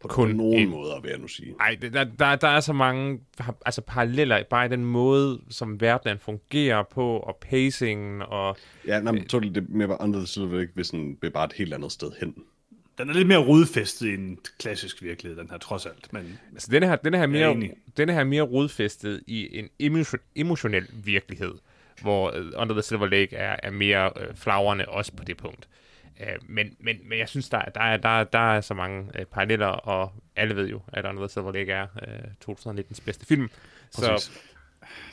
på 0.02 0.08
kun 0.08 0.30
nogen 0.30 0.60
en... 0.60 0.70
måder, 0.70 1.02
vil 1.02 1.10
jeg 1.10 1.20
nu 1.20 1.28
sige. 1.28 1.52
Nej, 1.52 1.78
der, 1.82 2.04
der, 2.04 2.36
der 2.36 2.48
er 2.48 2.60
så 2.60 2.74
mange 2.74 3.20
altså 3.66 3.82
paralleller, 3.82 4.44
bare 4.50 4.66
i 4.66 4.70
den 4.70 4.86
måde, 4.86 5.42
som 5.50 5.82
verdenen 5.82 6.20
fungerer 6.20 6.84
på, 6.84 7.18
og 7.18 7.38
pacingen, 7.42 8.22
og... 8.22 8.58
Ja, 8.88 9.00
nej, 9.00 9.12
men, 9.12 9.24
det, 9.24 9.56
det 9.56 9.70
mere 9.70 9.90
var 9.90 10.04
Under 10.04 10.20
the 10.20 10.28
Silver 10.28 10.60
Lake, 10.60 10.72
hvis 10.76 10.90
den 10.90 11.16
blev 11.16 11.32
bare 11.32 11.46
et 11.46 11.54
helt 11.54 11.74
andet 11.74 11.92
sted 11.92 12.12
hen. 12.20 12.36
den 12.98 13.10
er 13.10 13.14
lidt 13.14 13.28
mere 13.28 13.38
rodfæstet 13.48 14.08
i 14.08 14.14
en 14.14 14.40
klassisk 14.60 15.02
virkelighed, 15.02 15.40
den 15.40 15.50
her 15.50 15.58
trods 15.58 15.86
alt. 15.86 16.14
Men 16.14 16.40
Altså, 16.54 16.68
denne 16.72 16.88
her, 16.88 16.96
denne 16.96 17.18
her, 17.18 17.24
er 17.24 17.28
mere, 17.28 17.70
denne 17.98 18.14
her 18.14 18.20
er 18.20 18.24
mere 18.24 18.42
rodfæstet 18.42 19.22
i 19.28 19.60
en 19.60 19.70
emotion, 19.80 20.20
emotionel 20.36 20.88
virkelighed, 20.94 21.54
hvor 22.02 22.34
Under 22.58 22.74
the 22.74 22.82
Silver 22.82 23.08
Lake 23.08 23.36
er, 23.36 23.56
er 23.64 23.72
mere 23.72 24.12
uh, 24.16 24.36
flagrende 24.36 24.86
også 24.86 25.12
på 25.14 25.24
det 25.24 25.38
punkt. 25.38 25.68
Uh, 26.20 26.50
men, 26.50 26.76
men, 26.80 26.98
men 27.06 27.20
jeg 27.20 27.30
synes, 27.30 27.50
der, 27.50 27.62
der, 27.62 27.82
er, 27.82 27.98
der, 27.98 28.24
der 28.24 28.40
er 28.54 28.62
så 28.62 28.74
mange 28.74 29.02
uh, 29.20 29.26
paralleller, 29.26 29.68
og 29.68 30.12
alle 30.36 30.56
ved 30.56 30.68
jo, 30.68 30.82
at 30.88 31.06
Under 31.06 31.28
the 31.28 31.30
Silver 31.30 31.52
Lake 31.52 31.72
er 31.72 31.88
uh, 32.48 32.56
2019's 32.56 33.02
bedste 33.06 33.26
film. 33.26 33.50
Præcis. 33.96 34.26
Så 34.26 34.32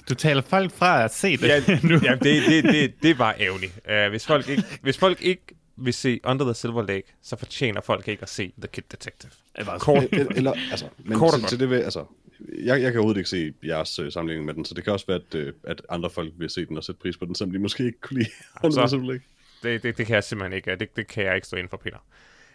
Du 0.09 0.15
taler 0.15 0.43
folk 0.43 0.73
fra 0.73 1.05
at 1.05 1.15
se 1.15 1.37
det 1.37 1.49
ja, 1.49 1.79
nu. 1.91 2.01
ja, 2.03 2.15
det, 2.15 2.43
det, 2.49 2.65
det, 2.65 2.95
det 3.03 3.19
var 3.19 3.35
ærgerligt. 3.41 3.81
Uh, 3.91 4.11
hvis, 4.11 4.27
folk 4.27 4.49
ikke, 4.49 4.65
hvis 4.83 4.99
folk 4.99 5.23
ikke 5.23 5.43
vil 5.77 5.95
se 5.95 6.21
Under 6.25 6.45
the 6.45 6.55
Silver 6.55 6.83
Lake, 6.83 7.13
så 7.23 7.37
fortjener 7.37 7.81
folk 7.81 8.09
ikke 8.09 8.23
at 8.23 8.29
se 8.29 8.53
The 8.59 8.69
Kid 8.69 8.83
Detective. 8.91 9.33
det 9.57 9.67
var 9.67 9.79
Kort. 9.79 10.05
Eller, 10.13 10.33
eller, 10.37 10.53
altså, 10.71 10.89
men 10.99 11.19
Kort 11.19 11.35
til, 11.35 11.49
til 11.49 11.61
det 11.61 11.71
vil, 11.71 11.77
altså, 11.77 12.05
jeg, 12.65 12.83
jeg 12.83 12.93
kan 12.93 12.99
overhovedet 12.99 13.19
ikke 13.19 13.31
se 13.31 13.53
jeres 13.65 13.99
øh, 13.99 14.13
sammenligning 14.13 14.47
med 14.47 14.55
den, 14.55 14.65
så 14.65 14.75
det 14.75 14.85
kan 14.85 14.93
også 14.93 15.07
være, 15.07 15.21
at, 15.29 15.35
øh, 15.35 15.53
at 15.65 15.83
andre 15.89 16.11
folk 16.11 16.33
vil 16.37 16.51
se 16.51 16.67
den 16.67 16.77
og 16.77 16.85
sætte 16.85 17.01
pris 17.01 17.17
på 17.17 17.25
den, 17.25 17.35
selvom 17.35 17.53
de 17.53 17.59
måske 17.59 17.85
ikke 17.85 18.01
kunne 18.01 18.19
lide 18.19 18.31
Under 18.65 18.79
the 18.79 18.89
Silver 18.89 19.13
Lake. 19.13 19.25
Det, 19.63 19.83
det, 19.83 19.99
det 19.99 20.07
kan 20.07 20.15
jeg 20.15 20.25
simpelthen 20.25 20.57
ikke. 20.57 20.77
Det, 20.77 20.97
det 20.97 21.07
kan 21.07 21.25
jeg 21.25 21.35
ikke 21.35 21.47
stå 21.47 21.57
inden 21.57 21.71
for, 21.71 21.77
Peter. 21.77 21.99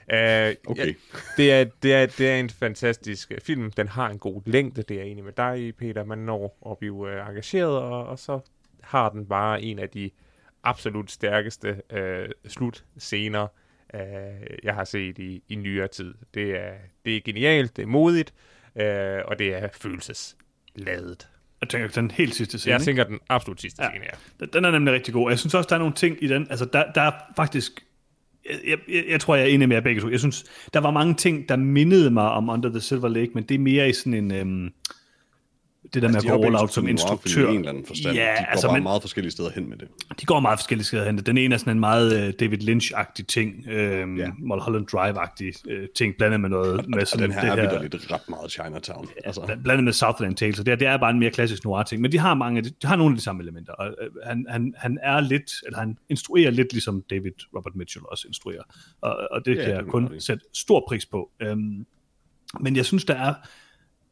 Uh, 0.07 0.71
Okay. 0.71 0.95
det, 1.37 1.51
er, 1.53 1.63
det, 1.83 1.93
er, 1.93 2.05
det 2.05 2.29
er 2.29 2.35
en 2.35 2.49
fantastisk 2.49 3.31
øh, 3.31 3.39
film. 3.41 3.71
Den 3.71 3.87
har 3.87 4.09
en 4.09 4.19
god 4.19 4.41
længde. 4.45 4.83
Det 4.83 4.95
er 4.95 5.01
jeg 5.01 5.09
enig 5.09 5.23
med 5.23 5.33
dig 5.33 5.67
i, 5.67 5.71
Peter. 5.71 6.03
Man 6.03 6.17
når 6.17 6.69
at 6.71 6.77
blive 6.77 6.93
uh, 6.93 7.29
engageret, 7.29 7.77
og, 7.77 8.07
og 8.07 8.19
så 8.19 8.39
har 8.83 9.09
den 9.09 9.25
bare 9.25 9.61
en 9.61 9.79
af 9.79 9.89
de 9.89 10.11
absolut 10.63 11.11
stærkeste 11.11 11.81
uh, 11.93 12.49
slutscener, 12.51 13.47
uh, 13.93 13.99
jeg 14.63 14.75
har 14.75 14.83
set 14.83 15.17
i, 15.17 15.43
i 15.47 15.55
nyere 15.55 15.87
tid. 15.87 16.13
Det 16.33 16.59
er, 16.59 16.73
det 17.05 17.15
er 17.15 17.21
genialt, 17.21 17.75
det 17.75 17.83
er 17.83 17.87
modigt, 17.87 18.33
uh, 18.75 19.29
og 19.29 19.39
det 19.39 19.55
er 19.55 19.67
følelsesladet. 19.73 21.30
Jeg 21.61 21.69
tænker, 21.69 21.87
den 21.87 22.11
helt 22.11 22.35
sidste 22.35 22.59
scene. 22.59 22.73
Jeg 22.73 22.81
tænker 22.81 23.03
den 23.03 23.19
absolut 23.29 23.61
sidste 23.61 23.83
Ja. 23.83 23.89
scene, 23.89 24.05
ja. 24.41 24.45
Den- 24.53 24.65
er 24.65 24.71
nemlig 24.71 24.93
rigtig 24.93 25.13
god. 25.13 25.29
Jeg 25.31 25.39
synes 25.39 25.53
også, 25.53 25.67
der 25.67 25.75
er 25.75 25.79
nogle 25.79 25.93
ting 25.93 26.17
i 26.21 26.27
den. 26.27 26.47
Altså, 26.49 26.65
der, 26.65 26.83
der 26.95 27.01
er 27.01 27.11
faktisk... 27.35 27.71
Jeg, 28.49 28.59
jeg, 28.67 28.77
jeg, 28.95 29.03
jeg 29.09 29.19
tror, 29.21 29.35
jeg 29.35 29.43
er 29.43 29.47
enig 29.53 29.67
med 29.67 29.75
jer 29.75 29.81
begge 29.81 30.01
to. 30.01 30.09
Jeg 30.09 30.19
synes, 30.19 30.45
der 30.73 30.79
var 30.79 30.91
mange 30.91 31.13
ting, 31.13 31.49
der 31.49 31.55
mindede 31.55 32.11
mig 32.11 32.31
om 32.31 32.49
Under 32.49 32.69
the 32.69 32.79
Silver 32.81 33.07
Lake, 33.09 33.31
men 33.35 33.43
det 33.43 33.55
er 33.55 33.59
mere 33.59 33.89
i 33.89 33.93
sådan 33.93 34.13
en... 34.13 34.31
Øhm, 34.31 34.69
det 35.93 36.01
der 36.01 36.07
med 36.07 36.15
Altså, 36.15 36.29
at 36.29 36.33
de 36.33 36.39
gå 36.41 36.45
all 36.45 36.55
out 36.55 36.73
som 36.73 36.87
instruktør. 36.87 37.47
I 37.47 37.51
en 37.51 37.55
eller 37.57 37.69
anden 37.69 37.85
forstand. 37.85 38.15
Ja, 38.15 38.21
de 38.21 38.37
går 38.37 38.45
altså, 38.51 38.67
bare 38.67 38.75
men, 38.77 38.83
meget 38.83 39.01
forskellige 39.01 39.31
steder 39.31 39.49
hen 39.55 39.69
med 39.69 39.77
det. 39.77 39.87
de 40.21 40.25
går 40.25 40.39
meget 40.39 40.59
forskellige 40.59 40.85
steder 40.85 41.05
hen. 41.05 41.17
Den 41.17 41.37
ene 41.37 41.53
er 41.55 41.59
sådan 41.59 41.73
en 41.73 41.79
meget 41.79 42.27
uh, 42.27 42.33
David 42.39 42.57
Lynch-agtig 42.57 43.25
ting, 43.25 43.67
øhm, 43.67 44.17
Ja. 44.17 44.29
Mulholland 44.39 44.87
Drive-agtig 44.87 45.71
uh, 45.71 45.85
ting, 45.95 46.13
blandet 46.17 46.39
med 46.41 46.49
noget 46.49 46.75
med 46.89 47.01
Og 47.01 47.07
sådan 47.07 47.23
den 47.29 47.31
her 47.39 47.55
det 47.55 47.63
er 47.63 47.69
vidderligt 47.69 48.11
ret 48.11 48.29
meget 48.29 48.51
Chinatown. 48.51 49.07
Altså, 49.25 49.41
bl- 49.41 49.61
blandet 49.63 49.83
med 49.83 49.93
Southland 49.93 50.35
Tales, 50.35 50.57
så 50.57 50.63
det, 50.63 50.79
det 50.79 50.87
er 50.87 50.97
bare 50.97 51.11
en 51.11 51.19
mere 51.19 51.31
klassisk 51.31 51.63
noir-ting, 51.63 52.01
men 52.01 52.11
de 52.11 52.17
har 52.17 52.33
mange, 52.33 52.61
de 52.61 52.73
har 52.87 52.95
nogle 52.95 53.13
af 53.13 53.17
de 53.17 53.23
samme 53.23 53.41
elementer, 53.43 53.73
og 53.73 53.87
øh, 53.87 54.09
han, 54.25 54.45
han, 54.49 54.73
han 54.77 54.97
er 55.03 55.19
lidt, 55.19 55.51
eller 55.65 55.79
han 55.79 55.97
instruerer 56.09 56.51
lidt 56.51 56.73
ligesom 56.73 57.03
David 57.09 57.31
Robert 57.55 57.75
Mitchell 57.75 58.05
også 58.11 58.27
instruerer, 58.27 58.63
og, 59.01 59.17
og 59.31 59.45
det 59.45 59.51
Ja, 59.55 59.61
kan 59.61 59.69
det 59.69 59.75
jeg 59.77 59.85
kun 59.85 60.19
sætte 60.19 60.45
stor 60.53 60.85
pris 60.87 61.05
på. 61.05 61.29
Øhm, 61.41 61.85
men 62.59 62.75
jeg 62.75 62.85
synes, 62.85 63.05
der 63.05 63.13
er 63.15 63.33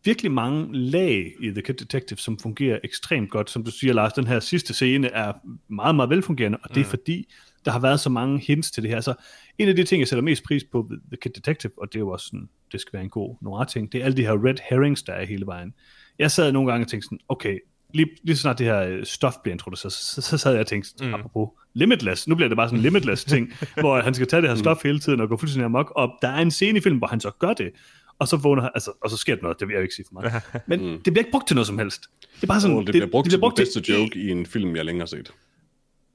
virkelig 0.03 0.31
mange 0.31 0.77
lag 0.77 1.33
i 1.39 1.49
The 1.49 1.61
Kid 1.61 1.73
Detective, 1.73 2.19
som 2.19 2.39
fungerer 2.39 2.79
ekstremt 2.83 3.29
godt. 3.29 3.49
Som 3.49 3.63
du 3.63 3.71
siger, 3.71 3.93
Lars, 3.93 4.13
den 4.13 4.27
her 4.27 4.39
sidste 4.39 4.73
scene 4.73 5.07
er 5.07 5.33
meget, 5.67 5.95
meget 5.95 6.09
velfungerende, 6.09 6.57
og 6.63 6.75
det 6.75 6.81
er 6.81 6.85
fordi, 6.85 7.33
der 7.65 7.71
har 7.71 7.79
været 7.79 7.99
så 7.99 8.09
mange 8.09 8.39
hints 8.39 8.71
til 8.71 8.83
det 8.83 8.91
her. 8.91 9.01
Så 9.01 9.13
en 9.57 9.69
af 9.69 9.75
de 9.75 9.83
ting, 9.83 9.99
jeg 9.99 10.07
sætter 10.07 10.23
mest 10.23 10.43
pris 10.43 10.63
på 10.71 10.87
ved 10.89 10.97
The 11.11 11.17
Kid 11.21 11.31
Detective, 11.31 11.71
og 11.77 11.87
det 11.87 11.95
er 11.95 11.99
jo 11.99 12.09
også 12.09 12.25
sådan, 12.25 12.49
det 12.71 12.81
skal 12.81 12.93
være 12.93 13.03
en 13.03 13.09
god 13.09 13.35
noir-ting, 13.41 13.91
det 13.91 14.01
er 14.01 14.05
alle 14.05 14.17
de 14.17 14.21
her 14.21 14.45
red 14.45 14.55
herrings, 14.69 15.03
der 15.03 15.13
er 15.13 15.25
hele 15.25 15.45
vejen. 15.45 15.73
Jeg 16.19 16.31
sad 16.31 16.51
nogle 16.51 16.71
gange 16.71 16.85
og 16.85 16.89
tænkte 16.89 17.05
sådan, 17.05 17.19
okay, 17.29 17.59
lige, 17.93 18.07
lige 18.23 18.35
så 18.35 18.41
snart 18.41 18.59
det 18.59 18.65
her 18.65 18.81
øh, 18.81 19.05
stof 19.05 19.33
bliver 19.43 19.53
introduceret, 19.53 19.93
så, 19.93 20.13
så, 20.13 20.21
så 20.21 20.37
sad 20.37 20.51
jeg 20.51 20.59
og 20.59 20.67
tænkte, 20.67 21.05
mm. 21.05 21.13
apropos 21.13 21.49
Limitless, 21.73 22.27
nu 22.27 22.35
bliver 22.35 22.49
det 22.49 22.55
bare 22.55 22.67
sådan 22.67 22.79
en 22.79 22.83
Limitless 22.83 23.25
ting, 23.25 23.53
hvor 23.81 24.01
han 24.01 24.13
skal 24.13 24.27
tage 24.27 24.41
det 24.41 24.49
her 24.49 24.57
stof 24.57 24.83
hele 24.83 24.99
tiden 24.99 25.19
og 25.19 25.29
gå 25.29 25.37
fuldstændig 25.37 25.65
amok, 25.65 25.91
og 25.95 26.11
der 26.21 26.27
er 26.27 26.41
en 26.41 26.51
scene 26.51 26.77
i 26.77 26.81
filmen, 26.81 26.97
hvor 26.97 27.07
han 27.07 27.19
så 27.19 27.31
gør 27.39 27.53
det, 27.53 27.71
og 28.19 28.27
så 28.27 28.37
vågner 28.37 28.61
han, 28.61 28.71
altså, 28.75 28.91
og 29.01 29.09
så 29.09 29.17
sker 29.17 29.35
der 29.35 29.41
noget, 29.41 29.59
det 29.59 29.67
vil 29.67 29.73
jeg 29.73 29.79
jo 29.79 29.83
ikke 29.83 29.95
sige 29.95 30.05
for 30.07 30.13
mig. 30.13 30.41
Men 30.67 30.79
mm. 30.79 31.01
det 31.03 31.13
bliver 31.13 31.19
ikke 31.19 31.31
brugt 31.31 31.47
til 31.47 31.55
noget 31.55 31.67
som 31.67 31.79
helst. 31.79 32.01
Det 32.35 32.43
er 32.43 32.47
bare 32.47 32.61
sådan, 32.61 32.77
det, 32.77 32.87
det 32.87 32.93
bliver 32.93 33.07
brugt 33.07 33.25
det 33.25 33.31
til 33.31 33.39
bliver 33.39 33.49
den 33.49 33.55
bedste 33.55 33.93
joke 33.93 34.19
i 34.19 34.29
en 34.29 34.45
film, 34.45 34.75
jeg 34.75 34.85
længere 34.85 35.01
har 35.01 35.07
set. 35.07 35.33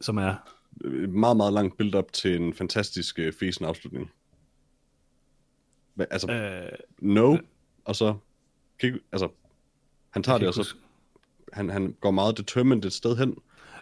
som 0.00 0.18
er, 0.18 0.34
Et 0.84 1.10
meget, 1.10 1.36
meget 1.36 1.52
langt 1.52 1.76
build-up 1.76 2.12
til 2.12 2.36
en 2.36 2.54
fantastisk 2.54 3.18
uh, 3.18 3.32
fesen 3.40 3.64
afslutning. 3.64 4.10
Hva, 5.94 6.06
altså, 6.10 6.32
øh, 6.32 6.78
no, 6.98 7.36
og 7.84 7.96
så... 7.96 8.14
Kig, 8.80 8.94
altså, 9.12 9.28
han 10.10 10.22
tager 10.22 10.38
det, 10.38 10.48
og 10.48 10.54
kan 10.54 10.64
så... 10.64 10.74
Han, 11.52 11.70
han 11.70 11.96
går 12.00 12.10
meget 12.10 12.38
determined 12.38 12.84
et 12.84 12.92
sted 12.92 13.16
hen, 13.16 13.36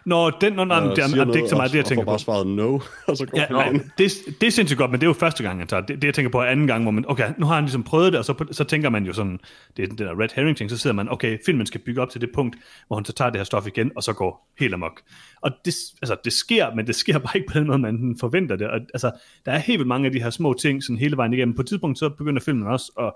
Nå, 0.05 0.29
den, 0.41 0.53
nå, 0.53 0.63
nej, 0.63 0.77
og 0.77 0.95
det, 0.95 1.03
er, 1.03 1.35
ikke 1.35 1.49
så 1.49 1.55
meget 1.55 1.71
det, 1.71 1.77
jeg 1.77 1.85
tænker 1.85 2.03
på. 2.03 2.11
bare 2.11 2.19
svaret 2.19 2.47
no, 2.47 2.79
og 3.07 3.17
så 3.17 3.25
går 3.25 3.39
Ja, 3.39 3.45
nej, 3.49 3.69
det, 3.97 4.11
det 4.41 4.47
er 4.47 4.51
sindssygt 4.51 4.77
godt, 4.77 4.91
men 4.91 4.99
det 4.99 5.05
er 5.05 5.09
jo 5.09 5.13
første 5.13 5.43
gang, 5.43 5.59
han 5.59 5.67
tager 5.67 5.81
det. 5.81 6.01
Det, 6.01 6.03
jeg 6.03 6.13
tænker 6.13 6.31
på 6.31 6.39
er 6.39 6.45
anden 6.45 6.67
gang, 6.67 6.83
hvor 6.83 6.91
man, 6.91 7.05
okay, 7.07 7.29
nu 7.37 7.45
har 7.45 7.55
han 7.55 7.63
ligesom 7.63 7.83
prøvet 7.83 8.13
det, 8.13 8.19
og 8.19 8.25
så, 8.25 8.45
så 8.51 8.63
tænker 8.63 8.89
man 8.89 9.05
jo 9.05 9.13
sådan, 9.13 9.39
det 9.77 9.83
er 9.83 9.87
den 9.87 9.97
der 9.97 10.21
red 10.21 10.29
herring 10.35 10.57
ting, 10.57 10.69
så 10.69 10.77
sidder 10.77 10.95
man, 10.95 11.09
okay, 11.09 11.37
filmen 11.45 11.65
skal 11.65 11.81
bygge 11.85 12.01
op 12.01 12.09
til 12.09 12.21
det 12.21 12.29
punkt, 12.33 12.55
hvor 12.87 12.95
han 12.95 13.05
så 13.05 13.13
tager 13.13 13.29
det 13.29 13.39
her 13.39 13.45
stof 13.45 13.67
igen, 13.67 13.91
og 13.95 14.03
så 14.03 14.13
går 14.13 14.49
helt 14.59 14.73
amok. 14.73 15.01
Og 15.41 15.51
det, 15.65 15.73
altså, 16.01 16.15
det 16.23 16.33
sker, 16.33 16.75
men 16.75 16.87
det 16.87 16.95
sker 16.95 17.17
bare 17.25 17.37
ikke 17.37 17.51
på 17.51 17.59
den 17.59 17.67
måde, 17.67 17.79
man 17.79 18.15
forventer 18.19 18.55
det. 18.55 18.67
Og, 18.67 18.79
altså, 18.93 19.11
der 19.45 19.51
er 19.51 19.57
helt 19.57 19.79
vildt 19.79 19.87
mange 19.87 20.05
af 20.05 20.11
de 20.11 20.23
her 20.23 20.29
små 20.29 20.53
ting, 20.53 20.83
sådan 20.83 20.97
hele 20.97 21.17
vejen 21.17 21.33
igennem. 21.33 21.55
På 21.55 21.61
et 21.61 21.67
tidspunkt, 21.67 21.99
så 21.99 22.09
begynder 22.09 22.41
filmen 22.41 22.67
også 22.67 22.91
at 22.99 23.13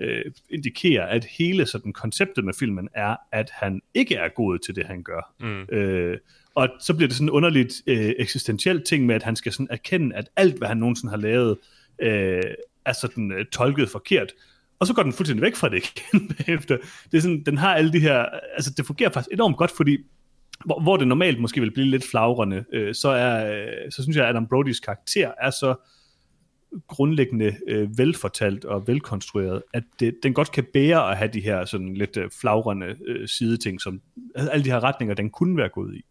øh, 0.00 0.24
indikere, 0.50 1.10
at 1.10 1.24
hele 1.24 1.66
sådan 1.66 1.92
konceptet 1.92 2.44
med 2.44 2.54
filmen 2.58 2.88
er, 2.94 3.16
at 3.32 3.50
han 3.52 3.80
ikke 3.94 4.14
er 4.14 4.28
god 4.28 4.58
til 4.58 4.76
det, 4.76 4.86
han 4.86 5.02
gør. 5.02 5.34
Mm. 5.40 5.76
Øh, 5.76 6.18
og 6.54 6.68
så 6.80 6.94
bliver 6.94 7.08
det 7.08 7.16
sådan 7.16 7.26
en 7.26 7.30
underligt 7.30 7.74
øh, 7.86 8.12
eksistentielt 8.18 8.84
ting 8.84 9.06
med, 9.06 9.14
at 9.14 9.22
han 9.22 9.36
skal 9.36 9.52
sådan 9.52 9.68
erkende, 9.70 10.16
at 10.16 10.28
alt, 10.36 10.58
hvad 10.58 10.68
han 10.68 10.76
nogensinde 10.76 11.10
har 11.10 11.18
lavet, 11.18 11.58
øh, 12.02 12.42
er 12.84 12.92
sådan 12.92 13.32
øh, 13.32 13.46
tolket 13.46 13.88
forkert. 13.88 14.32
Og 14.78 14.86
så 14.86 14.94
går 14.94 15.02
den 15.02 15.12
fuldstændig 15.12 15.42
væk 15.42 15.56
fra 15.56 15.68
det 15.68 15.76
igen 15.76 16.28
bagefter. 16.36 16.76
Det 17.12 17.18
er 17.18 17.22
sådan, 17.22 17.42
den 17.46 17.58
har 17.58 17.74
alle 17.74 17.92
de 17.92 18.00
her, 18.00 18.24
altså 18.54 18.70
det 18.76 18.86
fungerer 18.86 19.10
faktisk 19.10 19.32
enormt 19.32 19.56
godt, 19.56 19.70
fordi 19.76 19.98
hvor, 20.64 20.80
hvor 20.80 20.96
det 20.96 21.08
normalt 21.08 21.40
måske 21.40 21.60
vil 21.60 21.70
blive 21.70 21.86
lidt 21.86 22.04
flagrende, 22.10 22.64
øh, 22.72 22.94
så, 22.94 23.08
er, 23.08 23.52
øh, 23.52 23.90
så 23.90 24.02
synes 24.02 24.16
jeg, 24.16 24.24
at 24.24 24.30
Adam 24.30 24.46
Brodys 24.46 24.80
karakter 24.80 25.32
er 25.40 25.50
så 25.50 25.74
grundlæggende 26.88 27.56
øh, 27.66 27.98
velfortalt 27.98 28.64
og 28.64 28.86
velkonstrueret, 28.86 29.62
at 29.74 29.82
det, 30.00 30.14
den 30.22 30.34
godt 30.34 30.52
kan 30.52 30.64
bære 30.72 31.10
at 31.10 31.16
have 31.16 31.30
de 31.32 31.40
her 31.40 31.64
sådan 31.64 31.94
lidt 31.94 32.16
øh, 32.16 32.30
flagrende 32.40 32.96
øh, 33.06 33.28
sideting, 33.28 33.80
som 33.80 34.00
alle 34.34 34.64
de 34.64 34.70
her 34.70 34.84
retninger, 34.84 35.14
den 35.14 35.30
kunne 35.30 35.56
være 35.56 35.68
gået 35.68 35.96
i. 35.96 36.04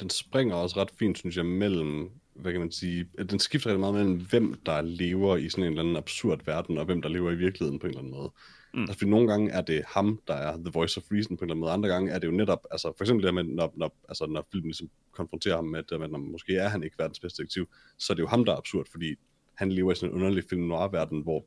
Den 0.00 0.10
springer 0.10 0.54
også 0.54 0.80
ret 0.80 0.90
fint, 0.98 1.18
synes 1.18 1.36
jeg, 1.36 1.46
mellem, 1.46 2.10
hvad 2.34 2.52
kan 2.52 2.60
man 2.60 2.72
sige, 2.72 3.06
den 3.30 3.38
skifter 3.38 3.70
rigtig 3.70 3.80
meget 3.80 3.94
mellem, 3.94 4.20
hvem 4.30 4.60
der 4.66 4.80
lever 4.80 5.36
i 5.36 5.48
sådan 5.48 5.64
en 5.64 5.70
eller 5.70 5.82
anden 5.82 5.96
absurd 5.96 6.40
verden, 6.46 6.78
og 6.78 6.84
hvem 6.84 7.02
der 7.02 7.08
lever 7.08 7.30
i 7.30 7.36
virkeligheden 7.36 7.78
på 7.78 7.86
en 7.86 7.90
eller 7.90 8.00
anden 8.00 8.14
måde. 8.14 8.32
Mm. 8.74 8.80
Altså, 8.80 8.98
fordi 8.98 9.10
nogle 9.10 9.28
gange 9.28 9.50
er 9.50 9.60
det 9.60 9.82
ham, 9.86 10.20
der 10.28 10.34
er 10.34 10.56
the 10.56 10.70
voice 10.74 11.00
of 11.00 11.04
reason 11.12 11.36
på 11.36 11.44
en 11.44 11.46
eller 11.46 11.54
anden 11.54 11.60
måde, 11.60 11.72
andre 11.72 11.88
gange 11.88 12.12
er 12.12 12.18
det 12.18 12.26
jo 12.26 12.32
netop, 12.32 12.66
altså 12.70 12.92
for 12.96 13.04
eksempel 13.04 13.26
det 13.26 13.34
med, 13.34 13.44
når, 13.44 13.72
når, 13.76 13.96
altså, 14.08 14.26
når 14.26 14.48
filmen 14.52 14.68
ligesom 14.68 14.90
konfronterer 15.12 15.56
ham 15.56 15.64
med, 15.64 15.78
at, 15.78 16.02
at 16.02 16.10
når, 16.10 16.18
måske 16.18 16.56
er 16.56 16.68
han 16.68 16.82
ikke 16.82 16.98
verdens 16.98 17.20
bedste 17.20 17.42
detektiv, 17.42 17.68
så 17.98 18.12
er 18.12 18.14
det 18.14 18.22
jo 18.22 18.28
ham, 18.28 18.44
der 18.44 18.52
er 18.52 18.56
absurd, 18.56 18.86
fordi 18.90 19.14
han 19.60 19.72
lever 19.72 19.92
i 19.92 19.94
sådan 19.94 20.10
en 20.10 20.14
underlig 20.16 20.44
film 20.50 20.62
noir-verden, 20.62 21.22
hvor 21.22 21.44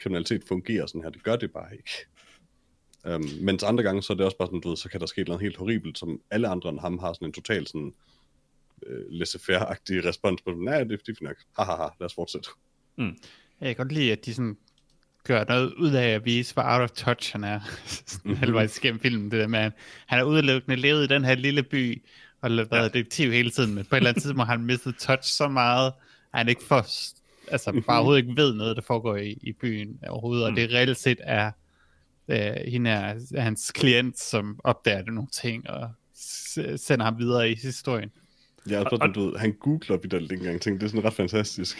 kriminalitet 0.00 0.44
fungerer 0.48 0.86
sådan 0.86 1.02
her, 1.02 1.10
det 1.10 1.22
gør 1.22 1.36
det 1.36 1.52
bare 1.52 1.72
ikke. 1.72 1.90
Um, 3.14 3.44
mens 3.44 3.62
andre 3.62 3.82
gange, 3.82 4.02
så 4.02 4.12
er 4.12 4.16
det 4.16 4.26
også 4.26 4.38
bare 4.38 4.48
sådan, 4.48 4.60
du 4.60 4.68
ved, 4.68 4.76
så 4.76 4.88
kan 4.88 5.00
der 5.00 5.06
ske 5.06 5.22
noget 5.22 5.40
helt 5.40 5.56
horribelt, 5.56 5.98
som 5.98 6.20
alle 6.30 6.48
andre 6.48 6.70
end 6.70 6.80
ham 6.80 6.98
har 6.98 7.12
sådan 7.12 7.28
en 7.28 7.32
total 7.32 7.66
sådan, 7.66 7.94
øh, 8.86 9.04
laissez-faire-agtig 9.08 10.04
respons 10.04 10.42
på, 10.42 10.50
nej, 10.50 10.84
det, 10.84 10.92
er 10.92 10.98
fint 11.06 11.22
nok, 11.22 11.36
ha, 11.58 11.64
ha, 11.64 11.72
ha, 11.72 11.88
lad 12.00 12.06
os 12.06 12.14
fortsætte. 12.14 12.48
Jeg 13.60 13.76
kan 13.76 13.76
godt 13.76 13.92
lide, 13.92 14.12
at 14.12 14.24
de 14.24 14.34
sådan 14.34 14.56
gør 15.24 15.44
noget 15.48 15.72
ud 15.74 15.90
af 15.90 16.08
at 16.08 16.24
vise, 16.24 16.54
hvor 16.54 16.62
out 16.62 16.82
of 16.82 16.90
touch 16.90 17.32
han 17.32 17.44
er 17.44 17.60
sådan 18.06 18.36
halvvejs 18.36 18.80
gennem 18.80 19.00
filmen. 19.00 19.30
Det 19.30 19.40
der 19.40 19.46
med, 19.46 19.58
han, 19.58 19.72
han 20.06 20.18
er 20.18 20.24
udelukkende 20.24 20.76
levet 20.76 21.04
i 21.04 21.06
den 21.06 21.24
her 21.24 21.34
lille 21.34 21.62
by, 21.62 22.02
og 22.40 22.50
været 22.50 22.72
ja. 22.72 22.84
detektiv 22.84 23.32
hele 23.32 23.50
tiden, 23.50 23.74
men 23.74 23.84
på 23.84 23.94
et 23.94 23.96
eller 23.96 24.10
andet 24.10 24.22
tidspunkt 24.22 24.46
har 24.46 24.56
han 24.56 24.66
mistet 24.66 24.96
touch 24.98 25.32
så 25.32 25.48
meget, 25.48 25.92
at 26.32 26.38
han 26.38 26.48
ikke 26.48 26.64
får, 26.64 26.86
altså 27.48 27.82
bare 27.86 27.96
overhovedet 27.96 28.22
ikke 28.22 28.36
ved 28.36 28.54
noget, 28.54 28.76
der 28.76 28.82
foregår 28.82 29.16
i, 29.16 29.38
i 29.42 29.52
byen 29.52 29.98
overhovedet, 30.08 30.44
og 30.44 30.52
det 30.56 30.72
reelt 30.72 30.96
set 30.98 31.18
er 31.22 31.50
øh, 32.28 32.52
hende 32.68 32.90
er, 32.90 33.14
er 33.34 33.40
hans 33.40 33.70
klient, 33.70 34.20
som 34.20 34.60
opdager 34.64 35.02
nogle 35.10 35.28
ting, 35.32 35.70
og 35.70 35.90
s- 36.16 36.80
sender 36.80 37.04
ham 37.04 37.18
videre 37.18 37.50
i 37.50 37.54
historien. 37.54 38.10
Ja, 38.70 38.80
og 38.80 38.86
sådan, 38.90 39.12
du 39.12 39.24
ved, 39.24 39.36
han 39.38 39.52
googler 39.60 39.96
vidt 39.96 40.32
engang 40.32 40.60
ting, 40.60 40.80
det 40.80 40.86
er 40.86 40.90
sådan 40.90 41.04
ret 41.04 41.12
fantastisk. 41.12 41.78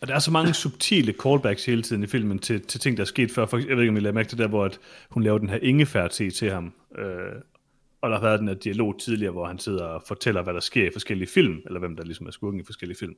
Og 0.00 0.08
der 0.08 0.14
er 0.14 0.18
så 0.18 0.30
mange 0.30 0.54
subtile 0.54 1.14
callbacks 1.22 1.64
hele 1.64 1.82
tiden 1.82 2.02
i 2.02 2.06
filmen 2.06 2.38
til, 2.38 2.60
til 2.60 2.80
ting, 2.80 2.96
der 2.96 3.02
er 3.02 3.06
sket 3.06 3.30
før. 3.30 3.46
For, 3.46 3.58
jeg 3.58 3.68
ved 3.76 3.78
ikke, 3.82 3.90
om 3.90 3.96
I 3.96 4.00
lader 4.00 4.14
mærke 4.14 4.28
til 4.28 4.38
der, 4.38 4.48
hvor 4.48 4.64
at 4.64 4.78
hun 5.10 5.22
laver 5.22 5.38
den 5.38 5.48
her 5.48 5.58
ingefær 5.62 6.08
til 6.08 6.32
til 6.32 6.50
ham. 6.50 6.72
Øh, 6.98 7.32
og 8.04 8.10
der 8.10 8.16
har 8.16 8.22
været 8.26 8.40
den 8.40 8.48
her 8.48 8.54
dialog 8.54 9.00
tidligere, 9.00 9.32
hvor 9.32 9.46
han 9.46 9.58
sidder 9.58 9.84
og 9.84 10.02
fortæller, 10.06 10.42
hvad 10.42 10.54
der 10.54 10.60
sker 10.60 10.86
i 10.86 10.90
forskellige 10.92 11.28
film, 11.28 11.58
eller 11.66 11.80
hvem 11.80 11.96
der 11.96 12.04
ligesom 12.04 12.26
er 12.26 12.30
skurken 12.30 12.60
i 12.60 12.64
forskellige 12.64 12.98
film. 12.98 13.14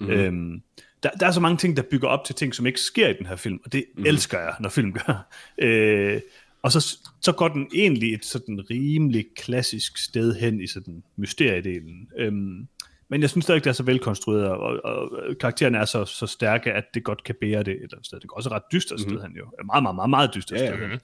Mm-hmm. 0.00 0.14
Øhm, 0.14 0.62
der, 1.02 1.10
der 1.10 1.26
er 1.26 1.30
så 1.30 1.40
mange 1.40 1.56
ting, 1.56 1.76
der 1.76 1.82
bygger 1.82 2.08
op 2.08 2.24
til 2.24 2.34
ting, 2.34 2.54
som 2.54 2.66
ikke 2.66 2.80
sker 2.80 3.08
i 3.08 3.12
den 3.12 3.26
her 3.26 3.36
film, 3.36 3.60
og 3.64 3.72
det 3.72 3.84
mm-hmm. 3.94 4.06
elsker 4.06 4.38
jeg, 4.38 4.54
når 4.60 4.68
film 4.68 4.92
gør. 4.92 5.28
Øh, 5.58 6.20
og 6.62 6.72
så, 6.72 6.98
så 7.20 7.32
går 7.32 7.48
den 7.48 7.68
egentlig 7.74 8.14
et 8.14 8.24
sådan 8.24 8.66
rimelig 8.70 9.26
klassisk 9.36 9.98
sted 9.98 10.34
hen 10.34 10.60
i 10.60 10.66
sådan 10.66 11.02
mysteriedelen. 11.16 12.08
Øhm, 12.18 12.68
men 13.08 13.20
jeg 13.20 13.30
synes 13.30 13.44
stadig, 13.44 13.64
det 13.64 13.70
er 13.70 13.74
så 13.74 13.82
velkonstrueret, 13.82 14.46
og, 14.46 14.84
og, 14.84 15.10
karaktererne 15.40 15.78
er 15.78 15.84
så, 15.84 16.04
så 16.04 16.26
stærke, 16.26 16.72
at 16.72 16.84
det 16.94 17.04
godt 17.04 17.24
kan 17.24 17.34
bære 17.40 17.62
det 17.62 17.68
et 17.68 17.74
eller 17.74 17.88
andet 17.92 18.06
sted. 18.06 18.20
Det 18.20 18.28
går 18.28 18.36
også 18.36 18.50
ret 18.50 18.62
dystert 18.72 19.00
sted, 19.00 19.10
mm-hmm. 19.10 19.22
han 19.22 19.32
jo. 19.36 19.44
Meget, 19.66 19.82
meget, 19.82 19.94
meget, 19.94 20.10
meget 20.10 20.30
dystert 20.34 20.60
Ja, 20.60 20.64
ja, 20.64 20.70
ja. 20.70 20.76
sted. 20.76 20.98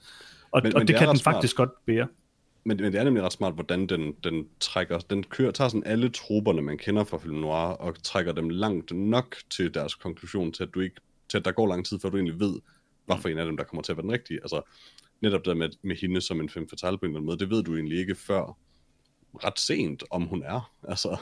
Og, 0.51 0.61
Men- 0.63 0.73
og 0.73 0.79
men 0.79 0.87
det, 0.87 0.87
det 0.87 0.95
kan 0.95 1.07
den 1.07 1.17
smart. 1.17 1.35
faktisk 1.35 1.55
godt 1.55 1.69
bære. 1.85 2.07
Men, 2.67 2.77
men 2.77 2.91
det 2.93 2.99
er 2.99 3.03
nemlig 3.03 3.23
ret 3.23 3.33
smart, 3.33 3.53
hvordan 3.53 3.87
den, 3.87 4.13
den 4.23 4.47
trækker, 4.59 4.99
den 4.99 5.23
kører, 5.23 5.51
tager 5.51 5.67
sådan 5.67 5.83
alle 5.83 6.09
troberne, 6.09 6.61
man 6.61 6.77
kender 6.77 7.03
fra 7.03 7.17
film 7.17 7.35
noir, 7.35 7.53
og 7.73 8.03
trækker 8.03 8.31
dem 8.31 8.49
langt 8.49 8.91
nok 8.91 9.35
til 9.49 9.73
deres 9.73 9.95
konklusion, 9.95 10.51
til 10.51 10.63
at, 10.63 10.69
du 10.73 10.79
ikke, 10.79 10.95
til 11.29 11.37
at 11.37 11.45
der 11.45 11.51
går 11.51 11.67
lang 11.67 11.85
tid, 11.85 11.99
før 11.99 12.09
du 12.09 12.17
egentlig 12.17 12.39
ved, 12.39 12.59
hvad 13.05 13.15
for 13.21 13.29
en 13.29 13.37
af 13.37 13.45
dem, 13.45 13.57
der 13.57 13.63
kommer 13.63 13.81
til 13.83 13.91
at 13.91 13.97
være 13.97 14.03
den 14.03 14.11
rigtige. 14.11 14.39
Altså, 14.41 14.61
netop 15.21 15.45
der 15.45 15.53
med, 15.53 15.69
med 15.81 15.95
hende 15.95 16.21
som 16.21 16.39
en 16.41 16.49
femme 16.49 16.69
fatale 16.69 16.97
på 16.97 17.05
en 17.05 17.09
eller 17.09 17.17
anden 17.19 17.25
måde, 17.25 17.37
det 17.39 17.49
ved 17.49 17.63
du 17.63 17.75
egentlig 17.75 17.97
ikke 17.99 18.15
før 18.15 18.57
ret 19.43 19.59
sent, 19.59 20.03
om 20.11 20.23
hun 20.23 20.43
er. 20.43 20.71
Altså, 20.87 21.17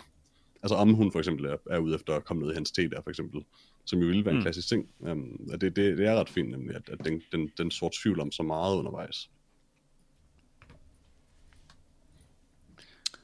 altså 0.64 0.76
om 0.76 0.94
hun 0.94 1.12
for 1.12 1.20
eksempel 1.20 1.46
er, 1.46 1.58
er 1.70 1.78
ude 1.78 1.96
efter 1.96 2.16
at 2.16 2.26
komme 2.26 2.44
ned 2.44 2.52
i 2.52 2.56
hans 2.56 2.72
te 2.72 2.90
der, 2.90 3.02
for 3.02 3.10
eksempel. 3.10 3.42
Som 3.86 4.00
jo 4.00 4.06
ville 4.08 4.26
være 4.26 4.32
en 4.34 4.38
Mm. 4.38 4.44
klassisk 4.44 4.68
ting. 4.68 4.88
Um, 5.00 5.48
og 5.54 5.62
det, 5.62 5.76
det, 5.76 5.98
det 5.98 6.08
er 6.08 6.16
ret 6.16 6.30
fint, 6.30 6.50
nemlig, 6.50 6.76
at, 6.76 6.90
at 6.90 7.06
den, 7.06 7.22
den, 7.32 7.52
den 7.58 7.72
sort 7.72 7.92
tvivl 8.04 8.20
om 8.20 8.32
så 8.32 8.44
meget 8.44 8.76
undervejs. 8.78 9.30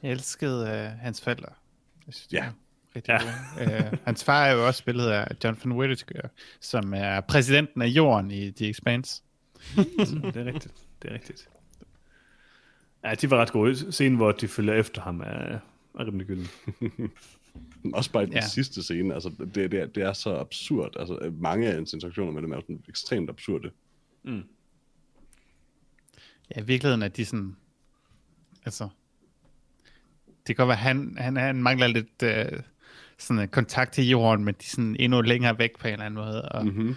Jeg 0.04 0.12
elskede 0.12 0.62
uh, 0.64 1.00
hans 1.02 1.22
forældre. 1.22 1.50
Jeg 2.08 2.14
synes, 2.14 2.34
Ja. 2.34 2.52
Rigtig 2.96 3.20
ja. 3.58 3.92
uh, 3.92 3.98
hans 4.06 4.24
far 4.24 4.46
er 4.46 4.52
jo 4.54 4.68
også 4.68 4.78
spillet 4.78 5.08
af 5.08 5.28
Jonathan 5.44 5.72
Whittaker, 5.72 6.28
som 6.62 6.94
er 6.94 7.22
præsidenten 7.22 7.82
af 7.82 7.88
jorden 7.88 8.32
i 8.32 8.52
The 8.52 8.70
Expanse. 8.70 9.24
det 9.76 10.36
er 10.36 10.46
rigtigt. 10.46 10.74
Det 11.02 11.10
er 11.10 11.14
rigtigt. 11.14 11.50
Ja, 13.04 13.16
de 13.16 13.32
var 13.32 13.38
ret 13.42 13.52
gode. 13.52 13.92
Scenen, 13.92 14.16
hvor 14.16 14.32
de 14.32 14.48
følger 14.48 14.74
efter 14.74 15.02
ham, 15.02 15.20
er, 15.20 15.26
er 15.26 15.60
rimelig 16.08 16.28
gylden. 16.28 16.48
Også 17.94 18.12
bare 18.12 18.24
i 18.24 18.26
den 18.26 18.34
Ja. 18.34 18.48
sidste 18.48 18.84
scene, 18.84 19.14
altså 19.14 19.30
det, 19.56 19.56
det, 19.72 19.74
er, 19.74 19.86
det 19.86 20.04
er 20.04 20.14
så 20.14 20.38
absurd. 20.38 20.96
Altså 21.00 21.34
mange 21.40 21.68
af 21.68 21.74
hans 21.74 21.94
interaktioner 21.94 22.32
med 22.32 22.42
dem 22.42 22.52
er 22.52 22.60
sådan 22.60 22.84
ekstremt 22.90 23.30
absurde. 23.30 23.72
Ja, 26.56 26.62
i 26.62 26.66
virkeligheden 26.66 27.02
er 27.02 27.08
de 27.08 27.26
sådan... 27.26 27.56
Altså... 28.66 28.90
Det 30.50 30.56
kan 30.58 30.68
være, 30.68 30.78
han, 30.78 31.16
han, 31.18 31.38
han 31.38 31.64
mangler 31.64 31.88
lidt 31.88 32.24
uh, 32.24 32.60
sådan 33.18 33.42
en 33.42 33.48
kontakt 33.48 33.94
til 33.94 34.10
jorden, 34.10 34.46
men 34.46 34.54
de 34.54 34.60
er 34.66 34.70
sådan 34.70 34.96
endnu 35.00 35.22
længere 35.22 35.60
væk 35.60 35.78
på 35.80 35.88
en 35.88 35.94
eller 35.94 36.06
anden 36.06 36.24
måde. 36.24 36.42
Og, 36.42 36.66
Mm-hmm. 36.66 36.96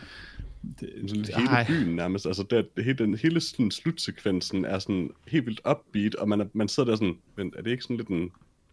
det, 0.81 0.91
Sådan 1.09 1.25
hele 1.25 1.51
ej, 1.51 1.67
byen 1.67 1.97
nærmest, 1.97 2.27
altså 2.27 2.43
det, 2.43 2.77
det, 2.77 2.85
hele, 2.85 2.99
den, 2.99 3.15
hele 3.15 3.41
sådan 3.41 3.71
slutsekvensen 3.71 4.65
er 4.65 4.79
sådan 4.79 5.11
helt 5.29 5.47
vildt 5.47 5.61
upbeat, 5.71 6.15
og 6.15 6.29
man, 6.29 6.41
er, 6.41 6.45
man 6.53 6.69
sidder 6.69 6.91
der 6.91 6.97
sådan, 6.97 7.19
men 7.37 7.53
er 7.57 7.63
det 7.63 7.71
ikke 7.71 7.83
sådan 7.83 7.97
lidt 7.97 8.09
en, 8.09 8.31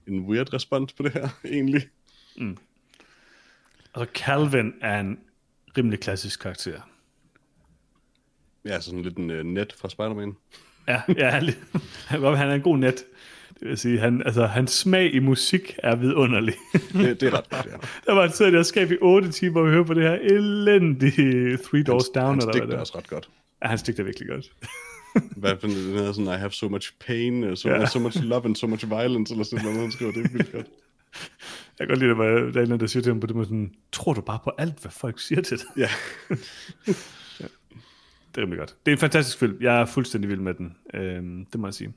en 0.08 0.20
weird 0.20 0.54
respons 0.54 0.94
på 0.94 1.04
det 1.04 1.12
her, 1.12 1.30
egentlig? 1.56 1.82
Altså, 3.96 4.14
Calvin 4.14 4.74
er 4.82 5.00
en 5.00 5.20
rimelig 5.78 6.00
klassisk 6.00 6.40
karakter. 6.40 6.82
Ja, 8.66 8.80
sådan 8.80 9.02
lidt 9.02 9.18
en 9.18 9.30
uh, 9.32 9.46
net 9.46 9.74
fra 9.78 9.90
Spider-Man. 9.90 10.36
Ja, 10.88 11.02
ja 11.18 11.30
han, 11.30 11.44
han, 12.08 12.38
han 12.38 12.50
er 12.50 12.54
en 12.54 12.62
god 12.62 12.78
net. 12.78 13.04
Vil 13.62 13.78
sige, 13.78 14.00
han, 14.00 14.22
altså, 14.26 14.46
hans 14.46 14.72
smag 14.72 15.14
i 15.14 15.20
musik 15.20 15.76
er 15.78 15.96
vidunderlig. 15.96 16.54
Det, 16.74 17.22
det 17.22 17.24
er 17.24 17.38
ret 17.38 17.50
godt, 17.50 17.66
ja. 17.66 17.72
der 18.06 18.14
var 18.14 18.24
en 18.26 18.32
tid, 18.32 18.46
jeg 18.46 18.66
skab 18.66 18.92
i 18.92 18.98
8 19.02 19.32
timer 19.32 19.62
og 19.62 19.68
høre 19.70 19.86
på 19.86 19.94
det 19.94 20.04
her 20.04 20.14
elendige 20.14 21.58
Three 21.58 21.84
Doors 21.84 22.10
Down. 22.10 22.26
Hans 22.34 22.44
eller 22.46 22.54
digt 22.54 22.68
det 22.68 22.74
er 22.74 22.80
også 22.80 22.98
ret 22.98 23.08
godt. 23.08 23.30
Ja, 23.64 23.68
han 23.68 23.78
stigter 23.78 24.04
virkelig 24.04 24.28
godt. 24.30 24.52
Hvad 25.38 25.56
for 25.60 25.68
den 25.68 25.76
hedder 25.76 26.12
sådan, 26.14 26.34
I 26.34 26.38
have 26.38 26.52
so 26.52 26.70
much 26.70 26.94
pain, 27.08 27.56
so, 27.56 27.70
Ja. 27.70 27.80
ja. 27.80 27.86
so 27.86 28.00
much 28.00 28.24
love 28.24 28.46
and 28.46 28.56
so 28.56 28.68
much 28.68 28.90
violence, 28.90 29.34
eller 29.34 29.44
sådan 29.44 29.66
noget, 29.66 29.80
han 29.80 29.92
skriver, 29.92 30.12
det 30.12 30.26
er 30.26 30.30
vildt 30.34 30.52
godt. 30.52 30.68
Jeg 31.80 31.88
kan 31.88 31.98
godt 31.98 32.00
lide, 32.00 32.12
at 32.12 32.54
der 32.54 32.62
er 32.62 32.74
en 32.74 32.80
der 32.80 32.88
siger 32.88 33.04
til 33.04 33.10
ham 33.10 33.20
på 33.20 33.28
det 33.28 33.36
måde 33.36 33.46
sådan, 33.46 33.72
tror 33.92 34.14
du 34.14 34.22
bare 34.22 34.40
på 34.44 34.52
alt, 34.58 34.80
hvad 34.82 34.92
folk 34.92 35.20
siger 35.20 35.42
til 35.42 35.58
dig? 35.58 35.66
Ja, 35.78 35.90
Det 38.36 38.38
er 38.38 38.42
rimelig 38.42 38.60
godt. 38.60 38.76
Det 38.86 38.92
er 38.92 38.96
en 38.96 39.00
fantastisk 39.00 39.40
film. 39.40 39.58
Jeg 39.62 39.82
er 39.82 39.86
fuldstændig 39.86 40.30
vild 40.30 40.40
med 40.40 40.54
den. 40.54 40.76
Øhm, 40.94 41.46
det 41.46 41.60
må 41.60 41.68
jeg 41.68 41.74
sige. 41.74 41.94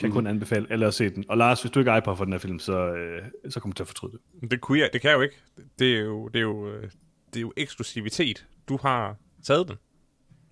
Kan 0.00 0.08
Mhm. 0.08 0.14
kun 0.16 0.26
anbefale 0.26 0.66
alle 0.70 0.86
at 0.86 0.94
se 0.94 1.10
den. 1.10 1.24
Og 1.28 1.36
Lars, 1.38 1.60
hvis 1.62 1.70
du 1.70 1.78
ikke 1.78 1.90
er 1.90 1.96
iPod 1.96 2.16
for 2.16 2.24
den 2.24 2.32
her 2.32 2.38
film, 2.38 2.58
så, 2.58 2.92
øh, 2.94 3.22
så 3.48 3.60
kommer 3.60 3.72
du 3.74 3.76
til 3.76 3.82
at 3.82 3.86
fortryde 3.88 4.12
det. 4.42 4.50
Det, 4.50 4.60
kunne 4.60 4.78
jeg, 4.78 4.90
det 4.92 5.00
kan 5.00 5.10
jeg 5.10 5.16
jo 5.16 5.22
ikke. 5.22 5.36
Det 5.78 5.96
er 5.96 6.00
jo, 6.00 6.28
det 6.28 6.36
er 6.36 6.40
jo, 6.42 6.68
øh, 6.68 6.82
det 7.26 7.36
er 7.36 7.40
jo 7.40 7.52
eksklusivitet. 7.56 8.46
Du 8.68 8.78
har 8.82 9.16
taget 9.42 9.68
den. 9.68 9.76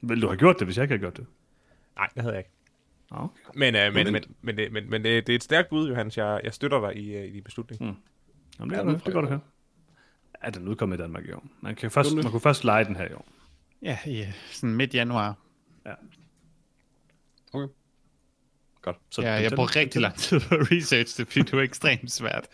Vil 0.03 0.23
du 0.23 0.27
have 0.27 0.37
gjort 0.39 0.59
det, 0.59 0.67
hvis 0.67 0.77
jeg 0.77 0.83
ikke 0.83 0.93
havde 0.93 1.01
gjort 1.01 1.17
det? 1.17 1.27
Nej, 1.97 2.09
det 2.15 2.23
havde 2.23 2.35
jeg 2.35 2.41
ikke. 2.41 2.51
Ah, 3.11 3.25
Okay. 3.25 3.35
Men, 3.55 3.75
øh, 3.75 3.83
men, 3.83 3.95
men, 3.95 4.07
Moment. 4.07 4.29
men, 4.43 4.57
det, 4.57 4.73
men, 4.73 4.91
men 4.91 5.05
det, 5.05 5.27
det 5.27 5.33
er 5.33 5.37
et 5.37 5.43
stærkt 5.43 5.69
bud, 5.69 5.89
Johannes. 5.89 6.19
Jeg, 6.19 6.41
jeg 6.45 6.55
støtter 6.55 6.81
dig 6.81 6.97
i, 6.97 7.17
øh, 7.17 7.25
i 7.25 7.31
din 7.31 7.45
beslutning. 7.45 7.83
Mm. 7.83 7.95
Jamen, 8.59 8.71
det, 8.71 8.77
Ja, 8.77 8.83
er 8.83 8.87
det, 8.93 9.05
det 9.05 9.13
går 9.13 9.21
du 9.21 9.27
fra- 9.27 9.35
her. 9.35 9.41
Ja, 10.45 10.51
den 10.51 10.69
udkommer 10.69 10.97
i 10.97 10.99
Danmark 10.99 11.25
i 11.25 11.33
år. 11.33 11.47
Man, 11.61 11.75
kan 11.75 11.91
først, 11.91 12.15
man 12.15 12.25
kunne 12.25 12.41
først 12.41 12.65
lege 12.65 12.85
den 12.85 12.97
her 12.97 13.09
i 13.09 13.13
år. 13.13 13.27
ja, 13.83 13.99
ja, 14.07 14.33
sådan 14.53 14.75
midt 14.77 14.95
januar. 14.95 15.37
Ja. 15.87 15.95
okay. 17.53 17.73
Godt. 18.93 18.97
Så 19.11 19.23
ja, 19.23 19.33
jeg 19.33 19.53
brugte 19.57 19.81
rigtig 19.81 20.01
lang 20.01 20.15
tid 20.15 20.41
på 20.41 20.55
research 20.73 21.17
det, 21.19 21.27
fordi 21.27 21.41
det 21.41 21.53
var 21.53 21.63
ekstremt 21.63 22.13
svært. 22.13 22.47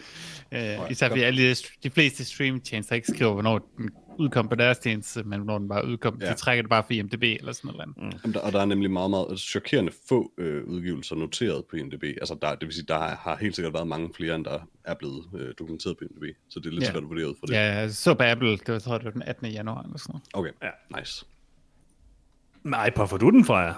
Uh, 0.52 0.90
især 0.90 1.08
fordi 1.08 1.22
alle 1.22 1.42
de, 1.50 1.54
de 1.82 1.90
fleste 1.90 2.24
streamtjenester 2.24 2.94
ikke 2.94 3.08
skriver, 3.14 3.32
hvornår 3.32 3.70
den 3.78 3.90
udkom 4.18 4.48
på 4.48 4.54
deres 4.54 4.78
tjeneste, 4.78 5.22
men 5.22 5.40
hvornår 5.40 5.58
den 5.58 5.68
bare 5.68 5.86
udkom. 5.86 6.18
Ja. 6.20 6.30
De 6.30 6.34
trækker 6.34 6.62
det 6.62 6.68
bare 6.70 6.82
for 6.86 6.92
IMDb 6.92 7.22
eller 7.22 7.52
sådan 7.52 7.70
noget. 7.72 7.88
Mm. 7.96 8.02
Jamen, 8.24 8.34
der, 8.34 8.40
og 8.40 8.52
der 8.52 8.60
er 8.60 8.64
nemlig 8.64 8.90
meget, 8.90 9.10
meget 9.10 9.38
chokerende 9.40 9.92
få 10.08 10.32
øh, 10.38 10.64
udgivelser 10.64 11.16
noteret 11.16 11.64
på 11.70 11.76
IMDb. 11.76 12.02
Altså, 12.04 12.36
der, 12.42 12.54
det 12.54 12.66
vil 12.66 12.74
sige, 12.74 12.84
der 12.88 12.98
har 12.98 13.38
helt 13.40 13.54
sikkert 13.54 13.74
været 13.74 13.88
mange 13.88 14.10
flere, 14.16 14.34
end 14.34 14.44
der 14.44 14.58
er 14.84 14.94
blevet 14.94 15.24
øh, 15.38 15.54
dokumenteret 15.58 15.96
på 15.98 16.04
IMDb. 16.04 16.36
Så 16.50 16.60
det 16.60 16.66
er 16.66 16.70
lidt 16.70 16.84
Ja. 16.84 16.90
svært 16.90 17.02
at 17.02 17.08
vurdere 17.08 17.28
ud 17.28 17.34
fra 17.40 17.46
det. 17.46 17.54
Ja, 17.54 17.78
jeg 17.78 17.90
så 17.90 18.14
på 18.14 18.22
Apple, 18.22 18.50
det 18.50 18.68
var, 18.68 18.74
jeg 18.74 18.82
tror, 18.82 18.96
det 18.98 19.04
var 19.04 19.10
den 19.10 19.22
18. 19.22 19.46
januar 19.46 19.82
eller 19.82 19.98
sådan 19.98 20.20
Okay, 20.34 20.50
Ja. 20.62 20.98
nice. 21.00 21.24
IPod, 22.88 23.08
får 23.08 23.16
du 23.16 23.30
den 23.30 23.44
fra 23.44 23.58
jer? 23.58 23.74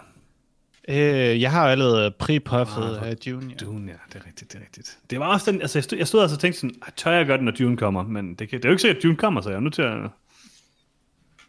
Øh, 0.88 1.40
jeg 1.40 1.50
har 1.50 1.68
allerede 1.68 2.10
pre-puffet 2.22 2.96
Ah, 2.98 3.08
af 3.08 3.14
June. 3.26 3.46
Ja. 3.50 3.54
Dune, 3.66 3.92
ja, 3.92 3.96
det 4.12 4.22
er 4.22 4.26
rigtigt, 4.26 4.52
det 4.52 4.58
er 4.58 4.62
rigtigt. 4.62 4.98
Det 5.10 5.20
var 5.20 5.26
også 5.26 5.50
den, 5.52 5.60
altså 5.62 5.78
jeg 5.78 5.84
stod, 5.84 5.98
jeg 5.98 6.06
stod 6.08 6.20
altså 6.22 6.36
og 6.36 6.40
tænkte 6.40 6.60
sådan, 6.60 6.74
"Ej, 6.82 6.90
tør 6.96 7.10
jeg 7.10 7.26
gøre 7.26 7.36
det, 7.36 7.44
når 7.44 7.52
Dune 7.52 7.76
kommer? 7.76 8.02
Men 8.02 8.34
det, 8.34 8.48
kan, 8.48 8.58
det 8.58 8.64
er 8.64 8.68
jo 8.68 8.72
ikke 8.72 8.80
sikkert, 8.82 8.96
at 8.96 9.02
Dune 9.02 9.16
kommer, 9.16 9.40
så 9.40 9.48
jeg 9.50 9.56
er 9.56 9.60
nødt 9.60 9.74
til 9.74 9.82
at, 9.82 9.98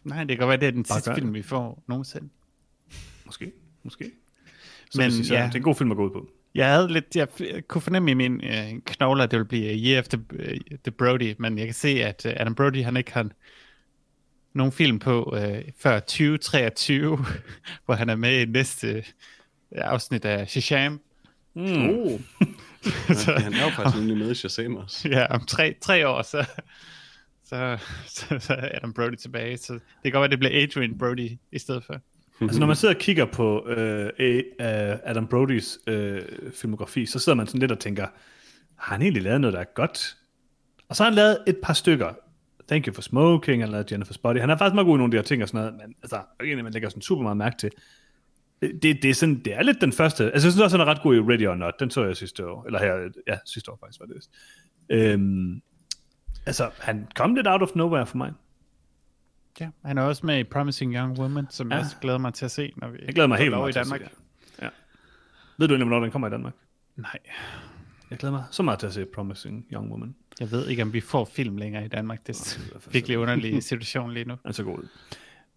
Nej, 0.04 0.18
det 0.18 0.28
kan 0.28 0.38
godt 0.38 0.48
være, 0.48 0.60
det 0.60 0.66
er 0.68 0.70
den 0.72 0.84
sidste 0.84 1.10
gør 1.10 1.14
det. 1.14 1.22
film, 1.22 1.34
vi 1.34 1.42
får 1.42 1.82
nogensinde. 1.86 2.28
måske, 3.26 3.52
måske. 3.82 4.10
Så 4.90 4.98
Men, 4.98 5.04
Men, 5.04 5.10
sige, 5.12 5.24
så, 5.26 5.34
ja. 5.34 5.46
det 5.46 5.52
er 5.52 5.56
en 5.56 5.62
god 5.62 5.74
film 5.74 5.90
at 5.90 5.96
gå 5.96 6.04
ud 6.06 6.10
på. 6.10 6.28
Jeg 6.54 6.68
havde 6.72 6.92
lidt, 6.92 7.16
jeg 7.16 7.28
kunne 7.68 7.82
fornemme 7.82 8.10
i 8.10 8.14
min 8.14 8.40
øh, 8.44 8.72
knogler, 8.86 9.24
at 9.24 9.30
det 9.30 9.38
ville 9.38 9.48
blive 9.48 9.76
Year 9.86 9.98
After 9.98 10.18
øh, 10.32 10.58
The 10.84 10.90
Brody, 10.90 11.34
men 11.38 11.58
jeg 11.58 11.66
kan 11.66 11.74
se, 11.74 11.88
at 11.88 12.26
øh, 12.26 12.32
Adam 12.36 12.54
Brody, 12.54 12.82
han 12.84 12.96
ikke 12.96 13.12
har 13.12 13.30
nogen 14.58 14.72
film 14.72 14.98
på 14.98 15.36
øh, 15.36 15.62
før 15.78 15.98
2023, 16.00 17.18
hvor 17.84 17.94
han 17.94 18.08
er 18.08 18.16
med 18.16 18.40
i 18.40 18.44
næste 18.44 18.88
øh, 18.96 19.02
afsnit 19.72 20.24
af 20.24 20.48
Shazam. 20.48 21.00
Mm. 21.54 21.88
Oh. 21.88 22.20
Så- 23.14 23.32
ja, 23.32 23.38
han 23.38 23.54
er 23.54 23.64
jo 23.64 23.70
faktisk 23.70 23.96
nemlig 23.96 24.16
med 24.16 24.30
i 24.30 24.34
Shazam 24.34 24.76
også. 24.76 25.08
Ja, 25.08 25.26
om 25.26 25.46
tre, 25.46 25.74
tre 25.80 26.08
år, 26.08 26.22
så, 26.22 26.44
så, 27.44 27.78
så, 28.06 28.38
så 28.38 28.54
er 28.54 28.76
Adam 28.76 28.92
Brody 28.92 29.14
tilbage. 29.16 29.56
Så 29.58 29.72
det 29.72 29.80
kan 30.04 30.12
godt 30.12 30.20
være, 30.20 30.30
det 30.30 30.38
bliver 30.38 30.62
Adrian 30.62 30.98
Brody 30.98 31.30
i 31.52 31.58
stedet 31.58 31.84
for. 31.84 31.94
Altså 32.40 32.60
når 32.60 32.66
man 32.66 32.76
sidder 32.76 32.94
og 32.94 33.00
kigger 33.00 33.24
på 33.24 33.68
øh, 33.68 34.10
øh, 34.18 34.42
Adam 35.04 35.26
Brodys 35.26 35.78
øh, 35.86 36.22
filmografi, 36.54 37.06
så 37.06 37.18
sidder 37.18 37.36
man 37.36 37.46
sådan 37.46 37.60
lidt 37.60 37.72
og 37.72 37.78
tænker, 37.78 38.06
har 38.76 38.94
han 38.94 39.02
egentlig 39.02 39.22
lavet 39.22 39.40
noget, 39.40 39.54
der 39.54 39.60
er 39.60 39.64
godt? 39.74 40.16
Og 40.88 40.96
så 40.96 41.02
har 41.02 41.10
han 41.10 41.14
lavet 41.16 41.38
et 41.46 41.56
par 41.62 41.72
stykker. 41.72 42.12
Thank 42.68 42.86
You 42.86 42.94
for 42.94 43.02
Smoking, 43.02 43.62
han 43.62 43.68
har 43.68 43.82
lavet 43.82 43.92
Jennifer's 43.92 44.20
Body. 44.22 44.40
Han 44.40 44.50
er 44.50 44.56
faktisk 44.56 44.74
meget 44.74 44.86
god 44.86 44.96
i 44.96 44.98
nogle 44.98 45.04
af 45.04 45.10
de 45.10 45.16
her 45.16 45.22
ting 45.22 45.42
og 45.42 45.48
sådan 45.48 45.60
noget, 45.60 45.86
men 45.86 45.94
altså, 46.02 46.22
egentlig, 46.40 46.64
man 46.64 46.72
lægger 46.72 46.88
sådan 46.88 47.02
super 47.02 47.22
meget 47.22 47.36
mærke 47.36 47.56
til. 47.58 47.70
Det, 48.62 48.82
det, 48.82 49.04
er 49.04 49.14
sådan, 49.14 49.42
det 49.44 49.54
er 49.54 49.62
lidt 49.62 49.80
den 49.80 49.92
første. 49.92 50.24
Altså, 50.24 50.46
jeg 50.46 50.52
synes 50.52 50.60
også, 50.60 50.78
han 50.78 50.88
er 50.88 50.90
ret 50.90 51.02
god 51.02 51.14
i 51.16 51.20
Ready 51.20 51.46
or 51.46 51.54
Not. 51.54 51.74
Den 51.80 51.90
så 51.90 52.04
jeg 52.04 52.16
sidste 52.16 52.46
år. 52.46 52.64
Eller 52.66 52.78
her, 52.78 53.10
ja, 53.26 53.38
sidste 53.46 53.70
år 53.72 53.78
faktisk 53.80 54.00
var 54.00 54.06
det. 54.06 54.28
Øhm, 54.90 55.62
altså, 56.46 56.70
han 56.78 57.08
kom 57.14 57.34
lidt 57.34 57.46
out 57.46 57.62
of 57.62 57.74
nowhere 57.74 58.06
for 58.06 58.16
mig. 58.16 58.32
Ja, 59.60 59.68
han 59.84 59.98
er 59.98 60.02
også 60.02 60.26
med 60.26 60.38
i 60.38 60.44
Promising 60.44 60.94
Young 60.94 61.18
Woman, 61.18 61.46
som 61.50 61.68
ja. 61.68 61.74
Ja. 61.74 61.78
jeg 61.78 61.84
også 61.84 61.96
glæder 62.00 62.18
mig 62.18 62.34
til 62.34 62.44
at 62.44 62.50
se, 62.50 62.72
når 62.76 62.88
vi 62.88 62.98
Jeg 63.06 63.14
glæder 63.14 63.28
mig 63.28 63.38
helt 63.38 63.50
meget 63.50 63.68
i 63.68 63.72
til 63.72 63.80
at 63.80 63.86
se 63.86 63.92
Danmark. 63.92 64.10
det. 64.10 64.62
Ja. 64.62 64.68
Ved 65.58 65.68
du 65.68 65.74
egentlig, 65.74 65.88
hvornår 65.88 66.02
den 66.02 66.10
kommer 66.10 66.28
i 66.28 66.30
Danmark? 66.30 66.54
Nej, 66.96 67.18
Jeg 68.10 68.18
glæder 68.18 68.32
mig 68.34 68.44
så 68.50 68.62
meget 68.62 68.78
til 68.80 68.86
at 68.86 68.92
se 68.94 69.04
Promising 69.04 69.66
Young 69.72 69.90
Woman. 69.90 70.14
jeg 70.40 70.50
ved 70.50 70.68
ikke, 70.68 70.82
om 70.82 70.92
vi 70.92 71.00
får 71.00 71.24
film 71.24 71.56
længere 71.56 71.84
i 71.84 71.88
Danmark. 71.88 72.26
Det 72.26 72.36
er 72.36 72.78
fald 72.80 72.92
virkelig 72.92 73.18
underlig 73.18 73.62
situation 73.72 74.12
lige 74.14 74.24
nu. 74.24 74.34
Den 74.42 74.48
er 74.48 74.52
så 74.52 74.64
god. 74.64 74.88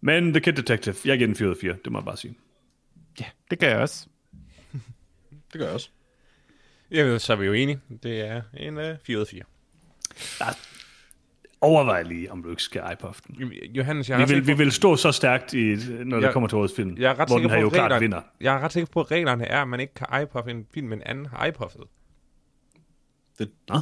Men 0.00 0.32
The 0.32 0.40
Kid 0.40 0.52
Detective, 0.52 0.94
jeg 1.04 1.18
giver 1.18 1.28
den 1.28 1.36
4 1.36 1.48
ud 1.48 1.54
af 1.54 1.58
4, 1.60 1.74
det 1.84 1.92
må 1.92 1.98
jeg 1.98 2.04
bare 2.04 2.16
sige. 2.16 2.34
Ja, 3.20 3.24
det 3.50 3.58
gør 3.58 3.68
jeg 3.68 3.78
også. 3.78 4.06
Det 5.52 5.58
gør 5.58 5.64
jeg 5.64 5.74
også. 5.74 5.88
Jamen, 6.90 7.18
så 7.20 7.32
er 7.32 7.36
vi 7.36 7.46
jo 7.46 7.52
enige. 7.52 7.80
Det 8.02 8.20
er 8.28 8.42
en 8.56 8.76
uh, 8.78 8.84
4 9.04 9.16
ud 9.16 9.20
af 9.20 9.26
4. 9.28 9.42
Overvej 11.60 12.02
lige, 12.02 12.32
om 12.32 12.42
du 12.42 12.50
ikke 12.50 12.62
skal 12.62 12.82
iPuff 12.92 13.20
den. 13.20 13.52
Johannes, 13.52 14.10
jeg 14.10 14.20
er, 14.22 14.26
Vi 14.26 14.34
vil, 14.34 14.46
vi 14.46 14.52
på, 14.52 14.58
vil 14.58 14.72
stå 14.72 14.96
så 14.96 15.12
stærkt, 15.12 15.54
i, 15.54 15.76
når 16.04 16.16
det 16.16 16.24
Jeg- 16.24 16.32
kommer 16.32 16.48
til 16.48 16.58
årets 16.58 16.74
film, 16.76 16.96
jeg 16.98 17.10
er 17.10 17.18
ret 17.18 17.28
hvor 17.28 17.36
sikker 17.36 17.48
den 17.48 17.50
her 17.50 17.56
på, 17.56 17.60
jo 17.62 17.68
klart 17.68 17.90
reglerne- 17.92 18.00
vinder. 18.00 18.20
jeg 18.40 18.54
er 18.54 18.58
ret 18.60 18.72
sikker 18.72 18.90
på, 18.92 19.00
at 19.00 19.10
reglerne 19.10 19.44
er, 19.44 19.62
at 19.62 19.68
man 19.68 19.80
ikke 19.80 19.94
kan 19.94 20.06
iPuff 20.22 20.46
en 20.48 20.66
film, 20.74 20.88
men 20.88 21.02
anden 21.06 21.26
har 21.26 21.46
iPuffet. 21.46 21.80
Det, 23.38 23.50
Nå? 23.68 23.78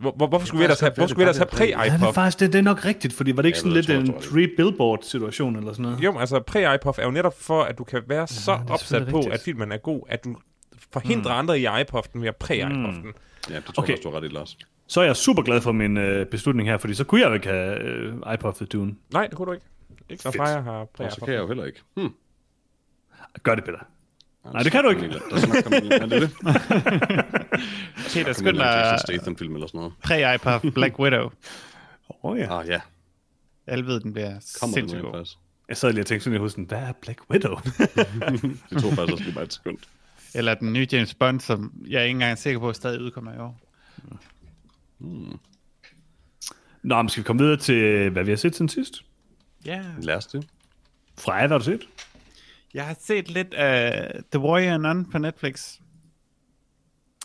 Hvor, 0.00 0.12
hvor, 0.16 0.26
hvorfor 0.26 0.46
skulle 0.46 0.58
vi 0.58 0.64
ellers 0.64 0.80
have, 0.80 0.92
hvor 0.96 1.06
skulle 1.06 1.16
vi 1.18 1.22
ellers 1.22 1.36
have 1.36 1.44
det 1.44 1.52
faktisk 1.58 1.78
Ja, 1.78 1.96
det 1.98 2.02
er 2.08 2.12
faktisk 2.12 2.40
det, 2.40 2.52
det 2.52 2.58
er 2.58 2.62
nok 2.62 2.84
rigtigt, 2.84 3.14
fordi 3.14 3.36
var 3.36 3.42
det 3.42 3.48
ikke 3.48 3.56
Ja, 3.56 3.60
sådan 3.60 3.72
lidt 3.72 3.90
en 3.90 4.14
pre-billboard-situation 4.14 5.56
eller 5.56 5.72
sådan 5.72 5.82
noget? 5.82 6.00
Jo, 6.04 6.12
men 6.12 6.20
altså 6.20 6.36
pre-iPuff 6.50 7.00
er 7.00 7.04
jo 7.04 7.10
netop 7.10 7.40
for, 7.40 7.62
at 7.62 7.78
du 7.78 7.84
kan 7.84 8.02
være 8.06 8.26
så 8.26 8.52
det 8.62 8.68
er 8.68 8.72
opsat 8.72 9.08
på, 9.08 9.16
rigtigt. 9.16 9.34
at 9.34 9.40
filmen 9.40 9.72
er 9.72 9.76
god, 9.76 10.00
at 10.08 10.24
du 10.24 10.36
forhindrer 10.92 11.32
andre 11.32 11.60
i 11.60 11.64
at 11.64 11.80
iPuff 11.80 12.08
den 12.08 12.20
ved 12.22 12.28
at 12.28 12.34
pre-iPuff 12.44 13.02
den. 13.02 13.12
ja, 13.50 13.56
det 13.56 13.64
tror 13.64 13.82
Okay. 13.82 13.88
jeg 13.88 13.98
også, 13.98 14.08
du 14.08 14.10
har 14.14 14.20
ret 14.20 14.24
i, 14.24 14.28
Lars. 14.34 14.56
Så 14.86 15.00
er 15.00 15.04
jeg 15.04 15.16
super 15.16 15.42
glad 15.42 15.60
for 15.60 15.72
min 15.72 15.96
øh, 15.96 16.26
beslutning 16.26 16.68
her, 16.68 16.78
fordi 16.78 16.94
så 16.94 17.04
kunne 17.04 17.20
jeg 17.20 17.28
jo 17.28 17.34
ikke 17.34 17.48
have 17.48 17.80
øh, 17.80 18.14
iPuffet 18.34 18.72
Dune. 18.72 18.94
Nej, 19.12 19.26
det 19.26 19.36
kunne 19.36 19.46
du 19.46 19.52
ikke. 19.52 19.66
Ikke 20.08 20.24
når 20.24 20.30
Fedt. 20.30 20.42
Freja 20.42 20.60
har 20.60 20.86
Og 20.98 21.12
så 21.12 21.20
kan 21.24 21.34
jeg 21.34 21.40
jo 21.40 21.46
heller 21.46 21.64
ikke. 21.64 21.80
Hmm. 21.96 22.10
Gør 23.42 23.54
det, 23.54 23.64
Peter. 23.64 23.78
Nej, 24.52 24.62
det 24.62 24.72
kan 24.72 24.84
du 24.84 24.90
ikke. 24.90 25.08
Der 25.30 25.38
snakker 25.38 25.70
man, 25.70 25.82
men 26.00 26.10
det 26.10 26.16
er 26.16 26.20
det. 26.20 26.30
Peter, 28.14 28.32
skynd 28.32 28.58
og 28.58 28.64
Jason 28.66 28.90
dig 28.92 29.00
Statham-film 29.00 29.54
eller 29.54 29.66
sådan 29.66 29.78
noget. 29.78 29.92
pre-iPuff 30.06 30.70
Black 30.70 30.98
Widow. 30.98 31.24
Åh 32.10 32.30
oh, 32.30 32.38
ja. 32.38 32.60
Ah 32.60 32.68
ja, 32.68 32.80
Alle 33.66 33.86
ved, 33.86 34.00
den 34.00 34.12
bliver 34.12 34.30
kommer 34.60 34.74
sindssygt 34.76 35.02
god. 35.02 35.12
faktisk. 35.14 35.36
Jeg 35.68 35.76
sad 35.76 35.92
lige 35.92 36.02
og 36.02 36.06
tænkte 36.06 36.24
sådan 36.24 36.36
i 36.36 36.40
husen, 36.40 36.64
hvad 36.64 36.78
er 36.78 36.92
Black 37.02 37.20
Widow? 37.30 37.56
Det 38.70 38.82
tog 38.82 38.92
faktisk 38.92 39.12
også 39.12 39.24
lige 39.24 39.34
bare 39.34 39.44
et 39.44 39.52
sekund. 39.52 39.78
Eller 40.34 40.54
den 40.54 40.72
nye 40.72 40.86
James 40.92 41.14
Bond, 41.14 41.40
som 41.40 41.72
jeg 41.88 41.98
er 41.98 42.02
ikke 42.04 42.10
engang 42.14 42.38
sikker 42.38 42.60
på, 42.60 42.68
at 42.68 42.76
stadig 42.76 43.00
udkommer 43.00 43.34
i 43.34 43.38
år. 43.38 43.60
Nå, 46.82 47.02
men 47.02 47.08
skal 47.08 47.22
vi 47.22 47.26
komme 47.26 47.42
videre 47.42 47.56
til, 47.56 48.10
hvad 48.10 48.24
vi 48.24 48.30
har 48.30 48.36
set 48.36 48.54
siden 48.56 48.68
sidst? 48.68 49.02
Ja. 49.64 49.82
Lad 50.02 50.14
os 50.16 50.26
det. 50.26 50.46
Freja, 51.18 51.46
hvad 51.46 51.48
har 51.54 51.58
du 51.58 51.64
set? 51.64 51.80
Jeg 52.74 52.86
har 52.86 52.96
set 53.00 53.30
lidt 53.30 53.54
af 53.54 54.10
The 54.32 54.40
Warrior 54.40 54.78
Nun 54.78 55.10
på 55.10 55.18
Netflix. 55.18 55.78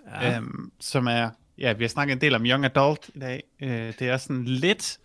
Ja. 0.06 0.38
Øhm, 0.38 0.72
som 0.80 1.08
er, 1.08 1.30
ja, 1.58 1.74
vi 1.74 1.84
har 1.84 1.90
snakket 1.90 2.14
en 2.14 2.22
del 2.22 2.36
om 2.36 2.46
Young 2.46 2.66
Adult 2.66 3.10
i 3.16 3.20
dag. 3.20 3.44
Øh, 3.60 3.94
det 4.00 4.02
er 4.02 4.18
sådan 4.18 4.46
lidt, 4.46 5.00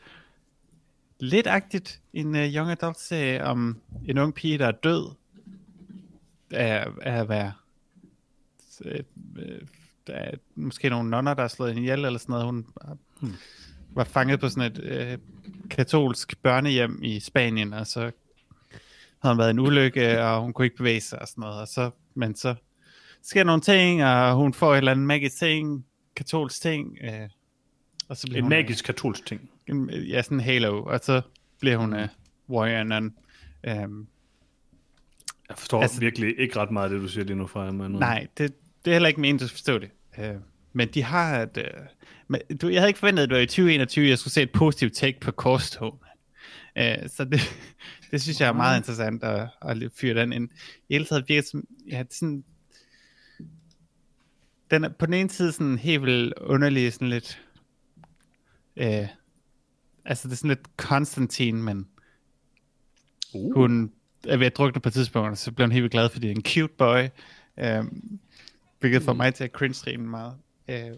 lidt 1.21 1.47
agtigt 1.47 2.01
en 2.13 2.35
uh, 2.35 2.41
Young 2.41 2.71
Adult 2.71 3.01
serie 3.01 3.45
om 3.45 3.81
en 4.09 4.19
ung 4.19 4.35
pige, 4.35 4.59
der 4.59 4.67
er 4.67 4.73
død 4.73 5.15
af, 6.51 6.87
af 7.03 7.21
at 7.21 7.29
være 7.29 7.53
øh, 8.85 9.03
øh, 9.39 9.61
der 10.07 10.15
er 10.15 10.35
måske 10.55 10.89
nogle 10.89 11.11
nonner, 11.11 11.35
der 11.35 11.43
har 11.43 11.49
slået 11.49 11.75
hende 11.75 11.83
ihjel 11.83 12.05
eller 12.05 12.19
sådan 12.19 12.33
noget. 12.33 12.47
Hun 12.47 12.67
hmm. 13.21 13.35
var 13.91 14.05
fanget 14.05 14.41
på 14.41 14.49
sådan 14.49 14.73
et 14.73 14.79
øh, 14.83 15.19
katolsk 15.71 16.43
børnehjem 16.43 17.03
i 17.03 17.21
Spanien, 17.21 17.73
og 17.73 17.87
så 17.87 18.11
havde 19.27 19.35
hun 19.35 19.39
været 19.39 19.51
en 19.51 19.59
ulykke, 19.59 20.23
og 20.23 20.41
hun 20.43 20.53
kunne 20.53 20.65
ikke 20.65 20.77
bevæge 20.77 21.01
sig 21.01 21.23
og 21.23 21.29
sådan 21.29 21.41
noget. 21.43 21.61
Og 21.61 21.69
så, 21.69 21.91
men 22.15 22.35
så 22.37 22.55
sker 23.23 23.45
nogle 23.45 23.61
ting, 23.63 24.05
og 24.05 24.35
hun 24.35 24.55
får 24.55 24.73
et 24.73 24.79
eller 24.79 24.91
andet 24.93 25.07
magisk 25.07 25.39
ting, 25.39 25.87
katolsk 26.17 26.63
ting, 26.63 26.99
øh, 27.05 27.29
og 28.09 28.17
så 28.17 28.27
bliver 28.27 28.39
En 28.39 28.45
hun, 28.45 28.49
magisk 28.51 28.85
katolsk 28.85 29.27
ting. 29.27 29.51
en, 29.67 29.91
ja, 29.91 30.23
sådan 30.23 30.37
en 30.37 30.45
halo, 30.45 30.85
og 30.85 31.01
så 31.03 31.21
bliver 31.61 31.77
hun 31.77 31.93
uh, 31.93 32.01
warrior 32.51 32.83
nun. 32.83 33.15
Um, 33.85 34.07
Jeg 35.49 35.59
forstår 35.59 35.83
Altså- 35.83 36.01
virkelig 36.01 36.35
ikke 36.39 36.57
ret 36.61 36.71
meget 36.71 36.85
af 36.85 36.91
det, 36.91 37.01
du 37.03 37.09
siger 37.09 37.25
lige 37.25 37.37
nu, 37.37 37.47
Freja. 37.47 37.71
Men, 37.71 37.91
nej, 37.91 38.27
det, 38.39 38.53
det 38.85 38.91
er 38.91 38.95
heller 38.95 39.09
ikke 39.09 39.21
meningen, 39.21 39.39
skal 39.49 39.55
forstå 39.57 39.79
det. 39.79 39.91
Uh, 40.19 40.25
men 40.73 40.89
de 40.89 41.03
har 41.03 41.43
et... 41.43 41.57
Uh, 41.57 41.81
men, 42.29 42.41
du, 42.63 42.69
jeg 42.69 42.81
havde 42.81 42.89
ikke 42.91 42.99
forventet, 42.99 43.23
at 43.23 43.29
det 43.29 43.37
var 43.37 43.43
i 43.43 43.47
2021, 43.47 44.09
jeg 44.09 44.19
skulle 44.19 44.33
se 44.35 44.43
et 44.43 44.53
positivt 44.53 44.95
take 44.95 45.21
på 45.21 45.31
Corstone. 45.31 45.99
Uh, 46.81 47.09
så 47.09 47.25
det, 47.25 47.41
det 48.11 48.23
synes 48.23 48.41
jeg 48.41 48.49
er 48.49 48.53
meget 48.53 48.79
interessant 48.79 49.25
at, 49.25 49.49
at 49.63 49.93
fyre 49.95 50.21
den 50.21 50.33
ind. 50.33 50.49
I 50.89 50.95
hele 50.95 51.05
taget 51.05 51.29
virker 51.29 51.49
som... 51.51 51.65
Ja, 51.91 52.03
det 52.03 52.15
sådan, 52.15 52.45
den 54.71 54.85
er 54.85 54.89
på 54.89 55.07
den 55.07 55.15
ene 55.15 55.31
side 55.31 55.53
sådan 55.53 55.79
helt 55.79 56.03
vildt 56.03 56.35
underlig, 56.41 56.93
sådan 56.93 57.09
lidt... 57.09 57.43
Uh, 58.77 59.09
altså 60.05 60.29
det 60.29 60.33
er 60.33 60.37
sådan 60.37 60.49
lidt 60.49 60.77
Konstantin, 60.77 61.63
men 61.63 61.89
Uh. 63.35 63.55
hun 63.55 63.93
er 64.25 64.37
ved 64.37 64.47
at 64.47 64.57
drukne 64.57 64.81
på 64.81 64.89
et 64.89 64.93
tidspunkt, 64.93 65.31
og 65.31 65.39
så 65.39 65.53
bliver 65.53 65.67
hun 65.67 65.73
helt 65.73 65.83
vildt 65.83 65.93
glad, 65.93 66.09
fordi 66.11 66.27
det 66.27 66.33
er 66.33 66.37
en 66.37 66.45
cute 66.45 66.75
boy. 66.79 67.09
Um, 67.81 68.21
hvilket 68.81 69.03
får 69.03 69.13
mig 69.13 69.35
til 69.35 69.45
at 69.45 69.51
cringe 69.51 69.91
rimelig 69.91 70.11
meget. 70.11 70.35
Uh, 70.69 70.97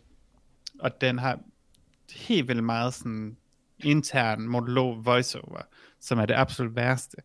og 0.81 1.01
den 1.01 1.19
har 1.19 1.41
helt 2.17 2.49
vildt 2.49 2.65
meget 2.65 2.95
sådan 2.95 3.37
intern 3.85 4.49
monolog 4.49 5.05
voiceover, 5.05 5.63
som 6.01 6.19
er 6.19 6.27
det 6.27 6.35
absolut 6.35 6.77
værste. 6.77 7.17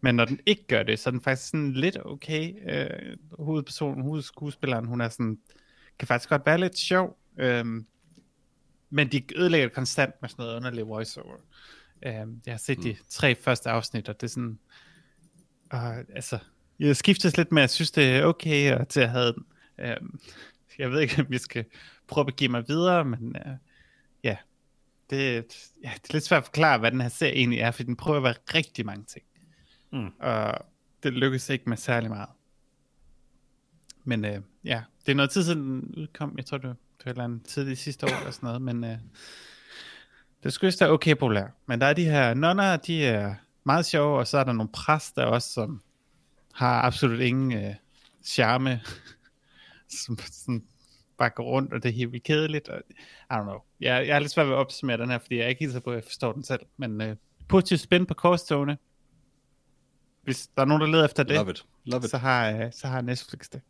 Men 0.00 0.14
når 0.14 0.24
den 0.24 0.40
ikke 0.46 0.66
gør 0.66 0.82
det, 0.82 0.98
så 0.98 1.08
er 1.08 1.10
den 1.10 1.20
faktisk 1.20 1.50
sådan 1.50 1.72
lidt 1.72 1.98
okay. 2.04 2.54
Uh, 2.54 3.46
hovedpersonen, 3.46 4.02
hovedskuespilleren, 4.02 4.86
hun 4.86 5.00
er 5.00 5.08
sådan, 5.08 5.38
kan 5.98 6.08
faktisk 6.08 6.28
godt 6.28 6.46
være 6.46 6.58
lidt 6.58 6.78
sjov. 6.78 7.18
Um, 7.42 7.86
men 8.90 9.08
de 9.12 9.22
ødelægger 9.36 9.66
det 9.66 9.74
konstant 9.74 10.14
med 10.20 10.28
sådan 10.28 10.42
noget 10.42 10.56
underligt 10.56 10.86
voiceover. 10.86 11.36
Um, 12.06 12.40
jeg 12.46 12.52
har 12.52 12.58
set 12.58 12.82
de 12.82 12.96
tre 13.08 13.34
første 13.34 13.70
afsnit, 13.70 14.08
og 14.08 14.20
det 14.20 14.26
er 14.26 14.30
sådan, 14.30 14.58
og, 15.70 15.96
altså, 15.96 16.38
jeg 16.78 16.96
skiftes 16.96 17.36
lidt 17.36 17.52
med, 17.52 17.62
at 17.62 17.64
jeg 17.64 17.70
synes, 17.70 17.90
det 17.90 18.16
er 18.16 18.24
okay, 18.24 18.74
og 18.74 18.88
til 18.88 19.00
at 19.00 19.10
have 19.10 19.32
den. 19.32 19.44
Um, 20.00 20.20
jeg 20.78 20.90
ved 20.90 21.00
ikke, 21.00 21.22
om 21.22 21.32
jeg 21.32 21.40
skal 21.40 21.64
prøve 22.08 22.26
at 22.26 22.36
give 22.36 22.50
mig 22.50 22.68
videre, 22.68 23.04
men 23.04 23.36
ja, 23.46 23.52
det, 25.10 25.44
ja, 25.84 25.90
det 26.02 26.10
er 26.10 26.12
lidt 26.12 26.24
svært 26.24 26.38
at 26.38 26.44
forklare, 26.44 26.78
hvad 26.78 26.90
den 26.90 27.00
her 27.00 27.08
serie 27.08 27.34
egentlig 27.34 27.58
er, 27.58 27.70
for 27.70 27.82
den 27.82 27.96
prøver 27.96 28.16
at 28.16 28.22
være 28.22 28.34
rigtig 28.54 28.86
mange 28.86 29.04
ting. 29.04 29.24
Mm. 29.92 30.12
Og 30.20 30.54
det 31.02 31.12
lykkes 31.12 31.50
ikke 31.50 31.68
med 31.68 31.76
særlig 31.76 32.10
meget. 32.10 32.28
Men 34.04 34.24
uh, 34.24 34.30
ja, 34.64 34.82
det 35.06 35.12
er 35.12 35.16
noget 35.16 35.30
tid 35.30 35.44
siden 35.44 35.62
den 35.62 35.94
udkom, 35.96 36.34
jeg 36.36 36.46
tror 36.46 36.58
det 36.58 36.68
var, 36.68 36.76
et 37.00 37.08
eller 37.08 37.24
andet 37.24 37.46
tidligt 37.46 37.78
sidste 37.78 38.06
år 38.06 38.18
eller 38.18 38.30
sådan 38.30 38.46
noget, 38.46 38.62
men 38.62 38.84
uh, 38.84 38.98
det 40.42 40.52
skulle 40.52 40.72
da 40.72 40.90
okay 40.90 41.14
populær. 41.14 41.46
Men 41.66 41.80
der 41.80 41.86
er 41.86 41.92
de 41.92 42.04
her 42.04 42.34
nonner, 42.34 42.76
de 42.76 43.04
er 43.04 43.34
meget 43.64 43.86
sjove, 43.86 44.18
og 44.18 44.26
så 44.26 44.38
er 44.38 44.44
der 44.44 44.52
nogle 44.52 44.72
præster 44.72 45.24
også, 45.24 45.52
som 45.52 45.82
har 46.52 46.82
absolut 46.82 47.20
ingen 47.20 47.66
uh, 47.66 47.74
charme, 48.24 48.80
som 50.04 50.18
sådan 50.18 50.64
bare 51.20 51.30
går 51.30 51.44
rundt, 51.44 51.72
og 51.72 51.82
det 51.82 51.88
er 51.88 51.92
helt 51.92 52.12
vildt 52.12 52.24
kedeligt. 52.24 52.68
Og, 52.68 52.82
I 53.30 53.32
don't 53.32 53.42
know. 53.42 53.58
Jeg, 53.80 54.06
jeg 54.06 54.14
er 54.14 54.18
lidt 54.18 54.32
svært 54.32 54.46
ved 54.46 54.54
at 54.54 54.58
opsummere 54.58 54.96
den 54.96 55.10
her, 55.10 55.18
fordi 55.18 55.36
jeg 55.36 55.44
er 55.44 55.48
ikke 55.48 55.60
helt 55.60 55.72
så 55.72 55.80
på, 55.80 55.90
at 55.90 55.96
jeg 55.96 56.04
forstår 56.04 56.32
den 56.32 56.44
selv. 56.44 56.60
Men 56.76 57.00
uh, 57.00 57.16
positivt 57.48 57.80
spænd 57.80 58.06
på 58.06 58.14
korstogene. 58.14 58.78
Hvis 60.22 60.46
der 60.46 60.62
er 60.62 60.66
nogen, 60.66 60.80
der 60.80 60.86
leder 60.86 61.04
efter 61.04 61.22
det, 61.22 61.36
Love 61.36 61.50
it. 61.50 61.66
Love 61.84 62.04
it. 62.04 62.10
så 62.10 62.18
har, 62.18 62.54
uh, 62.54 62.70
så 62.72 62.86
har 62.86 63.00
Netflix 63.00 63.48
det. 63.48 63.60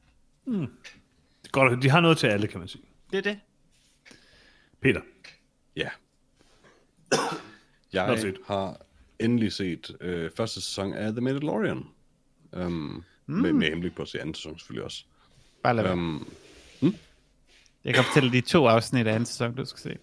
Det 0.47 1.49
er 1.49 1.51
godt, 1.51 1.83
de 1.83 1.91
har 1.91 2.01
noget 2.01 2.19
til 2.19 2.27
alle, 2.27 2.47
kan 2.47 2.59
man 2.59 2.69
sige. 2.69 2.85
Det 3.11 3.19
er 3.19 3.23
det. 3.23 3.41
Peter. 4.81 5.01
Ja. 5.77 5.89
Har 7.13 8.17
du 8.17 8.27
Jeg 8.27 8.35
har 8.47 8.81
endelig 9.19 9.53
set 9.53 9.97
øh, 10.01 10.31
første 10.37 10.61
sæson 10.61 10.95
af 10.95 11.13
The 11.13 11.21
Mandalorian. 11.21 11.85
Um, 12.53 12.63
mm. 13.27 13.35
med, 13.35 13.53
med 13.53 13.69
henblik 13.69 13.95
på 13.95 14.03
at 14.03 14.09
se 14.09 14.21
anden 14.21 14.35
sæson 14.35 14.59
selvfølgelig 14.59 14.85
også. 14.85 15.05
Bare 15.63 15.77
lad. 15.77 15.93
Um, 15.93 16.29
Jeg 17.85 17.95
kan 17.95 18.05
fortælle 18.05 18.33
de 18.33 18.41
to 18.41 18.67
afsnit 18.67 19.07
af 19.07 19.13
anden 19.13 19.27
sæson, 19.27 19.55
du 19.55 19.65
skal 19.65 19.81
se. 19.81 19.97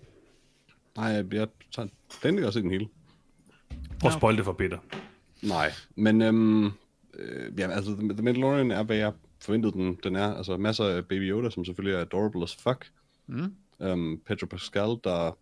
nej, 0.95 1.25
jeg, 1.31 1.47
tager 1.71 1.87
planlægger 2.21 2.47
at 2.47 2.53
se 2.53 2.61
den 2.61 2.71
hele. 2.71 2.87
Prøv 3.99 4.07
at 4.07 4.13
spoil 4.13 4.37
det 4.37 4.45
for 4.45 4.53
Peter. 4.53 4.77
Nej, 5.41 5.71
men 5.95 6.21
øhm, 6.21 6.65
øh, 7.13 7.59
ja, 7.59 7.71
altså, 7.71 7.95
The 7.95 8.23
Mandalorian 8.23 8.71
er, 8.71 8.83
hvad 8.83 8.95
jeg 8.95 9.13
forventede 9.41 9.71
den, 9.71 9.99
den 10.03 10.15
er. 10.15 10.33
Altså 10.33 10.57
masser 10.57 10.85
af 10.85 11.05
Baby 11.05 11.31
Yoda, 11.31 11.49
som 11.49 11.65
selvfølgelig 11.65 11.97
er 11.97 12.01
adorable 12.01 12.43
as 12.43 12.55
fuck. 12.55 12.91
Mm. 13.27 13.55
Um, 13.79 14.21
Pedro 14.25 14.45
Pascal, 14.45 14.97
der 15.03 15.37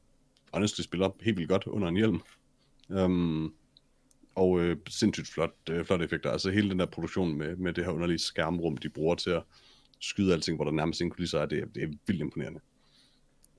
honestly 0.54 0.82
spiller 0.82 1.10
helt 1.22 1.38
vildt 1.38 1.50
godt 1.50 1.68
under 1.68 1.88
en 1.88 1.96
hjelm. 1.96 2.22
Um, 2.90 3.54
og 4.36 4.60
øh, 4.60 4.78
sindssygt 4.90 5.28
flot, 5.28 5.54
øh, 5.70 5.86
flot 5.86 6.02
effekter. 6.02 6.32
Altså 6.32 6.52
hele 6.52 6.70
den 6.70 6.80
der 6.80 6.86
produktion 6.86 7.38
med, 7.38 7.56
med 7.56 7.74
det 7.74 7.86
her 7.86 7.92
underlige 7.92 8.20
skærmrum, 8.20 8.78
de 8.78 8.90
bruger 8.90 9.16
til 9.16 9.30
at 9.30 9.44
skyde 10.00 10.34
alting, 10.34 10.56
hvor 10.58 10.66
der 10.66 10.72
nærmest 10.72 11.02
ingen 11.02 11.12
kulisser 11.12 11.40
er, 11.40 11.46
det, 11.46 11.60
er- 11.60 11.66
det 11.66 11.84
er 11.84 11.88
vildt 12.08 12.22
imponerende. 12.22 12.60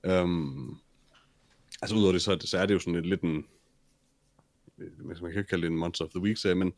Um, 0.03 0.79
altså 1.81 1.95
udover 1.95 2.11
det, 2.11 2.21
så, 2.21 2.37
så 2.45 2.57
er 2.57 2.65
det 2.65 2.73
jo 2.73 2.79
sådan 2.79 2.95
et, 2.95 3.05
lidt 3.05 3.21
en, 3.21 3.45
øh, 4.77 5.05
man 5.05 5.15
kan 5.15 5.27
ikke 5.27 5.43
kalde 5.43 5.63
det 5.63 5.71
en 5.71 5.77
Monster 5.77 6.05
of 6.05 6.11
the 6.11 6.19
Week 6.19 6.37
serie, 6.37 6.55
men, 6.55 6.73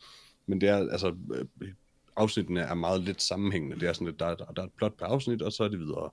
men 0.46 0.62
det 0.62 0.70
er, 0.70 0.90
altså, 0.92 1.16
øh, 1.62 1.70
afsnittene 2.16 2.60
er 2.60 2.74
meget 2.74 3.02
lidt 3.02 3.22
sammenhængende. 3.22 3.80
Det 3.80 3.90
er 3.90 3.94
sådan 3.94 4.08
lidt, 4.08 4.20
der, 4.20 4.36
der, 4.36 4.46
der 4.46 4.62
er 4.62 4.66
et 4.66 4.74
plot 4.74 4.98
per 4.98 5.06
afsnit, 5.06 5.42
og 5.42 5.54
så 5.54 5.64
er 5.64 5.68
det 5.68 5.80
videre. 5.80 6.10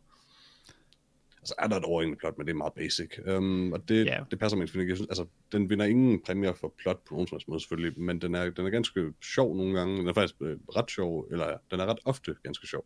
Altså 1.38 1.54
er 1.58 1.66
der 1.66 1.76
et 1.76 1.84
overhængende 1.84 2.18
plot, 2.18 2.38
men 2.38 2.46
det 2.46 2.52
er 2.52 2.56
meget 2.56 2.72
basic. 2.72 3.10
Um, 3.36 3.72
og 3.72 3.88
det, 3.88 4.06
yeah. 4.08 4.26
det 4.30 4.38
passer 4.38 4.56
mig 4.56 4.64
ikke, 4.64 4.88
jeg 4.88 4.96
synes, 4.96 5.08
altså, 5.08 5.26
den 5.52 5.70
vinder 5.70 5.84
ingen 5.84 6.22
præmier 6.22 6.52
for 6.52 6.74
plot 6.78 7.04
på 7.08 7.14
nogen 7.14 7.28
som 7.28 7.40
måde 7.48 7.60
selvfølgelig, 7.60 8.00
men 8.00 8.20
den 8.20 8.34
er, 8.34 8.50
den 8.50 8.66
er 8.66 8.70
ganske 8.70 9.12
sjov 9.22 9.56
nogle 9.56 9.78
gange. 9.78 9.98
Den 9.98 10.08
er 10.08 10.12
faktisk 10.12 10.34
øh, 10.40 10.58
ret 10.76 10.90
sjov, 10.90 11.28
eller 11.30 11.58
den 11.70 11.80
er 11.80 11.86
ret 11.86 11.98
ofte 12.04 12.34
ganske 12.42 12.66
sjov. 12.66 12.84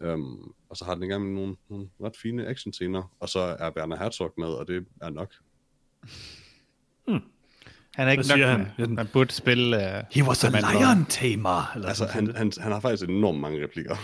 Um, 0.00 0.54
og 0.70 0.76
så 0.76 0.84
har 0.84 0.94
den 0.94 1.02
engang 1.02 1.34
nogle, 1.34 1.56
nogle 1.70 1.88
ret 2.04 2.16
fine 2.22 2.46
actionscener, 2.46 3.14
og 3.20 3.28
så 3.28 3.38
er 3.40 3.70
Werner 3.76 3.96
Herzog 3.96 4.34
med, 4.38 4.46
og 4.46 4.68
det 4.68 4.86
er 5.02 5.10
nok. 5.10 5.34
Han 7.94 8.06
er 8.08 8.10
ikke 8.10 8.22
Hvad 8.22 8.28
nok, 8.28 8.36
siger 8.38 8.46
han? 8.50 8.66
han? 8.66 8.94
Man, 8.94 9.06
burde 9.12 9.32
spille... 9.32 9.76
Uh, 9.76 10.04
He 10.10 10.24
was 10.24 10.44
a 10.44 10.48
lion 10.48 11.04
tamer. 11.08 11.72
Eller 11.74 11.88
Altså, 11.88 12.06
sådan 12.06 12.26
han, 12.26 12.36
han, 12.36 12.52
han 12.58 12.72
har 12.72 12.80
faktisk 12.80 13.08
enormt 13.08 13.40
mange 13.40 13.64
replikker. 13.64 13.96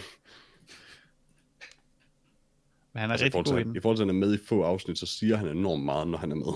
Men 2.93 3.01
han 3.01 3.11
er 3.11 3.13
Altså, 3.13 3.25
i, 3.25 3.27
rigtig 3.27 3.33
forhold 3.33 3.65
god 3.65 3.71
i 3.71 3.75
til. 3.75 3.79
I 3.79 3.81
forhold 3.81 3.97
til, 3.97 4.03
at 4.03 4.09
han 4.09 4.23
er 4.23 4.27
med 4.27 4.35
i 4.35 4.39
få 4.49 4.63
afsnit, 4.63 4.99
så 4.99 5.07
siger 5.07 5.37
han 5.37 5.49
enormt 5.49 5.85
meget, 5.85 6.09
når 6.09 6.19
han 6.19 6.31
er 6.31 6.37
med. 6.37 6.53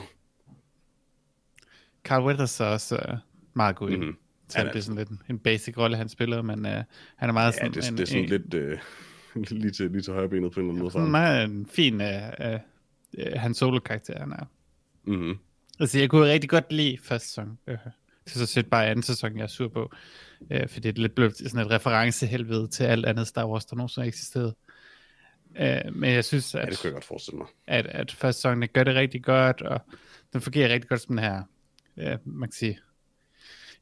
Carl 2.04 2.24
Weathers 2.24 2.60
er 2.60 2.64
også 2.64 2.96
uh, 3.12 3.18
meget 3.54 3.76
god. 3.76 3.90
Mhm. 3.90 4.16
Så 4.48 4.58
Han 4.58 4.66
det 4.66 4.72
er- 4.72 4.76
er 4.76 4.82
sådan 4.82 4.96
lidt 4.98 5.08
en, 5.30 5.38
basic 5.38 5.78
rolle, 5.78 5.96
han 5.96 6.08
spiller, 6.08 6.42
men 6.42 6.58
uh, 6.66 6.72
han 7.16 7.28
er 7.28 7.32
meget 7.32 7.52
Ja, 7.52 7.58
sådan, 7.58 7.72
det, 7.72 7.88
en, 7.90 7.96
det 7.96 8.02
er 8.02 8.06
sådan 8.06 8.22
en, 8.22 8.28
lidt 8.30 8.54
øh, 8.54 8.78
lige, 9.50 9.70
til, 9.70 9.90
lige 9.90 10.02
til 10.02 10.12
højre 10.12 10.28
benet 10.28 10.52
på 10.52 10.60
en 10.60 10.64
eller 10.66 10.70
anden 10.70 10.82
måde. 10.82 10.92
sådan 10.92 11.10
meget 11.10 11.44
en 11.44 11.66
fin 11.66 11.94
uh, 11.94 12.06
uh, 12.06 12.60
uh, 13.18 13.32
han 13.40 13.54
solo-karakter, 13.54 14.18
han 14.18 14.32
er. 14.32 14.44
Mhm. 15.04 15.38
Altså, 15.80 15.98
jeg 15.98 16.10
kunne 16.10 16.30
rigtig 16.32 16.50
godt 16.50 16.72
lide 16.72 16.98
første 17.02 17.28
sæson. 17.28 17.58
Øh, 17.66 17.76
det 18.24 18.34
er 18.34 18.38
så 18.38 18.46
set 18.46 18.66
bare 18.66 18.86
anden 18.86 19.02
sæson, 19.02 19.36
jeg 19.36 19.42
er 19.42 19.46
sur 19.46 19.68
på. 19.68 19.92
Øh, 20.50 20.68
fordi 20.68 20.88
det 20.90 20.98
er 20.98 21.02
lidt 21.02 21.14
blevet 21.14 21.36
sådan 21.36 21.60
et 21.66 21.70
referencehelvede 21.70 22.68
til 22.68 22.84
alt 22.84 23.06
andet 23.06 23.26
Star 23.26 23.46
Wars, 23.46 23.64
der 23.64 23.76
nogensinde 23.76 24.04
har 24.04 24.08
eksisteret. 24.08 24.54
Øh, 25.60 25.94
men 25.94 26.12
jeg 26.12 26.24
synes, 26.24 26.54
Ja, 26.54 26.60
at, 26.60 26.68
det 26.68 26.78
kunne 26.78 26.86
jeg 26.88 26.92
godt 26.92 27.04
forestille 27.04 27.38
mig. 27.38 27.46
at, 27.66 27.86
at 27.86 28.12
første 28.12 28.40
sæson 28.42 28.66
gør 28.72 28.84
det 28.84 28.94
rigtig 28.94 29.24
godt, 29.24 29.62
og 29.62 29.80
den 30.32 30.40
fungerer 30.40 30.72
rigtig 30.72 30.88
godt 30.88 31.00
som 31.00 31.16
den 31.16 31.24
her, 31.24 31.42
øh, 31.96 32.18
man 32.24 32.48
kan 32.48 32.54
sige, 32.56 32.78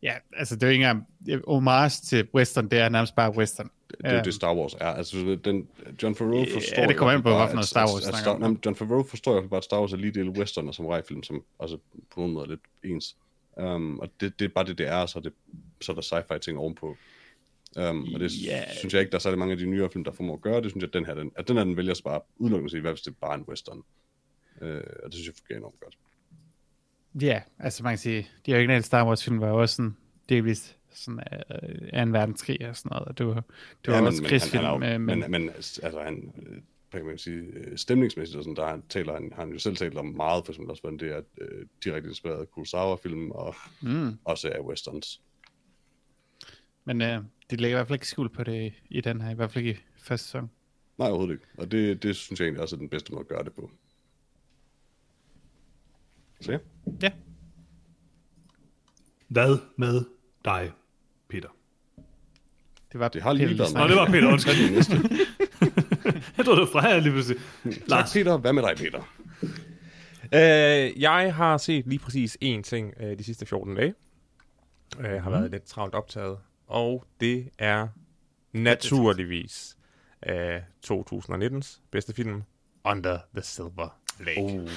ja, 0.03 0.13
altså 0.37 0.55
det 0.55 0.63
er 0.63 0.67
jo 0.67 0.73
ikke 0.73 0.85
engang 0.85 1.07
homage 1.47 1.91
til 2.05 2.29
western, 2.35 2.69
det 2.69 2.79
er 2.79 2.89
nærmest 2.89 3.15
bare 3.15 3.37
western. 3.37 3.71
Det 3.99 4.07
er 4.07 4.15
Øhm, 4.17 4.25
det, 4.25 4.35
Star 4.35 4.55
Wars 4.55 4.75
er. 4.75 4.87
Altså, 4.87 5.39
den, 5.45 5.69
John 6.03 6.15
Favreau 6.15 6.45
Ja, 6.45 6.55
forstår... 6.55 6.87
det 6.87 6.97
kommer 6.97 7.13
an 7.15 7.23
på, 7.23 7.29
hvad 7.29 7.39
noget 7.39 7.59
at- 7.59 7.65
Star 7.65 7.85
at- 7.85 7.91
Wars 7.91 8.07
at 8.09 8.15
snakker 8.15 8.39
Star, 8.39 8.49
nej, 8.49 8.59
John 8.67 8.77
Favreau 8.77 9.03
forstår 9.03 9.35
jo 9.35 9.49
bare, 9.49 9.59
at 9.59 9.65
Star 9.65 9.81
Wars 9.81 9.93
er 9.93 9.97
lige 9.97 10.11
del 10.13 10.29
western 10.29 10.69
og 10.69 10.75
som 10.75 10.87
rejfilm, 10.87 11.23
som 11.23 11.45
altså 11.61 11.77
på 12.11 12.21
nogen 12.21 12.33
måde 12.33 12.45
er 12.45 12.49
lidt 12.51 12.61
ens. 12.85 13.17
Um, 13.57 13.99
og 14.01 14.09
det, 14.21 14.39
det 14.39 14.45
er 14.45 14.49
bare 14.49 14.65
det, 14.65 14.79
det 14.79 14.87
er, 14.89 14.97
og 14.97 15.09
så 15.09 15.19
er, 15.19 15.23
det, 15.23 15.33
så 15.81 15.93
er 15.93 15.97
der 15.97 16.03
sci-fi 16.03 16.39
ting 16.39 16.59
ovenpå. 16.59 16.97
Um, 17.77 18.15
og 18.15 18.21
det 18.21 18.45
Ja. 18.45 18.63
synes 18.79 18.95
jeg 18.95 19.01
ikke, 19.01 19.11
der 19.11 19.17
er 19.17 19.21
særlig 19.21 19.39
mange 19.39 19.53
af 19.53 19.59
de 19.59 19.67
nyere 19.67 19.91
film, 19.91 20.05
der 20.05 20.13
formår 20.13 20.35
at 20.35 20.41
gøre. 20.41 20.63
Det 20.63 20.71
synes 20.71 20.83
jeg, 20.83 20.89
at 20.89 20.95
den 20.95 21.07
her, 21.07 21.15
den, 21.15 21.33
at 21.37 21.49
den 21.49 21.57
her, 21.57 21.65
den 21.65 21.77
vælger 21.77 21.95
så 21.95 22.03
bare 22.03 22.21
udelukkende 22.37 22.67
at 22.67 22.71
sige, 22.71 22.81
hvad 22.81 22.93
hvis 22.93 23.01
det 23.03 23.11
er 23.11 23.15
bare 23.21 23.35
en 23.35 23.45
western. 23.49 23.79
Uh, 24.61 24.67
og 24.69 25.05
det 25.05 25.15
synes 25.15 25.27
jeg 25.27 25.35
fungerer 25.39 25.59
enormt 25.59 25.81
godt. 25.81 25.97
Ja, 27.23 27.41
altså 27.59 27.83
man 27.83 27.93
kan 27.93 27.99
sige, 27.99 28.29
de 28.47 28.55
originale 28.55 28.83
Star 28.83 29.07
Wars 29.07 29.25
film 29.25 29.41
var 29.41 29.49
jo 29.49 29.61
også 29.61 29.75
sådan, 29.77 29.97
delvis 30.29 30.77
sådan 30.97 31.21
øh, 31.33 31.89
af 31.93 32.03
en 32.03 32.13
verdenskrig 32.13 32.69
og 32.69 32.77
sådan 32.77 32.89
noget, 32.91 33.09
og 33.09 33.19
det 33.19 33.27
var, 33.27 33.35
det 33.35 33.45
var 33.87 33.95
Ja, 33.95 34.01
men- 34.01 34.07
også 34.07 34.23
men 34.23 34.29
krigsfilm, 34.29 34.65
han, 34.65 34.73
han 34.73 34.83
er 34.83 34.93
jo, 34.93 34.99
men, 34.99 35.21
men, 35.21 35.31
men 35.31 35.51
altså, 35.51 36.01
han, 36.05 36.33
øh, 36.47 36.63
hvad 36.91 37.01
kan 37.01 37.07
man 37.07 37.19
sige, 37.19 37.37
øh, 37.39 37.79
stemningsmæssigt 37.79 38.37
og 38.39 38.45
sådan, 38.45 38.57
der 38.57 38.67
han 38.67 38.83
taler 38.89 39.13
han, 39.15 39.33
han 39.37 39.53
jo 39.53 39.59
selv 39.59 39.77
talt 39.77 39.97
om 39.99 40.07
meget, 40.07 40.45
for 40.45 40.53
eksempel 40.53 40.71
også, 40.71 40.81
hvordan 40.83 40.99
det 40.99 41.11
er 41.17 41.21
øh, 41.41 41.67
direkte 41.85 42.09
inspireret 42.09 42.41
af 42.41 42.51
Kurosawa-film, 42.51 43.31
og 43.31 43.55
mm, 43.83 44.19
også 44.25 44.49
af 44.51 44.61
westerns. 44.61 45.21
men 46.85 47.03
øh, 47.03 47.23
de 47.51 47.57
lægger 47.57 47.77
i 47.77 47.79
hvert 47.79 47.87
fald 47.89 47.97
ikke 47.97 48.09
skuld 48.09 48.31
på 48.31 48.45
det 48.45 48.73
i 48.91 49.01
den 49.01 49.21
her, 49.21 49.31
i 49.31 49.35
hvert 49.35 49.53
fald 49.53 49.65
ikke 49.67 49.81
i 49.81 49.85
første 49.99 50.27
sæson. 50.27 50.51
Nej, 50.99 51.09
overhovedet 51.09 51.33
ikke. 51.35 51.45
Og 51.59 51.71
det, 51.71 52.03
det 52.03 52.17
synes 52.17 52.41
jeg 52.41 52.47
egentlig 52.47 52.63
også 52.63 52.77
er 52.77 52.81
den 52.81 52.89
bedste 52.89 53.13
måde 53.13 53.21
at 53.21 53.29
gøre 53.29 53.45
det 53.45 53.53
på. 53.53 53.71
Så 56.41 56.53
ja. 56.53 56.59
Ja, 57.03 57.13
Hvad 59.29 59.59
med 59.77 60.05
dig, 60.45 60.73
Peter? 61.29 61.49
det 62.93 63.01
var 63.01 63.09
Det 63.09 63.23
har 63.23 63.33
lige 63.33 63.59
været 63.59 63.75
Nå, 63.75 63.89
det 63.89 63.97
var 63.97 64.07
Peter, 64.07 64.29
undskyld. 64.33 64.55
Jeg 66.37 66.45
troede, 66.45 66.61
det 66.61 66.69
var 66.75 66.81
Freja 66.81 66.99
lige 66.99 67.13
pludselig. 67.13 67.43
Tak, 67.65 67.89
Lars, 67.89 68.13
Peter. 68.13 68.37
Hvad 68.37 68.53
med 68.53 68.63
dig, 68.63 68.77
Peter? 68.77 69.03
Øh, 70.35 71.01
jeg 71.03 71.35
har 71.35 71.59
set 71.59 71.87
lige 71.87 71.99
præcis 71.99 72.37
én 72.45 72.63
ting 72.63 72.95
øh, 73.01 73.19
de 73.19 73.25
sidste 73.25 73.47
14 73.47 73.75
dage. 73.75 73.95
Øh, 75.01 75.05
Jeg 75.13 75.23
har 75.23 75.31
været 75.31 75.51
lidt 75.51 75.65
travlt 75.65 75.95
optaget. 75.95 76.39
Og 76.67 77.05
det 77.21 77.49
er 77.59 77.89
naturligvis 78.53 79.77
øh, 80.29 80.57
2019's 80.87 81.81
bedste 81.91 82.15
film, 82.15 82.43
Under 82.85 83.19
the 83.35 83.43
Silver 83.43 83.99
Lake. 84.21 84.41
Oh. 84.41 84.69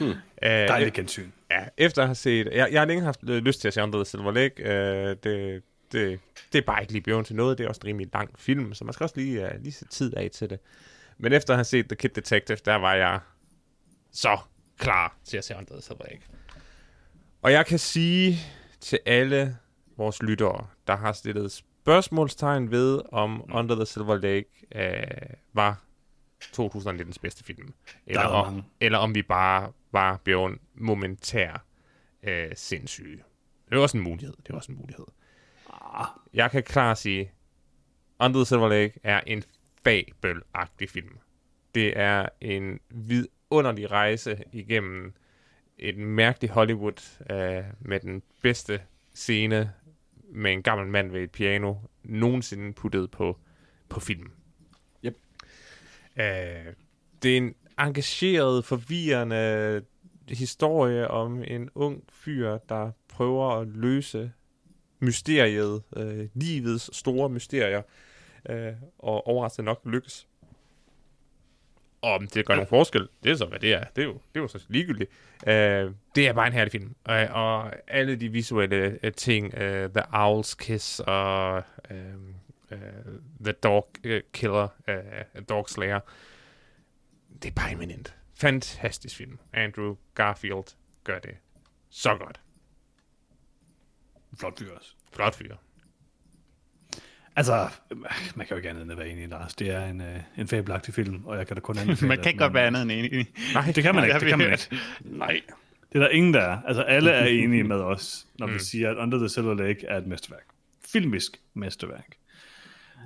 Øh, 0.44 0.48
dejligt 0.68 0.94
gensyn. 0.94 1.30
Ja, 1.50 1.64
efter 1.76 2.02
at 2.02 2.08
have 2.08 2.14
set... 2.14 2.48
Jeg, 2.52 2.68
jeg 2.72 2.80
har 2.80 2.86
længe 2.86 3.02
haft 3.04 3.20
øh, 3.28 3.36
lyst 3.42 3.60
til 3.60 3.68
at 3.68 3.74
se 3.74 3.82
Under 3.82 3.98
the 3.98 4.04
Silver 4.04 4.32
Lake. 4.32 4.62
Øh, 4.62 5.16
det, 5.24 5.62
det, 5.92 6.20
det 6.52 6.58
er 6.58 6.62
bare 6.62 6.80
ikke 6.80 6.92
lige 6.92 7.02
blevet 7.02 7.26
til 7.26 7.36
noget. 7.36 7.58
Det 7.58 7.64
er 7.64 7.68
også 7.68 7.80
en 7.84 7.88
rimelig 7.88 8.08
lang 8.12 8.38
film, 8.38 8.74
så 8.74 8.84
man 8.84 8.94
skal 8.94 9.04
også 9.04 9.16
lige, 9.16 9.44
uh, 9.44 9.62
lige 9.62 9.72
sætte 9.72 9.94
tid 9.94 10.14
af 10.16 10.30
til 10.30 10.50
det. 10.50 10.58
Men 11.18 11.32
efter 11.32 11.54
at 11.54 11.58
have 11.58 11.64
set 11.64 11.88
The 11.88 11.96
Kid 11.96 12.08
Detective, 12.10 12.58
der 12.64 12.74
var 12.74 12.94
jeg 12.94 13.20
så 14.12 14.38
klar 14.78 15.16
til 15.24 15.36
at 15.36 15.44
se 15.44 15.54
Silver 15.80 16.04
Lake. 16.04 16.22
Og 17.42 17.52
jeg 17.52 17.66
kan 17.66 17.78
sige 17.78 18.38
til 18.80 18.98
alle 19.06 19.56
vores 19.96 20.22
lyttere, 20.22 20.66
der 20.86 20.96
har 20.96 21.12
stillet 21.12 21.52
spørgsmålstegn 21.52 22.70
ved, 22.70 23.00
om 23.12 23.44
Under 23.52 23.74
the 23.74 23.86
Silver 23.86 24.16
Lake 24.16 24.66
øh, 24.74 25.36
var 25.52 25.84
2019's 26.44 27.16
bedste 27.22 27.44
film. 27.44 27.74
Eller, 28.06 28.22
er 28.22 28.26
om, 28.26 28.62
eller 28.80 28.98
om 28.98 29.14
vi 29.14 29.22
bare 29.22 29.72
var 29.92 30.20
blevet 30.24 30.58
momentær 30.74 31.64
øh, 32.22 32.50
sindssyge. 32.54 33.22
Det 33.68 33.76
er 33.76 33.80
også 33.80 33.96
en 33.96 34.04
mulighed. 34.04 34.34
Det 34.46 34.50
er 34.50 34.54
også 34.54 34.72
en 34.72 34.78
mulighed. 34.78 35.04
Jeg 36.34 36.50
kan 36.50 36.62
klart 36.62 36.98
sige, 36.98 37.32
Under 38.20 38.38
the 38.38 38.46
Silver 38.46 38.68
Lake 38.68 39.00
er 39.02 39.20
en 39.26 39.42
fabelagtig 39.84 40.90
film. 40.90 41.18
Det 41.74 41.98
er 41.98 42.28
en 42.40 42.80
vidunderlig 42.90 43.90
rejse 43.90 44.42
igennem 44.52 45.14
et 45.78 45.96
mærkeligt 45.96 46.52
Hollywood 46.52 47.20
øh, 47.30 47.64
med 47.80 48.00
den 48.00 48.22
bedste 48.42 48.82
scene 49.14 49.72
med 50.28 50.52
en 50.52 50.62
gammel 50.62 50.86
mand 50.86 51.10
ved 51.10 51.20
et 51.20 51.30
piano 51.30 51.74
nogensinde 52.02 52.72
puttet 52.72 53.10
på, 53.10 53.38
på 53.88 54.00
film. 54.00 54.30
Yep. 55.04 55.16
Øh, 56.16 56.72
det 57.22 57.32
er 57.32 57.36
en 57.36 57.54
engageret, 57.78 58.64
forvirrende 58.64 59.84
historie 60.28 61.08
om 61.08 61.44
en 61.46 61.70
ung 61.74 62.04
fyr, 62.08 62.58
der 62.58 62.90
prøver 63.08 63.50
at 63.50 63.68
løse 63.68 64.32
mysteriet, 65.02 65.82
øh, 65.96 66.28
livets 66.34 66.96
store 66.96 67.28
mysterier, 67.28 67.82
øh, 68.48 68.72
og 68.98 69.26
overraskende 69.26 69.66
nok 69.66 69.80
lykkes. 69.84 70.26
Og 72.02 72.12
om 72.12 72.26
det 72.26 72.46
gør 72.46 72.54
nogen 72.54 72.68
forskel, 72.68 73.08
det 73.24 73.32
er 73.32 73.36
så, 73.36 73.46
hvad 73.46 73.58
det 73.58 73.72
er. 73.72 73.84
Det 73.96 74.02
er 74.02 74.06
jo, 74.06 74.12
det 74.12 74.36
er 74.36 74.40
jo 74.40 74.48
så 74.48 74.64
ligegyldigt. 74.68 75.10
Øh, 75.46 75.90
det 76.14 76.28
er 76.28 76.32
bare 76.32 76.46
en 76.46 76.52
herlig 76.52 76.72
film. 76.72 76.94
Øh, 77.10 77.26
og 77.30 77.72
alle 77.88 78.16
de 78.16 78.28
visuelle 78.28 78.98
øh, 79.02 79.12
ting, 79.12 79.54
øh, 79.54 79.90
The 79.90 80.02
Owl's 80.02 80.56
Kiss 80.56 81.00
og 81.00 81.62
øh, 81.90 81.96
øh, 82.70 82.78
The 83.44 83.52
Dog 83.52 83.88
øh, 84.04 84.22
Killer, 84.32 84.68
øh, 84.88 85.42
Dog 85.48 85.68
Slayer, 85.68 86.00
det 87.42 87.48
er 87.48 87.54
bare 87.54 87.72
eminent. 87.72 88.16
Fantastisk 88.34 89.16
film. 89.16 89.38
Andrew 89.52 89.96
Garfield 90.14 90.76
gør 91.04 91.18
det 91.18 91.36
så 91.90 92.16
godt 92.16 92.40
flot 94.40 94.58
fyr 94.58 94.70
også. 94.76 94.94
Flot 95.14 95.34
fyr. 95.34 95.54
Altså, 97.36 97.68
man 98.34 98.46
kan 98.46 98.50
jo 98.50 98.56
ikke 98.56 98.70
andet 98.70 98.82
end 98.82 98.92
at 98.92 98.98
være 98.98 99.08
enig, 99.08 99.28
Lars. 99.28 99.54
Det 99.54 99.70
er 99.70 99.86
en, 99.86 100.00
øh, 100.00 100.16
en 100.38 100.48
fabelagtig 100.48 100.94
film, 100.94 101.24
og 101.24 101.38
jeg 101.38 101.46
kan 101.46 101.56
da 101.56 101.60
kun 101.60 101.78
anbefale 101.78 102.08
man 102.08 102.18
kan 102.18 102.26
ikke 102.26 102.38
godt 102.38 102.54
være 102.54 102.66
andet 102.66 102.82
end 102.82 102.90
enig. 102.92 103.26
Nej, 103.54 103.72
det 103.74 103.82
kan 103.82 103.94
man 103.94 104.04
ikke. 104.04 104.20
Det 104.20 104.28
kan 104.28 104.38
man 104.38 104.52
ikke. 104.52 104.68
Nej. 105.00 105.40
Det 105.92 105.98
er 105.98 106.02
der 106.02 106.08
ingen, 106.08 106.34
der 106.34 106.40
er. 106.40 106.58
Altså, 106.66 106.82
alle 106.82 107.10
er 107.10 107.26
enige 107.26 107.64
med 107.64 107.76
os, 107.76 108.26
når 108.38 108.46
vi 108.46 108.58
siger, 108.58 108.90
at 108.90 108.96
Under 108.96 109.18
the 109.18 109.28
Silver 109.28 109.54
Lake 109.54 109.86
er 109.86 109.98
et 109.98 110.06
mesterværk. 110.06 110.44
Filmisk 110.92 111.40
mesterværk. 111.54 112.16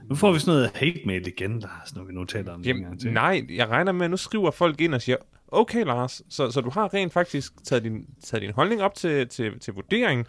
Nu 0.09 0.15
får 0.15 0.33
vi 0.33 0.39
sådan 0.39 0.55
noget 0.55 0.71
hate 0.77 1.01
mail 1.07 1.27
igen, 1.27 1.61
Lars, 1.61 1.95
når 1.95 2.05
vi 2.05 2.13
nu 2.13 2.25
taler 2.25 2.53
om 2.53 2.63
det 2.63 2.69
Jamen, 2.69 2.99
til. 2.99 3.13
nej, 3.13 3.47
jeg 3.51 3.69
regner 3.69 3.93
med, 3.93 4.05
at 4.05 4.11
nu 4.11 4.17
skriver 4.17 4.51
folk 4.51 4.81
ind 4.81 4.95
og 4.95 5.03
siger, 5.03 5.17
okay 5.49 5.85
Lars, 5.85 6.23
så, 6.29 6.51
så 6.51 6.61
du 6.61 6.71
har 6.71 6.95
rent 6.95 7.13
faktisk 7.13 7.65
taget 7.65 7.85
din, 7.85 8.07
taget 8.25 8.43
din 8.43 8.53
holdning 8.53 8.83
op 8.83 8.95
til, 8.95 9.29
til, 9.29 9.59
til 9.61 9.75
vurderingen, 9.75 10.27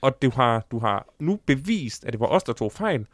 og 0.00 0.22
du 0.22 0.30
har, 0.30 0.66
du 0.70 0.78
har 0.78 1.06
nu 1.18 1.40
bevist, 1.46 2.04
at 2.04 2.12
det 2.12 2.20
var 2.20 2.26
os, 2.26 2.42
der 2.42 2.52
tog 2.52 2.72
fejl. 2.72 3.06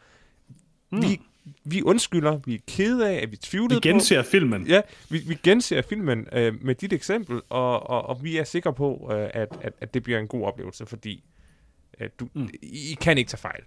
Mm. 0.92 1.02
Vi, 1.02 1.20
vi 1.64 1.82
undskylder, 1.82 2.40
vi 2.46 2.54
er 2.54 2.58
kede 2.68 3.08
af, 3.10 3.22
at 3.22 3.30
vi 3.30 3.36
tvivlede 3.36 3.80
Vi 3.82 3.88
genser 3.88 4.22
filmen. 4.22 4.64
på... 4.64 4.68
Ja, 4.68 4.80
vi, 5.10 5.18
vi 5.18 5.38
genser 5.42 5.82
filmen 5.82 6.26
øh, 6.32 6.64
med 6.64 6.74
dit 6.74 6.92
eksempel, 6.92 7.40
og, 7.48 7.90
og, 7.90 8.06
og 8.06 8.24
vi 8.24 8.36
er 8.36 8.44
sikre 8.44 8.74
på, 8.74 9.10
øh, 9.12 9.30
at, 9.34 9.48
at, 9.60 9.72
at 9.80 9.94
det 9.94 10.02
bliver 10.02 10.18
en 10.18 10.28
god 10.28 10.44
oplevelse, 10.44 10.86
fordi 10.86 11.24
øh, 12.00 12.08
du, 12.20 12.28
mm. 12.34 12.48
I, 12.62 12.92
I 12.92 12.96
kan 13.00 13.18
ikke 13.18 13.28
tage 13.28 13.38
fejl. 13.38 13.62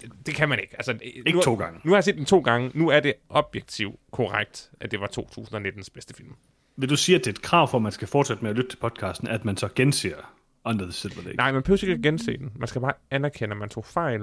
Det, 0.00 0.12
det 0.26 0.34
kan 0.34 0.48
man 0.48 0.58
ikke. 0.58 0.74
Altså, 0.76 0.98
Ikke 1.02 1.32
nu, 1.32 1.40
to 1.40 1.54
gange. 1.54 1.80
Nu 1.84 1.90
har 1.90 1.96
jeg 1.96 2.04
set 2.04 2.16
den 2.16 2.24
to 2.24 2.40
gange. 2.40 2.70
Nu 2.74 2.88
er 2.88 3.00
det 3.00 3.14
objektivt 3.28 3.96
korrekt, 4.10 4.70
at 4.80 4.90
det 4.90 5.00
var 5.00 5.10
2019's 5.18 5.88
bedste 5.94 6.14
film. 6.14 6.34
Vil 6.76 6.88
du 6.88 6.96
sige, 6.96 7.16
at 7.16 7.24
det 7.24 7.30
er 7.30 7.34
et 7.34 7.42
krav 7.42 7.68
for, 7.68 7.78
at 7.78 7.82
man 7.82 7.92
skal 7.92 8.08
fortsætte 8.08 8.42
med 8.42 8.50
at 8.50 8.56
lytte 8.56 8.70
til 8.70 8.76
podcasten, 8.76 9.28
at 9.28 9.44
man 9.44 9.56
så 9.56 9.68
genser 9.74 10.34
Under 10.64 10.84
the 10.84 10.92
Silver 10.92 11.22
Lake? 11.22 11.36
Nej, 11.36 11.52
man 11.52 11.62
behøver 11.62 11.84
ikke 11.84 11.92
at 11.94 12.02
gense 12.02 12.36
den. 12.36 12.52
Man 12.56 12.68
skal 12.68 12.80
bare 12.80 12.92
anerkende, 13.10 13.52
at 13.52 13.58
man 13.58 13.68
tog 13.68 13.84
fejl, 13.84 14.20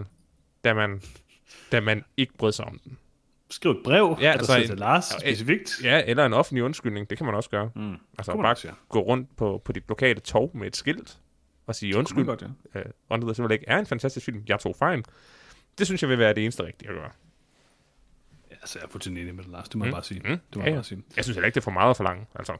da 0.63 0.73
man, 0.73 1.01
da 1.71 1.79
man 1.81 2.03
ikke 2.17 2.33
brød 2.37 2.51
sig 2.51 2.65
om 2.65 2.79
den. 2.79 2.97
skriv 3.49 3.71
et 3.71 3.77
brev, 3.83 4.17
Ja, 4.21 4.31
altså 4.31 4.53
altså, 4.53 4.67
til 4.67 4.73
en- 4.73 4.79
Lars 4.79 5.11
ja, 5.13 5.19
specifikt. 5.19 5.71
Ja, 5.83 6.01
eller 6.05 6.25
en 6.25 6.33
offentlig 6.33 6.63
undskyldning, 6.63 7.09
det 7.09 7.17
kan 7.17 7.25
man 7.25 7.35
også 7.35 7.49
gøre. 7.49 7.71
Mm. 7.75 7.95
Altså 8.17 8.33
bare 8.35 8.49
også, 8.51 8.67
ja. 8.67 8.73
gå 8.89 8.99
rundt 8.99 9.35
på, 9.37 9.61
på 9.65 9.71
dit 9.71 9.83
lokale 9.89 10.19
tog 10.19 10.51
med 10.53 10.67
et 10.67 10.75
skilt 10.75 11.17
og 11.67 11.75
sige 11.75 11.97
undskyld. 11.97 12.25
godt, 12.25 12.43
ja. 12.75 12.79
Øh, 12.79 12.85
Under 13.09 13.27
the 13.27 13.35
Silver 13.35 13.49
Lake 13.49 13.63
er 13.67 13.77
en 13.79 13.85
fantastisk 13.85 14.25
film. 14.25 14.43
Jeg 14.47 14.59
tog 14.59 14.75
fejl. 14.75 15.03
Det 15.77 15.87
synes 15.87 16.01
jeg 16.01 16.09
vil 16.09 16.17
være 16.19 16.33
det 16.33 16.43
eneste 16.43 16.63
rigtige 16.65 16.89
at 16.89 16.95
gøre. 16.95 17.11
Ja, 18.51 18.55
altså, 18.55 18.79
jeg 18.79 18.85
er 18.85 18.89
fuldstændig 18.89 19.21
enig 19.21 19.35
med 19.35 19.43
dig, 19.43 19.51
Lars. 19.51 19.69
Det 19.69 19.75
må 19.75 19.85
jeg 19.85 19.93
bare 19.93 20.03
sige. 20.03 20.19
Mm. 20.19 20.29
Det 20.29 20.55
må 20.55 20.61
Ja, 20.61 20.67
jeg 20.67 20.75
bare 20.75 20.83
sige. 20.83 21.03
Jeg 21.15 21.23
synes 21.23 21.35
heller 21.35 21.45
ikke, 21.45 21.55
det 21.55 21.61
er 21.61 21.63
for 21.63 21.71
meget 21.71 21.89
at 21.89 21.97
forlange. 21.97 22.25
Altså. 22.35 22.57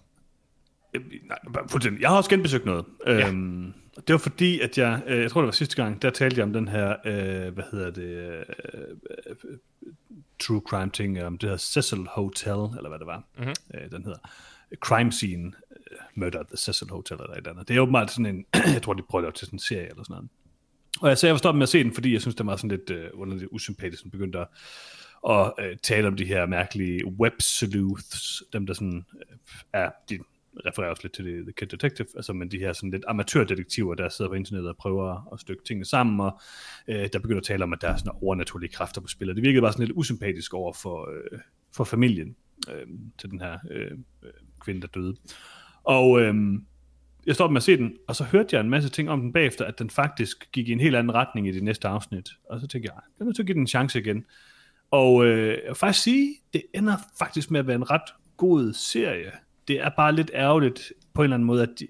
Øh, 0.94 1.02
Nej, 1.28 1.38
fuldstændig. 1.70 2.02
Jeg 2.02 2.10
har 2.10 2.18
også 2.18 2.30
genbesøgt 2.30 2.66
noget. 2.66 2.86
Ja. 3.07 3.28
Øhm, 3.30 3.74
det 4.07 4.14
var 4.14 4.18
fordi, 4.18 4.60
at 4.60 4.78
jeg, 4.78 5.02
øh, 5.07 5.20
jeg 5.22 5.32
tror 5.32 5.41
det 5.41 5.45
var 5.45 5.52
sidste 5.52 5.76
gang, 5.76 6.02
der 6.02 6.10
talte 6.10 6.38
jeg 6.38 6.44
om 6.44 6.53
den 6.53 6.68
her, 6.68 6.95
øh, 7.06 7.53
hvad 7.53 7.64
hedder 7.72 7.91
det, 7.91 8.44
øh, 9.30 9.36
true 10.40 10.61
crime 10.70 10.91
ting, 10.91 11.24
om 11.24 11.38
det 11.38 11.44
hedder 11.49 11.57
Cecil 11.57 12.07
Hotel, 12.10 12.78
eller 12.78 12.90
hvad 12.90 12.99
det 12.99 13.07
var, 13.07 13.24
Mhm. 13.40 13.53
øh, 13.74 13.91
den 13.91 14.03
hedder. 14.03 14.20
Crime 14.80 15.11
Scene, 15.11 15.52
Murder 16.16 16.40
at 16.40 16.48
the 16.48 16.57
Cecil 16.57 16.90
Hotel, 16.90 17.18
eller 17.18 17.32
et 17.32 17.38
eller 17.38 17.52
andet. 17.52 17.68
Det 17.68 17.76
er 17.76 17.80
åbenbart 17.82 18.11
sådan 18.11 18.26
en, 18.26 18.45
jeg 18.74 18.82
tror 18.82 18.94
de 18.94 19.03
prøver 19.10 19.22
at 19.22 19.24
lave 19.24 19.32
til 19.32 19.45
sådan 19.48 19.56
en 19.56 19.60
serie, 19.60 19.90
eller 19.90 20.03
sådan 20.03 20.14
noget. 20.14 20.30
Og 21.02 21.10
jeg, 21.10 21.18
så 21.18 21.28
jeg 21.28 21.34
var 21.34 21.38
stoppet 21.38 21.57
med 21.57 21.64
at 21.64 21.70
se 21.70 21.84
den, 21.84 21.94
fordi 21.94 22.14
jeg 22.14 22.22
synes, 22.22 22.36
det 22.36 22.45
var 22.45 22.56
sådan 22.56 22.70
lidt 22.70 22.90
øh, 22.90 23.10
underligt 23.14 23.48
usympatisk, 23.52 24.03
den 24.03 24.11
begyndte 24.11 24.40
at, 24.40 24.48
at 25.30 25.53
øh, 25.60 25.78
tale 25.78 26.07
om 26.07 26.16
de 26.16 26.26
her 26.26 26.45
mærkelige 26.45 27.06
web 27.07 27.34
sleuths, 27.41 28.44
dem 28.53 28.66
der 28.66 28.74
sådan 28.74 29.06
øh, 29.16 29.36
er, 29.74 29.90
de 30.10 30.20
refererer 30.65 30.90
også 30.90 31.03
lidt 31.03 31.14
til 31.14 31.26
det, 31.26 31.44
The 31.44 31.53
Kid 31.53 31.68
Detective, 31.68 32.07
altså 32.15 32.34
men 32.34 32.52
de 32.52 32.60
her 32.60 32.73
sådan 32.73 32.91
lidt 32.91 33.03
amatørdetektiver, 33.07 33.95
der 33.95 34.10
sidder 34.10 34.31
på 34.31 34.36
internettet 34.36 34.69
og 34.69 34.77
prøver 34.77 35.34
at 35.34 35.40
stykke 35.40 35.64
tingene 35.64 35.86
sammen, 35.86 36.19
og 36.19 36.40
øh, 36.88 37.10
der 37.14 37.19
begynder 37.19 37.40
at 37.40 37.45
tale 37.45 37.64
om, 37.64 37.73
at 37.73 37.81
der 37.81 37.88
er 37.88 37.95
sådan 37.95 38.11
overnaturlige 38.22 38.72
kræfter 38.72 39.02
på 39.02 39.07
spil, 39.07 39.30
og 39.30 39.36
det 39.36 39.44
virkede 39.44 39.61
bare 39.61 39.73
sådan 39.73 39.86
lidt 39.86 39.98
usympatisk 39.98 40.53
over 40.53 40.73
for, 40.73 41.10
øh, 41.10 41.40
for 41.76 41.84
familien 41.84 42.36
øh, 42.69 42.88
til 43.18 43.31
den 43.31 43.41
her 43.41 43.57
øh, 43.72 43.91
øh, 44.23 44.31
kvinde, 44.60 44.81
der 44.81 44.88
døde. 44.88 45.15
Og 45.84 46.22
øh, 46.22 46.36
jeg 47.26 47.36
stoppede 47.36 47.53
med 47.53 47.60
at 47.60 47.64
se 47.64 47.77
den, 47.77 47.98
og 48.07 48.15
så 48.15 48.23
hørte 48.23 48.56
jeg 48.56 48.61
en 48.61 48.69
masse 48.69 48.90
ting 48.90 49.10
om 49.10 49.22
den 49.22 49.34
bagefter, 49.34 49.65
at 49.65 49.80
den 49.80 49.90
faktisk 49.90 50.52
gik 50.52 50.69
i 50.69 50.72
en 50.72 50.80
helt 50.80 50.95
anden 50.95 51.14
retning 51.14 51.48
i 51.48 51.52
det 51.52 51.64
næste 51.64 51.88
afsnit. 51.88 52.30
Og 52.49 52.60
så 52.60 52.68
tænkte 52.68 52.88
jeg, 52.88 53.02
jeg 53.18 53.23
er 53.23 53.26
nødt 53.26 53.36
til 53.36 53.44
at 53.44 53.48
give 53.48 53.53
den 53.53 53.61
en 53.61 53.68
chance 53.68 53.99
igen. 53.99 54.26
Og 54.91 55.26
øh, 55.26 55.48
jeg 55.48 55.68
vil 55.68 55.76
faktisk 55.76 56.03
sige, 56.03 56.36
det 56.53 56.64
ender 56.73 56.98
faktisk 57.19 57.52
med 57.52 57.60
at 57.60 57.68
være 57.68 57.76
en 57.76 57.91
ret 57.91 58.14
god 58.38 58.73
serie. 58.73 59.31
Det 59.70 59.80
er 59.80 59.90
bare 59.98 60.16
lidt 60.16 60.32
ærgerligt 60.34 60.94
på 61.14 61.22
en 61.22 61.24
eller 61.24 61.36
anden 61.36 61.48
måde, 61.48 61.64
at 61.64 61.70
de, 61.80 61.88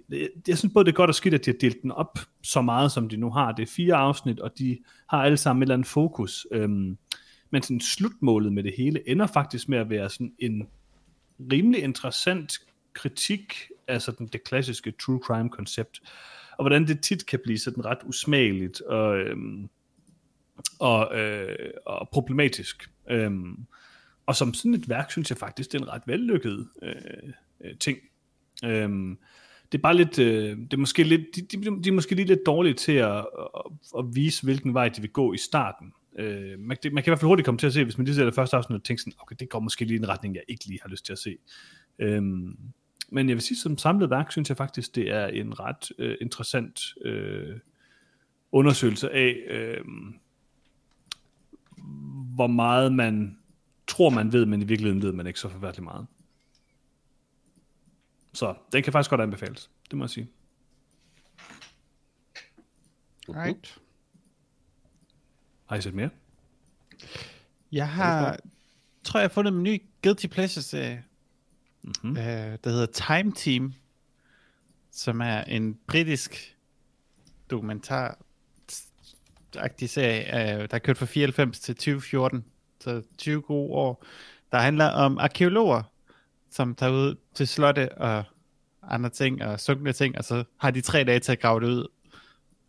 jeg 0.47 0.57
synes 0.57 0.73
både 0.73 0.85
det 0.85 0.91
er 0.91 0.95
godt 0.95 1.09
og 1.09 1.15
skidt, 1.15 1.33
at 1.33 1.45
de 1.45 1.51
har 1.51 1.57
delt 1.61 1.81
den 1.81 1.91
op 1.91 2.19
så 2.43 2.61
meget, 2.61 2.91
som 2.91 3.09
de 3.09 3.17
nu 3.17 3.29
har. 3.29 3.51
Det 3.51 3.63
er 3.63 3.71
fire 3.75 3.95
afsnit, 3.95 4.39
og 4.39 4.51
de 4.57 4.77
har 5.09 5.23
alle 5.23 5.37
sammen 5.37 5.61
et 5.61 5.65
eller 5.65 5.73
andet 5.73 5.87
fokus. 5.87 6.47
Øhm, 6.51 6.97
men 7.49 7.61
sådan 7.61 7.81
slutmålet 7.81 8.53
med 8.53 8.63
det 8.63 8.73
hele 8.77 9.09
ender 9.09 9.27
faktisk 9.27 9.69
med 9.69 9.77
at 9.77 9.89
være 9.89 10.09
sådan 10.09 10.33
en 10.39 10.67
rimelig 11.51 11.83
interessant 11.83 12.53
kritik 12.93 13.69
af 13.87 14.01
sådan 14.01 14.27
det 14.27 14.43
klassiske 14.43 14.91
true 14.91 15.19
crime 15.23 15.49
koncept, 15.49 16.01
og 16.57 16.63
hvordan 16.63 16.87
det 16.87 17.01
tit 17.01 17.25
kan 17.25 17.39
blive 17.43 17.59
sådan 17.59 17.85
ret 17.85 17.99
usmageligt 18.05 18.81
og, 18.81 19.17
øhm, 19.17 19.69
og, 20.79 21.19
øh, 21.19 21.69
og 21.85 22.09
problematisk. 22.11 22.89
Øhm, 23.09 23.65
og 24.25 24.35
som 24.35 24.53
sådan 24.53 24.73
et 24.73 24.89
værk, 24.89 25.11
synes 25.11 25.29
jeg 25.29 25.37
faktisk, 25.37 25.71
det 25.71 25.77
er 25.77 25.83
en 25.83 25.89
ret 25.89 26.03
vellykket 26.05 26.67
øh, 26.83 27.33
øh, 27.65 27.77
ting. 27.79 27.97
Øhm, 28.65 29.17
det 29.71 29.77
er 29.77 29.81
bare 29.81 29.97
lidt, 29.97 30.19
øh, 30.19 30.57
det 30.57 30.73
er 30.73 30.77
måske 30.77 31.03
lidt, 31.03 31.35
de, 31.35 31.41
de, 31.41 31.83
de 31.83 31.89
er 31.89 31.93
måske 31.93 32.15
lige 32.15 32.27
lidt 32.27 32.45
dårlige 32.45 32.73
til 32.73 32.91
at, 32.91 33.17
at, 33.17 33.25
at 33.97 34.05
vise, 34.13 34.43
hvilken 34.43 34.73
vej 34.73 34.89
de 34.89 35.01
vil 35.01 35.09
gå 35.09 35.33
i 35.33 35.37
starten. 35.37 35.93
Øh, 36.19 36.59
man, 36.59 36.77
det, 36.83 36.93
man 36.93 37.03
kan 37.03 37.09
i 37.09 37.11
hvert 37.11 37.19
fald 37.19 37.27
hurtigt 37.27 37.45
komme 37.45 37.57
til 37.57 37.67
at 37.67 37.73
se, 37.73 37.83
hvis 37.83 37.97
man 37.97 38.05
lige 38.05 38.15
ser 38.15 38.25
det 38.25 38.35
første 38.35 38.57
afsnit 38.57 38.75
og 38.75 38.83
tænker 38.83 39.01
sådan, 39.01 39.13
okay, 39.19 39.35
det 39.39 39.49
går 39.49 39.59
måske 39.59 39.85
lige 39.85 39.95
i 39.95 39.99
en 39.99 40.09
retning, 40.09 40.35
jeg 40.35 40.43
ikke 40.47 40.65
lige 40.65 40.79
har 40.81 40.89
lyst 40.89 41.05
til 41.05 41.13
at 41.13 41.19
se. 41.19 41.37
Øhm, 41.99 42.57
men 43.11 43.29
jeg 43.29 43.35
vil 43.35 43.41
sige, 43.41 43.57
som 43.57 43.77
samlet 43.77 44.09
værk, 44.09 44.31
synes 44.31 44.49
jeg 44.49 44.57
faktisk, 44.57 44.95
det 44.95 45.11
er 45.11 45.27
en 45.27 45.59
ret 45.59 45.91
øh, 45.99 46.15
interessant 46.21 46.81
øh, 47.05 47.55
undersøgelse 48.51 49.11
af, 49.11 49.35
øh, 49.49 49.85
hvor 52.35 52.47
meget 52.47 52.93
man 52.93 53.37
tror, 53.87 54.09
man 54.09 54.33
ved, 54.33 54.45
men 54.45 54.61
i 54.61 54.65
virkeligheden 54.65 55.01
ved 55.01 55.13
man 55.13 55.27
ikke 55.27 55.39
så 55.39 55.49
forfærdeligt 55.49 55.83
meget. 55.83 56.07
Så 58.39 58.55
den 58.71 58.83
kan 58.83 58.93
faktisk 58.93 59.09
godt 59.09 59.21
anbefales, 59.21 59.69
det 59.89 59.97
må 59.97 60.03
jeg 60.03 60.09
sige. 60.09 60.29
Right. 63.29 63.77
Har 65.65 65.75
I 65.75 65.81
set 65.81 65.93
mere? 65.93 66.09
Jeg 67.71 67.89
har, 67.89 68.37
tror 69.03 69.19
jeg, 69.19 69.23
har 69.23 69.33
fundet 69.33 69.53
en 69.53 69.63
ny 69.63 69.81
Guilty 70.03 70.27
Pleasure-serie, 70.27 71.03
Mm-hmm. 71.83 72.17
øh, 72.17 72.57
der 72.63 72.69
hedder 72.69 72.85
Time 73.15 73.31
Team, 73.35 73.73
som 74.91 75.21
er 75.21 75.41
en 75.41 75.79
britisk 75.87 76.57
dokumentar 77.49 78.17
agtig 79.57 79.89
serie, 79.89 80.53
øh, 80.53 80.61
der 80.61 80.75
er 80.75 80.79
kørt 80.79 80.97
fra 80.97 81.05
94 81.05 81.59
til 81.59 81.75
2014, 81.75 82.45
så 82.79 83.03
20 83.17 83.41
gode 83.41 83.71
år, 83.71 84.05
der 84.51 84.57
handler 84.57 84.85
om 84.85 85.17
arkeologer, 85.17 85.83
som 86.51 86.75
tager 86.75 86.91
ud 86.91 87.15
til 87.33 87.47
slotte 87.47 87.97
og 87.97 88.23
andre 88.83 89.09
ting, 89.09 89.43
og 89.43 89.59
sunkne 89.59 89.93
ting, 89.93 90.17
og 90.17 90.23
så 90.23 90.43
har 90.57 90.71
de 90.71 90.81
tre 90.81 91.03
dage 91.03 91.19
til 91.19 91.31
at 91.31 91.39
grave 91.39 91.61
det 91.61 91.67
ud, 91.67 91.87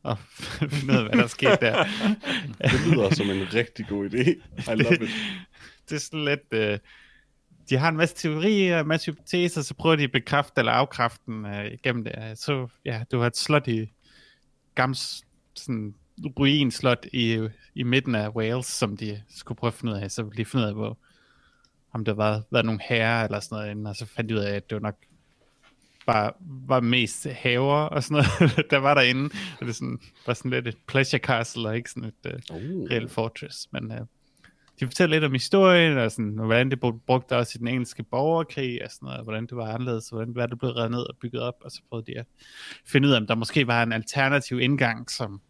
og 0.03 0.19
finde 0.71 0.93
ud 0.93 0.99
af, 0.99 1.05
hvad 1.05 1.17
der 1.17 1.25
er 1.25 1.27
sket 1.27 1.59
der. 1.61 1.85
Det 2.71 2.87
lyder 2.93 3.15
som 3.15 3.31
en 3.31 3.55
rigtig 3.55 3.87
god 3.89 4.11
idé. 4.11 4.29
I 4.73 4.75
love 4.75 4.95
it. 4.95 5.11
det 5.89 5.97
er 5.97 6.01
sådan 6.01 6.25
lidt... 6.25 6.53
Øh, 6.53 6.79
de 7.71 7.77
har 7.77 7.89
en 7.89 7.97
masse 7.97 8.17
teorier, 8.17 8.81
en 8.81 8.89
masse 8.89 9.13
hypoteser, 9.13 9.63
så 9.63 9.75
prøver 9.75 9.97
de 9.97 10.05
at 10.05 10.13
bekræfte 10.13 10.59
eller 10.59 10.73
afkræfte 10.73 11.23
den 11.27 11.47
øh, 11.47 11.67
igennem 11.73 12.05
det. 12.05 12.39
Så 12.39 12.69
ja, 12.85 13.03
du 13.13 13.19
har 13.19 13.27
et 13.27 13.37
slot 13.37 13.69
i 13.69 13.93
gammel 14.75 14.99
sådan 15.55 15.95
ruinslot 16.39 17.07
i, 17.13 17.49
i 17.75 17.83
midten 17.83 18.15
af 18.15 18.29
Wales, 18.29 18.67
som 18.67 18.97
de 18.97 19.23
skulle 19.29 19.59
prøve 19.59 19.69
at 19.69 19.75
finde 19.75 19.93
ud 19.93 19.99
af. 19.99 20.11
Så 20.11 20.31
de 20.37 20.45
finde 20.45 20.65
ud 20.65 20.69
af, 20.69 20.75
hvor, 20.75 20.99
om 21.93 22.05
der 22.05 22.13
var, 22.13 22.43
var 22.51 22.63
nogle 22.63 22.81
herrer 22.89 23.25
eller 23.25 23.41
sådan 23.41 23.57
noget 23.57 23.71
inden, 23.71 23.87
og 23.87 23.97
så 23.97 24.07
fandt 24.07 24.31
de 24.31 24.35
ud 24.35 24.41
af, 24.41 24.55
at 24.55 24.71
det 24.71 24.75
var 24.75 24.81
nok 24.81 24.97
bare 26.07 26.33
var 26.41 26.81
mest 26.81 27.27
haver 27.27 27.75
og 27.75 28.03
sådan 28.03 28.25
noget, 28.47 28.67
der 28.71 28.79
var 28.79 28.95
derinde. 28.95 29.31
Og 29.61 29.67
det 29.67 29.77
sådan, 29.77 29.99
var 30.27 30.35
sådan 30.35 30.51
lidt 30.51 30.69
et 30.69 30.77
pleasure 30.87 31.21
castle, 31.21 31.69
og 31.69 31.77
ikke 31.77 31.91
sådan 31.91 32.09
et 32.25 32.33
uh, 32.51 32.57
Oh. 32.57 32.91
reelt 32.91 33.11
fortress. 33.11 33.69
Men 33.73 33.93
uh, 33.93 33.99
de 34.81 34.87
fortæller 34.87 35.17
lidt 35.17 35.25
om 35.25 35.33
historien, 35.33 35.99
og 35.99 36.11
sådan, 36.11 36.39
og 36.39 36.45
hvordan 36.45 36.71
det 36.71 36.81
blev 36.81 37.01
brugt 37.07 37.33
også 37.33 37.53
i 37.57 37.59
den 37.59 37.69
engelske 37.69 38.03
borgerkrig, 38.03 38.85
og 38.85 38.91
sådan 38.91 39.07
noget, 39.07 39.19
og 39.19 39.25
hvordan 39.25 39.47
det 39.47 39.57
var 39.57 39.75
anderledes, 39.75 40.13
og 40.13 40.17
hvordan 40.17 40.33
hvad 40.33 40.49
det 40.49 40.59
blev 40.59 40.71
reddet 40.71 40.91
ned 40.91 41.01
og 41.01 41.17
bygget 41.21 41.43
op, 41.43 41.55
og 41.65 41.71
så 41.71 41.83
prøvede 41.91 42.13
de 42.13 42.19
at 42.19 42.27
finde 42.87 43.09
ud 43.09 43.13
af, 43.13 43.17
om 43.17 43.27
der 43.27 43.35
måske 43.35 43.67
var 43.67 43.83
en 43.83 43.93
alternativ 43.93 44.61
indgang, 44.61 45.11
som 45.11 45.41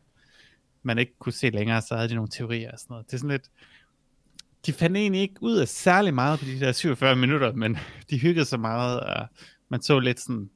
man 0.83 0.99
ikke 0.99 1.13
kunne 1.19 1.33
se 1.33 1.51
længere, 1.51 1.83
så 1.83 1.97
havde 1.97 2.09
de 2.09 2.15
nogle 2.15 2.31
teorier 2.31 2.73
og 2.73 2.79
sådan 2.79 2.93
noget. 2.93 3.07
Det 3.07 3.13
er 3.13 3.19
sådan 3.19 3.31
lidt, 3.31 3.51
de 4.67 4.73
fandt 4.73 4.97
egentlig 4.97 5.23
ikke 5.23 5.43
ud 5.43 5.57
af 5.57 5.69
særlig 5.69 6.15
meget 6.15 6.39
på 6.39 6.45
de 6.45 6.61
der 6.61 6.73
47 6.73 7.17
minutter, 7.17 7.53
men 7.53 7.79
de 8.11 8.19
hyggede 8.19 8.45
sig 8.45 8.61
meget, 8.61 9.01
og 9.01 9.27
man 9.69 9.83
så 9.83 9.99
lidt 9.99 10.21
sådan, 10.21 10.51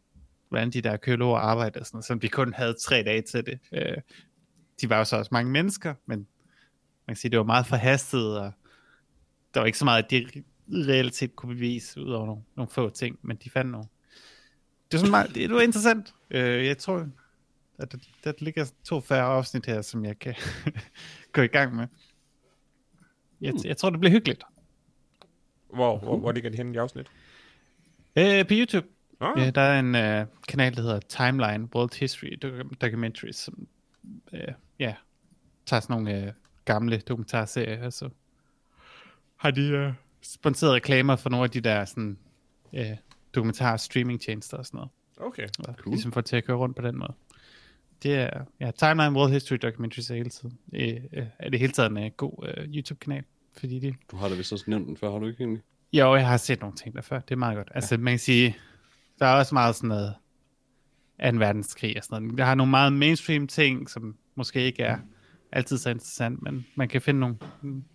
hvordan 0.48 0.70
de 0.70 0.80
der 0.80 0.92
arkeologer 0.92 1.38
arbejder, 1.38 1.84
sådan, 1.84 2.02
som 2.02 2.20
de 2.20 2.28
kun 2.28 2.52
havde 2.52 2.74
tre 2.74 3.02
dage 3.02 3.22
til 3.22 3.46
det. 3.46 3.58
Øh, 3.72 3.96
de 4.80 4.90
var 4.90 4.98
jo 4.98 5.04
så 5.04 5.16
også 5.16 5.28
mange 5.32 5.50
mennesker, 5.50 5.94
men 6.06 6.18
man 7.06 7.14
kan 7.14 7.16
sige, 7.16 7.30
det 7.30 7.38
var 7.38 7.44
meget 7.44 7.66
forhastet, 7.66 8.38
og 8.38 8.52
der 9.54 9.60
var 9.60 9.66
ikke 9.66 9.78
så 9.78 9.84
meget, 9.84 10.02
at 10.02 10.10
de 10.10 10.26
reelt 10.68 11.14
set 11.14 11.36
kunne 11.36 11.54
bevise, 11.54 12.00
ud 12.00 12.12
over 12.12 12.26
nogle, 12.26 12.42
nogle 12.56 12.70
få 12.70 12.90
ting, 12.90 13.18
men 13.22 13.36
de 13.44 13.50
fandt 13.50 13.70
nogle. 13.70 13.86
Det, 14.86 14.94
er 14.94 14.98
sådan 14.98 15.10
meget, 15.10 15.28
det, 15.28 15.36
det 15.36 15.50
var 15.50 15.60
interessant. 15.60 16.14
Øh, 16.30 16.66
jeg 16.66 16.78
tror, 16.78 17.08
at 17.78 17.92
der, 17.92 17.98
der 18.24 18.32
ligger 18.38 18.72
to 18.84 19.00
færre 19.00 19.22
afsnit 19.22 19.66
her, 19.66 19.82
som 19.82 20.04
jeg 20.04 20.18
kan 20.18 20.34
gå 21.32 21.42
i 21.42 21.46
gang 21.46 21.76
med. 21.76 21.86
Jeg, 23.40 23.54
jeg 23.64 23.76
tror, 23.76 23.90
det 23.90 24.00
bliver 24.00 24.12
hyggeligt. 24.12 24.42
Hvor, 25.74 25.98
hvor, 25.98 26.18
hvor 26.18 26.32
ligger 26.32 26.50
de 26.50 26.56
henne 26.56 26.74
i 26.74 26.76
afsnit? 26.76 27.06
Øh, 28.16 28.46
på 28.46 28.54
YouTube, 28.54 28.86
Ah, 29.20 29.42
Ja, 29.44 29.50
der 29.50 29.60
er 29.60 29.80
en 29.80 29.94
øh, 29.94 30.26
kanal, 30.48 30.74
der 30.76 30.82
hedder 30.82 31.00
Timeline 31.00 31.68
World 31.74 31.98
History 32.00 32.26
Doc- 32.44 32.74
Documentaries, 32.80 33.36
som 33.36 33.66
øh, 34.32 34.40
ja, 34.78 34.94
tager 35.66 35.80
sådan 35.80 35.96
nogle 36.04 36.26
øh, 36.26 36.32
gamle 36.64 36.98
dokumentarserier, 36.98 37.86
og 37.86 37.92
så 37.92 38.08
har 39.36 39.50
de 39.50 39.62
øh, 39.68 39.92
sponsoreret 40.22 40.74
reklamer 40.74 41.16
for 41.16 41.30
nogle 41.30 41.44
af 41.44 41.50
de 41.50 41.60
der 41.60 41.84
sådan, 41.84 42.18
øh, 42.72 42.86
dokumentar 43.34 43.76
streamingtjenester 43.76 44.56
og 44.56 44.66
sådan 44.66 44.78
noget. 44.78 44.90
okay. 45.16 45.48
Og 45.58 45.74
Cool. 45.78 45.92
Ligesom 45.94 46.12
for 46.12 46.20
til 46.20 46.36
at 46.36 46.44
køre 46.44 46.56
rundt 46.56 46.76
på 46.76 46.82
den 46.82 46.98
måde. 46.98 47.12
Det 48.04 48.14
er 48.14 48.44
ja, 48.60 48.70
Timeline 48.70 49.12
World 49.12 49.32
History 49.32 49.56
Documentaries 49.62 50.10
er 50.10 50.14
hele 50.14 50.30
tiden. 50.30 50.58
Øh, 50.72 51.00
øh, 51.12 51.26
er 51.38 51.50
det 51.50 51.58
hele 51.58 51.72
taget 51.72 51.90
en 51.90 51.98
øh, 51.98 52.10
god 52.16 52.48
øh, 52.48 52.74
YouTube-kanal, 52.74 53.24
fordi 53.56 53.78
de 53.78 53.94
Du 54.10 54.16
har 54.16 54.28
da 54.28 54.34
vist 54.34 54.52
også 54.52 54.64
nævnt 54.68 54.86
den 54.86 54.96
før, 54.96 55.10
har 55.12 55.18
du 55.18 55.26
ikke 55.26 55.40
egentlig? 55.40 55.62
jo, 55.92 56.14
jeg 56.14 56.28
har 56.28 56.36
set 56.36 56.60
nogle 56.60 56.76
ting 56.76 56.94
der 56.94 57.00
før. 57.00 57.20
Det 57.20 57.30
er 57.30 57.36
meget 57.36 57.56
godt. 57.56 57.68
Altså, 57.74 57.96
man 57.96 58.12
kan 58.12 58.18
sige, 58.18 58.56
der 59.18 59.26
er 59.26 59.34
også 59.34 59.54
meget 59.54 59.74
sådan 59.74 59.88
noget 59.88 60.14
2. 61.32 61.38
verdenskrig 61.38 61.96
og 61.96 62.04
sådan 62.04 62.22
noget. 62.22 62.38
Der 62.38 62.44
har 62.44 62.54
nogle 62.54 62.70
meget 62.70 62.92
mainstream 62.92 63.46
ting, 63.46 63.90
som 63.90 64.16
måske 64.34 64.60
ikke 64.60 64.82
er 64.82 64.98
altid 65.52 65.78
så 65.78 65.90
interessant, 65.90 66.42
men 66.42 66.66
man 66.74 66.88
kan 66.88 67.02
finde 67.02 67.20
nogle, 67.20 67.36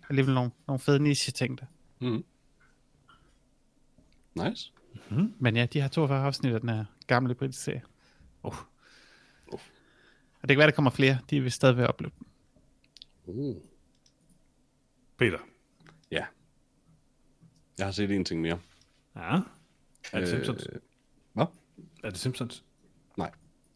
alligevel 0.08 0.34
nogle, 0.34 0.50
nogle 0.66 0.80
fede 0.80 1.02
niche 1.02 1.32
ting 1.32 1.58
der. 1.60 1.66
Mm. 2.00 2.24
Nice. 4.34 4.72
Men 5.38 5.56
ja, 5.56 5.66
de 5.66 5.80
har 5.80 5.88
42 5.88 6.24
afsnit 6.24 6.54
af 6.54 6.60
den 6.60 6.68
her 6.68 6.84
gamle 7.06 7.34
britiske 7.34 7.62
serie. 7.62 7.82
Oh. 8.42 8.54
Og 10.42 10.48
det 10.48 10.54
kan 10.54 10.58
være, 10.58 10.66
der 10.66 10.74
kommer 10.74 10.90
flere. 10.90 11.18
De 11.30 11.40
vil 11.40 11.52
stadig 11.52 11.76
være 11.76 11.86
opløbet. 11.86 12.18
Uh. 13.26 13.56
Peter. 15.18 15.38
Ja. 16.10 16.24
Jeg 17.78 17.86
har 17.86 17.92
set 17.92 18.10
en 18.10 18.24
ting 18.24 18.40
mere. 18.40 18.58
Ja. 19.16 19.40
Er 20.12 20.20
det 20.20 20.28
Simpsons? 20.28 20.66
Øh, 20.72 20.80
hvad? 21.32 21.46
Er 22.04 22.10
det 22.10 22.18
Simpsons? 22.18 22.64
Nej, 23.16 23.30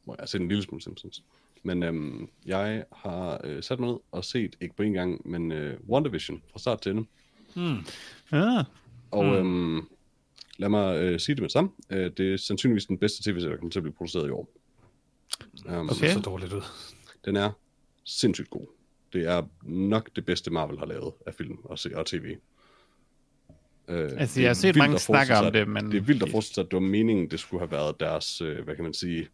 jeg 0.06 0.16
har 0.18 0.26
set 0.26 0.40
en 0.40 0.48
lille 0.48 0.62
smule 0.62 0.82
Simpsons. 0.82 1.24
Men 1.62 1.82
øhm, 1.82 2.28
jeg 2.46 2.84
har 2.92 3.40
øh, 3.44 3.62
sat 3.62 3.80
mig 3.80 3.88
ned 3.88 3.98
og 4.12 4.24
set, 4.24 4.56
ikke 4.60 4.76
på 4.76 4.82
en 4.82 4.92
gang, 4.92 5.28
men 5.28 5.52
øh, 5.52 5.80
WandaVision 5.88 6.42
fra 6.52 6.58
start 6.58 6.80
til 6.80 6.92
ende. 6.92 7.06
Ja, 8.32 8.64
Og 9.10 9.24
øhm, 9.36 9.88
lad 10.58 10.68
mig 10.68 10.98
øh, 10.98 11.20
sige 11.20 11.34
det 11.34 11.42
med 11.42 11.48
det 11.48 11.52
samme. 11.52 11.70
Øh, 11.90 12.10
det 12.16 12.32
er 12.32 12.36
sandsynligvis 12.36 12.86
den 12.86 12.98
bedste 12.98 13.22
tv-serie, 13.22 13.52
der 13.52 13.56
kommer 13.56 13.70
til 13.70 13.78
at 13.78 13.82
blive 13.82 13.94
produceret 13.94 14.26
i 14.28 14.30
år. 14.30 14.48
Um, 15.66 15.88
Okay. 15.90 16.12
Så 16.12 16.20
dårligt 16.20 16.52
ud. 16.52 16.62
Den 17.24 17.36
er 17.36 17.50
sindssygt 18.04 18.50
god. 18.50 18.66
Det 19.12 19.26
er 19.28 19.42
nok 19.62 20.10
det 20.16 20.26
bedste 20.26 20.50
Marvel 20.50 20.78
har 20.78 20.86
lavet 20.86 21.12
af 21.26 21.34
film 21.34 21.58
og, 21.64 21.78
se- 21.78 21.96
og 21.98 22.06
tv. 22.06 22.24
Øh, 23.88 24.10
Altså, 24.16 24.34
det 24.36 24.42
jeg 24.42 24.48
har 24.48 24.54
set 24.54 24.76
mange 24.76 24.94
at 24.94 25.00
snakke 25.00 25.28
forestille 25.32 25.46
om 25.46 25.52
det, 25.52 25.60
at- 25.60 25.68
men- 25.84 25.92
Det 25.92 25.98
er 25.98 26.02
vildt 26.02 26.22
at 26.22 26.30
forestille 26.30 26.54
sig, 26.54 26.64
at 26.64 26.70
det 26.70 26.74
var 26.74 26.80
meningen, 26.80 27.30
det 27.30 27.40
skulle 27.40 27.60
have 27.60 27.70
været 27.70 28.00
deres, 28.00 28.40
øh, 28.40 28.64
hvad 28.64 28.74
kan 28.74 28.84
man 28.84 28.94
sige, 28.94 29.28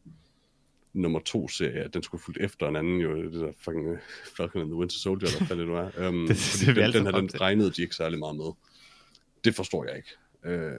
nummer 0.93 1.21
to 1.21 1.49
serie. 1.49 1.89
Den 1.89 2.03
skulle 2.03 2.23
fulgt 2.23 2.41
efter 2.41 2.69
en 2.69 2.77
anden, 2.77 3.01
jo, 3.01 3.23
det 3.23 3.33
der 3.33 3.53
fucking 3.59 3.89
øh, 3.89 3.99
Falcon 4.37 4.61
and 4.63 4.71
the 4.71 4.77
Winter 4.77 4.97
Soldier, 4.99 5.29
eller 5.29 5.47
hvad 5.47 5.57
det 5.57 5.67
nu 5.67 5.75
er. 5.77 6.09
Um, 6.09 6.15
Det 6.29 6.37
fordi 6.37 6.65
ser 6.65 6.73
vi 6.75 6.81
den, 6.83 6.93
den 6.93 7.05
her, 7.05 7.11
frem 7.13 7.29
den 7.29 7.41
regnede 7.41 7.71
de 7.71 7.83
ikke 7.83 7.95
særlig 7.95 8.19
meget 8.19 8.37
med. 8.37 8.51
Det 9.45 9.55
forstår 9.55 9.85
jeg 9.85 9.97
ikke. 9.97 10.09
Øh, 10.45 10.73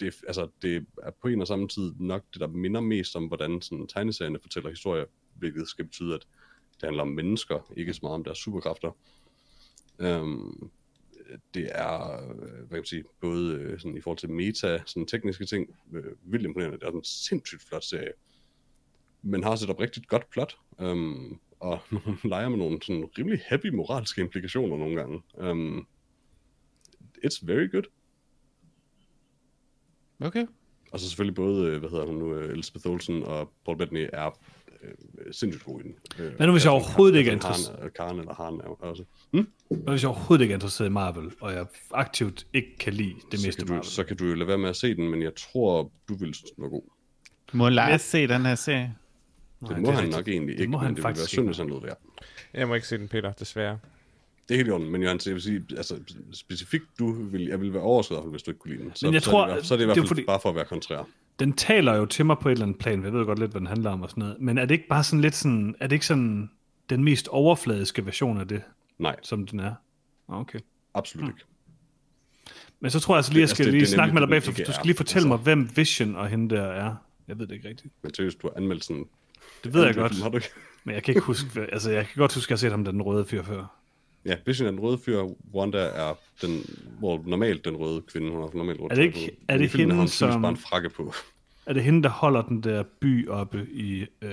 det, 0.00 0.14
altså, 0.26 0.48
det 0.62 0.86
er 1.02 1.10
på 1.22 1.28
en 1.28 1.40
og 1.40 1.46
samme 1.46 1.68
tid 1.68 1.92
nok 1.98 2.24
det, 2.32 2.40
der 2.40 2.46
minder 2.46 2.80
mest 2.80 3.16
om, 3.16 3.26
hvordan 3.26 3.62
sådan, 3.62 3.86
tegneserierne 3.86 4.38
fortæller 4.42 4.70
historier, 4.70 5.04
hvilket 5.34 5.68
skal 5.68 5.84
betyde, 5.84 6.14
at 6.14 6.26
det 6.74 6.82
handler 6.82 7.02
om 7.02 7.08
mennesker, 7.08 7.72
ikke 7.76 7.94
så 7.94 8.00
meget 8.02 8.14
om 8.14 8.24
deres 8.24 8.38
superkræfter. 8.38 8.96
Øhm, 9.98 10.70
det 11.54 11.68
er, 11.72 12.22
øh, 12.30 12.38
hvad 12.38 12.68
kan 12.68 12.76
man 12.76 12.84
sige, 12.84 13.04
både 13.20 13.54
øh, 13.54 13.80
sådan, 13.80 13.96
i 13.96 14.00
forhold 14.00 14.18
til 14.18 14.30
meta, 14.30 14.82
sådan 14.86 15.06
tekniske 15.06 15.46
ting, 15.46 15.76
øh, 15.92 16.04
vildt 16.22 16.44
imponerende. 16.44 16.78
Det 16.78 16.86
er 16.86 16.90
en 16.90 17.04
sindssygt 17.04 17.62
flot 17.68 17.84
serie. 17.84 18.12
Men 19.22 19.42
har 19.42 19.56
set 19.56 19.70
op 19.70 19.80
rigtig 19.80 20.02
godt 20.06 20.30
plot, 20.30 20.56
øhm, 20.80 21.38
og 21.60 21.78
leger 22.24 22.48
med 22.48 22.58
nogle 22.58 22.78
sådan 22.82 23.10
rimelig 23.18 23.40
heavy 23.48 23.68
moralske 23.74 24.20
implikationer 24.20 24.76
nogle 24.76 24.96
gange. 24.96 25.22
Øhm, 25.38 25.86
it's 27.24 27.46
very 27.46 27.70
good 27.70 27.84
okay. 30.20 30.46
Og 30.92 31.00
så 31.00 31.08
selvfølgelig 31.08 31.34
både, 31.34 31.66
øh, 31.66 31.78
hvad 31.80 31.90
hedder 31.90 32.06
hun 32.06 32.14
nu, 32.14 32.34
øh, 32.34 32.52
Elizabeth 32.52 32.86
Olsen 32.86 33.22
og 33.22 33.52
Paul 33.64 33.78
Bettany 33.78 34.06
er 34.12 34.38
øh, 34.82 34.90
sindssygt 35.32 35.64
gode 35.64 35.84
i 35.84 35.88
den. 35.88 35.94
Øh, 36.18 36.32
Men 36.38 36.46
nu 36.46 36.52
hvis 36.52 36.64
jeg 36.64 36.70
Catherine- 36.70 36.74
overhovedet 36.74 37.18
ikke 37.18 37.30
er 37.30 37.34
Catherine 37.38 37.58
interesseret- 37.64 37.94
Karen 37.94 38.18
eller 38.18 38.34
Han 38.34 38.54
er 38.54 38.64
jo 38.66 38.76
også. 38.80 39.04
Og 39.86 39.90
hvis 39.90 40.02
jeg 40.02 40.08
overhovedet 40.10 40.42
ikke 40.42 40.52
er 40.52 40.56
interesseret 40.56 40.88
i 40.88 40.92
Marvel, 40.92 41.30
og 41.40 41.52
jeg 41.52 41.66
aktivt 41.94 42.46
ikke 42.52 42.76
kan 42.80 42.92
lide 42.92 43.14
det 43.30 43.40
så, 43.40 43.46
meste 43.48 43.62
du, 43.64 43.72
Marvel, 43.72 43.84
så 43.88 44.04
kan 44.04 44.16
du 44.16 44.24
jo 44.26 44.34
lade 44.34 44.48
være 44.48 44.58
med 44.58 44.68
at 44.68 44.76
se 44.76 44.94
den, 44.96 45.10
men 45.10 45.22
jeg 45.22 45.32
tror, 45.34 45.92
du 46.08 46.14
vil 46.14 46.34
synes, 46.34 46.50
den 46.50 46.62
var 46.62 46.68
god. 46.68 46.82
Må 47.52 47.68
Lars 47.68 48.00
se 48.02 48.26
den 48.26 48.46
her 48.46 48.54
serie? 48.54 48.94
Det 49.60 49.70
Nej, 49.70 49.80
må 49.80 49.86
det 49.86 49.94
han 49.94 49.96
rigtigt. 50.04 50.16
nok 50.16 50.28
egentlig 50.28 50.52
Det 50.56 50.60
ikke, 50.60 50.70
må 50.70 50.78
han 50.78 50.86
men 50.86 50.90
det 50.90 50.96
ville 50.96 51.04
være 51.04 51.14
faktisk 51.14 51.28
synd, 51.30 51.40
ikke. 51.42 51.48
hvis 51.48 51.58
han 51.58 51.68
lød 51.68 51.80
værd. 51.82 51.98
Jeg 52.54 52.68
må 52.68 52.74
ikke 52.74 52.86
se 52.86 52.98
den, 52.98 53.08
Peter, 53.08 53.32
desværre. 53.32 53.78
Det 54.48 54.54
er 54.54 54.58
helt 54.58 54.68
i 54.68 54.70
orden, 54.70 54.90
men 54.90 55.02
Jørgen, 55.02 55.20
jeg 55.26 55.34
vil 55.34 55.42
sige, 55.42 55.64
altså 55.76 55.98
specifikt 56.32 56.84
du 56.98 57.12
vil, 57.12 57.42
jeg 57.42 57.60
vil 57.60 57.72
være 57.72 57.82
overrasket, 57.82 58.18
hvis 58.30 58.42
du 58.42 58.50
ikke 58.50 58.58
kunne 58.58 58.72
lide 58.74 58.82
den. 58.84 58.92
Så, 58.94 59.06
Men 59.06 59.14
jeg 59.14 59.22
så, 59.22 59.30
tror, 59.30 59.46
er 59.46 59.54
det, 59.54 59.66
så 59.66 59.74
er 59.74 59.78
det 59.78 59.84
i 59.84 59.86
hvert 59.86 59.96
er 59.96 60.00
fald 60.00 60.08
fordi- 60.08 60.24
bare 60.24 60.40
for 60.42 60.48
at 60.48 60.54
være 60.54 60.64
kontrær. 60.64 61.04
den 61.38 61.52
taler 61.52 61.96
jo 61.96 62.06
til 62.06 62.26
mig 62.26 62.36
på 62.38 62.48
et 62.48 62.52
eller 62.52 62.64
andet 62.66 62.78
plan, 62.78 63.04
jeg 63.04 63.12
ved 63.12 63.24
godt 63.26 63.38
lidt, 63.38 63.50
hvad 63.50 63.60
den 63.60 63.66
handler 63.66 63.90
om 63.90 64.02
og 64.02 64.10
sådan 64.10 64.20
noget, 64.20 64.36
men 64.40 64.58
er 64.58 64.64
det 64.64 64.74
ikke 64.74 64.88
bare 64.88 65.04
sådan 65.04 65.20
lidt 65.20 65.34
sådan, 65.34 65.74
er 65.80 65.86
det 65.86 65.96
ikke 65.96 66.06
sådan 66.06 66.50
den 66.90 67.04
mest 67.04 67.28
overfladiske 67.28 68.06
version 68.06 68.40
af 68.40 68.48
det, 68.48 68.62
Nej, 68.98 69.16
som 69.22 69.46
den 69.46 69.60
er? 69.60 69.74
Okay. 70.28 70.58
absolut 70.94 71.24
Hmm. 71.28 71.34
ikke. 71.36 71.44
Men 72.80 72.90
så 72.90 73.00
tror 73.00 73.14
jeg 73.14 73.18
altså 73.18 73.32
lige, 73.32 73.40
jeg 73.40 73.48
Det- 73.48 73.56
skal 73.56 73.62
altså, 73.62 73.66
det- 73.70 73.72
lige 73.72 73.80
det 73.80 73.88
snakke 73.88 74.14
med 74.14 74.20
dig 74.22 74.28
bagefter, 74.28 74.52
for 74.52 74.62
du 74.64 74.72
skal 74.72 74.86
lige 74.86 74.96
fortælle 74.96 75.16
Altså- 75.18 75.28
mig, 75.28 75.38
hvem 75.38 75.76
Vision 75.76 76.16
og 76.16 76.28
hende 76.28 76.54
der 76.56 76.62
er. 76.62 76.94
Jeg 77.28 77.38
ved 77.38 77.46
det 77.46 77.54
ikke 77.54 77.68
rigtigt. 77.68 77.94
Men 78.02 78.14
seriøst, 78.14 78.42
du 78.42 78.46
har 78.48 78.56
anmeldt 78.56 78.84
sådan... 78.84 79.04
Det 79.64 79.74
ved 79.74 79.84
jeg 79.84 79.94
godt, 79.94 80.22
Har 80.22 80.28
du 80.28 80.36
ikke? 80.36 80.48
men 80.84 80.94
jeg 80.94 81.02
kan 81.02 81.12
ikke 81.14 81.24
huske, 81.26 81.60
altså 81.72 81.90
jeg 81.90 82.06
kan 82.06 82.14
godt 82.16 82.34
huske, 82.34 82.46
at 82.46 82.50
jeg 82.50 82.54
har 82.54 82.58
set 82.58 82.70
ham 82.70 82.84
den 82.84 83.02
røde 83.02 83.24
fyr 83.24 83.42
før. 83.42 83.76
Ja, 84.24 84.36
Vision 84.46 84.66
er 84.66 84.70
den 84.70 84.80
røde 84.80 84.98
fyr, 84.98 85.22
Wanda 85.54 85.78
er 85.78 86.18
den, 86.42 86.64
hvor 86.98 87.22
normalt 87.26 87.64
den 87.64 87.76
røde 87.76 88.02
kvinde, 88.02 88.30
hun 88.30 88.40
har 88.40 88.50
normalt 88.54 88.80
rødt 88.80 88.92
Er 88.92 88.96
det 88.96 89.02
ikke- 89.04 89.36
er 89.48 89.58
det 89.58 89.70
filmen 89.70 89.90
har 89.90 89.96
hun 89.96 90.00
hende, 90.00 90.12
som- 90.12 90.42
bare 90.42 90.50
en 90.50 90.56
frakke 90.56 90.90
på. 90.90 91.12
Er 91.66 91.72
det 91.72 91.82
hende, 91.82 92.02
der 92.02 92.08
holder 92.08 92.42
den 92.42 92.62
der 92.62 92.82
by 93.00 93.28
oppe 93.28 93.66
i, 93.72 94.00
øh, 94.00 94.08
hvad 94.20 94.30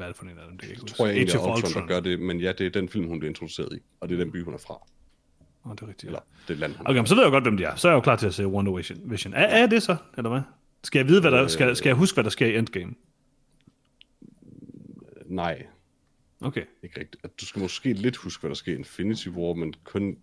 er 0.00 0.06
det 0.06 0.16
for 0.16 0.24
en 0.24 0.30
af 0.30 0.34
dem, 0.48 0.58
det 0.58 0.62
jeg 0.62 0.70
ikke 0.70 0.84
tror 0.86 1.06
jeg 1.06 1.16
egentlig, 1.16 1.34
Age 1.34 1.42
at 1.44 1.50
of 1.50 1.56
Ultron, 1.64 1.82
der 1.82 1.88
gør 1.88 2.00
det, 2.00 2.20
men 2.20 2.40
ja, 2.40 2.52
det 2.52 2.66
er 2.66 2.70
den 2.70 2.88
film, 2.88 3.08
hun 3.08 3.18
bliver 3.18 3.30
introduceret 3.30 3.72
i, 3.72 3.78
og 4.00 4.08
det 4.08 4.14
er 4.14 4.24
den 4.24 4.32
by, 4.32 4.44
hun 4.44 4.54
er 4.54 4.58
fra, 4.58 4.86
Oh, 5.64 5.72
det 5.72 5.82
er 5.82 5.88
rigtigt. 5.88 6.04
eller 6.04 6.20
det 6.48 6.58
land, 6.58 6.74
hun 6.76 6.86
Okay, 6.86 6.98
men 6.98 7.06
så 7.06 7.14
ved 7.14 7.22
jeg 7.22 7.30
godt, 7.32 7.44
hvem 7.44 7.56
de 7.56 7.64
er. 7.64 7.76
Så 7.76 7.88
er 7.88 7.92
jeg 7.92 7.96
jo 7.96 8.00
klar 8.00 8.16
til 8.16 8.26
at 8.26 8.34
se 8.34 8.46
Wonder 8.46 8.72
Vision. 8.76 8.98
Vision. 9.04 9.34
Er, 9.34 9.38
er 9.62 9.66
det 9.66 9.82
så, 9.82 9.96
eller 10.16 10.30
hvad? 10.30 10.40
Skal 10.84 10.98
jeg 10.98 11.08
vide, 11.08 11.20
hvad 11.20 11.30
der, 11.30 11.46
skal, 11.48 11.76
skal 11.76 11.88
jeg 11.88 11.96
huske, 11.96 12.16
hvad 12.16 12.24
der 12.24 12.30
sker 12.30 12.46
i 12.46 12.58
Endgame? 12.58 12.94
Nej, 15.26 15.66
Okay. 16.46 16.62
ikke 16.82 17.00
rigtigt. 17.00 17.24
At 17.24 17.30
Du 17.40 17.46
skal 17.46 17.62
måske 17.62 17.92
lidt 17.92 18.16
huske, 18.16 18.40
hvad 18.40 18.48
der 18.50 18.54
sker 18.54 18.72
i 18.72 18.76
Infinity 18.76 19.28
War, 19.28 19.54
men 19.54 19.74
kun... 19.84 20.16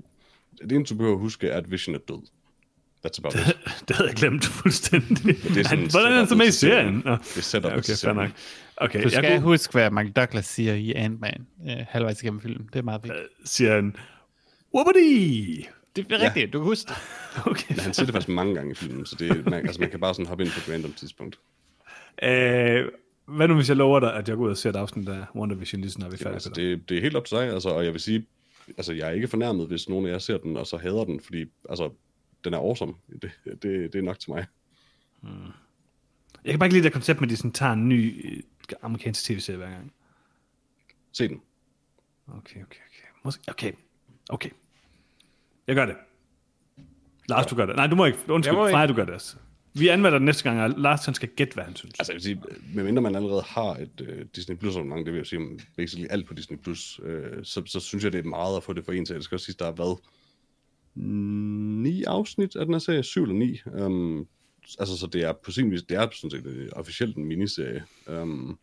Det 0.61 0.71
eneste, 0.71 0.93
du 0.93 0.97
behøver 0.97 1.15
at 1.15 1.21
huske, 1.21 1.47
er, 1.47 1.57
at 1.57 1.71
Vision 1.71 1.95
er 1.95 1.99
død. 1.99 2.21
That's 3.05 3.19
about 3.19 3.33
it. 3.35 3.57
Det 3.87 3.95
havde 3.95 4.09
jeg 4.09 4.15
glemt 4.15 4.45
fuldstændig. 4.45 5.17
Det 5.25 5.57
er 5.57 5.63
sådan 5.63 5.89
hvordan 5.91 6.11
er 6.11 6.17
han 6.17 6.27
så 6.27 6.35
med 6.35 6.47
i 6.47 6.51
serien? 6.51 7.01
Nå. 7.05 7.11
Det 7.11 7.37
er 7.37 7.41
setup 7.41 7.71
Ja, 7.71 7.77
okay, 7.77 7.93
fair 8.03 8.13
nok. 8.13 8.29
Okay, 8.77 8.99
Du 8.99 9.03
jeg 9.03 9.11
skal 9.11 9.29
kunne, 9.31 9.39
huske, 9.41 9.71
hvad 9.71 9.91
Mark 9.91 10.05
Douglas 10.15 10.45
siger 10.45 10.73
i 10.73 10.93
Ant-Man 10.93 11.47
øh, 11.69 11.75
halvvejs 11.89 12.21
igennem 12.23 12.41
filmen. 12.41 12.69
Det 12.73 12.79
er 12.79 12.83
meget 12.83 13.03
vigtigt. 13.03 13.23
siger 13.45 13.75
han, 13.75 13.95
Whoopity! 14.75 15.61
Det 15.95 16.11
er 16.11 16.19
rigtigt, 16.19 16.53
du 16.53 16.59
kan 16.59 16.65
huske 16.65 16.87
det. 16.89 16.97
Okay. 17.51 17.75
Han 17.79 17.93
siger 17.93 18.05
det 18.05 18.13
faktisk 18.13 18.29
mange 18.29 18.55
gange 18.55 18.71
i 18.71 18.75
filmen, 18.75 19.05
så 19.05 19.15
det, 19.19 19.31
er- 19.31 19.43
man, 19.49 19.53
altså, 19.53 19.81
man 19.81 19.89
kan 19.89 19.99
bare 19.99 20.13
sådan 20.13 20.25
hoppe 20.25 20.43
ind 20.43 20.51
på 20.51 20.59
et 20.67 20.73
random 20.73 20.93
tidspunkt. 20.93 21.39
Øh, 22.23 22.85
hvad 23.25 23.47
nu, 23.47 23.55
hvis 23.55 23.69
jeg 23.69 23.77
lover 23.77 23.99
dig, 23.99 24.15
at 24.15 24.29
jeg 24.29 24.37
går 24.37 24.43
ud 24.43 24.49
og 24.49 24.57
ser 24.57 24.69
et 24.69 24.75
afsnit 24.75 25.09
af 25.09 25.25
Wonder 25.35 25.55
Vision, 25.55 25.81
lige 25.81 25.91
snart 25.91 26.11
vi 26.11 26.15
er 26.15 26.17
Jamen, 26.17 26.23
færdige 26.23 26.35
altså, 26.35 26.49
altså, 26.49 26.61
det... 26.61 26.89
det, 26.89 26.97
er 26.97 27.01
helt 27.01 27.15
op 27.15 27.25
til 27.25 27.37
dig, 27.37 27.49
altså, 27.49 27.69
og 27.69 27.85
jeg 27.85 27.93
vil 27.93 28.01
sige, 28.01 28.25
altså, 28.77 28.93
jeg 28.93 29.07
er 29.07 29.11
ikke 29.11 29.27
fornærmet, 29.27 29.67
hvis 29.67 29.89
nogen 29.89 30.05
af 30.05 30.11
jer 30.11 30.19
ser 30.19 30.37
den, 30.37 30.57
og 30.57 30.67
så 30.67 30.77
hader 30.77 31.03
den, 31.03 31.19
fordi 31.19 31.45
altså, 31.69 31.89
den 32.43 32.53
er 32.53 32.57
awesome. 32.57 32.93
Det, 33.21 33.31
det, 33.45 33.93
det 33.93 33.95
er 33.95 34.01
nok 34.01 34.19
til 34.19 34.31
mig. 34.31 34.45
Jeg 36.43 36.51
kan 36.51 36.59
bare 36.59 36.67
ikke 36.67 36.75
lide 36.75 36.83
det 36.83 36.93
koncept 36.93 37.21
med, 37.21 37.27
at 37.27 37.31
de 37.31 37.37
sådan 37.37 37.51
tager 37.51 37.73
en 37.73 37.89
ny 37.89 38.31
øh, 38.31 38.43
amerikansk 38.81 39.23
tv-serie 39.23 39.57
hver 39.57 39.69
gang. 39.69 39.93
Se 41.11 41.27
den. 41.27 41.41
Okay, 42.27 42.37
okay, 42.37 42.61
okay. 42.61 43.07
Måske, 43.23 43.43
okay, 43.47 43.71
okay. 44.29 44.49
Jeg 45.67 45.75
gør 45.75 45.85
det. 45.85 45.95
Lars, 47.29 47.45
du 47.45 47.55
gør 47.55 47.65
det. 47.65 47.75
Nej, 47.75 47.87
du 47.87 47.95
må 47.95 48.05
ikke. 48.05 48.19
Undskyld, 48.29 48.55
må 48.55 48.67
ikke. 48.67 48.75
Freja, 48.75 48.87
du 48.87 48.93
gør 48.93 49.05
det 49.05 49.13
også. 49.13 49.35
Vi 49.73 49.87
anmelder 49.87 50.17
det 50.17 50.25
næste 50.25 50.43
gang, 50.43 50.61
og 50.61 50.69
Lars 50.69 51.05
han 51.05 51.13
skal 51.13 51.29
gætte, 51.29 51.53
hvad 51.53 51.63
han 51.63 51.75
synes. 51.75 51.95
Altså, 51.99 52.11
jeg 52.11 52.15
vil 52.15 52.23
sige, 52.23 52.41
medmindre 52.73 53.01
man 53.01 53.15
allerede 53.15 53.41
har 53.41 53.75
et 53.75 54.01
uh, 54.01 54.21
Disney 54.35 54.55
Plus 54.55 54.75
abonnement, 54.75 55.05
det 55.05 55.13
vil 55.13 55.19
jeg 55.19 55.27
sige 55.27 55.41
basically 55.77 56.07
alt 56.09 56.27
på 56.27 56.33
Disney 56.33 56.57
Plus, 56.57 56.99
uh, 56.99 57.07
så, 57.43 57.63
så 57.65 57.79
synes 57.79 58.03
jeg, 58.03 58.13
det 58.13 58.19
er 58.19 58.23
meget 58.29 58.57
at 58.57 58.63
få 58.63 58.73
det 58.73 58.85
for 58.85 58.91
en 58.91 59.05
til. 59.05 59.15
Det 59.15 59.23
skal 59.23 59.35
også 59.35 59.45
sige, 59.45 59.55
der 59.59 59.65
er 59.65 59.71
hvad? 59.71 60.01
Ni 61.83 62.03
afsnit 62.03 62.55
af 62.55 62.65
den 62.65 62.73
her 62.73 62.79
serie? 62.79 63.03
Syv 63.03 63.23
eller 63.23 63.35
ni? 63.35 63.61
Um, 63.85 64.27
altså, 64.79 64.97
så 64.97 65.07
det 65.07 65.23
er 65.23 65.33
på 65.45 65.51
sin 65.51 65.71
vis, 65.71 65.83
det 65.83 65.97
er 65.97 66.07
sådan 66.13 66.29
set 66.29 66.45
uh, 66.45 66.79
officielt 66.79 67.17
en 67.17 67.25
miniserie. 67.25 67.83
Um, 68.07 68.57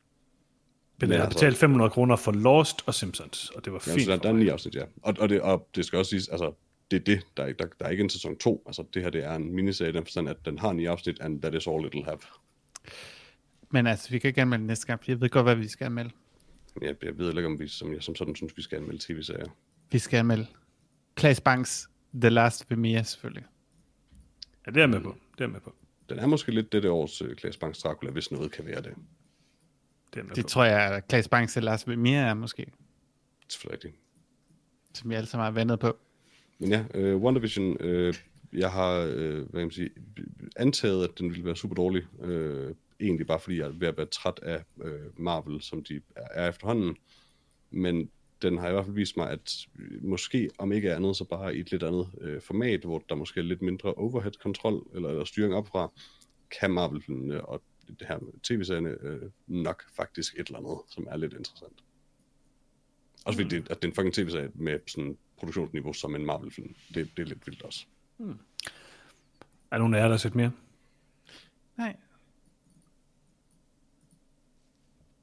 Men 1.00 1.10
jeg 1.10 1.20
har 1.20 1.28
betalt 1.28 1.56
500 1.56 1.90
kroner 1.90 2.16
for 2.16 2.32
Lost 2.32 2.82
og 2.86 2.94
Simpsons, 2.94 3.50
og 3.50 3.64
det 3.64 3.72
var 3.72 3.82
Ja, 3.86 3.92
fint 3.92 4.04
så 4.04 4.10
der, 4.10 4.16
der 4.16 4.28
er 4.28 4.32
ni 4.32 4.48
afsnit, 4.48 4.74
ja. 4.74 4.84
Og, 5.02 5.14
og, 5.18 5.28
det, 5.28 5.40
og 5.40 5.68
det 5.74 5.84
skal 5.84 5.98
også 5.98 6.10
siges, 6.10 6.28
altså, 6.28 6.52
det 6.90 6.96
er 6.96 7.00
det, 7.04 7.26
der, 7.36 7.44
er- 7.44 7.52
der, 7.52 7.66
der 7.78 7.84
er 7.86 7.90
ikke 7.90 8.02
en 8.02 8.10
sæson 8.10 8.36
2. 8.38 8.62
Altså, 8.66 8.84
det 8.94 9.02
her, 9.02 9.10
det 9.10 9.24
er 9.24 9.34
en 9.34 9.52
miniserie 9.54 9.92
den 9.92 10.04
forstand, 10.04 10.28
at 10.28 10.36
den 10.44 10.58
har 10.58 10.72
ni 10.72 10.84
afsnit, 10.86 11.20
and 11.20 11.42
that 11.42 11.54
is 11.54 11.66
all 11.66 11.86
it'll 11.86 12.04
have. 12.04 12.18
Men 13.70 13.86
altså, 13.86 14.10
vi 14.10 14.18
kan 14.18 14.28
ikke 14.28 14.40
anmelde 14.40 14.66
næste 14.66 14.86
gang, 14.86 15.04
for 15.04 15.10
jeg 15.10 15.20
ved 15.20 15.28
godt, 15.28 15.44
hvad 15.46 15.56
vi 15.56 15.68
skal 15.68 15.84
anmelde. 15.84 16.10
Jeg, 16.82 16.94
jeg 17.04 17.18
ved 17.18 17.28
ikke, 17.28 17.46
om 17.46 17.60
vi 17.60 17.68
som, 17.68 17.92
jeg 17.94 18.02
som 18.02 18.14
sådan 18.14 18.36
synes, 18.36 18.56
vi 18.56 18.62
skal 18.62 18.78
anmelde 18.78 18.98
tv-serier. 19.14 19.46
Vi 19.92 19.98
skal 19.98 20.18
anmelde 20.18 20.46
Klaas 21.14 21.40
Banks 21.40 21.88
The 22.20 22.28
Last 22.30 22.68
Premiere, 22.68 23.04
selvfølgelig. 23.04 23.44
Ja, 24.66 24.70
det 24.70 24.76
er 24.76 24.80
jeg 24.82 24.90
med 24.90 25.00
på. 25.00 25.16
Det 25.32 25.40
er 25.40 25.44
jeg 25.44 25.50
med 25.50 25.60
på. 25.60 25.74
Den 26.08 26.18
er 26.18 26.26
måske 26.26 26.52
lidt 26.52 26.72
dette 26.72 26.90
års 26.90 27.22
uh, 27.22 27.32
Klaas 27.34 27.56
Banks 27.56 27.78
Dracula, 27.78 28.10
hvis 28.12 28.30
noget 28.30 28.52
kan 28.52 28.66
være 28.66 28.82
det. 28.82 28.94
Det 30.14 30.20
er 30.20 30.34
Det 30.34 30.44
på. 30.44 30.48
tror 30.48 30.64
jeg, 30.64 30.80
at 30.94 31.08
Klaas 31.08 31.28
Banks 31.28 31.52
The 31.52 31.60
Last 31.60 31.84
Premiere 31.86 32.28
er 32.28 32.34
måske, 32.34 32.72
Det 33.46 33.64
er 33.64 33.72
rigtigt. 33.72 33.94
som 34.94 35.10
vi 35.10 35.14
alle 35.14 35.26
sammen 35.26 35.44
har 35.44 35.50
ventet 35.50 35.78
på. 35.80 35.96
Men 36.60 36.70
ja, 36.70 36.84
uh, 37.14 37.22
WandaVision, 37.22 37.76
uh, 37.84 38.14
jeg 38.52 38.70
har 38.70 39.06
uh, 39.06 39.12
hvad 39.14 39.46
kan 39.52 39.60
man 39.60 39.70
sige, 39.70 39.90
antaget, 40.56 41.04
at 41.04 41.18
den 41.18 41.30
ville 41.30 41.44
være 41.44 41.56
super 41.56 41.74
dårlig. 41.74 42.02
Uh, 42.18 42.74
egentlig 43.00 43.26
bare 43.26 43.40
fordi 43.40 43.58
jeg 43.58 43.66
er 43.66 43.72
ved 43.72 43.88
at 43.88 43.96
være 43.96 44.06
træt 44.06 44.40
af 44.42 44.62
uh, 44.76 45.20
Marvel, 45.20 45.62
som 45.62 45.84
de 45.84 46.00
er, 46.16 46.26
er 46.30 46.48
efterhånden. 46.48 46.96
Men 47.70 48.10
den 48.42 48.58
har 48.58 48.68
i 48.68 48.72
hvert 48.72 48.84
fald 48.84 48.94
vist 48.94 49.16
mig, 49.16 49.30
at 49.30 49.66
måske 50.02 50.50
om 50.58 50.72
ikke 50.72 50.94
andet, 50.94 51.16
så 51.16 51.24
bare 51.24 51.56
i 51.56 51.60
et 51.60 51.70
lidt 51.70 51.82
andet 51.82 52.08
øh, 52.20 52.40
format, 52.40 52.80
hvor 52.80 53.02
der 53.08 53.14
måske 53.14 53.40
er 53.40 53.44
lidt 53.44 53.62
mindre 53.62 53.94
overhead-kontrol 53.94 54.86
eller, 54.94 55.08
eller 55.08 55.24
styring 55.24 55.54
opfra, 55.54 55.92
kan 56.60 56.70
Marvel-filmene 56.70 57.44
og 57.44 57.62
det 57.98 58.06
her 58.08 58.18
tv-serierne 58.42 58.96
øh, 59.00 59.22
nok 59.46 59.82
faktisk 59.96 60.38
et 60.38 60.46
eller 60.46 60.58
andet, 60.58 60.78
som 60.88 61.06
er 61.10 61.16
lidt 61.16 61.32
interessant. 61.32 61.84
Også 63.24 63.38
fordi 63.38 63.56
det, 63.56 63.70
at 63.70 63.82
det 63.82 63.84
er 63.84 63.88
en 63.88 63.94
fucking 63.94 64.14
tv-serie 64.14 64.50
med 64.54 64.78
sådan 64.86 65.16
produktionsniveau 65.40 65.92
som 65.92 66.14
en 66.14 66.26
Marvel-film. 66.26 66.74
Det, 66.94 67.10
det 67.16 67.22
er 67.22 67.26
lidt 67.26 67.46
vildt 67.46 67.62
også. 67.62 67.84
Er 69.70 69.76
der 69.76 69.78
nogen 69.78 69.94
af 69.94 69.98
jer, 69.98 70.04
der 70.04 70.12
har 70.12 70.16
set 70.16 70.34
mere? 70.34 70.52
Nej. 71.78 71.96